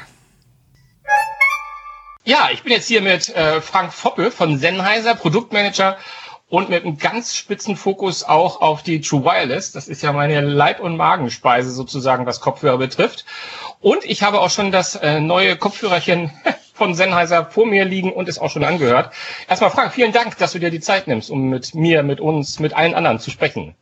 Ja, 2.24 2.48
ich 2.52 2.62
bin 2.62 2.72
jetzt 2.72 2.88
hier 2.88 3.00
mit 3.00 3.28
äh, 3.30 3.60
Frank 3.60 3.92
Foppe 3.92 4.30
von 4.30 4.58
Sennheiser, 4.58 5.14
Produktmanager 5.14 5.96
und 6.48 6.70
mit 6.70 6.84
einem 6.84 6.98
ganz 6.98 7.34
spitzen 7.34 7.76
Fokus 7.76 8.24
auch 8.24 8.60
auf 8.60 8.82
die 8.82 9.00
True 9.00 9.24
Wireless. 9.24 9.72
Das 9.72 9.88
ist 9.88 10.02
ja 10.02 10.12
meine 10.12 10.40
Leib- 10.40 10.80
und 10.80 10.96
Magenspeise 10.96 11.70
sozusagen, 11.70 12.26
was 12.26 12.40
Kopfhörer 12.40 12.78
betrifft. 12.78 13.24
Und 13.80 14.04
ich 14.04 14.22
habe 14.22 14.40
auch 14.40 14.50
schon 14.50 14.72
das 14.72 14.96
äh, 14.96 15.20
neue 15.20 15.56
Kopfhörerchen 15.56 16.30
von 16.78 16.94
Sennheiser 16.94 17.44
vor 17.44 17.66
mir 17.66 17.84
liegen 17.84 18.12
und 18.12 18.28
es 18.28 18.38
auch 18.38 18.50
schon 18.50 18.64
angehört. 18.64 19.12
Erstmal 19.48 19.70
Frank, 19.70 19.92
vielen 19.92 20.12
Dank, 20.12 20.38
dass 20.38 20.52
du 20.52 20.58
dir 20.58 20.70
die 20.70 20.80
Zeit 20.80 21.08
nimmst, 21.08 21.30
um 21.30 21.50
mit 21.50 21.74
mir, 21.74 22.02
mit 22.02 22.20
uns, 22.20 22.58
mit 22.58 22.72
allen 22.72 22.94
anderen 22.94 23.18
zu 23.18 23.30
sprechen. 23.30 23.74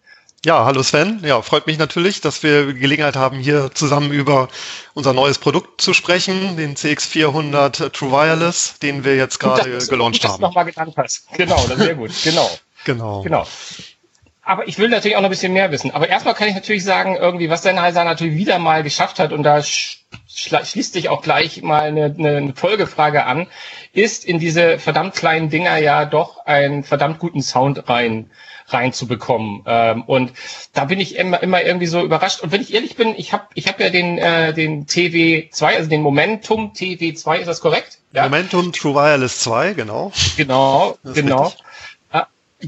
Ja, 0.44 0.64
hallo 0.64 0.82
Sven. 0.82 1.20
Ja, 1.24 1.42
freut 1.42 1.66
mich 1.66 1.76
natürlich, 1.78 2.20
dass 2.20 2.42
wir 2.42 2.72
Gelegenheit 2.72 3.16
haben, 3.16 3.38
hier 3.38 3.70
zusammen 3.74 4.12
über 4.12 4.48
unser 4.94 5.12
neues 5.12 5.38
Produkt 5.38 5.80
zu 5.80 5.92
sprechen, 5.92 6.56
den 6.56 6.76
CX400 6.76 7.90
True 7.90 8.12
Wireless, 8.12 8.78
den 8.78 9.04
wir 9.04 9.16
jetzt 9.16 9.40
gerade 9.40 9.70
dass, 9.72 9.88
gelauncht 9.88 10.22
dass 10.22 10.32
haben. 10.32 10.42
Du 10.42 10.46
nochmal 10.46 10.66
genannt 10.66 10.94
hast. 10.96 11.26
Genau, 11.32 11.56
das 11.66 11.78
ist 11.78 11.84
sehr 11.84 11.94
gut. 11.94 12.12
Genau. 12.24 12.50
Genau. 12.84 13.22
Genau. 13.22 13.44
Aber 14.46 14.68
ich 14.68 14.78
will 14.78 14.88
natürlich 14.88 15.16
auch 15.16 15.22
noch 15.22 15.28
ein 15.28 15.30
bisschen 15.30 15.52
mehr 15.52 15.72
wissen. 15.72 15.90
Aber 15.90 16.08
erstmal 16.08 16.34
kann 16.34 16.46
ich 16.46 16.54
natürlich 16.54 16.84
sagen, 16.84 17.16
irgendwie, 17.16 17.50
was 17.50 17.64
Sennheiser 17.64 18.04
natürlich 18.04 18.36
wieder 18.36 18.60
mal 18.60 18.84
geschafft 18.84 19.18
hat, 19.18 19.32
und 19.32 19.42
da 19.42 19.60
sch 19.60 20.04
schließt 20.28 20.92
sich 20.92 21.08
auch 21.08 21.20
gleich 21.20 21.62
mal 21.62 21.82
eine, 21.82 22.14
eine 22.16 22.54
Folgefrage 22.54 23.24
an, 23.24 23.48
ist 23.92 24.24
in 24.24 24.38
diese 24.38 24.78
verdammt 24.78 25.14
kleinen 25.14 25.50
Dinger 25.50 25.78
ja 25.78 26.04
doch 26.04 26.46
einen 26.46 26.84
verdammt 26.84 27.18
guten 27.18 27.42
Sound 27.42 27.88
rein 27.88 28.30
reinzubekommen. 28.68 29.62
Ähm, 29.66 30.02
und 30.02 30.32
da 30.72 30.84
bin 30.84 31.00
ich 31.00 31.16
immer, 31.16 31.42
immer 31.42 31.62
irgendwie 31.62 31.86
so 31.86 32.02
überrascht. 32.02 32.40
Und 32.40 32.52
wenn 32.52 32.60
ich 32.60 32.74
ehrlich 32.74 32.96
bin, 32.96 33.14
ich 33.16 33.32
habe 33.32 33.44
ich 33.54 33.68
hab 33.68 33.80
ja 33.80 33.90
den, 33.90 34.18
äh, 34.18 34.52
den 34.52 34.86
TV2, 34.86 35.64
also 35.64 35.88
den 35.88 36.02
Momentum 36.02 36.72
TV2, 36.72 37.38
ist 37.38 37.46
das 37.46 37.60
korrekt? 37.60 37.98
Ja? 38.12 38.24
Momentum 38.24 38.72
True 38.72 38.94
Wireless 38.94 39.40
2, 39.40 39.74
genau. 39.74 40.12
Genau, 40.36 40.98
genau. 41.04 41.44
richtig. 41.44 41.65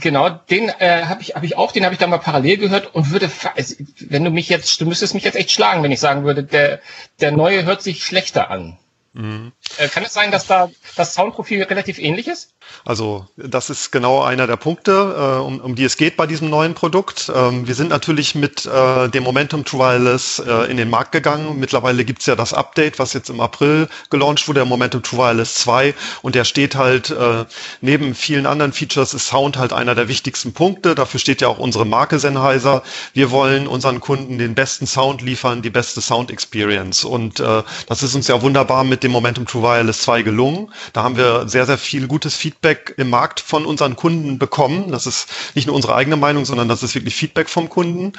Genau, 0.00 0.28
den 0.28 0.68
äh, 0.68 1.04
habe 1.04 1.22
ich, 1.22 1.34
hab 1.34 1.42
ich 1.44 1.56
auch, 1.56 1.72
den 1.72 1.84
habe 1.84 1.94
ich 1.94 1.98
dann 1.98 2.10
mal 2.10 2.18
parallel 2.18 2.58
gehört 2.58 2.94
und 2.94 3.10
würde, 3.10 3.30
also, 3.56 3.74
wenn 4.00 4.24
du 4.24 4.30
mich 4.30 4.48
jetzt, 4.48 4.80
du 4.80 4.86
müsstest 4.86 5.14
mich 5.14 5.24
jetzt 5.24 5.36
echt 5.36 5.50
schlagen, 5.50 5.82
wenn 5.82 5.90
ich 5.90 6.00
sagen 6.00 6.24
würde, 6.24 6.44
der, 6.44 6.80
der 7.20 7.32
neue 7.32 7.64
hört 7.64 7.82
sich 7.82 8.04
schlechter 8.04 8.50
an. 8.50 8.78
Äh, 9.14 9.50
kann 9.92 10.04
es 10.04 10.12
sein, 10.12 10.30
dass 10.30 10.46
da 10.46 10.70
das 10.96 11.14
Soundprofil 11.14 11.62
relativ 11.64 11.98
ähnlich 11.98 12.28
ist? 12.28 12.50
Also 12.84 13.26
das 13.36 13.70
ist 13.70 13.90
genau 13.90 14.22
einer 14.22 14.46
der 14.46 14.56
Punkte, 14.56 14.92
äh, 14.92 15.40
um, 15.40 15.60
um 15.60 15.74
die 15.74 15.84
es 15.84 15.96
geht 15.96 16.16
bei 16.16 16.26
diesem 16.26 16.50
neuen 16.50 16.74
Produkt. 16.74 17.30
Ähm, 17.34 17.66
wir 17.66 17.74
sind 17.74 17.88
natürlich 17.88 18.34
mit 18.34 18.66
äh, 18.66 19.08
dem 19.08 19.24
Momentum 19.24 19.64
True 19.64 19.80
Wireless 19.80 20.38
äh, 20.38 20.70
in 20.70 20.76
den 20.76 20.90
Markt 20.90 21.12
gegangen. 21.12 21.58
Mittlerweile 21.58 22.04
gibt's 22.04 22.26
ja 22.26 22.36
das 22.36 22.52
Update, 22.52 22.98
was 22.98 23.12
jetzt 23.12 23.30
im 23.30 23.40
April 23.40 23.88
gelauncht 24.10 24.48
wurde, 24.48 24.60
der 24.60 24.66
Momentum 24.66 25.02
True 25.02 25.18
Wireless 25.18 25.54
2. 25.54 25.94
Und 26.22 26.34
der 26.34 26.44
steht 26.44 26.76
halt 26.76 27.10
äh, 27.10 27.44
neben 27.80 28.14
vielen 28.14 28.46
anderen 28.46 28.72
Features 28.72 29.14
ist 29.14 29.28
Sound 29.28 29.58
halt 29.58 29.72
einer 29.72 29.94
der 29.94 30.08
wichtigsten 30.08 30.52
Punkte. 30.52 30.94
Dafür 30.94 31.20
steht 31.20 31.40
ja 31.40 31.48
auch 31.48 31.58
unsere 31.58 31.84
Marke 31.84 32.18
Sennheiser. 32.18 32.82
Wir 33.12 33.30
wollen 33.30 33.66
unseren 33.66 34.00
Kunden 34.00 34.38
den 34.38 34.54
besten 34.54 34.86
Sound 34.86 35.22
liefern, 35.22 35.62
die 35.62 35.70
beste 35.70 36.00
Sound 36.00 36.30
Experience. 36.30 37.04
Und 37.04 37.40
äh, 37.40 37.62
das 37.86 38.02
ist 38.02 38.14
uns 38.14 38.28
ja 38.28 38.40
wunderbar 38.42 38.84
mit 38.84 39.02
dem 39.02 39.12
Momentum 39.12 39.46
True 39.46 39.57
Wireless 39.62 40.02
2 40.02 40.22
gelungen. 40.22 40.72
Da 40.92 41.02
haben 41.02 41.16
wir 41.16 41.48
sehr, 41.48 41.66
sehr 41.66 41.78
viel 41.78 42.06
gutes 42.06 42.34
Feedback 42.34 42.94
im 42.96 43.10
Markt 43.10 43.40
von 43.40 43.66
unseren 43.66 43.96
Kunden 43.96 44.38
bekommen. 44.38 44.90
Das 44.90 45.06
ist 45.06 45.28
nicht 45.54 45.66
nur 45.66 45.76
unsere 45.76 45.94
eigene 45.94 46.16
Meinung, 46.16 46.44
sondern 46.44 46.68
das 46.68 46.82
ist 46.82 46.94
wirklich 46.94 47.14
Feedback 47.14 47.48
vom 47.48 47.68
Kunden. 47.68 48.12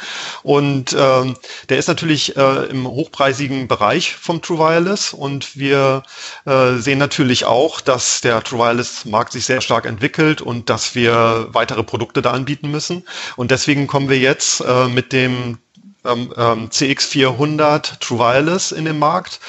Und 0.43 0.95
ähm, 0.97 1.35
der 1.69 1.77
ist 1.77 1.87
natürlich 1.87 2.35
äh, 2.37 2.65
im 2.65 2.87
hochpreisigen 2.87 3.67
Bereich 3.67 4.15
vom 4.15 4.41
True 4.41 4.59
Wireless. 4.59 5.13
Und 5.13 5.57
wir 5.57 6.03
äh, 6.45 6.75
sehen 6.75 6.99
natürlich 6.99 7.45
auch, 7.45 7.81
dass 7.81 8.21
der 8.21 8.43
True 8.43 8.59
Wireless 8.59 9.05
Markt 9.05 9.33
sich 9.33 9.45
sehr 9.45 9.61
stark 9.61 9.85
entwickelt 9.85 10.41
und 10.41 10.69
dass 10.69 10.95
wir 10.95 11.47
weitere 11.51 11.83
Produkte 11.83 12.21
da 12.21 12.31
anbieten 12.31 12.71
müssen. 12.71 13.05
Und 13.35 13.51
deswegen 13.51 13.87
kommen 13.87 14.09
wir 14.09 14.19
jetzt 14.19 14.61
äh, 14.61 14.87
mit 14.87 15.13
dem 15.13 15.57
ähm, 16.05 16.33
ähm, 16.37 16.69
CX400 16.69 17.99
True 17.99 18.19
Wireless 18.19 18.71
in 18.71 18.85
den 18.85 18.99
Markt. 18.99 19.39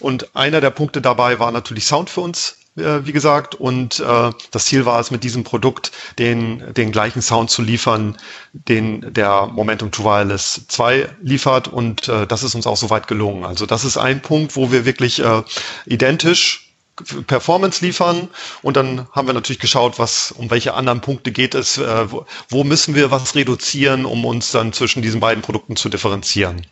Und 0.00 0.34
einer 0.36 0.60
der 0.60 0.70
Punkte 0.70 1.00
dabei 1.00 1.38
war 1.38 1.52
natürlich 1.52 1.86
Sound 1.86 2.10
für 2.10 2.20
uns, 2.22 2.58
äh, 2.76 3.00
wie 3.04 3.12
gesagt. 3.12 3.54
Und 3.54 4.00
äh, 4.00 4.30
das 4.50 4.66
Ziel 4.66 4.86
war 4.86 5.00
es, 5.00 5.10
mit 5.10 5.24
diesem 5.24 5.44
Produkt 5.44 5.92
den, 6.18 6.74
den 6.74 6.92
gleichen 6.92 7.22
Sound 7.22 7.50
zu 7.50 7.62
liefern, 7.62 8.16
den 8.52 9.12
der 9.12 9.46
Momentum 9.46 9.90
True 9.90 10.06
Wireless 10.06 10.62
2 10.68 11.08
liefert. 11.22 11.68
Und 11.68 12.08
äh, 12.08 12.26
das 12.26 12.42
ist 12.42 12.54
uns 12.54 12.66
auch 12.66 12.76
soweit 12.76 13.08
gelungen. 13.08 13.44
Also 13.44 13.66
das 13.66 13.84
ist 13.84 13.96
ein 13.96 14.22
Punkt, 14.22 14.56
wo 14.56 14.72
wir 14.72 14.84
wirklich 14.84 15.20
äh, 15.22 15.42
identisch 15.86 16.67
Performance 17.26 17.84
liefern 17.84 18.28
und 18.62 18.76
dann 18.76 19.06
haben 19.12 19.26
wir 19.26 19.34
natürlich 19.34 19.60
geschaut, 19.60 19.98
was 19.98 20.32
um 20.32 20.50
welche 20.50 20.74
anderen 20.74 21.00
Punkte 21.00 21.32
geht 21.32 21.54
es, 21.54 21.78
äh, 21.78 22.10
wo, 22.10 22.26
wo 22.48 22.64
müssen 22.64 22.94
wir 22.94 23.10
was 23.10 23.34
reduzieren, 23.34 24.04
um 24.04 24.24
uns 24.24 24.50
dann 24.50 24.72
zwischen 24.72 25.02
diesen 25.02 25.20
beiden 25.20 25.42
Produkten 25.42 25.76
zu 25.76 25.88
differenzieren. 25.88 26.66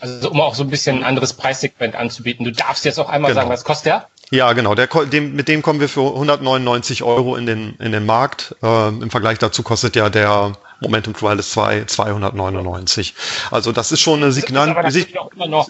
Also 0.00 0.30
um 0.30 0.40
auch 0.40 0.54
so 0.54 0.62
ein 0.62 0.70
bisschen 0.70 0.98
ein 0.98 1.04
anderes 1.04 1.34
Preissegment 1.34 1.94
anzubieten. 1.94 2.44
Du 2.44 2.52
darfst 2.52 2.84
jetzt 2.86 2.98
auch 2.98 3.08
einmal 3.10 3.32
Genau. 3.32 3.42
sagen, 3.42 3.52
was 3.52 3.64
kostet 3.64 3.86
der? 3.86 4.08
Ja, 4.30 4.52
genau. 4.54 4.74
Der, 4.74 4.86
dem, 4.86 5.34
mit 5.34 5.48
dem 5.48 5.60
kommen 5.60 5.80
wir 5.80 5.88
für 5.88 6.06
199 6.14 7.02
Euro 7.02 7.36
in 7.36 7.46
den, 7.46 7.74
in 7.80 7.92
den 7.92 8.06
Markt. 8.06 8.54
Äh, 8.62 8.88
Im 8.88 9.10
Vergleich 9.10 9.38
dazu 9.38 9.62
kostet 9.62 9.96
ja 9.96 10.08
der 10.08 10.52
Momentum 10.80 11.14
Wireless 11.20 11.50
2 11.50 11.84
299. 11.84 13.14
Also 13.50 13.72
das 13.72 13.92
ist 13.92 14.00
schon 14.00 14.20
eine 14.22 14.26
Das 14.28 14.36
ist 14.38 14.44
aber 14.44 14.64
Signal. 14.64 14.82
natürlich 14.84 15.18
auch 15.18 15.32
immer 15.32 15.48
noch, 15.48 15.68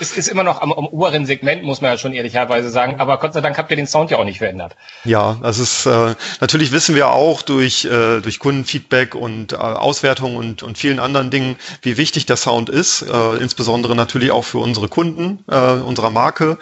es 0.00 0.16
ist 0.16 0.28
immer 0.28 0.42
noch 0.42 0.60
am, 0.60 0.72
am 0.72 0.86
oberen 0.86 1.26
Segment, 1.26 1.62
muss 1.62 1.80
man 1.80 1.92
ja 1.92 1.98
schon 1.98 2.12
ehrlicherweise 2.12 2.70
sagen. 2.70 3.00
Aber 3.00 3.18
Gott 3.18 3.34
sei 3.34 3.40
Dank 3.40 3.56
habt 3.58 3.70
ihr 3.70 3.76
den 3.76 3.86
Sound 3.86 4.10
ja 4.10 4.18
auch 4.18 4.24
nicht 4.24 4.38
verändert. 4.38 4.76
Ja, 5.04 5.38
das 5.42 5.58
ist 5.58 5.86
äh, 5.86 6.14
natürlich 6.40 6.72
wissen 6.72 6.94
wir 6.94 7.08
auch 7.08 7.42
durch 7.42 7.84
äh, 7.84 8.20
durch 8.20 8.38
Kundenfeedback 8.38 9.14
und 9.14 9.52
äh, 9.52 9.56
Auswertung 9.56 10.36
und 10.36 10.62
und 10.62 10.78
vielen 10.78 10.98
anderen 10.98 11.30
Dingen, 11.30 11.56
wie 11.82 11.96
wichtig 11.96 12.26
der 12.26 12.36
Sound 12.36 12.68
ist, 12.68 13.02
äh, 13.02 13.36
insbesondere 13.36 13.94
natürlich 13.94 14.30
auch 14.30 14.44
für 14.44 14.58
unsere 14.58 14.88
Kunden 14.88 15.44
äh, 15.48 15.56
unserer 15.56 16.10
Marke. 16.10 16.58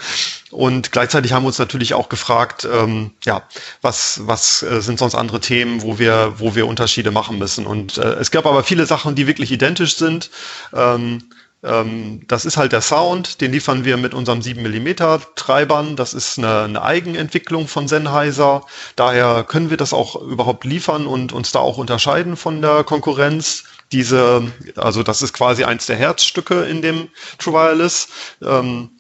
Und 0.51 0.93
gleichzeitig 0.93 1.33
haben 1.33 1.45
wir 1.45 1.47
uns 1.47 1.59
natürlich 1.59 1.95
auch 1.95 2.11
gefragt, 2.11 2.69
ähm, 2.71 3.13
ja, 3.25 3.43
was 3.81 4.21
was 4.25 4.63
äh, 4.63 4.83
sind 4.83 4.99
sonst 4.99 5.15
andere 5.15 5.41
Themen, 5.41 5.83
wo 5.83 5.99
wir 5.99 6.35
wo 6.37 6.55
wir 6.55 6.67
Unterschiede 6.67 7.11
machen 7.11 7.39
müssen. 7.39 7.67
Und 7.67 7.97
äh, 7.97 8.03
es 8.15 8.31
gab 8.31 8.45
aber 8.45 8.63
viele 8.63 8.85
Sachen, 8.85 9.15
die 9.15 9.27
wirklich 9.27 9.51
identisch 9.51 9.97
sind. 9.97 10.31
Ähm, 10.75 11.23
ähm, 11.65 12.23
das 12.27 12.45
ist 12.45 12.57
halt 12.57 12.73
der 12.73 12.81
Sound, 12.81 13.41
den 13.41 13.53
liefern 13.53 13.85
wir 13.85 13.97
mit 13.97 14.15
unserem 14.15 14.43
7 14.43 14.63
mm 14.63 14.95
Treibern. 15.37 15.95
Das 15.97 16.13
ist 16.13 16.39
eine, 16.39 16.63
eine 16.63 16.83
Eigenentwicklung 16.83 17.69
von 17.69 17.87
Sennheiser. 17.87 18.67
Daher 18.97 19.45
können 19.45 19.71
wir 19.71 19.77
das 19.77 19.93
auch 19.93 20.17
überhaupt 20.17 20.65
liefern 20.65 21.07
und 21.07 21.33
uns 21.33 21.53
da 21.53 21.61
auch 21.61 21.79
unterscheiden 21.79 22.37
von 22.37 22.61
der 22.63 22.83
Konkurrenz. 22.85 23.65
Diese, 23.93 24.43
also 24.77 25.03
das 25.03 25.23
ist 25.23 25.35
quasi 25.35 25.65
eins 25.65 25.87
der 25.87 25.97
Herzstücke 25.97 26.65
in 26.65 26.83
dem 26.83 27.09
True 27.39 27.55
Wireless. 27.55 28.09
Ähm, 28.43 28.91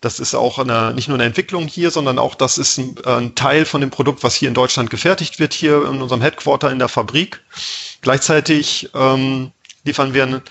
das 0.00 0.20
ist 0.20 0.34
auch 0.34 0.58
eine, 0.58 0.92
nicht 0.94 1.08
nur 1.08 1.16
eine 1.16 1.24
Entwicklung 1.24 1.66
hier, 1.66 1.90
sondern 1.90 2.18
auch 2.18 2.34
das 2.34 2.58
ist 2.58 2.76
ein, 2.78 2.96
ein 3.04 3.34
Teil 3.34 3.64
von 3.64 3.80
dem 3.80 3.90
Produkt, 3.90 4.22
was 4.22 4.34
hier 4.34 4.48
in 4.48 4.54
Deutschland 4.54 4.90
gefertigt 4.90 5.38
wird, 5.38 5.54
hier 5.54 5.86
in 5.86 6.02
unserem 6.02 6.20
Headquarter 6.20 6.70
in 6.70 6.78
der 6.78 6.88
Fabrik. 6.88 7.40
Gleichzeitig 8.00 8.90
ähm, 8.94 9.52
liefern 9.84 10.12
wir 10.12 10.24
ein, 10.24 10.42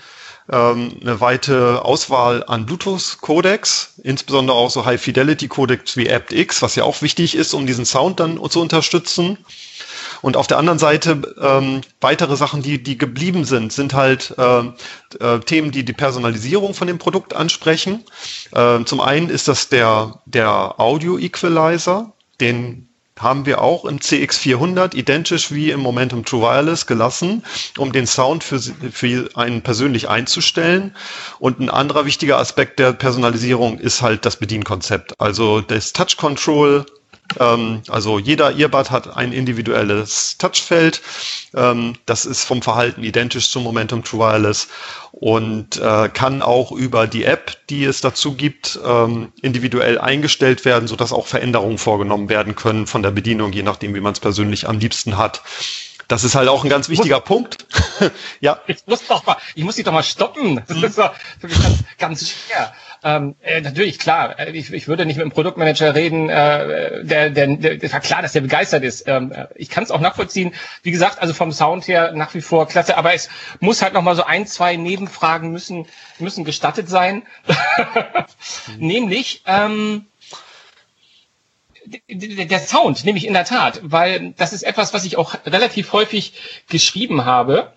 ähm, 0.52 0.92
eine 1.00 1.20
weite 1.20 1.84
Auswahl 1.84 2.44
an 2.46 2.66
Bluetooth-Codecs, 2.66 3.94
insbesondere 4.02 4.56
auch 4.56 4.70
so 4.70 4.84
High-Fidelity-Codecs 4.84 5.96
wie 5.96 6.10
aptX, 6.10 6.60
was 6.62 6.76
ja 6.76 6.84
auch 6.84 7.00
wichtig 7.02 7.34
ist, 7.34 7.54
um 7.54 7.66
diesen 7.66 7.86
Sound 7.86 8.20
dann 8.20 8.38
zu 8.50 8.60
unterstützen. 8.60 9.38
Und 10.20 10.36
auf 10.36 10.46
der 10.46 10.58
anderen 10.58 10.78
Seite 10.78 11.34
ähm, 11.40 11.80
weitere 12.00 12.36
Sachen, 12.36 12.62
die, 12.62 12.80
die 12.80 12.96
geblieben 12.96 13.44
sind, 13.44 13.72
sind 13.72 13.94
halt 13.94 14.34
äh, 14.38 14.60
äh, 15.18 15.40
Themen, 15.40 15.72
die 15.72 15.84
die 15.84 15.92
Personalisierung 15.92 16.74
von 16.74 16.86
dem 16.86 16.98
Produkt 16.98 17.34
ansprechen. 17.34 18.04
Äh, 18.52 18.84
zum 18.84 19.00
einen 19.00 19.30
ist 19.30 19.48
das 19.48 19.68
der, 19.68 20.20
der 20.26 20.78
Audio-Equalizer, 20.78 22.12
den 22.40 22.91
haben 23.18 23.46
wir 23.46 23.60
auch 23.60 23.84
im 23.84 23.98
CX400 23.98 24.94
identisch 24.94 25.52
wie 25.52 25.70
im 25.70 25.80
Momentum 25.80 26.24
True 26.24 26.42
Wireless 26.42 26.86
gelassen, 26.86 27.44
um 27.78 27.92
den 27.92 28.06
Sound 28.06 28.42
für, 28.42 28.60
für 28.60 29.28
einen 29.34 29.62
persönlich 29.62 30.08
einzustellen. 30.08 30.96
Und 31.38 31.60
ein 31.60 31.70
anderer 31.70 32.06
wichtiger 32.06 32.38
Aspekt 32.38 32.78
der 32.78 32.92
Personalisierung 32.92 33.78
ist 33.78 34.02
halt 34.02 34.24
das 34.24 34.36
Bedienkonzept. 34.36 35.12
Also 35.18 35.60
das 35.60 35.92
Touch 35.92 36.16
Control 36.16 36.86
ähm, 37.40 37.82
also 37.88 38.18
jeder 38.18 38.56
Earbud 38.56 38.90
hat 38.90 39.16
ein 39.16 39.32
individuelles 39.32 40.36
Touchfeld. 40.38 41.02
Ähm, 41.54 41.94
das 42.06 42.24
ist 42.24 42.44
vom 42.44 42.62
Verhalten 42.62 43.02
identisch 43.02 43.50
zum 43.50 43.64
Momentum 43.64 44.04
True 44.04 44.20
Wireless 44.20 44.68
und 45.12 45.76
äh, 45.76 46.08
kann 46.08 46.42
auch 46.42 46.72
über 46.72 47.06
die 47.06 47.24
App, 47.24 47.56
die 47.68 47.84
es 47.84 48.00
dazu 48.00 48.34
gibt, 48.34 48.78
ähm, 48.84 49.32
individuell 49.42 49.98
eingestellt 49.98 50.64
werden, 50.64 50.88
sodass 50.88 51.12
auch 51.12 51.26
Veränderungen 51.26 51.78
vorgenommen 51.78 52.28
werden 52.28 52.54
können 52.54 52.86
von 52.86 53.02
der 53.02 53.10
Bedienung, 53.10 53.52
je 53.52 53.62
nachdem, 53.62 53.94
wie 53.94 54.00
man 54.00 54.12
es 54.12 54.20
persönlich 54.20 54.68
am 54.68 54.78
liebsten 54.78 55.16
hat. 55.16 55.42
Das 56.08 56.24
ist 56.24 56.34
halt 56.34 56.48
auch 56.48 56.62
ein 56.62 56.68
ganz 56.68 56.88
wichtiger 56.88 57.16
muss, 57.20 57.24
Punkt. 57.24 57.66
ja. 58.40 58.60
Ich 58.66 58.86
muss 58.86 59.06
doch 59.06 59.24
mal, 59.24 59.36
ich 59.54 59.64
muss 59.64 59.76
dich 59.76 59.84
doch 59.84 59.92
mal 59.92 60.02
stoppen. 60.02 60.62
Das 60.66 60.76
ist 60.82 60.98
doch 60.98 61.14
wirklich 61.40 61.62
ganz, 61.62 61.78
ganz 61.98 62.30
schwer. 62.30 62.74
Ähm, 63.04 63.34
äh, 63.42 63.60
natürlich, 63.60 63.98
klar, 63.98 64.38
äh, 64.38 64.52
ich, 64.52 64.72
ich 64.72 64.86
würde 64.86 65.04
nicht 65.04 65.16
mit 65.16 65.22
einem 65.22 65.32
Produktmanager 65.32 65.94
reden, 65.94 66.28
äh, 66.28 67.04
der, 67.04 67.30
der, 67.30 67.56
der 67.56 67.92
war 67.92 68.00
klar, 68.00 68.22
dass 68.22 68.32
der 68.32 68.42
begeistert 68.42 68.84
ist. 68.84 69.08
Ähm, 69.08 69.32
äh, 69.32 69.46
ich 69.56 69.70
kann 69.70 69.82
es 69.82 69.90
auch 69.90 70.00
nachvollziehen. 70.00 70.54
Wie 70.84 70.92
gesagt, 70.92 71.20
also 71.20 71.34
vom 71.34 71.50
Sound 71.50 71.88
her 71.88 72.12
nach 72.12 72.32
wie 72.34 72.40
vor 72.40 72.68
klasse, 72.68 72.96
aber 72.96 73.12
es 73.12 73.28
muss 73.58 73.82
halt 73.82 73.94
noch 73.94 74.02
mal 74.02 74.14
so 74.14 74.22
ein, 74.24 74.46
zwei 74.46 74.76
Nebenfragen 74.76 75.50
müssen, 75.50 75.86
müssen 76.20 76.44
gestattet 76.44 76.88
sein. 76.88 77.24
Nämlich, 78.78 79.42
ähm, 79.46 80.06
der 82.08 82.60
Sound, 82.60 83.04
nämlich 83.04 83.26
in 83.26 83.32
der 83.32 83.44
Tat, 83.44 83.80
weil 83.82 84.32
das 84.36 84.52
ist 84.52 84.62
etwas, 84.62 84.94
was 84.94 85.04
ich 85.04 85.16
auch 85.16 85.34
relativ 85.44 85.92
häufig 85.92 86.62
geschrieben 86.68 87.24
habe 87.24 87.72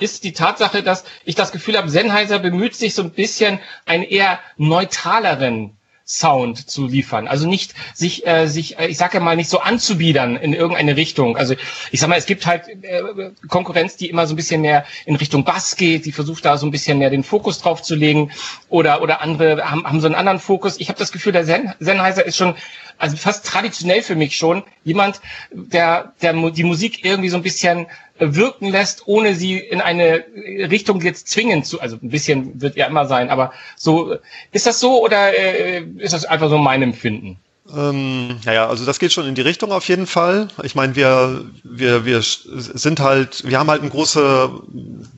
ist 0.00 0.24
die 0.24 0.32
Tatsache, 0.32 0.82
dass 0.82 1.04
ich 1.24 1.34
das 1.34 1.52
Gefühl 1.52 1.76
habe, 1.76 1.88
Sennheiser 1.88 2.38
bemüht 2.38 2.74
sich 2.74 2.94
so 2.94 3.02
ein 3.02 3.10
bisschen 3.10 3.60
einen 3.86 4.04
eher 4.04 4.38
neutraleren 4.56 5.78
Sound 6.08 6.70
zu 6.70 6.86
liefern. 6.86 7.28
Also 7.28 7.46
nicht 7.46 7.74
sich, 7.94 8.26
äh, 8.26 8.46
sich, 8.46 8.78
äh, 8.78 8.86
ich 8.86 8.96
sage 8.96 9.18
ja 9.18 9.20
mal, 9.22 9.36
nicht 9.36 9.50
so 9.50 9.60
anzubiedern 9.60 10.36
in 10.36 10.54
irgendeine 10.54 10.96
Richtung. 10.96 11.36
Also 11.36 11.54
ich 11.90 12.00
sag 12.00 12.08
mal, 12.08 12.16
es 12.16 12.24
gibt 12.24 12.46
halt 12.46 12.66
äh, 12.82 13.02
Konkurrenz, 13.48 13.96
die 13.96 14.08
immer 14.08 14.26
so 14.26 14.32
ein 14.32 14.36
bisschen 14.36 14.62
mehr 14.62 14.86
in 15.04 15.16
Richtung 15.16 15.44
Bass 15.44 15.76
geht, 15.76 16.06
die 16.06 16.12
versucht 16.12 16.46
da 16.46 16.56
so 16.56 16.66
ein 16.66 16.70
bisschen 16.70 16.98
mehr 16.98 17.10
den 17.10 17.24
Fokus 17.24 17.60
drauf 17.60 17.82
zu 17.82 17.94
legen 17.94 18.30
oder 18.70 19.02
oder 19.02 19.20
andere 19.20 19.70
haben, 19.70 19.84
haben 19.84 20.00
so 20.00 20.06
einen 20.06 20.14
anderen 20.14 20.40
Fokus. 20.40 20.80
Ich 20.80 20.88
habe 20.88 20.98
das 20.98 21.12
Gefühl, 21.12 21.32
der 21.32 21.44
Zen 21.44 21.74
Sennheiser 21.78 22.24
ist 22.24 22.38
schon 22.38 22.54
also 22.96 23.16
fast 23.16 23.46
traditionell 23.46 24.00
für 24.02 24.16
mich 24.16 24.36
schon 24.36 24.64
jemand, 24.84 25.20
der 25.52 26.14
der 26.22 26.32
die 26.50 26.64
Musik 26.64 27.04
irgendwie 27.04 27.28
so 27.28 27.36
ein 27.36 27.42
bisschen 27.42 27.86
wirken 28.18 28.70
lässt, 28.70 29.06
ohne 29.06 29.34
sie 29.34 29.58
in 29.58 29.80
eine 29.80 30.24
Richtung 30.70 31.00
jetzt 31.00 31.28
zwingen 31.28 31.64
zu, 31.64 31.80
also 31.80 31.96
ein 32.02 32.10
bisschen 32.10 32.60
wird 32.60 32.76
ja 32.76 32.86
immer 32.86 33.06
sein, 33.06 33.30
aber 33.30 33.52
so, 33.76 34.16
ist 34.52 34.66
das 34.66 34.80
so 34.80 35.02
oder 35.02 35.36
äh, 35.36 35.82
ist 35.98 36.12
das 36.14 36.24
einfach 36.24 36.50
so 36.50 36.58
mein 36.58 36.82
Empfinden? 36.82 37.38
Ähm, 37.74 38.40
naja, 38.44 38.66
also 38.66 38.86
das 38.86 38.98
geht 38.98 39.12
schon 39.12 39.26
in 39.26 39.34
die 39.34 39.42
Richtung 39.42 39.72
auf 39.72 39.86
jeden 39.88 40.06
Fall. 40.06 40.48
Ich 40.62 40.74
meine, 40.74 40.96
wir, 40.96 41.44
wir, 41.62 42.04
wir 42.04 42.22
sind 42.22 43.00
halt, 43.00 43.46
wir 43.46 43.58
haben 43.58 43.68
halt 43.68 43.82
eine 43.82 43.90
große 43.90 44.50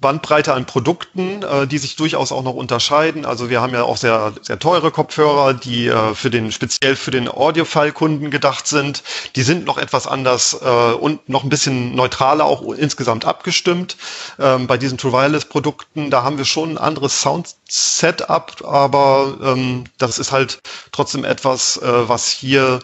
Bandbreite 0.01 0.55
an 0.55 0.67
Produkten, 0.67 1.43
äh, 1.43 1.67
die 1.67 1.79
sich 1.79 1.97
durchaus 1.97 2.33
auch 2.33 2.43
noch 2.43 2.55
unterscheiden. 2.55 3.25
Also 3.25 3.51
wir 3.51 3.61
haben 3.61 3.73
ja 3.73 3.85
auch 3.85 3.97
sehr, 3.97 4.33
sehr 4.43 4.59
teure 4.59 4.91
Kopfhörer, 4.91 5.55
die 5.55 5.87
äh, 5.87 6.15
für 6.15 6.31
den, 6.31 6.51
speziell 6.51 6.97
für 6.97 7.13
den 7.13 7.29
Audiophile-Kunden 7.29 8.31
gedacht 8.31 8.67
sind. 8.67 9.05
Die 9.37 9.43
sind 9.43 9.65
noch 9.65 9.79
etwas 9.79 10.09
anders 10.09 10.59
äh, 10.61 10.93
und 10.95 11.29
noch 11.29 11.45
ein 11.45 11.51
bisschen 11.51 11.95
neutraler 11.95 12.47
auch 12.47 12.63
insgesamt 12.73 13.25
abgestimmt. 13.27 13.97
Ähm, 14.41 14.67
bei 14.67 14.77
diesen 14.77 14.99
True 14.99 15.13
Wireless 15.13 15.45
Produkten, 15.45 16.11
da 16.11 16.25
haben 16.25 16.39
wir 16.39 16.45
schon 16.45 16.71
ein 16.71 16.79
anderes 16.79 17.21
Sound-Setup, 17.21 18.65
aber 18.65 19.37
ähm, 19.43 19.85
das 19.99 20.19
ist 20.19 20.33
halt 20.33 20.59
trotzdem 20.91 21.25
etwas, 21.25 21.77
äh, 21.77 22.09
was 22.09 22.40
hier 22.41 22.81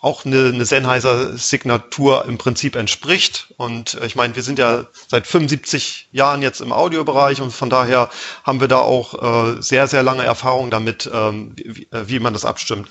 auch 0.00 0.24
eine, 0.24 0.46
eine 0.46 0.64
Sennheiser-Signatur 0.64 2.24
im 2.24 2.38
Prinzip 2.38 2.76
entspricht. 2.76 3.52
Und 3.56 3.94
äh, 3.94 4.06
ich 4.06 4.16
meine, 4.16 4.34
wir 4.36 4.42
sind 4.42 4.58
ja 4.58 4.86
seit 5.08 5.26
75 5.26 6.08
Jahren 6.12 6.42
jetzt 6.42 6.60
im 6.60 6.72
Audiobereich 6.72 7.40
und 7.40 7.52
von 7.52 7.68
daher 7.68 8.10
haben 8.44 8.60
wir 8.60 8.68
da 8.68 8.78
auch 8.78 9.56
äh, 9.56 9.60
sehr, 9.60 9.88
sehr 9.88 10.02
lange 10.02 10.24
Erfahrung 10.24 10.70
damit, 10.70 11.10
ähm, 11.12 11.52
wie, 11.56 11.88
äh, 11.90 12.08
wie 12.08 12.20
man 12.20 12.32
das 12.32 12.44
abstimmt. 12.44 12.88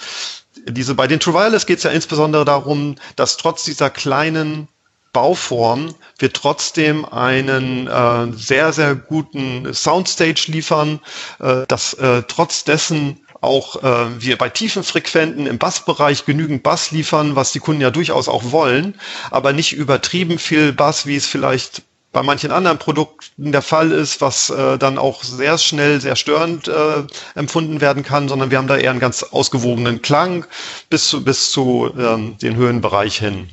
Diese, 0.68 0.96
bei 0.96 1.08
den 1.08 1.20
True 1.20 1.34
Wireless 1.34 1.66
geht 1.66 1.78
es 1.78 1.84
ja 1.84 1.92
insbesondere 1.92 2.44
darum, 2.44 2.96
dass 3.16 3.38
trotz 3.38 3.64
dieser 3.64 3.90
kleinen 3.90 4.68
Bauform 5.14 5.96
wir 6.20 6.32
trotzdem 6.34 7.06
einen 7.06 7.88
äh, 7.88 8.32
sehr, 8.34 8.74
sehr 8.74 8.96
guten 8.96 9.74
Soundstage 9.74 10.52
liefern, 10.52 11.00
äh, 11.40 11.66
dass 11.68 11.94
äh, 11.96 12.24
trotz 12.28 12.64
dessen 12.64 13.20
auch 13.42 13.84
äh, 13.84 14.22
wir 14.22 14.38
bei 14.38 14.50
tiefen 14.50 14.84
Frequenten 14.84 15.48
im 15.48 15.58
Bassbereich 15.58 16.26
genügend 16.26 16.64
Bass 16.64 16.92
liefern, 16.92 17.36
was 17.36 17.52
die 17.52 17.60
Kunden 17.60 17.82
ja 17.82 17.92
durchaus 17.92 18.28
auch 18.28 18.52
wollen, 18.52 19.00
aber 19.32 19.54
nicht 19.54 19.74
übertrieben 19.74 20.40
viel 20.40 20.74
Bass, 20.74 21.06
wie 21.06 21.16
es 21.16 21.26
vielleicht 21.26 21.84
bei 22.12 22.24
manchen 22.24 22.52
anderen 22.52 22.80
Produkten 22.80 23.52
der 23.52 23.62
Fall 23.62 23.92
ist, 23.92 24.20
was 24.20 24.50
äh, 24.50 24.78
dann 24.78 24.98
auch 24.98 25.24
sehr 25.24 25.58
schnell 25.58 26.02
sehr 26.02 26.16
störend 26.16 26.68
äh, 26.68 27.04
empfunden 27.36 27.82
werden 27.82 28.04
kann, 28.04 28.28
sondern 28.28 28.50
wir 28.50 28.58
haben 28.58 28.68
da 28.68 28.78
eher 28.78 28.92
einen 28.92 29.00
ganz 29.00 29.22
ausgewogenen 29.24 30.02
Klang 30.02 30.46
bis 30.90 31.10
zu, 31.10 31.24
bis 31.24 31.52
zu 31.52 31.92
ähm, 31.98 32.38
den 32.40 32.56
Höhenbereich 32.56 33.20
hin. 33.20 33.50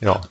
Ja. 0.00 0.22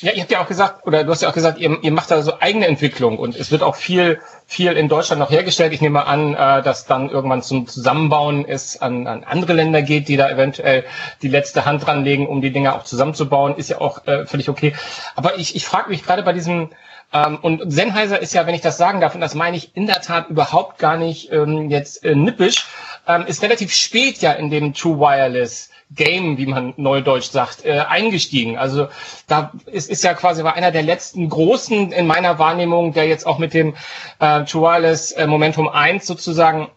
Ja, 0.00 0.12
ihr 0.12 0.22
habt 0.22 0.30
ja 0.30 0.40
auch 0.40 0.46
gesagt, 0.46 0.86
oder 0.86 1.02
du 1.02 1.10
hast 1.10 1.22
ja 1.22 1.28
auch 1.28 1.34
gesagt, 1.34 1.58
ihr, 1.58 1.82
ihr 1.82 1.90
macht 1.90 2.12
da 2.12 2.22
so 2.22 2.38
eigene 2.38 2.68
Entwicklung 2.68 3.18
und 3.18 3.34
es 3.34 3.50
wird 3.50 3.64
auch 3.64 3.74
viel, 3.74 4.20
viel 4.46 4.72
in 4.74 4.88
Deutschland 4.88 5.18
noch 5.18 5.30
hergestellt. 5.30 5.72
Ich 5.72 5.80
nehme 5.80 6.06
an, 6.06 6.34
äh, 6.34 6.62
dass 6.62 6.86
dann 6.86 7.10
irgendwann 7.10 7.42
zum 7.42 7.66
Zusammenbauen 7.66 8.44
es 8.46 8.80
an, 8.80 9.08
an 9.08 9.24
andere 9.24 9.54
Länder 9.54 9.82
geht, 9.82 10.06
die 10.06 10.16
da 10.16 10.30
eventuell 10.30 10.84
die 11.22 11.28
letzte 11.28 11.64
Hand 11.64 11.84
dran 11.84 12.04
legen, 12.04 12.28
um 12.28 12.40
die 12.40 12.52
Dinge 12.52 12.76
auch 12.76 12.84
zusammenzubauen. 12.84 13.56
Ist 13.56 13.70
ja 13.70 13.80
auch 13.80 14.06
äh, 14.06 14.24
völlig 14.24 14.48
okay. 14.48 14.72
Aber 15.16 15.36
ich, 15.36 15.56
ich 15.56 15.66
frage 15.66 15.90
mich 15.90 16.04
gerade 16.04 16.22
bei 16.22 16.32
diesem, 16.32 16.70
ähm, 17.12 17.38
und 17.42 17.72
Sennheiser 17.72 18.20
ist 18.20 18.34
ja, 18.34 18.46
wenn 18.46 18.54
ich 18.54 18.60
das 18.60 18.76
sagen 18.76 19.00
darf, 19.00 19.16
und 19.16 19.20
das 19.20 19.34
meine 19.34 19.56
ich 19.56 19.76
in 19.76 19.86
der 19.88 20.00
Tat 20.00 20.28
überhaupt 20.28 20.78
gar 20.78 20.96
nicht 20.96 21.32
ähm, 21.32 21.70
jetzt 21.70 22.04
äh, 22.04 22.14
nippisch, 22.14 22.66
ähm, 23.08 23.26
ist 23.26 23.42
relativ 23.42 23.74
spät 23.74 24.18
ja 24.18 24.30
in 24.30 24.50
dem 24.50 24.74
True 24.74 25.00
Wireless 25.00 25.67
Game, 25.90 26.36
wie 26.36 26.46
man 26.46 26.74
neudeutsch 26.76 27.30
sagt, 27.30 27.64
äh, 27.64 27.80
eingestiegen. 27.80 28.58
Also 28.58 28.88
da 29.26 29.52
ist, 29.66 29.88
ist 29.88 30.04
ja 30.04 30.14
quasi 30.14 30.44
war 30.44 30.54
einer 30.54 30.70
der 30.70 30.82
letzten 30.82 31.28
großen 31.28 31.92
in 31.92 32.06
meiner 32.06 32.38
Wahrnehmung, 32.38 32.92
der 32.92 33.06
jetzt 33.06 33.26
auch 33.26 33.38
mit 33.38 33.54
dem 33.54 33.74
äh, 34.18 34.40
Wireless 34.44 35.12
äh, 35.12 35.26
Momentum 35.26 35.68
1 35.68 36.06
sozusagen 36.06 36.68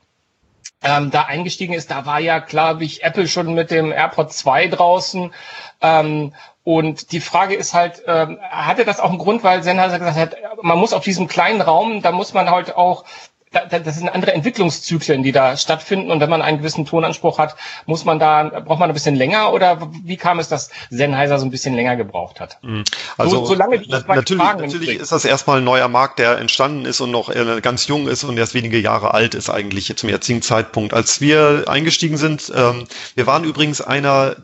ähm, 0.83 1.11
da 1.11 1.23
eingestiegen 1.23 1.73
ist. 1.73 1.91
Da 1.91 2.05
war 2.05 2.19
ja, 2.19 2.39
glaube 2.39 2.83
ich, 2.83 3.03
Apple 3.03 3.27
schon 3.27 3.53
mit 3.53 3.69
dem 3.71 3.91
AirPod 3.91 4.31
2 4.31 4.67
draußen. 4.67 5.33
Ähm, 5.81 6.33
und 6.63 7.11
die 7.11 7.21
Frage 7.21 7.55
ist 7.55 7.73
halt, 7.73 8.03
ähm, 8.07 8.39
hatte 8.49 8.85
das 8.85 8.99
auch 8.99 9.09
einen 9.09 9.17
Grund, 9.17 9.43
weil 9.43 9.63
Sennheiser 9.63 9.99
gesagt 9.99 10.17
hat, 10.17 10.35
man 10.61 10.77
muss 10.77 10.93
auf 10.93 11.03
diesem 11.03 11.27
kleinen 11.27 11.61
Raum, 11.61 12.01
da 12.01 12.11
muss 12.11 12.33
man 12.33 12.49
halt 12.49 12.75
auch 12.75 13.03
das 13.51 13.97
sind 13.97 14.07
andere 14.07 14.33
Entwicklungszyklen, 14.33 15.23
die 15.23 15.33
da 15.33 15.57
stattfinden. 15.57 16.09
Und 16.09 16.21
wenn 16.21 16.29
man 16.29 16.41
einen 16.41 16.59
gewissen 16.59 16.85
Tonanspruch 16.85 17.37
hat, 17.37 17.55
muss 17.85 18.05
man 18.05 18.17
da, 18.17 18.43
braucht 18.43 18.79
man 18.79 18.89
ein 18.89 18.93
bisschen 18.93 19.15
länger 19.15 19.51
oder 19.51 19.89
wie 20.03 20.15
kam 20.15 20.39
es, 20.39 20.47
dass 20.47 20.69
Sennheiser 20.89 21.37
so 21.37 21.45
ein 21.45 21.51
bisschen 21.51 21.75
länger 21.75 21.97
gebraucht 21.97 22.39
hat? 22.39 22.59
Mhm. 22.61 22.83
Also, 23.17 23.39
so, 23.39 23.45
solange 23.47 23.79
die 23.79 23.89
na, 23.89 24.03
natürlich, 24.07 24.43
natürlich 24.43 24.99
ist 24.99 25.11
das 25.11 25.25
erstmal 25.25 25.57
ein 25.57 25.65
neuer 25.65 25.89
Markt, 25.89 26.19
der 26.19 26.37
entstanden 26.37 26.85
ist 26.85 27.01
und 27.01 27.11
noch 27.11 27.29
äh, 27.29 27.59
ganz 27.61 27.87
jung 27.87 28.07
ist 28.07 28.23
und 28.23 28.37
erst 28.37 28.53
wenige 28.53 28.79
Jahre 28.79 29.13
alt 29.13 29.35
ist 29.35 29.49
eigentlich 29.49 29.95
zum 29.97 30.09
jetzigen 30.09 30.41
Zeitpunkt. 30.41 30.93
Als 30.93 31.19
wir 31.19 31.65
eingestiegen 31.67 32.15
sind, 32.15 32.51
ähm, 32.55 32.87
wir 33.15 33.27
waren 33.27 33.43
übrigens 33.43 33.81
einer 33.81 34.37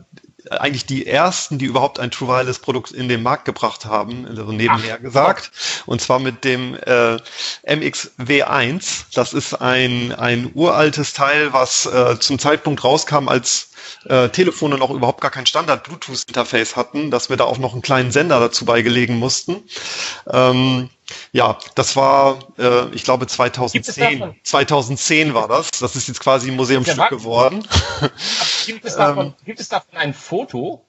eigentlich 0.50 0.86
die 0.86 1.06
ersten, 1.06 1.58
die 1.58 1.66
überhaupt 1.66 2.00
ein 2.00 2.10
True 2.10 2.28
Wireless 2.28 2.58
Produkt 2.58 2.90
in 2.90 3.08
den 3.08 3.22
Markt 3.22 3.44
gebracht 3.44 3.84
haben, 3.84 4.26
also 4.26 4.50
nebenher 4.52 4.96
Ach, 4.98 5.02
gesagt. 5.02 5.50
Oh. 5.86 5.92
Und 5.92 6.00
zwar 6.00 6.18
mit 6.18 6.44
dem 6.44 6.74
äh, 6.74 7.18
MXW1. 7.66 9.04
Das 9.14 9.32
ist 9.32 9.54
ein, 9.54 10.12
ein 10.12 10.50
uraltes 10.54 11.12
Teil, 11.12 11.52
was 11.52 11.86
äh, 11.86 12.18
zum 12.18 12.38
Zeitpunkt 12.38 12.84
rauskam, 12.84 13.28
als 13.28 13.70
äh, 14.06 14.28
Telefone 14.28 14.78
noch 14.78 14.90
überhaupt 14.90 15.20
gar 15.20 15.30
kein 15.30 15.46
Standard-Bluetooth-Interface 15.46 16.76
hatten, 16.76 17.10
dass 17.10 17.28
wir 17.28 17.36
da 17.36 17.44
auch 17.44 17.58
noch 17.58 17.72
einen 17.72 17.82
kleinen 17.82 18.12
Sender 18.12 18.40
dazu 18.40 18.64
beigelegen 18.64 19.16
mussten. 19.16 19.62
Ähm, 20.30 20.90
Ja, 21.32 21.58
das 21.74 21.96
war, 21.96 22.38
äh, 22.58 22.88
ich 22.94 23.04
glaube 23.04 23.26
2010. 23.26 24.34
2010 24.42 25.34
war 25.34 25.48
das. 25.48 25.70
Das 25.70 25.96
ist 25.96 26.08
jetzt 26.08 26.20
quasi 26.20 26.50
ein 26.50 26.56
Museumsstück 26.56 27.08
geworden. 27.08 27.66
Gibt 28.66 28.84
es, 28.84 28.96
davon, 28.96 29.26
ähm, 29.26 29.34
gibt 29.44 29.60
es 29.60 29.68
davon 29.68 29.96
ein 29.96 30.14
Foto? 30.14 30.84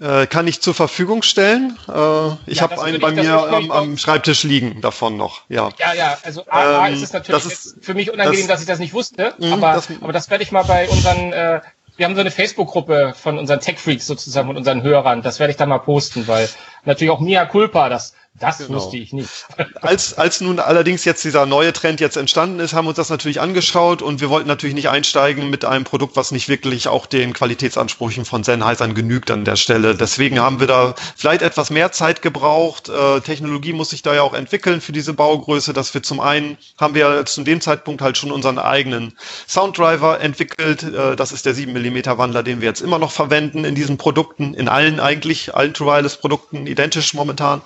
Äh, 0.00 0.26
kann 0.26 0.48
ich 0.48 0.60
zur 0.60 0.74
Verfügung 0.74 1.22
stellen. 1.22 1.78
Äh, 1.88 2.50
ich 2.50 2.58
ja, 2.58 2.62
habe 2.62 2.82
einen 2.82 3.00
bei 3.00 3.12
mir 3.12 3.34
am, 3.34 3.70
am, 3.70 3.98
Schreibtisch 3.98 4.42
liegen 4.42 4.80
davon 4.80 5.16
noch. 5.16 5.42
Ja, 5.48 5.70
ja, 5.78 5.94
ja 5.94 6.18
also 6.24 6.44
A, 6.48 6.88
ähm, 6.88 6.94
ist 6.94 7.02
es 7.02 7.12
natürlich 7.12 7.46
ist, 7.46 7.76
für 7.80 7.94
mich 7.94 8.10
unangenehm, 8.10 8.48
das, 8.48 8.56
dass 8.56 8.60
ich 8.62 8.66
das 8.66 8.80
nicht 8.80 8.94
wusste, 8.94 9.34
mh, 9.38 9.52
aber, 9.52 9.74
das, 9.74 9.88
aber 10.00 10.12
das 10.12 10.28
werde 10.28 10.42
ich 10.42 10.50
mal 10.50 10.64
bei 10.64 10.88
unseren 10.88 11.32
äh, 11.32 11.60
wir 11.96 12.06
haben 12.06 12.14
so 12.14 12.22
eine 12.22 12.30
Facebook-Gruppe 12.30 13.12
von 13.14 13.38
unseren 13.38 13.60
Tech-Freaks 13.60 14.06
sozusagen 14.06 14.48
und 14.48 14.56
unseren 14.56 14.82
Hörern. 14.82 15.20
Das 15.20 15.38
werde 15.38 15.50
ich 15.50 15.58
da 15.58 15.66
mal 15.66 15.80
posten, 15.80 16.26
weil 16.26 16.48
natürlich 16.86 17.10
auch 17.10 17.20
Mia 17.20 17.44
Culpa 17.44 17.90
das 17.90 18.14
das 18.40 18.58
genau. 18.58 18.76
wusste 18.78 18.96
ich 18.96 19.12
nicht. 19.12 19.28
Als, 19.82 20.16
als 20.16 20.40
nun 20.40 20.58
allerdings 20.58 21.04
jetzt 21.04 21.24
dieser 21.24 21.46
neue 21.46 21.72
Trend 21.72 22.00
jetzt 22.00 22.16
entstanden 22.16 22.58
ist, 22.60 22.72
haben 22.74 22.84
wir 22.86 22.90
uns 22.90 22.96
das 22.96 23.10
natürlich 23.10 23.40
angeschaut 23.40 24.02
und 24.02 24.20
wir 24.20 24.30
wollten 24.30 24.48
natürlich 24.48 24.74
nicht 24.74 24.88
einsteigen 24.88 25.50
mit 25.50 25.64
einem 25.64 25.84
Produkt, 25.84 26.16
was 26.16 26.32
nicht 26.32 26.48
wirklich 26.48 26.88
auch 26.88 27.06
den 27.06 27.32
Qualitätsansprüchen 27.32 28.24
von 28.24 28.42
Sennheisern 28.42 28.94
genügt 28.94 29.30
an 29.30 29.44
der 29.44 29.56
Stelle. 29.56 29.94
Deswegen 29.94 30.40
haben 30.40 30.60
wir 30.60 30.66
da 30.66 30.94
vielleicht 31.16 31.42
etwas 31.42 31.70
mehr 31.70 31.92
Zeit 31.92 32.22
gebraucht. 32.22 32.88
Äh, 32.88 33.20
Technologie 33.20 33.72
muss 33.72 33.90
sich 33.90 34.02
da 34.02 34.14
ja 34.14 34.22
auch 34.22 34.34
entwickeln 34.34 34.80
für 34.80 34.92
diese 34.92 35.12
Baugröße, 35.12 35.72
dass 35.72 35.92
wir 35.92 36.02
zum 36.02 36.20
einen 36.20 36.56
haben 36.78 36.94
wir 36.94 37.24
zu 37.26 37.42
dem 37.42 37.60
Zeitpunkt 37.60 38.00
halt 38.02 38.16
schon 38.16 38.32
unseren 38.32 38.58
eigenen 38.58 39.16
Sounddriver 39.48 40.20
entwickelt. 40.20 40.82
Äh, 40.82 41.16
das 41.16 41.32
ist 41.32 41.46
der 41.46 41.54
7 41.54 41.72
mm 41.72 42.18
Wandler, 42.18 42.42
den 42.42 42.60
wir 42.60 42.68
jetzt 42.68 42.80
immer 42.80 42.98
noch 42.98 43.12
verwenden 43.12 43.64
in 43.64 43.74
diesen 43.74 43.98
Produkten, 43.98 44.54
in 44.54 44.68
allen 44.68 45.00
eigentlich, 45.00 45.54
allen 45.54 45.74
True 45.74 45.88
Wireless 45.88 46.16
Produkten 46.16 46.66
identisch 46.66 47.14
momentan. 47.14 47.62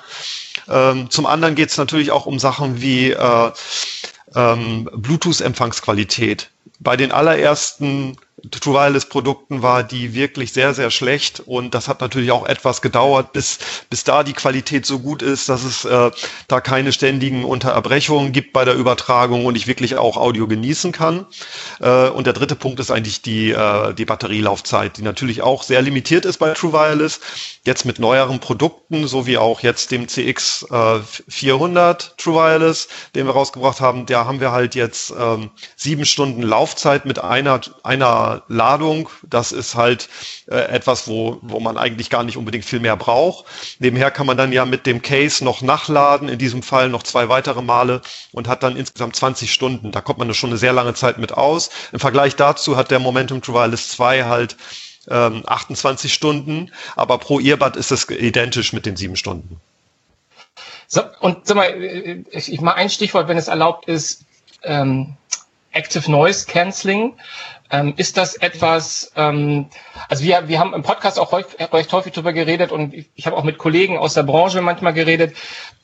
Ähm, 0.69 1.11
zum 1.11 1.27
anderen 1.27 1.55
geht 1.55 1.71
es 1.71 1.77
natürlich 1.77 2.11
auch 2.11 2.27
um 2.27 2.39
Sachen 2.39 2.81
wie 2.81 3.11
äh, 3.11 3.53
ähm, 4.35 4.89
Bluetooth-Empfangsqualität. 4.93 6.51
Bei 6.81 6.97
den 6.97 7.13
allerersten 7.13 8.17
True 8.51 8.75
Wireless 8.75 9.07
Produkten 9.07 9.63
war 9.63 9.83
die 9.83 10.15
wirklich 10.15 10.53
sehr, 10.53 10.75
sehr 10.75 10.91
schlecht 10.91 11.41
und 11.41 11.75
das 11.75 11.89
hat 11.89 12.01
natürlich 12.01 12.31
auch 12.31 12.47
etwas 12.47 12.83
gedauert, 12.83 13.33
bis, 13.33 13.59
bis 13.89 14.05
da 14.05 14.23
die 14.23 14.33
Qualität 14.33 14.85
so 14.85 14.99
gut 14.99 15.23
ist, 15.23 15.49
dass 15.49 15.65
es 15.65 15.85
äh, 15.85 16.11
da 16.49 16.61
keine 16.61 16.93
ständigen 16.93 17.45
Unterbrechungen 17.45 18.33
gibt 18.33 18.53
bei 18.53 18.65
der 18.65 18.75
Übertragung 18.75 19.47
und 19.47 19.57
ich 19.57 19.67
wirklich 19.67 19.97
auch 19.97 20.17
Audio 20.17 20.47
genießen 20.47 20.93
kann. 20.93 21.27
Äh, 21.81 22.09
und 22.09 22.27
der 22.27 22.35
dritte 22.35 22.57
Punkt 22.57 22.81
ist 22.81 22.91
eigentlich 22.91 23.23
die, 23.23 23.51
äh, 23.51 23.95
die 23.95 24.05
Batterielaufzeit, 24.05 24.99
die 24.99 25.03
natürlich 25.03 25.43
auch 25.43 25.63
sehr 25.63 25.81
limitiert 25.81 26.25
ist 26.25 26.39
bei 26.39 26.53
True 26.53 26.73
Wireless. 26.73 27.21
Jetzt 27.65 27.87
mit 27.87 27.99
neueren 27.99 28.41
Produkten, 28.41 29.07
so 29.07 29.27
wie 29.27 29.39
auch 29.39 29.61
jetzt 29.61 29.91
dem 29.91 30.07
CX 30.07 30.67
äh, 30.71 31.01
400 31.29 32.19
True 32.19 32.35
Wireless, 32.35 32.89
den 33.15 33.27
wir 33.27 33.33
rausgebracht 33.33 33.81
haben, 33.81 34.07
da 34.07 34.27
haben 34.27 34.41
wir 34.41 34.53
halt 34.53 34.75
jetzt 34.75 35.15
ähm, 35.19 35.51
sieben 35.77 36.05
Stunden 36.05 36.43
Laufzeit 36.43 37.07
mit 37.07 37.19
einer, 37.19 37.61
einer 37.83 38.34
Ladung. 38.49 39.09
Das 39.23 39.53
ist 39.53 39.75
halt 39.75 40.09
äh, 40.47 40.57
etwas, 40.57 41.09
wo, 41.09 41.39
wo 41.43 41.61
man 41.61 41.77
eigentlich 41.77 42.11
gar 42.11 42.25
nicht 42.25 42.37
unbedingt 42.37 42.65
viel 42.65 42.81
mehr 42.81 42.97
braucht. 42.97 43.45
Nebenher 43.79 44.11
kann 44.11 44.27
man 44.27 44.37
dann 44.37 44.53
ja 44.53 44.65
mit 44.65 44.87
dem 44.87 45.03
Case 45.03 45.45
noch 45.45 45.63
nachladen, 45.63 46.29
in 46.29 46.39
diesem 46.39 46.63
Fall 46.63 46.89
noch 46.89 47.03
zwei 47.03 47.29
weitere 47.29 47.63
Male 47.63 48.03
und 48.33 48.49
hat 48.49 48.63
dann 48.63 48.77
insgesamt 48.77 49.17
20 49.17 49.53
Stunden. 49.53 49.93
Da 49.93 50.01
kommt 50.01 50.19
man 50.19 50.33
schon 50.35 50.51
eine 50.51 50.59
sehr 50.59 50.73
lange 50.73 50.95
Zeit 50.95 51.19
mit 51.19 51.33
aus. 51.33 51.71
Im 51.93 52.01
Vergleich 52.01 52.37
dazu 52.37 52.77
hat 52.77 52.91
der 52.91 52.99
Momentum 52.99 53.43
True 53.43 53.55
Wireless 53.55 53.89
2 53.89 54.25
halt 54.25 54.57
ähm, 55.09 55.43
28 55.47 56.13
Stunden, 56.13 56.71
aber 56.97 57.19
pro 57.19 57.39
Earbud 57.41 57.77
ist 57.77 57.93
es 57.93 58.09
identisch 58.09 58.73
mit 58.73 58.87
den 58.87 58.97
sieben 58.97 59.17
Stunden. 59.17 59.61
So, 60.87 61.03
und 61.21 61.47
sag 61.47 61.57
mal, 61.57 61.71
äh, 61.71 62.25
ich 62.33 62.61
mal 62.61 62.73
ein 62.73 62.91
Stichwort, 62.91 63.29
wenn 63.29 63.37
es 63.37 63.49
erlaubt 63.49 63.89
ist, 63.89 64.25
ähm, 64.63 65.17
Active 65.73 66.11
Noise 66.11 66.47
Cancelling. 66.47 67.15
Ähm, 67.75 67.95
ist 67.97 68.17
das 68.17 68.37
etwas, 68.37 69.11
ähm, 69.17 69.67
also 70.09 70.23
wir, 70.23 70.47
wir 70.47 70.61
haben 70.61 70.75
im 70.75 70.85
Podcast 70.85 71.19
auch 71.19 71.33
recht, 71.33 71.57
recht 71.73 71.93
häufig 71.93 72.13
drüber 72.13 72.33
geredet 72.33 72.71
und 72.71 72.95
ich, 72.95 73.11
ich 73.17 73.27
habe 73.27 73.37
auch 73.37 73.43
mit 73.43 73.59
Kollegen 73.59 73.99
aus 73.99 74.15
der 74.15 74.23
Branche 74.23 74.61
manchmal 74.61 74.93
geredet, 74.93 75.35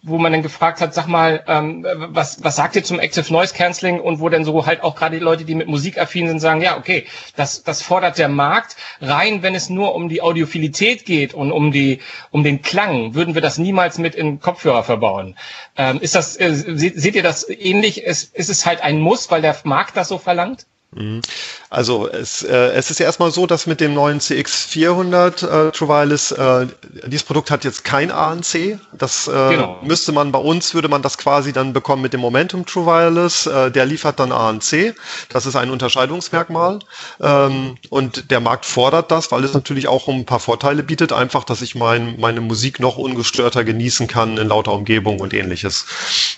wo 0.03 0.17
man 0.19 0.31
dann 0.31 0.45
gefragt 0.45 0.81
hat, 0.81 0.95
sag 0.95 1.09
mal, 1.09 1.43
ähm, 1.49 1.85
was, 2.11 2.45
was 2.45 2.55
sagt 2.55 2.77
ihr 2.77 2.85
zum 2.85 3.01
Active 3.01 3.33
Noise 3.33 3.55
Cancelling 3.55 3.99
und 3.99 4.21
wo 4.21 4.29
dann 4.29 4.45
so 4.45 4.67
halt 4.67 4.85
auch 4.85 4.95
gerade 4.95 5.19
die 5.19 5.25
Leute, 5.25 5.45
die 5.45 5.57
mit 5.57 5.67
Musik 5.67 5.99
affin 5.99 6.29
sind, 6.29 6.39
sagen, 6.39 6.63
ja, 6.63 6.79
okay, 6.79 7.09
das, 7.35 7.65
das 7.65 7.83
fordert 7.83 8.19
der 8.19 8.29
Markt. 8.29 8.77
Rein, 9.01 9.43
wenn 9.43 9.57
es 9.57 9.69
nur 9.69 9.97
um 9.97 10.09
die 10.09 10.23
Audiophilität 10.23 11.05
geht 11.05 11.35
und 11.35 11.51
um 11.51 11.73
die, 11.73 11.99
um 12.31 12.45
den 12.45 12.63
Klang, 12.63 13.15
würden 13.17 13.35
wir 13.35 13.43
das 13.43 13.59
niemals 13.59 13.99
mit 13.99 14.15
in 14.15 14.39
Kopfhörer 14.39 14.85
verbauen. 14.85 15.37
Ähm, 15.77 15.99
ist 16.01 16.15
das, 16.15 16.39
äh, 16.39 16.55
seht, 16.55 17.01
seht 17.01 17.17
ihr 17.17 17.25
das 17.25 17.49
ähnlich? 17.49 18.05
Ist, 18.05 18.33
ist 18.37 18.49
es 18.49 18.65
halt 18.65 18.81
ein 18.81 19.01
Muss, 19.01 19.29
weil 19.33 19.43
der 19.43 19.57
Markt 19.65 19.97
das 19.97 20.07
so 20.07 20.19
verlangt? 20.19 20.67
Mhm. 20.93 21.21
Also 21.69 22.09
es, 22.09 22.43
äh, 22.43 22.73
es 22.73 22.91
ist 22.91 22.99
ja 22.99 23.07
erstmal 23.07 23.31
so, 23.31 23.47
dass 23.47 23.67
mit 23.69 23.81
dem 23.81 23.95
neuen 23.95 24.19
CX400 24.19 25.69
äh, 25.69 25.71
True 25.71 25.89
Wireless, 25.89 26.33
äh, 26.33 26.67
dieses 27.07 27.23
Produkt 27.23 27.53
hat 27.53 27.65
jetzt 27.65 27.85
kein 27.85 28.11
ANC. 28.11 28.81
Das 28.93 29.29
äh, 29.29 29.51
genau. 29.51 29.79
müsste 29.83 30.11
man 30.11 30.33
bei 30.33 30.41
uns, 30.41 30.75
würde 30.75 30.89
man 30.89 31.01
das 31.01 31.17
quasi 31.17 31.53
dann 31.53 31.73
bekommen 31.73 32.03
mit 32.03 32.13
dem 32.13 32.21
Momentum 32.21 32.67
True 32.67 32.87
Wireless. 32.87 33.47
Äh, 33.47 33.71
der 33.71 33.87
liefert 33.87 34.19
dann 34.19 34.33
ANC. 34.33 34.97
Das 35.29 35.47
ist 35.47 35.55
ein 35.55 35.71
Unterscheidungsmerkmal. 35.71 36.81
Ähm, 37.21 37.77
und 37.89 38.33
der 38.33 38.41
Markt 38.41 38.67
fordert 38.67 39.13
das, 39.13 39.31
weil 39.31 39.45
es 39.45 39.55
natürlich 39.55 39.87
auch 39.87 40.09
ein 40.09 40.27
paar 40.27 40.41
Vorteile 40.41 40.83
bietet. 40.83 41.13
Einfach, 41.13 41.45
dass 41.45 41.63
ich 41.63 41.77
mein, 41.77 42.19
meine 42.19 42.41
Musik 42.41 42.81
noch 42.81 42.97
ungestörter 42.97 43.63
genießen 43.63 44.09
kann 44.09 44.39
in 44.39 44.49
lauter 44.49 44.73
Umgebung 44.73 45.21
und 45.21 45.35
ähnliches. 45.35 45.87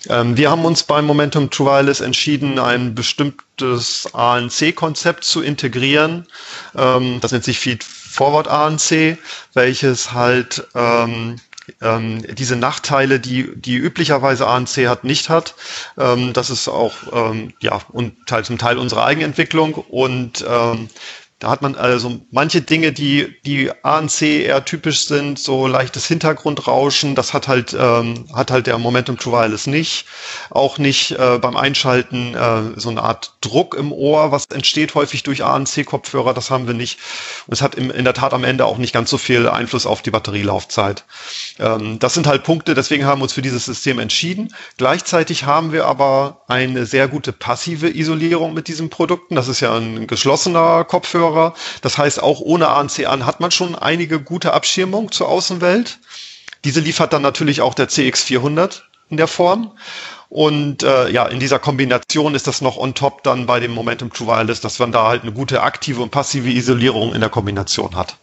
Ähm, 0.09 0.37
wir 0.37 0.51
haben 0.51 0.63
uns 0.63 0.83
beim 0.83 1.07
Momentum 1.07 1.49
True 1.49 1.71
Wireless 1.71 2.01
entschieden, 2.01 2.59
ein 2.59 2.93
bestimmtes 3.55 4.13
ANC-Konzept 4.13 5.23
zu 5.23 5.41
integrieren. 5.41 6.27
Ähm, 6.75 7.19
das 7.21 7.31
nennt 7.31 7.43
sich 7.43 7.59
Feed 7.59 7.83
Forward 7.83 8.47
ANC, 8.47 9.17
welches 9.53 10.13
halt 10.13 10.67
ähm, 10.75 11.37
ähm, 11.81 12.23
diese 12.35 12.55
Nachteile, 12.55 13.19
die, 13.19 13.55
die 13.55 13.75
üblicherweise 13.75 14.47
ANC 14.47 14.87
hat, 14.87 15.03
nicht 15.03 15.29
hat. 15.29 15.55
Ähm, 15.97 16.33
das 16.33 16.49
ist 16.49 16.67
auch 16.67 16.93
ähm, 17.11 17.53
ja 17.59 17.81
und 17.89 18.15
zum 18.43 18.57
Teil 18.57 18.77
unsere 18.77 19.03
Eigenentwicklung 19.03 19.73
und 19.73 20.43
ähm, 20.47 20.89
da 21.43 21.49
hat 21.49 21.61
man 21.61 21.75
also 21.75 22.21
manche 22.31 22.61
Dinge, 22.61 22.93
die, 22.93 23.35
die 23.45 23.69
ANC 23.83 24.21
eher 24.21 24.63
typisch 24.63 25.07
sind, 25.07 25.37
so 25.37 25.67
leichtes 25.67 26.07
Hintergrundrauschen, 26.07 27.15
das 27.15 27.33
hat 27.33 27.49
halt, 27.49 27.75
ähm, 27.77 28.27
hat 28.33 28.49
halt 28.49 28.65
der 28.65 28.77
Momentum 28.77 29.17
True 29.17 29.33
Wireless 29.33 29.67
nicht. 29.67 30.05
Auch 30.51 30.77
nicht 30.77 31.11
äh, 31.11 31.39
beim 31.39 31.57
Einschalten 31.57 32.33
äh, 32.33 32.79
so 32.79 32.89
eine 32.89 33.03
Art 33.03 33.33
Druck 33.41 33.75
im 33.75 33.91
Ohr, 33.91 34.31
was 34.31 34.45
entsteht 34.45 34.95
häufig 34.95 35.23
durch 35.23 35.43
ANC-Kopfhörer, 35.43 36.33
das 36.33 36.49
haben 36.49 36.65
wir 36.65 36.73
nicht. 36.73 36.97
Und 37.45 37.53
es 37.53 37.61
hat 37.61 37.75
im, 37.75 37.91
in 37.91 38.05
der 38.05 38.13
Tat 38.13 38.33
am 38.33 38.45
Ende 38.45 38.65
auch 38.65 38.77
nicht 38.77 38.93
ganz 38.93 39.09
so 39.09 39.17
viel 39.17 39.49
Einfluss 39.49 39.85
auf 39.85 40.01
die 40.01 40.11
Batterielaufzeit. 40.11 41.03
Ähm, 41.59 41.99
das 41.99 42.13
sind 42.13 42.25
halt 42.25 42.45
Punkte, 42.45 42.73
deswegen 42.73 43.05
haben 43.05 43.19
wir 43.19 43.23
uns 43.23 43.33
für 43.33 43.41
dieses 43.41 43.65
System 43.65 43.99
entschieden. 43.99 44.55
Gleichzeitig 44.77 45.43
haben 45.43 45.73
wir 45.73 45.87
aber 45.87 46.43
eine 46.47 46.85
sehr 46.85 47.09
gute 47.09 47.33
passive 47.33 47.89
Isolierung 47.89 48.53
mit 48.53 48.69
diesen 48.69 48.89
Produkten. 48.89 49.35
Das 49.35 49.49
ist 49.49 49.59
ja 49.59 49.75
ein 49.75 50.07
geschlossener 50.07 50.85
Kopfhörer 50.85 51.32
Kopfhörer. 51.33 51.53
Das 51.81 51.97
heißt, 51.97 52.21
auch 52.21 52.39
ohne 52.39 52.69
ANC 52.69 53.07
an 53.07 53.25
hat 53.25 53.39
man 53.39 53.51
schon 53.51 53.75
einige 53.75 54.19
gute 54.19 54.53
Abschirmung 54.53 55.11
zur 55.11 55.29
Außenwelt. 55.29 55.99
Diese 56.63 56.79
liefert 56.79 57.13
dann 57.13 57.21
natürlich 57.21 57.61
auch 57.61 57.73
der 57.73 57.89
CX400 57.89 58.81
in 59.09 59.17
der 59.17 59.27
Form. 59.27 59.71
Und 60.29 60.81
äh, 60.81 61.09
ja, 61.09 61.27
in 61.27 61.39
dieser 61.39 61.59
Kombination 61.59 62.33
ist 62.33 62.47
das 62.47 62.61
noch 62.61 62.77
on 62.77 62.95
top 62.95 63.23
dann 63.23 63.45
bei 63.45 63.59
dem 63.59 63.71
Momentum 63.71 64.11
True 64.11 64.27
Wireless, 64.27 64.61
dass 64.61 64.79
man 64.79 64.91
da 64.91 65.07
halt 65.07 65.21
eine 65.23 65.31
gute 65.31 65.61
aktive 65.61 66.01
und 66.01 66.09
passive 66.09 66.49
Isolierung 66.49 67.13
in 67.13 67.21
der 67.21 67.29
Kombination 67.29 67.95
hat. 67.95 68.15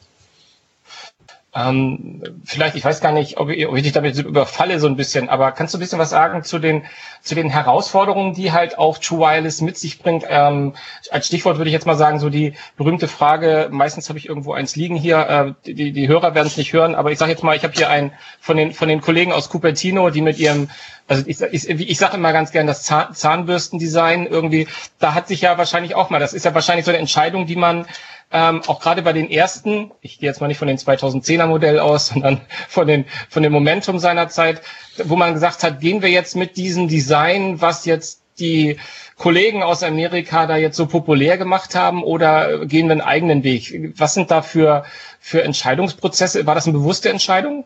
Ähm, 1.52 2.22
vielleicht, 2.44 2.76
ich 2.76 2.84
weiß 2.84 3.00
gar 3.00 3.10
nicht, 3.10 3.38
ob 3.38 3.50
ich, 3.50 3.66
ob 3.66 3.76
ich 3.76 3.82
dich 3.82 3.92
damit 3.92 4.16
überfalle 4.16 4.78
so 4.78 4.86
ein 4.86 4.94
bisschen, 4.94 5.28
aber 5.28 5.50
kannst 5.50 5.74
du 5.74 5.78
ein 5.78 5.80
bisschen 5.80 5.98
was 5.98 6.10
sagen 6.10 6.44
zu 6.44 6.60
den, 6.60 6.84
zu 7.22 7.34
den 7.34 7.50
Herausforderungen, 7.50 8.34
die 8.34 8.52
halt 8.52 8.78
auch 8.78 8.98
True 8.98 9.18
Wireless 9.18 9.60
mit 9.60 9.76
sich 9.76 9.98
bringt? 9.98 10.24
Ähm, 10.28 10.74
als 11.10 11.26
Stichwort 11.26 11.58
würde 11.58 11.68
ich 11.68 11.74
jetzt 11.74 11.86
mal 11.86 11.96
sagen, 11.96 12.20
so 12.20 12.30
die 12.30 12.54
berühmte 12.76 13.08
Frage, 13.08 13.68
meistens 13.72 14.08
habe 14.08 14.18
ich 14.20 14.28
irgendwo 14.28 14.52
eins 14.52 14.76
liegen 14.76 14.94
hier, 14.94 15.56
äh, 15.66 15.72
die, 15.72 15.90
die 15.90 16.06
Hörer 16.06 16.36
werden 16.36 16.46
es 16.46 16.56
nicht 16.56 16.72
hören, 16.72 16.94
aber 16.94 17.10
ich 17.10 17.18
sage 17.18 17.32
jetzt 17.32 17.42
mal, 17.42 17.56
ich 17.56 17.64
habe 17.64 17.74
hier 17.74 17.90
einen 17.90 18.12
von 18.40 18.56
den, 18.56 18.72
von 18.72 18.86
den 18.86 19.00
Kollegen 19.00 19.32
aus 19.32 19.50
Cupertino, 19.50 20.10
die 20.10 20.22
mit 20.22 20.38
ihrem, 20.38 20.70
also 21.08 21.24
ich, 21.26 21.40
ich, 21.40 21.68
ich 21.68 21.98
sage 21.98 22.16
immer 22.16 22.32
ganz 22.32 22.52
gern 22.52 22.68
das 22.68 22.84
Zahn, 22.84 23.12
Zahnbürstendesign 23.12 24.28
irgendwie, 24.28 24.68
da 25.00 25.14
hat 25.14 25.26
sich 25.26 25.40
ja 25.40 25.58
wahrscheinlich 25.58 25.96
auch 25.96 26.10
mal, 26.10 26.20
das 26.20 26.32
ist 26.32 26.44
ja 26.44 26.54
wahrscheinlich 26.54 26.84
so 26.84 26.92
eine 26.92 26.98
Entscheidung, 26.98 27.46
die 27.46 27.56
man 27.56 27.86
ähm, 28.32 28.62
auch 28.66 28.80
gerade 28.80 29.02
bei 29.02 29.12
den 29.12 29.30
ersten, 29.30 29.90
ich 30.00 30.18
gehe 30.18 30.28
jetzt 30.28 30.40
mal 30.40 30.46
nicht 30.46 30.58
von 30.58 30.68
den 30.68 30.78
2010er 30.78 31.46
Modell 31.46 31.80
aus, 31.80 32.06
sondern 32.08 32.40
von 32.68 32.86
den 32.86 33.04
von 33.28 33.42
dem 33.42 33.52
Momentum 33.52 33.98
seiner 33.98 34.28
Zeit, 34.28 34.62
wo 35.04 35.16
man 35.16 35.34
gesagt 35.34 35.62
hat, 35.62 35.80
gehen 35.80 36.02
wir 36.02 36.10
jetzt 36.10 36.36
mit 36.36 36.56
diesem 36.56 36.88
Design, 36.88 37.60
was 37.60 37.84
jetzt 37.84 38.22
die 38.38 38.78
Kollegen 39.16 39.62
aus 39.62 39.82
Amerika 39.82 40.46
da 40.46 40.56
jetzt 40.56 40.76
so 40.76 40.86
populär 40.86 41.36
gemacht 41.36 41.74
haben 41.74 42.02
oder 42.02 42.64
gehen 42.64 42.86
wir 42.86 42.92
einen 42.92 43.00
eigenen 43.02 43.44
Weg? 43.44 43.92
Was 43.98 44.14
sind 44.14 44.30
da 44.30 44.40
für, 44.40 44.84
für 45.20 45.42
Entscheidungsprozesse? 45.42 46.46
War 46.46 46.54
das 46.54 46.66
eine 46.66 46.78
bewusste 46.78 47.10
Entscheidung? 47.10 47.64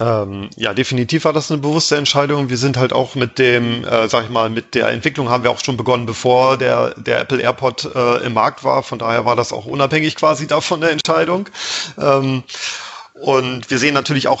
Ähm, 0.00 0.48
ja, 0.56 0.72
definitiv 0.72 1.26
war 1.26 1.34
das 1.34 1.50
eine 1.50 1.60
bewusste 1.60 1.96
Entscheidung. 1.96 2.48
Wir 2.48 2.56
sind 2.56 2.78
halt 2.78 2.94
auch 2.94 3.14
mit 3.14 3.38
dem, 3.38 3.84
äh, 3.84 4.08
sag 4.08 4.24
ich 4.24 4.30
mal, 4.30 4.48
mit 4.48 4.74
der 4.74 4.88
Entwicklung 4.88 5.28
haben 5.28 5.44
wir 5.44 5.50
auch 5.50 5.62
schon 5.62 5.76
begonnen, 5.76 6.06
bevor 6.06 6.56
der, 6.56 6.94
der 6.94 7.20
Apple 7.20 7.38
AirPod 7.42 7.94
äh, 7.94 8.24
im 8.24 8.32
Markt 8.32 8.64
war. 8.64 8.82
Von 8.82 8.98
daher 8.98 9.26
war 9.26 9.36
das 9.36 9.52
auch 9.52 9.66
unabhängig 9.66 10.16
quasi 10.16 10.46
davon 10.48 10.80
der 10.80 10.92
Entscheidung. 10.92 11.50
Ähm, 11.98 12.44
und 13.20 13.70
wir 13.70 13.78
sehen 13.78 13.92
natürlich 13.92 14.28
auch, 14.28 14.40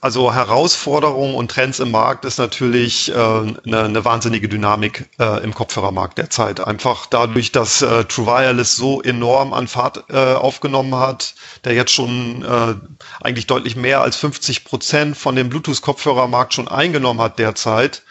also 0.00 0.32
Herausforderungen 0.32 1.34
und 1.34 1.50
Trends 1.50 1.78
im 1.78 1.90
Markt 1.90 2.24
ist 2.24 2.38
natürlich 2.38 3.10
äh, 3.10 3.14
eine, 3.14 3.82
eine 3.82 4.04
wahnsinnige 4.06 4.48
Dynamik 4.48 5.10
äh, 5.18 5.44
im 5.44 5.52
Kopfhörermarkt 5.52 6.16
derzeit. 6.16 6.58
Einfach 6.58 7.04
dadurch, 7.04 7.52
dass 7.52 7.82
äh, 7.82 8.04
True 8.04 8.26
Wireless 8.26 8.76
so 8.76 9.02
enorm 9.02 9.52
an 9.52 9.68
Fahrt 9.68 10.04
äh, 10.08 10.16
aufgenommen 10.16 10.94
hat, 10.94 11.34
der 11.64 11.74
jetzt 11.74 11.92
schon 11.92 12.42
äh, 12.42 12.74
eigentlich 13.20 13.46
deutlich 13.46 13.76
mehr 13.76 14.00
als 14.00 14.16
50 14.16 14.64
Prozent 14.64 15.18
von 15.18 15.36
dem 15.36 15.50
Bluetooth-Kopfhörermarkt 15.50 16.54
schon 16.54 16.68
eingenommen 16.68 17.20
hat 17.20 17.38
derzeit 17.38 18.03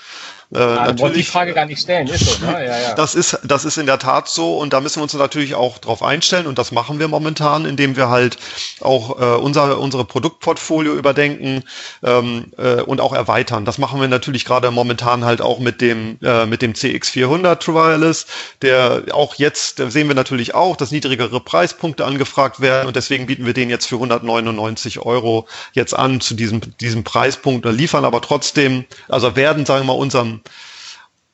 äh, 0.53 0.59
ah, 0.59 0.85
natürlich, 0.87 1.25
die 1.25 1.31
Frage 1.31 1.53
gar 1.53 1.65
nicht 1.65 1.81
stellen, 1.81 2.07
ist 2.07 2.25
so, 2.25 2.45
ne? 2.45 2.51
ja, 2.65 2.79
ja. 2.79 2.93
Das 2.93 3.15
ist, 3.15 3.39
das 3.43 3.65
ist 3.65 3.77
in 3.77 3.87
der 3.87 3.97
Tat 3.97 4.27
so 4.27 4.57
und 4.57 4.71
da 4.71 4.81
müssen 4.81 4.97
wir 4.97 5.03
uns 5.03 5.13
natürlich 5.13 5.55
auch 5.55 5.79
drauf 5.79 6.03
einstellen 6.03 6.45
und 6.45 6.59
das 6.59 6.71
machen 6.71 6.99
wir 6.99 7.07
momentan, 7.07 7.65
indem 7.65 7.95
wir 7.95 8.09
halt 8.09 8.37
auch 8.79 9.19
äh, 9.19 9.35
unser, 9.37 9.79
unsere 9.79 10.05
Produktportfolio 10.05 10.93
überdenken 10.93 11.63
ähm, 12.03 12.51
äh, 12.57 12.81
und 12.81 13.01
auch 13.01 13.13
erweitern. 13.13 13.65
Das 13.65 13.79
machen 13.79 13.99
wir 13.99 14.07
natürlich 14.07 14.45
gerade 14.45 14.69
momentan 14.69 15.25
halt 15.25 15.41
auch 15.41 15.59
mit 15.59 15.81
dem, 15.81 16.19
äh, 16.21 16.45
mit 16.45 16.61
dem 16.61 16.73
CX400 16.73 17.55
True 17.57 17.75
Wireless, 17.75 18.27
der 18.61 19.03
auch 19.11 19.35
jetzt, 19.35 19.79
da 19.79 19.89
sehen 19.89 20.07
wir 20.07 20.15
natürlich 20.15 20.53
auch, 20.53 20.75
dass 20.75 20.91
niedrigere 20.91 21.39
Preispunkte 21.39 22.05
angefragt 22.05 22.61
werden 22.61 22.87
und 22.87 22.95
deswegen 22.95 23.25
bieten 23.25 23.47
wir 23.47 23.53
den 23.53 23.71
jetzt 23.71 23.87
für 23.87 23.95
199 23.95 24.99
Euro 24.99 25.47
jetzt 25.73 25.95
an 25.95 26.21
zu 26.21 26.35
diesem, 26.35 26.61
diesem 26.77 27.03
Preispunkt, 27.03 27.65
liefern 27.65 28.05
aber 28.05 28.21
trotzdem, 28.21 28.85
also 29.09 29.35
werden, 29.35 29.65
sagen 29.65 29.87
wir 29.87 29.93
mal, 29.93 29.99
unserem 29.99 30.42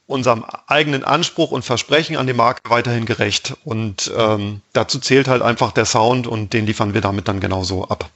unserem 0.07 0.43
eigenen 0.65 1.03
Anspruch 1.03 1.51
und 1.51 1.63
Versprechen 1.63 2.17
an 2.17 2.25
die 2.25 2.33
Marke 2.33 2.69
weiterhin 2.69 3.05
gerecht. 3.05 3.55
Und 3.63 4.11
ähm, 4.17 4.61
dazu 4.73 4.99
zählt 4.99 5.27
halt 5.27 5.43
einfach 5.43 5.71
der 5.71 5.85
Sound 5.85 6.25
und 6.25 6.53
den 6.53 6.65
liefern 6.65 6.95
wir 6.95 7.01
damit 7.01 7.27
dann 7.27 7.39
genauso 7.39 7.85
ab. 7.85 8.09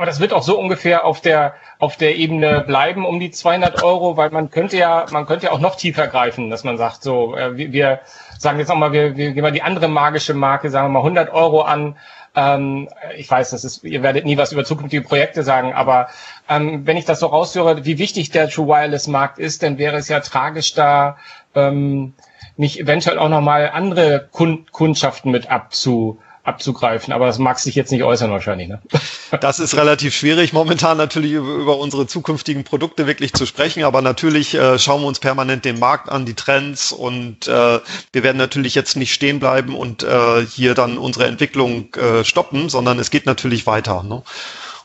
Aber 0.00 0.06
das 0.06 0.18
wird 0.18 0.32
auch 0.32 0.42
so 0.42 0.58
ungefähr 0.58 1.04
auf 1.04 1.20
der 1.20 1.54
auf 1.78 1.98
der 1.98 2.16
Ebene 2.16 2.64
bleiben 2.66 3.04
um 3.04 3.20
die 3.20 3.30
200 3.30 3.82
Euro, 3.82 4.16
weil 4.16 4.30
man 4.30 4.50
könnte 4.50 4.78
ja 4.78 5.04
man 5.10 5.26
könnte 5.26 5.46
ja 5.46 5.52
auch 5.52 5.58
noch 5.58 5.76
tiefer 5.76 6.06
greifen, 6.06 6.48
dass 6.48 6.64
man 6.64 6.78
sagt 6.78 7.02
so 7.02 7.36
äh, 7.36 7.58
wir, 7.58 7.72
wir 7.72 8.00
sagen 8.38 8.58
jetzt 8.58 8.68
nochmal 8.68 8.92
wir, 8.92 9.14
wir 9.16 9.32
gehen 9.32 9.42
mal 9.42 9.52
die 9.52 9.60
andere 9.60 9.88
magische 9.88 10.32
Marke 10.32 10.70
sagen 10.70 10.86
wir 10.86 10.92
mal 10.92 11.00
100 11.00 11.30
Euro 11.34 11.60
an 11.60 11.96
ähm, 12.34 12.88
ich 13.16 13.30
weiß, 13.30 13.50
das 13.50 13.64
ist, 13.64 13.84
ihr 13.84 14.02
werdet 14.02 14.24
nie 14.24 14.36
was 14.36 14.52
über 14.52 14.64
zukünftige 14.64 15.02
Projekte 15.02 15.42
sagen, 15.42 15.72
aber 15.72 16.08
ähm, 16.48 16.86
wenn 16.86 16.96
ich 16.96 17.04
das 17.04 17.20
so 17.20 17.26
raushöre, 17.26 17.84
wie 17.84 17.98
wichtig 17.98 18.30
der 18.30 18.48
True 18.48 18.68
Wireless 18.68 19.06
Markt 19.06 19.38
ist, 19.38 19.62
dann 19.62 19.78
wäre 19.78 19.96
es 19.96 20.08
ja 20.08 20.20
tragisch, 20.20 20.74
da 20.74 21.16
ähm, 21.54 22.14
nicht 22.56 22.78
eventuell 22.78 23.18
auch 23.18 23.28
nochmal 23.28 23.70
andere 23.72 24.28
Kund 24.30 24.72
Kundschaften 24.72 25.30
mit 25.30 25.50
abzu 25.50 26.18
abzugreifen, 26.50 27.12
aber 27.12 27.26
das 27.26 27.38
mag 27.38 27.58
sich 27.58 27.74
jetzt 27.74 27.90
nicht 27.90 28.02
äußern 28.02 28.30
wahrscheinlich. 28.30 28.68
Ne? 28.68 28.80
Das 29.40 29.60
ist 29.60 29.76
relativ 29.76 30.12
schwierig 30.12 30.52
momentan 30.52 30.96
natürlich 30.96 31.32
über, 31.32 31.78
unsere 31.78 32.08
zukünftigen 32.08 32.64
Produkte 32.64 33.06
wirklich 33.06 33.32
zu 33.32 33.46
sprechen, 33.46 33.84
aber 33.84 34.02
natürlich 34.02 34.54
äh, 34.54 34.76
schauen 34.78 35.02
wir 35.02 35.06
uns 35.06 35.20
permanent 35.20 35.64
den 35.64 35.78
Markt 35.78 36.08
an, 36.08 36.26
die 36.26 36.34
Trends 36.34 36.90
und 36.90 37.46
äh, 37.46 37.78
wir 38.12 38.22
werden 38.22 38.38
natürlich 38.38 38.74
jetzt 38.74 38.96
nicht 38.96 39.14
stehen 39.14 39.38
bleiben 39.38 39.76
und 39.76 40.02
äh, 40.02 40.44
hier 40.44 40.74
dann 40.74 40.98
unsere 40.98 41.26
Entwicklung 41.26 41.94
äh, 41.94 42.24
stoppen, 42.24 42.68
sondern 42.68 42.98
es 42.98 43.10
geht 43.10 43.24
natürlich 43.24 43.66
weiter. 43.66 44.02
Ne? 44.02 44.22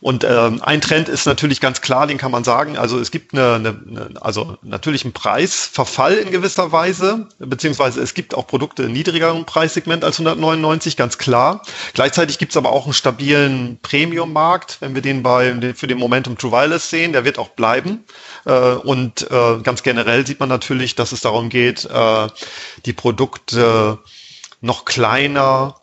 Und 0.05 0.23
ähm, 0.23 0.61
ein 0.61 0.81
Trend 0.81 1.09
ist 1.09 1.25
natürlich 1.25 1.59
ganz 1.59 1.81
klar, 1.81 2.05
den 2.05 2.19
kann 2.19 2.29
man 2.29 2.43
sagen. 2.43 2.77
Also 2.77 2.99
es 2.99 3.09
gibt 3.09 3.33
eine, 3.33 3.55
eine, 3.55 3.69
eine 3.69 4.09
also 4.21 4.55
natürlich 4.61 5.03
einen 5.03 5.13
Preisverfall 5.13 6.13
in 6.13 6.29
gewisser 6.29 6.71
Weise, 6.71 7.27
beziehungsweise 7.39 8.03
es 8.03 8.13
gibt 8.13 8.35
auch 8.35 8.45
Produkte 8.45 8.83
in 8.83 8.93
niedrigeren 8.93 9.45
Preissegment 9.45 10.03
als 10.03 10.19
199, 10.19 10.95
ganz 10.95 11.17
klar. 11.17 11.63
Gleichzeitig 11.95 12.37
gibt 12.37 12.51
es 12.51 12.57
aber 12.57 12.71
auch 12.71 12.83
einen 12.83 12.93
stabilen 12.93 13.79
Premium-Markt, 13.81 14.77
wenn 14.79 14.93
wir 14.93 15.01
den 15.01 15.23
bei 15.23 15.73
für 15.73 15.87
den 15.87 15.97
Momentum 15.97 16.37
True 16.37 16.51
Wireless 16.51 16.91
sehen, 16.91 17.11
der 17.11 17.25
wird 17.25 17.39
auch 17.39 17.49
bleiben. 17.49 18.03
Äh, 18.45 18.51
und 18.51 19.23
äh, 19.31 19.57
ganz 19.63 19.81
generell 19.81 20.27
sieht 20.27 20.39
man 20.39 20.49
natürlich, 20.49 20.93
dass 20.93 21.13
es 21.13 21.21
darum 21.21 21.49
geht, 21.49 21.83
äh, 21.85 22.27
die 22.85 22.93
Produkte 22.93 23.97
noch 24.61 24.85
kleiner, 24.85 25.77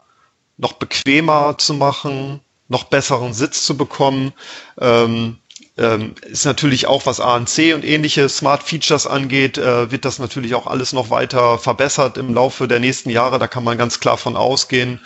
noch 0.58 0.74
bequemer 0.74 1.56
zu 1.58 1.74
machen, 1.74 2.40
noch 2.72 2.84
besseren 2.84 3.32
Sitz 3.32 3.64
zu 3.64 3.76
bekommen. 3.76 4.32
Ähm, 4.80 5.36
ähm, 5.78 6.14
ist 6.26 6.44
natürlich 6.44 6.86
auch, 6.86 7.06
was 7.06 7.18
ANC 7.18 7.74
und 7.74 7.82
ähnliche 7.82 8.28
Smart 8.28 8.62
Features 8.62 9.06
angeht, 9.06 9.56
äh, 9.56 9.90
wird 9.90 10.04
das 10.04 10.18
natürlich 10.18 10.54
auch 10.54 10.66
alles 10.66 10.92
noch 10.92 11.08
weiter 11.08 11.56
verbessert 11.58 12.18
im 12.18 12.34
Laufe 12.34 12.68
der 12.68 12.78
nächsten 12.78 13.08
Jahre. 13.08 13.38
Da 13.38 13.46
kann 13.46 13.64
man 13.64 13.78
ganz 13.78 13.98
klar 13.98 14.18
von 14.18 14.36
ausgehen. 14.36 15.00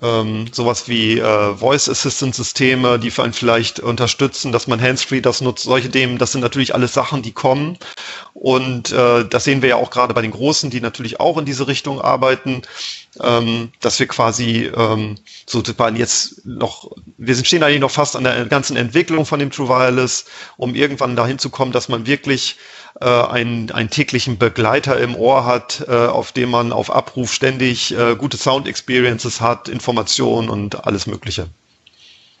Ähm, 0.00 0.46
sowas 0.52 0.86
wie 0.86 1.18
äh, 1.18 1.54
Voice 1.56 1.88
Assistant 1.88 2.36
Systeme, 2.36 3.00
die 3.00 3.12
einen 3.18 3.32
vielleicht 3.32 3.80
unterstützen, 3.80 4.52
dass 4.52 4.68
man 4.68 4.80
Handsfree 4.80 5.20
das 5.20 5.40
nutzt. 5.40 5.64
Solche 5.64 5.90
Themen, 5.90 6.18
das 6.18 6.30
sind 6.30 6.40
natürlich 6.40 6.72
alles 6.72 6.94
Sachen, 6.94 7.22
die 7.22 7.32
kommen. 7.32 7.76
Und 8.32 8.92
äh, 8.92 9.24
das 9.24 9.42
sehen 9.42 9.60
wir 9.60 9.70
ja 9.70 9.76
auch 9.76 9.90
gerade 9.90 10.14
bei 10.14 10.22
den 10.22 10.30
Großen, 10.30 10.70
die 10.70 10.80
natürlich 10.80 11.18
auch 11.18 11.36
in 11.36 11.46
diese 11.46 11.66
Richtung 11.66 12.00
arbeiten 12.00 12.62
ähm, 13.20 13.72
dass 13.80 13.98
wir 13.98 14.06
quasi 14.06 14.70
ähm, 14.74 15.16
sozusagen 15.46 15.96
jetzt 15.96 16.46
noch, 16.46 16.90
wir 17.18 17.34
stehen 17.44 17.62
eigentlich 17.62 17.80
noch 17.80 17.90
fast 17.90 18.16
an 18.16 18.24
der 18.24 18.46
ganzen 18.46 18.76
Entwicklung 18.76 19.26
von 19.26 19.38
dem 19.38 19.50
True 19.50 19.68
Wireless, 19.68 20.24
um 20.56 20.74
irgendwann 20.74 21.16
dahin 21.16 21.38
zu 21.38 21.50
kommen, 21.50 21.72
dass 21.72 21.88
man 21.88 22.06
wirklich 22.06 22.56
äh, 23.00 23.06
einen, 23.06 23.70
einen 23.70 23.90
täglichen 23.90 24.38
Begleiter 24.38 24.98
im 24.98 25.14
Ohr 25.14 25.44
hat, 25.44 25.84
äh, 25.88 25.92
auf 25.92 26.32
dem 26.32 26.50
man 26.50 26.72
auf 26.72 26.90
Abruf 26.90 27.32
ständig 27.32 27.92
äh, 27.96 28.16
gute 28.16 28.36
Sound 28.36 28.66
Experiences 28.66 29.40
hat, 29.40 29.68
Informationen 29.68 30.48
und 30.48 30.86
alles 30.86 31.06
Mögliche. 31.06 31.48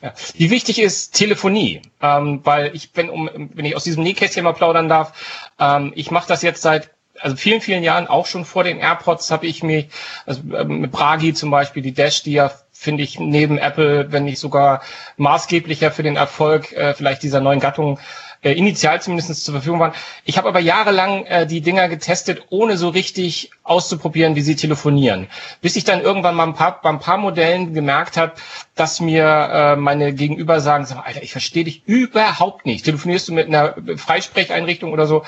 Ja. 0.02 0.14
Wie 0.34 0.50
wichtig 0.50 0.80
ist 0.80 1.14
Telefonie? 1.14 1.82
Ähm, 2.00 2.40
weil 2.44 2.74
ich, 2.74 2.90
wenn, 2.94 3.08
um, 3.08 3.30
wenn 3.54 3.64
ich 3.64 3.76
aus 3.76 3.84
diesem 3.84 4.02
Nähkästchen 4.02 4.42
mal 4.42 4.52
plaudern 4.52 4.88
darf, 4.88 5.12
ähm, 5.60 5.92
ich 5.94 6.10
mache 6.10 6.26
das 6.26 6.42
jetzt 6.42 6.62
seit 6.62 6.90
also 7.22 7.36
vielen, 7.36 7.60
vielen 7.60 7.82
Jahren, 7.82 8.06
auch 8.08 8.26
schon 8.26 8.44
vor 8.44 8.64
den 8.64 8.78
AirPods, 8.78 9.30
habe 9.30 9.46
ich 9.46 9.62
mich, 9.62 9.88
also 10.26 10.40
ähm, 10.54 10.80
mit 10.80 10.90
Bragi 10.92 11.34
zum 11.34 11.50
Beispiel, 11.50 11.82
die 11.82 11.94
Dash, 11.94 12.22
die 12.22 12.32
ja 12.32 12.50
finde 12.72 13.04
ich 13.04 13.18
neben 13.20 13.58
Apple, 13.58 14.10
wenn 14.10 14.24
nicht 14.24 14.40
sogar 14.40 14.82
maßgeblicher 15.16 15.92
für 15.92 16.02
den 16.02 16.16
Erfolg 16.16 16.72
äh, 16.72 16.94
vielleicht 16.94 17.22
dieser 17.22 17.40
neuen 17.40 17.60
Gattung 17.60 18.00
äh, 18.42 18.52
initial 18.52 19.00
zumindest 19.00 19.44
zur 19.44 19.54
Verfügung 19.54 19.80
waren. 19.80 19.92
Ich 20.24 20.36
habe 20.36 20.48
aber 20.48 20.60
jahrelang 20.60 21.24
äh, 21.26 21.46
die 21.46 21.60
Dinger 21.60 21.88
getestet, 21.88 22.42
ohne 22.50 22.76
so 22.76 22.88
richtig 22.88 23.50
auszuprobieren, 23.62 24.34
wie 24.34 24.40
sie 24.40 24.56
telefonieren. 24.56 25.28
Bis 25.60 25.76
ich 25.76 25.84
dann 25.84 26.00
irgendwann 26.00 26.34
mal 26.34 26.46
ein 26.46 26.54
paar, 26.54 26.80
bei 26.82 26.88
ein 26.88 26.98
paar 26.98 27.18
Modellen 27.18 27.72
gemerkt 27.72 28.16
habe, 28.16 28.32
dass 28.74 29.00
mir 29.00 29.24
äh, 29.24 29.76
meine 29.76 30.12
Gegenüber 30.12 30.60
sagen, 30.60 30.86
sag, 30.86 31.06
Alter, 31.06 31.22
ich 31.22 31.32
verstehe 31.32 31.64
dich 31.64 31.82
überhaupt 31.86 32.66
nicht. 32.66 32.84
Telefonierst 32.84 33.28
du 33.28 33.32
mit 33.32 33.46
einer 33.46 33.76
Freisprecheinrichtung 33.96 34.92
oder 34.92 35.06
so? 35.06 35.24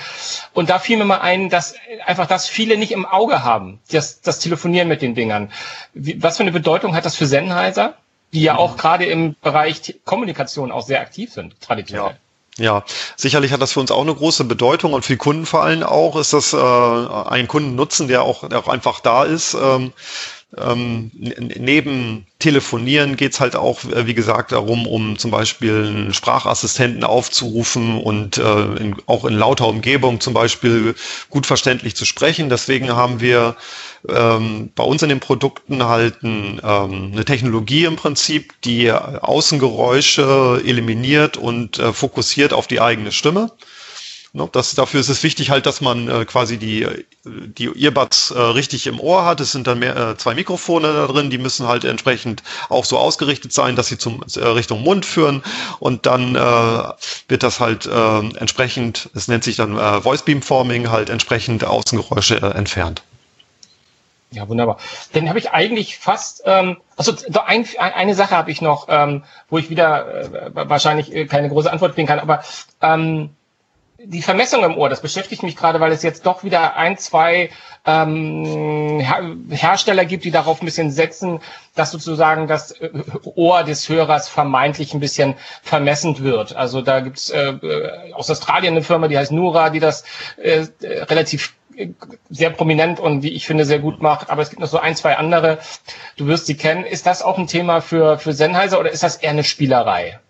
Und 0.52 0.70
da 0.70 0.78
fiel 0.78 0.96
mir 0.96 1.04
mal 1.04 1.20
ein, 1.20 1.50
dass 1.50 1.74
einfach 2.06 2.26
das 2.26 2.48
viele 2.48 2.76
nicht 2.76 2.92
im 2.92 3.06
Auge 3.06 3.44
haben, 3.44 3.80
das, 3.90 4.20
das 4.22 4.40
Telefonieren 4.40 4.88
mit 4.88 5.02
den 5.02 5.14
Dingern. 5.14 5.52
Wie, 5.92 6.20
was 6.22 6.38
für 6.38 6.42
eine 6.42 6.52
Bedeutung 6.52 6.94
hat 6.94 7.04
das 7.04 7.16
für 7.16 7.26
Sennheiser? 7.26 7.94
die 8.32 8.42
ja 8.42 8.56
auch 8.56 8.76
gerade 8.76 9.04
im 9.04 9.36
Bereich 9.40 10.00
Kommunikation 10.04 10.72
auch 10.72 10.82
sehr 10.82 11.00
aktiv 11.00 11.32
sind, 11.32 11.60
traditionell. 11.60 12.10
Ja. 12.10 12.16
Ja, 12.56 12.84
sicherlich 13.16 13.52
hat 13.52 13.60
das 13.60 13.72
für 13.72 13.80
uns 13.80 13.90
auch 13.90 14.02
eine 14.02 14.14
große 14.14 14.44
Bedeutung 14.44 14.92
und 14.92 15.04
für 15.04 15.14
die 15.14 15.18
Kunden 15.18 15.44
vor 15.44 15.64
allem 15.64 15.82
auch 15.82 16.16
ist 16.16 16.32
das 16.32 16.52
äh, 16.52 16.56
ein 16.56 17.48
Kundennutzen, 17.48 18.06
der 18.06 18.22
auch, 18.22 18.48
der 18.48 18.60
auch 18.60 18.68
einfach 18.68 19.00
da 19.00 19.24
ist. 19.24 19.54
Ähm, 19.54 19.92
ähm, 20.58 21.10
neben 21.14 22.26
Telefonieren 22.38 23.16
geht's 23.16 23.40
halt 23.40 23.56
auch, 23.56 23.84
äh, 23.84 24.06
wie 24.06 24.14
gesagt, 24.14 24.52
darum, 24.52 24.86
um 24.86 25.18
zum 25.18 25.30
Beispiel 25.30 25.86
einen 25.86 26.14
Sprachassistenten 26.14 27.04
aufzurufen 27.04 27.98
und 27.98 28.38
äh, 28.38 28.64
in, 28.76 28.96
auch 29.06 29.24
in 29.24 29.34
lauter 29.34 29.66
Umgebung 29.66 30.20
zum 30.20 30.34
Beispiel 30.34 30.94
gut 31.30 31.46
verständlich 31.46 31.96
zu 31.96 32.04
sprechen. 32.04 32.48
Deswegen 32.48 32.94
haben 32.94 33.20
wir 33.20 33.56
ähm, 34.08 34.70
bei 34.74 34.84
uns 34.84 35.02
in 35.02 35.08
den 35.08 35.20
Produkten 35.20 35.84
halt 35.84 36.22
ein, 36.22 36.60
ähm, 36.62 37.12
eine 37.12 37.24
Technologie 37.24 37.84
im 37.84 37.96
Prinzip, 37.96 38.52
die 38.62 38.92
Außengeräusche 38.92 40.62
eliminiert 40.64 41.36
und 41.36 41.78
äh, 41.78 41.92
fokussiert 41.92 42.52
auf 42.52 42.66
die 42.66 42.80
eigene 42.80 43.12
Stimme. 43.12 43.50
Ne, 44.36 44.48
das, 44.50 44.74
dafür 44.74 44.98
ist 44.98 45.08
es 45.08 45.22
wichtig 45.22 45.50
halt, 45.50 45.64
dass 45.64 45.80
man 45.80 46.08
äh, 46.08 46.24
quasi 46.24 46.58
die, 46.58 46.88
die 47.24 47.70
Earbuds 47.84 48.32
äh, 48.32 48.40
richtig 48.40 48.88
im 48.88 48.98
Ohr 48.98 49.24
hat. 49.24 49.40
Es 49.40 49.52
sind 49.52 49.68
dann 49.68 49.78
mehr, 49.78 49.96
äh, 49.96 50.16
zwei 50.16 50.34
Mikrofone 50.34 50.92
da 50.92 51.06
drin, 51.06 51.30
die 51.30 51.38
müssen 51.38 51.68
halt 51.68 51.84
entsprechend 51.84 52.42
auch 52.68 52.84
so 52.84 52.98
ausgerichtet 52.98 53.52
sein, 53.52 53.76
dass 53.76 53.86
sie 53.86 53.96
zum 53.96 54.24
äh, 54.34 54.40
Richtung 54.40 54.82
Mund 54.82 55.06
führen. 55.06 55.44
Und 55.78 56.06
dann 56.06 56.34
äh, 56.34 56.38
wird 57.28 57.44
das 57.44 57.60
halt 57.60 57.86
äh, 57.86 58.18
entsprechend, 58.36 59.08
es 59.14 59.28
nennt 59.28 59.44
sich 59.44 59.54
dann 59.54 59.78
äh, 59.78 60.00
Voice 60.00 60.24
Beamforming, 60.24 60.90
halt 60.90 61.10
entsprechend 61.10 61.62
Außengeräusche 61.62 62.42
äh, 62.42 62.58
entfernt. 62.58 63.04
Ja, 64.32 64.48
wunderbar. 64.48 64.78
Dann 65.12 65.28
habe 65.28 65.38
ich 65.38 65.52
eigentlich 65.52 65.96
fast, 65.96 66.42
ähm, 66.44 66.78
also 66.96 67.14
ein, 67.46 67.68
eine 67.78 68.16
Sache 68.16 68.36
habe 68.36 68.50
ich 68.50 68.60
noch, 68.60 68.86
ähm, 68.88 69.22
wo 69.48 69.58
ich 69.58 69.70
wieder 69.70 70.24
äh, 70.24 70.50
wahrscheinlich 70.54 71.14
äh, 71.14 71.26
keine 71.26 71.50
große 71.50 71.70
Antwort 71.70 71.94
geben 71.94 72.08
kann, 72.08 72.18
aber 72.18 72.42
ähm, 72.82 73.30
die 74.06 74.22
Vermessung 74.22 74.64
im 74.64 74.76
Ohr, 74.76 74.88
das 74.88 75.00
beschäftigt 75.00 75.42
mich 75.42 75.56
gerade, 75.56 75.80
weil 75.80 75.92
es 75.92 76.02
jetzt 76.02 76.26
doch 76.26 76.44
wieder 76.44 76.76
ein, 76.76 76.98
zwei 76.98 77.50
ähm, 77.86 79.00
Her 79.00 79.36
Hersteller 79.50 80.04
gibt, 80.04 80.24
die 80.24 80.30
darauf 80.30 80.60
ein 80.60 80.64
bisschen 80.64 80.90
setzen, 80.90 81.40
dass 81.74 81.90
sozusagen 81.90 82.46
das 82.46 82.72
äh, 82.72 82.90
Ohr 83.34 83.64
des 83.64 83.88
Hörers 83.88 84.28
vermeintlich 84.28 84.94
ein 84.94 85.00
bisschen 85.00 85.34
vermessend 85.62 86.22
wird. 86.22 86.56
Also 86.56 86.82
da 86.82 87.00
gibt's 87.00 87.30
äh, 87.30 87.50
äh 87.50 88.12
aus 88.12 88.30
Australien 88.30 88.74
eine 88.74 88.82
Firma, 88.82 89.08
die 89.08 89.18
heißt 89.18 89.32
Nura, 89.32 89.70
die 89.70 89.80
das 89.80 90.04
äh, 90.36 90.66
relativ 90.82 91.54
äh, 91.76 91.88
sehr 92.30 92.50
prominent 92.50 93.00
und 93.00 93.22
wie 93.22 93.32
ich 93.32 93.46
finde 93.46 93.64
sehr 93.64 93.80
gut 93.80 94.00
macht, 94.00 94.30
aber 94.30 94.42
es 94.42 94.50
gibt 94.50 94.60
noch 94.60 94.68
so 94.68 94.78
ein, 94.78 94.96
zwei 94.96 95.16
andere. 95.16 95.58
Du 96.16 96.26
wirst 96.26 96.46
sie 96.46 96.56
kennen. 96.56 96.84
Ist 96.84 97.06
das 97.06 97.22
auch 97.22 97.38
ein 97.38 97.46
Thema 97.46 97.80
für, 97.80 98.18
für 98.18 98.32
Sennheiser 98.32 98.78
oder 98.80 98.90
ist 98.90 99.02
das 99.02 99.16
eher 99.16 99.30
eine 99.30 99.44
Spielerei? 99.44 100.20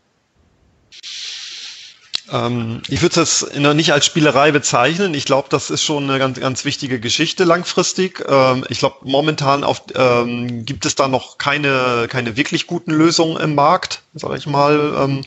Ähm, 2.33 2.83
ich 2.89 3.03
würde 3.03 3.17
das 3.17 3.47
nicht 3.55 3.93
als 3.93 4.07
Spielerei 4.07 4.51
bezeichnen. 4.51 5.15
Ich 5.15 5.25
glaube, 5.25 5.49
das 5.51 5.71
ist 5.71 5.83
schon 5.83 6.09
eine 6.09 6.19
ganz, 6.19 6.41
ganz 6.41 6.65
wichtige 6.65 7.01
Geschichte 7.01 7.45
langfristig. 7.45 8.25
Ähm, 8.27 8.65
ich 8.69 8.79
glaube, 8.79 8.97
momentan 9.03 9.65
auf, 9.65 9.83
ähm, 9.95 10.65
gibt 10.65 10.87
es 10.87 10.95
da 10.95 11.09
noch 11.09 11.39
keine, 11.39 12.07
keine 12.09 12.37
wirklich 12.37 12.67
guten 12.67 12.93
Lösungen 12.93 13.37
im 13.41 13.55
Markt, 13.55 14.03
sage 14.15 14.37
ich 14.37 14.47
mal. 14.47 15.23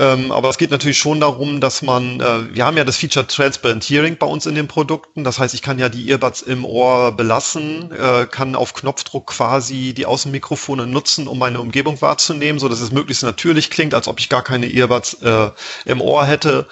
Ähm, 0.00 0.32
aber 0.32 0.48
es 0.48 0.56
geht 0.56 0.70
natürlich 0.70 0.96
schon 0.96 1.20
darum, 1.20 1.60
dass 1.60 1.82
man, 1.82 2.20
äh, 2.20 2.54
wir 2.54 2.64
haben 2.64 2.78
ja 2.78 2.84
das 2.84 2.96
Feature 2.96 3.26
Transparent 3.26 3.84
Hearing 3.84 4.16
bei 4.16 4.26
uns 4.26 4.46
in 4.46 4.54
den 4.54 4.66
Produkten. 4.66 5.24
Das 5.24 5.38
heißt, 5.38 5.52
ich 5.52 5.60
kann 5.60 5.78
ja 5.78 5.90
die 5.90 6.08
Earbuds 6.08 6.40
im 6.40 6.64
Ohr 6.64 7.12
belassen, 7.12 7.92
äh, 7.92 8.24
kann 8.24 8.56
auf 8.56 8.72
Knopfdruck 8.72 9.26
quasi 9.26 9.92
die 9.92 10.06
Außenmikrofone 10.06 10.86
nutzen, 10.86 11.28
um 11.28 11.38
meine 11.38 11.60
Umgebung 11.60 12.00
wahrzunehmen, 12.00 12.58
so 12.58 12.70
dass 12.70 12.80
es 12.80 12.92
möglichst 12.92 13.22
natürlich 13.24 13.68
klingt, 13.68 13.92
als 13.92 14.08
ob 14.08 14.20
ich 14.20 14.30
gar 14.30 14.42
keine 14.42 14.72
Earbuds 14.72 15.18
äh, 15.22 15.50
im 15.84 16.00
Ohr 16.00 16.24
hätte. 16.24 16.66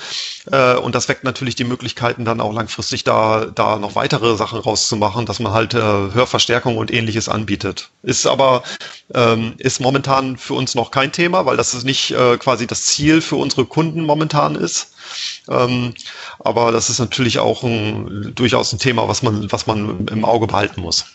Äh, 0.51 0.77
und 0.77 0.95
das 0.95 1.09
weckt 1.11 1.25
natürlich 1.25 1.55
die 1.55 1.65
Möglichkeiten, 1.65 2.25
dann 2.25 2.41
auch 2.41 2.55
langfristig 2.55 3.05
da, 3.05 3.45
da 3.55 3.79
noch 3.79 3.95
weitere 3.95 4.37
Sachen 4.37 4.59
rauszumachen, 4.59 5.27
dass 5.27 5.39
man 5.39 5.53
halt 5.53 5.75
äh, 5.75 5.81
Hörverstärkung 5.81 6.79
und 6.79 6.91
ähnliches 6.91 7.29
anbietet. 7.29 7.91
Ist 8.03 8.27
aber, 8.27 8.63
ähm, 9.15 9.53
ist 9.59 9.81
momentan 9.81 10.39
für 10.39 10.55
uns 10.55 10.75
noch 10.75 10.91
kein 10.91 11.13
Thema, 11.13 11.45
weil 11.45 11.59
das 11.59 11.75
ist 11.75 11.85
nicht 11.85 12.13
äh, 12.13 12.39
quasi 12.39 12.67
das 12.67 12.87
Ziel 12.87 13.18
für 13.21 13.37
unsere 13.37 13.65
Kunden 13.65 14.05
momentan 14.05 14.55
ist. 14.55 14.95
Ähm, 15.49 15.95
aber 16.39 16.73
das 16.73 16.91
ist 16.91 16.99
natürlich 16.99 17.39
auch 17.39 17.63
ein, 17.63 18.33
durchaus 18.35 18.73
ein 18.73 18.79
Thema, 18.79 19.09
was 19.09 19.23
man, 19.23 19.51
was 19.51 19.67
man 19.67 20.07
im 20.09 20.25
Auge 20.25 20.47
behalten 20.47 20.81
muss. 20.81 21.07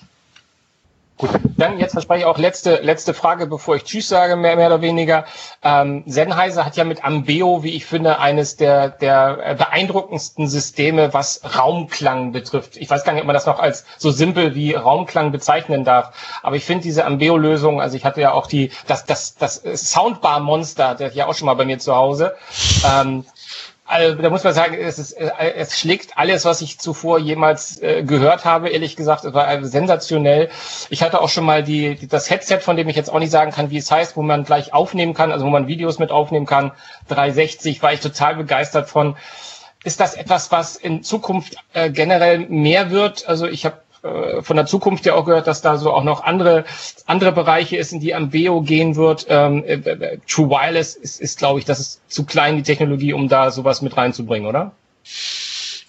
Gut, 1.24 1.40
dann 1.56 1.80
jetzt 1.80 1.94
verspreche 1.94 2.20
ich 2.20 2.26
auch 2.26 2.38
letzte, 2.38 2.82
letzte 2.82 3.14
Frage, 3.14 3.48
bevor 3.48 3.78
ich 3.78 3.86
Tschüss 3.86 4.10
sage, 4.10 4.36
mehr, 4.36 4.58
mehr 4.58 4.68
oder 4.68 4.82
weniger. 4.82 5.24
Ähm, 5.64 6.04
Sennheiser 6.06 6.66
hat 6.66 6.76
ja 6.76 6.84
mit 6.84 7.06
Ambeo, 7.06 7.64
wie 7.64 7.70
ich 7.70 7.86
finde, 7.86 8.20
eines 8.20 8.58
der, 8.58 8.90
der 8.90 9.56
beeindruckendsten 9.58 10.50
Systeme, 10.50 11.14
was 11.14 11.40
Raumklang 11.58 12.34
betrifft. 12.34 12.76
Ich 12.76 12.90
weiß 12.90 13.06
gar 13.06 13.14
nicht, 13.14 13.22
ob 13.22 13.28
man 13.28 13.36
das 13.36 13.46
noch 13.46 13.60
als 13.60 13.86
so 13.98 14.12
simpel 14.12 14.54
wie 14.54 14.74
Raumklang 14.74 15.32
bezeichnen 15.32 15.86
darf. 15.86 16.14
Aber 16.42 16.58
ich 16.58 16.66
finde 16.66 16.84
diese 16.84 17.06
Ambeo-Lösung, 17.06 17.80
also 17.80 17.96
ich 17.96 18.04
hatte 18.04 18.20
ja 18.20 18.34
auch 18.34 18.48
die, 18.48 18.72
das, 18.88 19.06
das, 19.06 19.36
das 19.36 19.64
Soundbar-Monster, 19.64 20.96
der 20.96 21.14
ja 21.14 21.28
auch 21.28 21.36
schon 21.36 21.46
mal 21.46 21.54
bei 21.54 21.64
mir 21.64 21.80
zu 21.80 21.96
Hause. 21.96 22.36
Ähm, 22.86 23.24
also, 23.86 24.22
da 24.22 24.30
muss 24.30 24.44
man 24.44 24.54
sagen, 24.54 24.76
es, 24.80 24.98
ist, 24.98 25.12
äh, 25.12 25.54
es 25.56 25.78
schlägt 25.78 26.18
alles, 26.18 26.46
was 26.46 26.62
ich 26.62 26.80
zuvor 26.80 27.20
jemals 27.20 27.82
äh, 27.82 28.04
gehört 28.04 28.46
habe. 28.46 28.70
Ehrlich 28.70 28.96
gesagt, 28.96 29.26
es 29.26 29.34
war 29.34 29.64
sensationell. 29.66 30.50
Ich 30.90 31.04
hatte 31.04 31.20
auch 31.20 31.28
schon 31.28 31.44
mal 31.44 31.64
die, 31.64 31.96
die, 31.96 32.08
das 32.08 32.30
Headset, 32.30 32.60
von 32.60 32.78
dem 32.78 32.88
ich 32.88 32.96
jetzt 32.96 33.12
auch 33.12 33.20
nicht 33.20 33.32
sagen 33.32 33.52
kann, 33.52 33.72
wie 33.72 33.78
es 33.78 33.92
heißt, 33.92 34.16
wo 34.16 34.22
man 34.22 34.46
gleich 34.46 34.74
aufnehmen 34.74 35.14
kann, 35.14 35.34
also 35.34 35.46
wo 35.46 35.50
man 35.50 35.68
Videos 35.68 36.00
mit 36.00 36.12
aufnehmen 36.12 36.46
kann. 36.46 36.72
360 37.10 37.84
war 37.84 37.92
ich 37.92 38.00
total 38.00 38.36
begeistert 38.36 38.90
von. 38.90 39.18
Ist 39.84 40.00
das 40.00 40.16
etwas, 40.16 40.50
was 40.50 40.78
in 40.78 41.04
Zukunft 41.04 41.58
äh, 41.74 41.90
generell 41.90 42.40
mehr 42.40 42.90
wird? 42.90 43.28
Also 43.28 43.48
ich 43.48 43.66
habe 43.66 43.83
von 44.42 44.58
der 44.58 44.66
Zukunft 44.66 45.06
ja 45.06 45.16
auch 45.16 45.26
gehört, 45.26 45.48
dass 45.48 45.62
da 45.62 45.78
so 45.78 45.92
auch 45.94 46.04
noch 46.04 46.24
andere, 46.24 46.66
andere 47.06 47.32
Bereiche 47.32 47.78
ist, 47.78 47.94
in 47.94 48.02
die 48.02 48.14
Ambeo 48.14 48.62
gehen 48.62 48.98
wird. 48.98 49.26
Ähm, 49.30 49.64
äh, 49.64 49.76
äh, 49.76 50.18
True 50.28 50.50
Wireless 50.50 50.96
ist, 50.96 51.22
ist 51.22 51.38
glaube 51.38 51.60
ich, 51.60 51.66
das 51.66 51.80
ist 51.80 52.02
zu 52.10 52.26
klein, 52.26 52.58
die 52.58 52.64
Technologie, 52.64 53.14
um 53.14 53.30
da 53.30 53.50
sowas 53.50 53.82
mit 53.82 53.96
reinzubringen, 53.96 54.48
oder? 54.48 54.74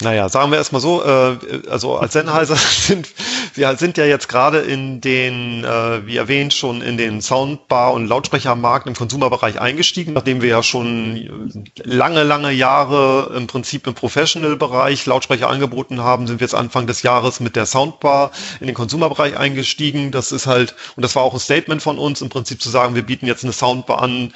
Naja, 0.00 0.28
sagen 0.28 0.50
wir 0.50 0.58
erstmal 0.58 0.80
so, 0.80 1.04
äh, 1.04 1.38
also 1.68 1.96
als 1.96 2.12
Sennheiser 2.12 2.56
sind 2.56 3.08
wir 3.54 3.76
sind 3.76 3.96
ja 3.98 4.04
jetzt 4.04 4.28
gerade 4.28 4.58
in 4.58 5.00
den, 5.00 5.64
äh, 5.64 6.06
wie 6.06 6.16
erwähnt, 6.16 6.52
schon 6.52 6.82
in 6.82 6.96
den 6.96 7.22
Soundbar- 7.22 7.92
und 7.92 8.06
Lautsprechermarkt 8.06 8.86
im 8.86 8.94
Konsumerbereich 8.94 9.60
eingestiegen, 9.60 10.12
nachdem 10.12 10.42
wir 10.42 10.48
ja 10.48 10.62
schon 10.62 11.64
lange, 11.84 12.24
lange 12.24 12.50
Jahre 12.50 13.32
im 13.36 13.46
Prinzip 13.46 13.86
im 13.86 13.94
Professional-Bereich 13.94 15.06
Lautsprecher 15.06 15.48
angeboten 15.48 16.00
haben, 16.00 16.26
sind 16.26 16.40
wir 16.40 16.44
jetzt 16.44 16.54
Anfang 16.54 16.86
des 16.86 17.02
Jahres 17.02 17.40
mit 17.40 17.54
der 17.54 17.66
Soundbar 17.66 18.32
in 18.60 18.66
den 18.66 18.74
Konsumerbereich 18.74 19.36
eingestiegen. 19.36 20.10
Das 20.10 20.32
ist 20.32 20.46
halt, 20.46 20.74
und 20.96 21.02
das 21.02 21.14
war 21.14 21.22
auch 21.22 21.34
ein 21.34 21.40
Statement 21.40 21.82
von 21.82 21.98
uns, 21.98 22.22
im 22.22 22.28
Prinzip 22.28 22.60
zu 22.60 22.68
sagen, 22.68 22.94
wir 22.94 23.02
bieten 23.02 23.26
jetzt 23.26 23.44
eine 23.44 23.52
Soundbar 23.52 24.02
an, 24.02 24.32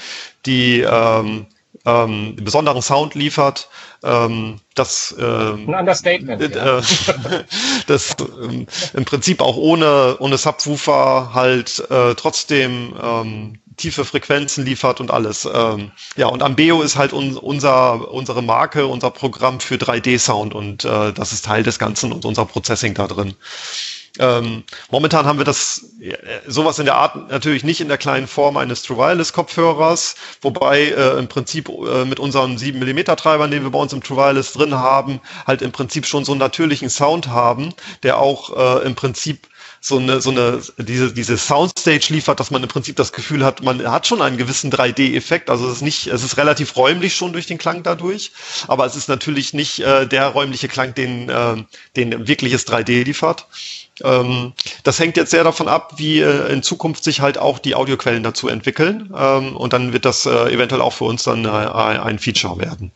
die 0.47 0.81
ähm, 0.81 1.47
ähm, 1.89 2.36
besonderen 2.36 2.82
Sound 2.82 3.15
liefert, 3.15 3.69
ähm, 4.02 4.60
das, 4.74 5.15
äh, 5.19 5.23
Ein 5.23 5.74
Understatement, 5.74 6.40
äh, 6.43 6.56
ja. 6.56 6.81
das 7.86 8.10
äh, 8.20 8.66
im 8.94 9.05
Prinzip 9.05 9.40
auch 9.40 9.56
ohne, 9.56 10.16
ohne 10.19 10.36
Subwoofer 10.36 11.31
halt 11.35 11.82
äh, 11.90 12.15
trotzdem 12.15 12.94
ähm, 13.02 13.59
tiefe 13.77 14.05
Frequenzen 14.05 14.65
liefert 14.65 15.01
und 15.01 15.10
alles. 15.10 15.48
Ähm, 15.52 15.93
ja, 16.16 16.27
und 16.27 16.43
Ambeo 16.43 16.82
ist 16.82 16.97
halt 16.97 17.12
un 17.12 17.36
unser, 17.36 18.10
unsere 18.12 18.43
Marke, 18.43 18.86
unser 18.86 19.10
Programm 19.10 19.60
für 19.60 19.77
3D-Sound 19.77 20.55
und 20.55 20.85
äh, 20.85 21.12
das 21.12 21.32
ist 21.32 21.44
Teil 21.44 21.62
des 21.62 21.78
Ganzen 21.78 22.12
und 22.12 22.24
unser 22.24 22.44
Processing 22.44 22.94
da 22.94 23.06
drin. 23.06 23.35
Ähm, 24.19 24.65
momentan 24.90 25.27
haben 25.27 25.39
wir 25.39 25.45
das 25.45 25.85
äh, 26.01 26.15
sowas 26.47 26.78
in 26.78 26.86
der 26.86 26.97
Art 26.97 27.31
natürlich 27.31 27.65
nicht 27.65 27.81
in 27.81 27.89
der 27.89 27.99
kleinen 27.99 28.27
Form 28.27 28.57
eines 28.57 28.82
True 28.82 28.99
Wireless 28.99 29.32
Kopfhörers, 29.32 30.16
wobei 30.40 30.86
äh, 30.86 31.19
im 31.19 31.28
Prinzip 31.28 31.69
äh, 31.69 32.05
mit 32.05 32.20
unseren 32.20 32.59
7 32.59 32.78
mm 32.78 33.05
Treibern, 33.16 33.51
den 33.51 33.62
wir 33.62 33.70
bei 33.70 33.78
uns 33.78 33.93
im 33.93 34.03
True 34.03 34.16
Wireless 34.16 34.53
drin 34.53 34.74
haben, 34.74 35.20
halt 35.47 35.62
im 35.62 35.73
Prinzip 35.73 36.07
schon 36.07 36.24
so 36.24 36.32
einen 36.32 36.40
natürlichen 36.40 36.90
Sound 36.90 37.28
haben, 37.28 37.74
der 38.03 38.19
auch 38.19 38.81
äh, 38.81 38.86
im 38.86 38.95
Prinzip 38.95 39.49
so 39.81 39.99
eine, 39.99 40.20
so 40.20 40.31
eine, 40.31 40.61
diese, 40.78 41.12
diese 41.12 41.36
Soundstage 41.36 42.07
liefert, 42.12 42.40
dass 42.40 42.51
man 42.51 42.62
im 42.62 42.69
Prinzip 42.69 42.97
das 42.97 43.12
Gefühl 43.12 43.45
hat, 43.45 43.62
man 43.62 43.89
hat 43.90 44.07
schon 44.07 44.23
einen 44.23 44.36
gewissen 44.36 44.73
3D-Effekt. 44.73 45.51
Also 45.51 45.66
es 45.69 45.77
ist 45.77 45.82
nicht, 45.82 46.09
es 46.09 46.24
ist 46.24 46.36
relativ 46.36 46.77
räumlich 46.77 47.15
schon 47.15 47.32
durch 47.32 47.47
den 47.47 47.59
Klang 47.59 47.82
dadurch, 47.82 48.32
aber 48.66 48.86
es 48.86 48.97
ist 48.97 49.09
natürlich 49.09 49.55
nicht 49.55 49.81
äh, 49.81 50.07
der 50.07 50.28
räumliche 50.28 50.69
Klang, 50.69 50.95
den, 50.95 51.28
äh, 51.28 51.62
den 51.97 52.27
wirkliches 52.27 52.66
3D 52.66 53.05
liefert. 53.05 53.47
Ähm, 54.05 54.53
das 54.85 54.99
hängt 54.99 55.16
jetzt 55.16 55.31
sehr 55.31 55.45
davon 55.45 55.69
ab, 55.69 55.95
wie 55.97 56.20
äh, 56.20 56.53
in 56.53 56.62
Zukunft 56.62 57.05
sich 57.05 57.20
halt 57.20 57.39
auch 57.39 57.59
die 57.59 57.75
Audioquellen 57.75 58.23
dazu 58.23 58.49
entwickeln. 58.49 59.12
Ähm, 59.16 59.57
und 59.57 59.73
dann 59.73 59.93
wird 59.93 60.05
das 60.05 60.27
äh, 60.27 60.53
eventuell 60.53 60.81
auch 60.81 60.93
für 60.93 61.05
uns 61.05 61.25
dann 61.25 61.45
äh, 61.45 61.49
ein 61.49 62.19
Feature 62.19 62.59
werden. 62.59 62.93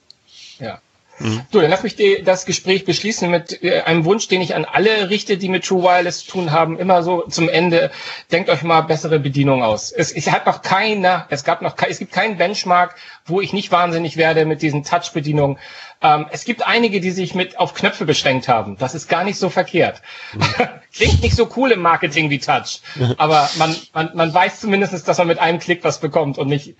Ja. 0.58 0.80
Mhm. 1.22 1.42
So, 1.52 1.60
dann 1.60 1.70
lass 1.70 1.84
mich 1.84 1.94
die, 1.94 2.22
das 2.24 2.46
Gespräch 2.46 2.84
beschließen 2.84 3.30
mit 3.30 3.62
äh, 3.62 3.82
einem 3.82 4.04
Wunsch, 4.04 4.26
den 4.28 4.40
ich 4.40 4.54
an 4.54 4.64
alle 4.64 5.08
richte, 5.08 5.36
die 5.36 5.48
mit 5.48 5.64
True 5.64 5.82
Wireless 5.82 6.24
zu 6.24 6.32
tun 6.32 6.52
haben. 6.52 6.78
Immer 6.78 7.02
so 7.02 7.22
zum 7.28 7.48
Ende. 7.48 7.90
Denkt 8.32 8.50
euch 8.50 8.62
mal 8.62 8.82
bessere 8.82 9.20
Bedienung 9.20 9.62
aus. 9.62 9.92
Es, 9.92 10.10
es 10.10 10.30
hat 10.30 10.46
noch 10.46 10.62
keiner, 10.62 11.26
es 11.30 11.44
gab 11.44 11.62
noch, 11.62 11.76
es 11.88 11.98
gibt 11.98 12.12
keinen 12.12 12.38
Benchmark, 12.38 12.96
wo 13.24 13.40
ich 13.40 13.52
nicht 13.52 13.70
wahnsinnig 13.70 14.16
werde 14.16 14.44
mit 14.44 14.62
diesen 14.62 14.82
Touch-Bedienungen. 14.82 15.58
Ähm, 16.02 16.26
es 16.30 16.44
gibt 16.44 16.66
einige, 16.66 17.00
die 17.00 17.12
sich 17.12 17.34
mit 17.34 17.58
auf 17.58 17.74
Knöpfe 17.74 18.04
beschränkt 18.04 18.48
haben. 18.48 18.76
Das 18.76 18.94
ist 18.94 19.08
gar 19.08 19.22
nicht 19.22 19.38
so 19.38 19.48
verkehrt. 19.48 20.02
Mhm. 20.32 20.42
Klingt 20.92 21.22
nicht 21.22 21.36
so 21.36 21.48
cool 21.56 21.70
im 21.70 21.80
Marketing 21.80 22.30
wie 22.30 22.38
Touch, 22.40 22.80
aber 23.16 23.48
man, 23.56 23.76
man, 23.94 24.10
man 24.14 24.34
weiß 24.34 24.60
zumindest, 24.60 25.06
dass 25.06 25.18
man 25.18 25.28
mit 25.28 25.38
einem 25.38 25.60
Klick 25.60 25.84
was 25.84 26.00
bekommt 26.00 26.38
und 26.38 26.48
nicht. 26.48 26.74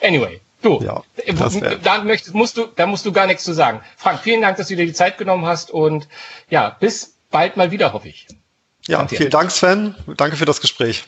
Anyway, 0.00 0.40
Du, 0.60 0.80
ja, 0.82 1.02
da, 1.84 2.02
möchtest, 2.02 2.34
musst 2.34 2.56
du, 2.56 2.66
da 2.66 2.86
musst 2.86 3.06
du 3.06 3.12
gar 3.12 3.26
nichts 3.26 3.44
zu 3.44 3.52
sagen. 3.52 3.80
Frank, 3.96 4.20
vielen 4.20 4.42
Dank, 4.42 4.56
dass 4.56 4.66
du 4.66 4.74
dir 4.74 4.86
die 4.86 4.92
Zeit 4.92 5.16
genommen 5.16 5.46
hast 5.46 5.70
und 5.70 6.08
ja, 6.50 6.76
bis 6.80 7.14
bald 7.30 7.56
mal 7.56 7.70
wieder, 7.70 7.92
hoffe 7.92 8.08
ich. 8.08 8.26
Ja, 8.88 9.06
vielen 9.06 9.30
Dank, 9.30 9.52
Sven. 9.52 9.94
Danke 10.16 10.36
für 10.36 10.46
das 10.46 10.60
Gespräch. 10.60 11.04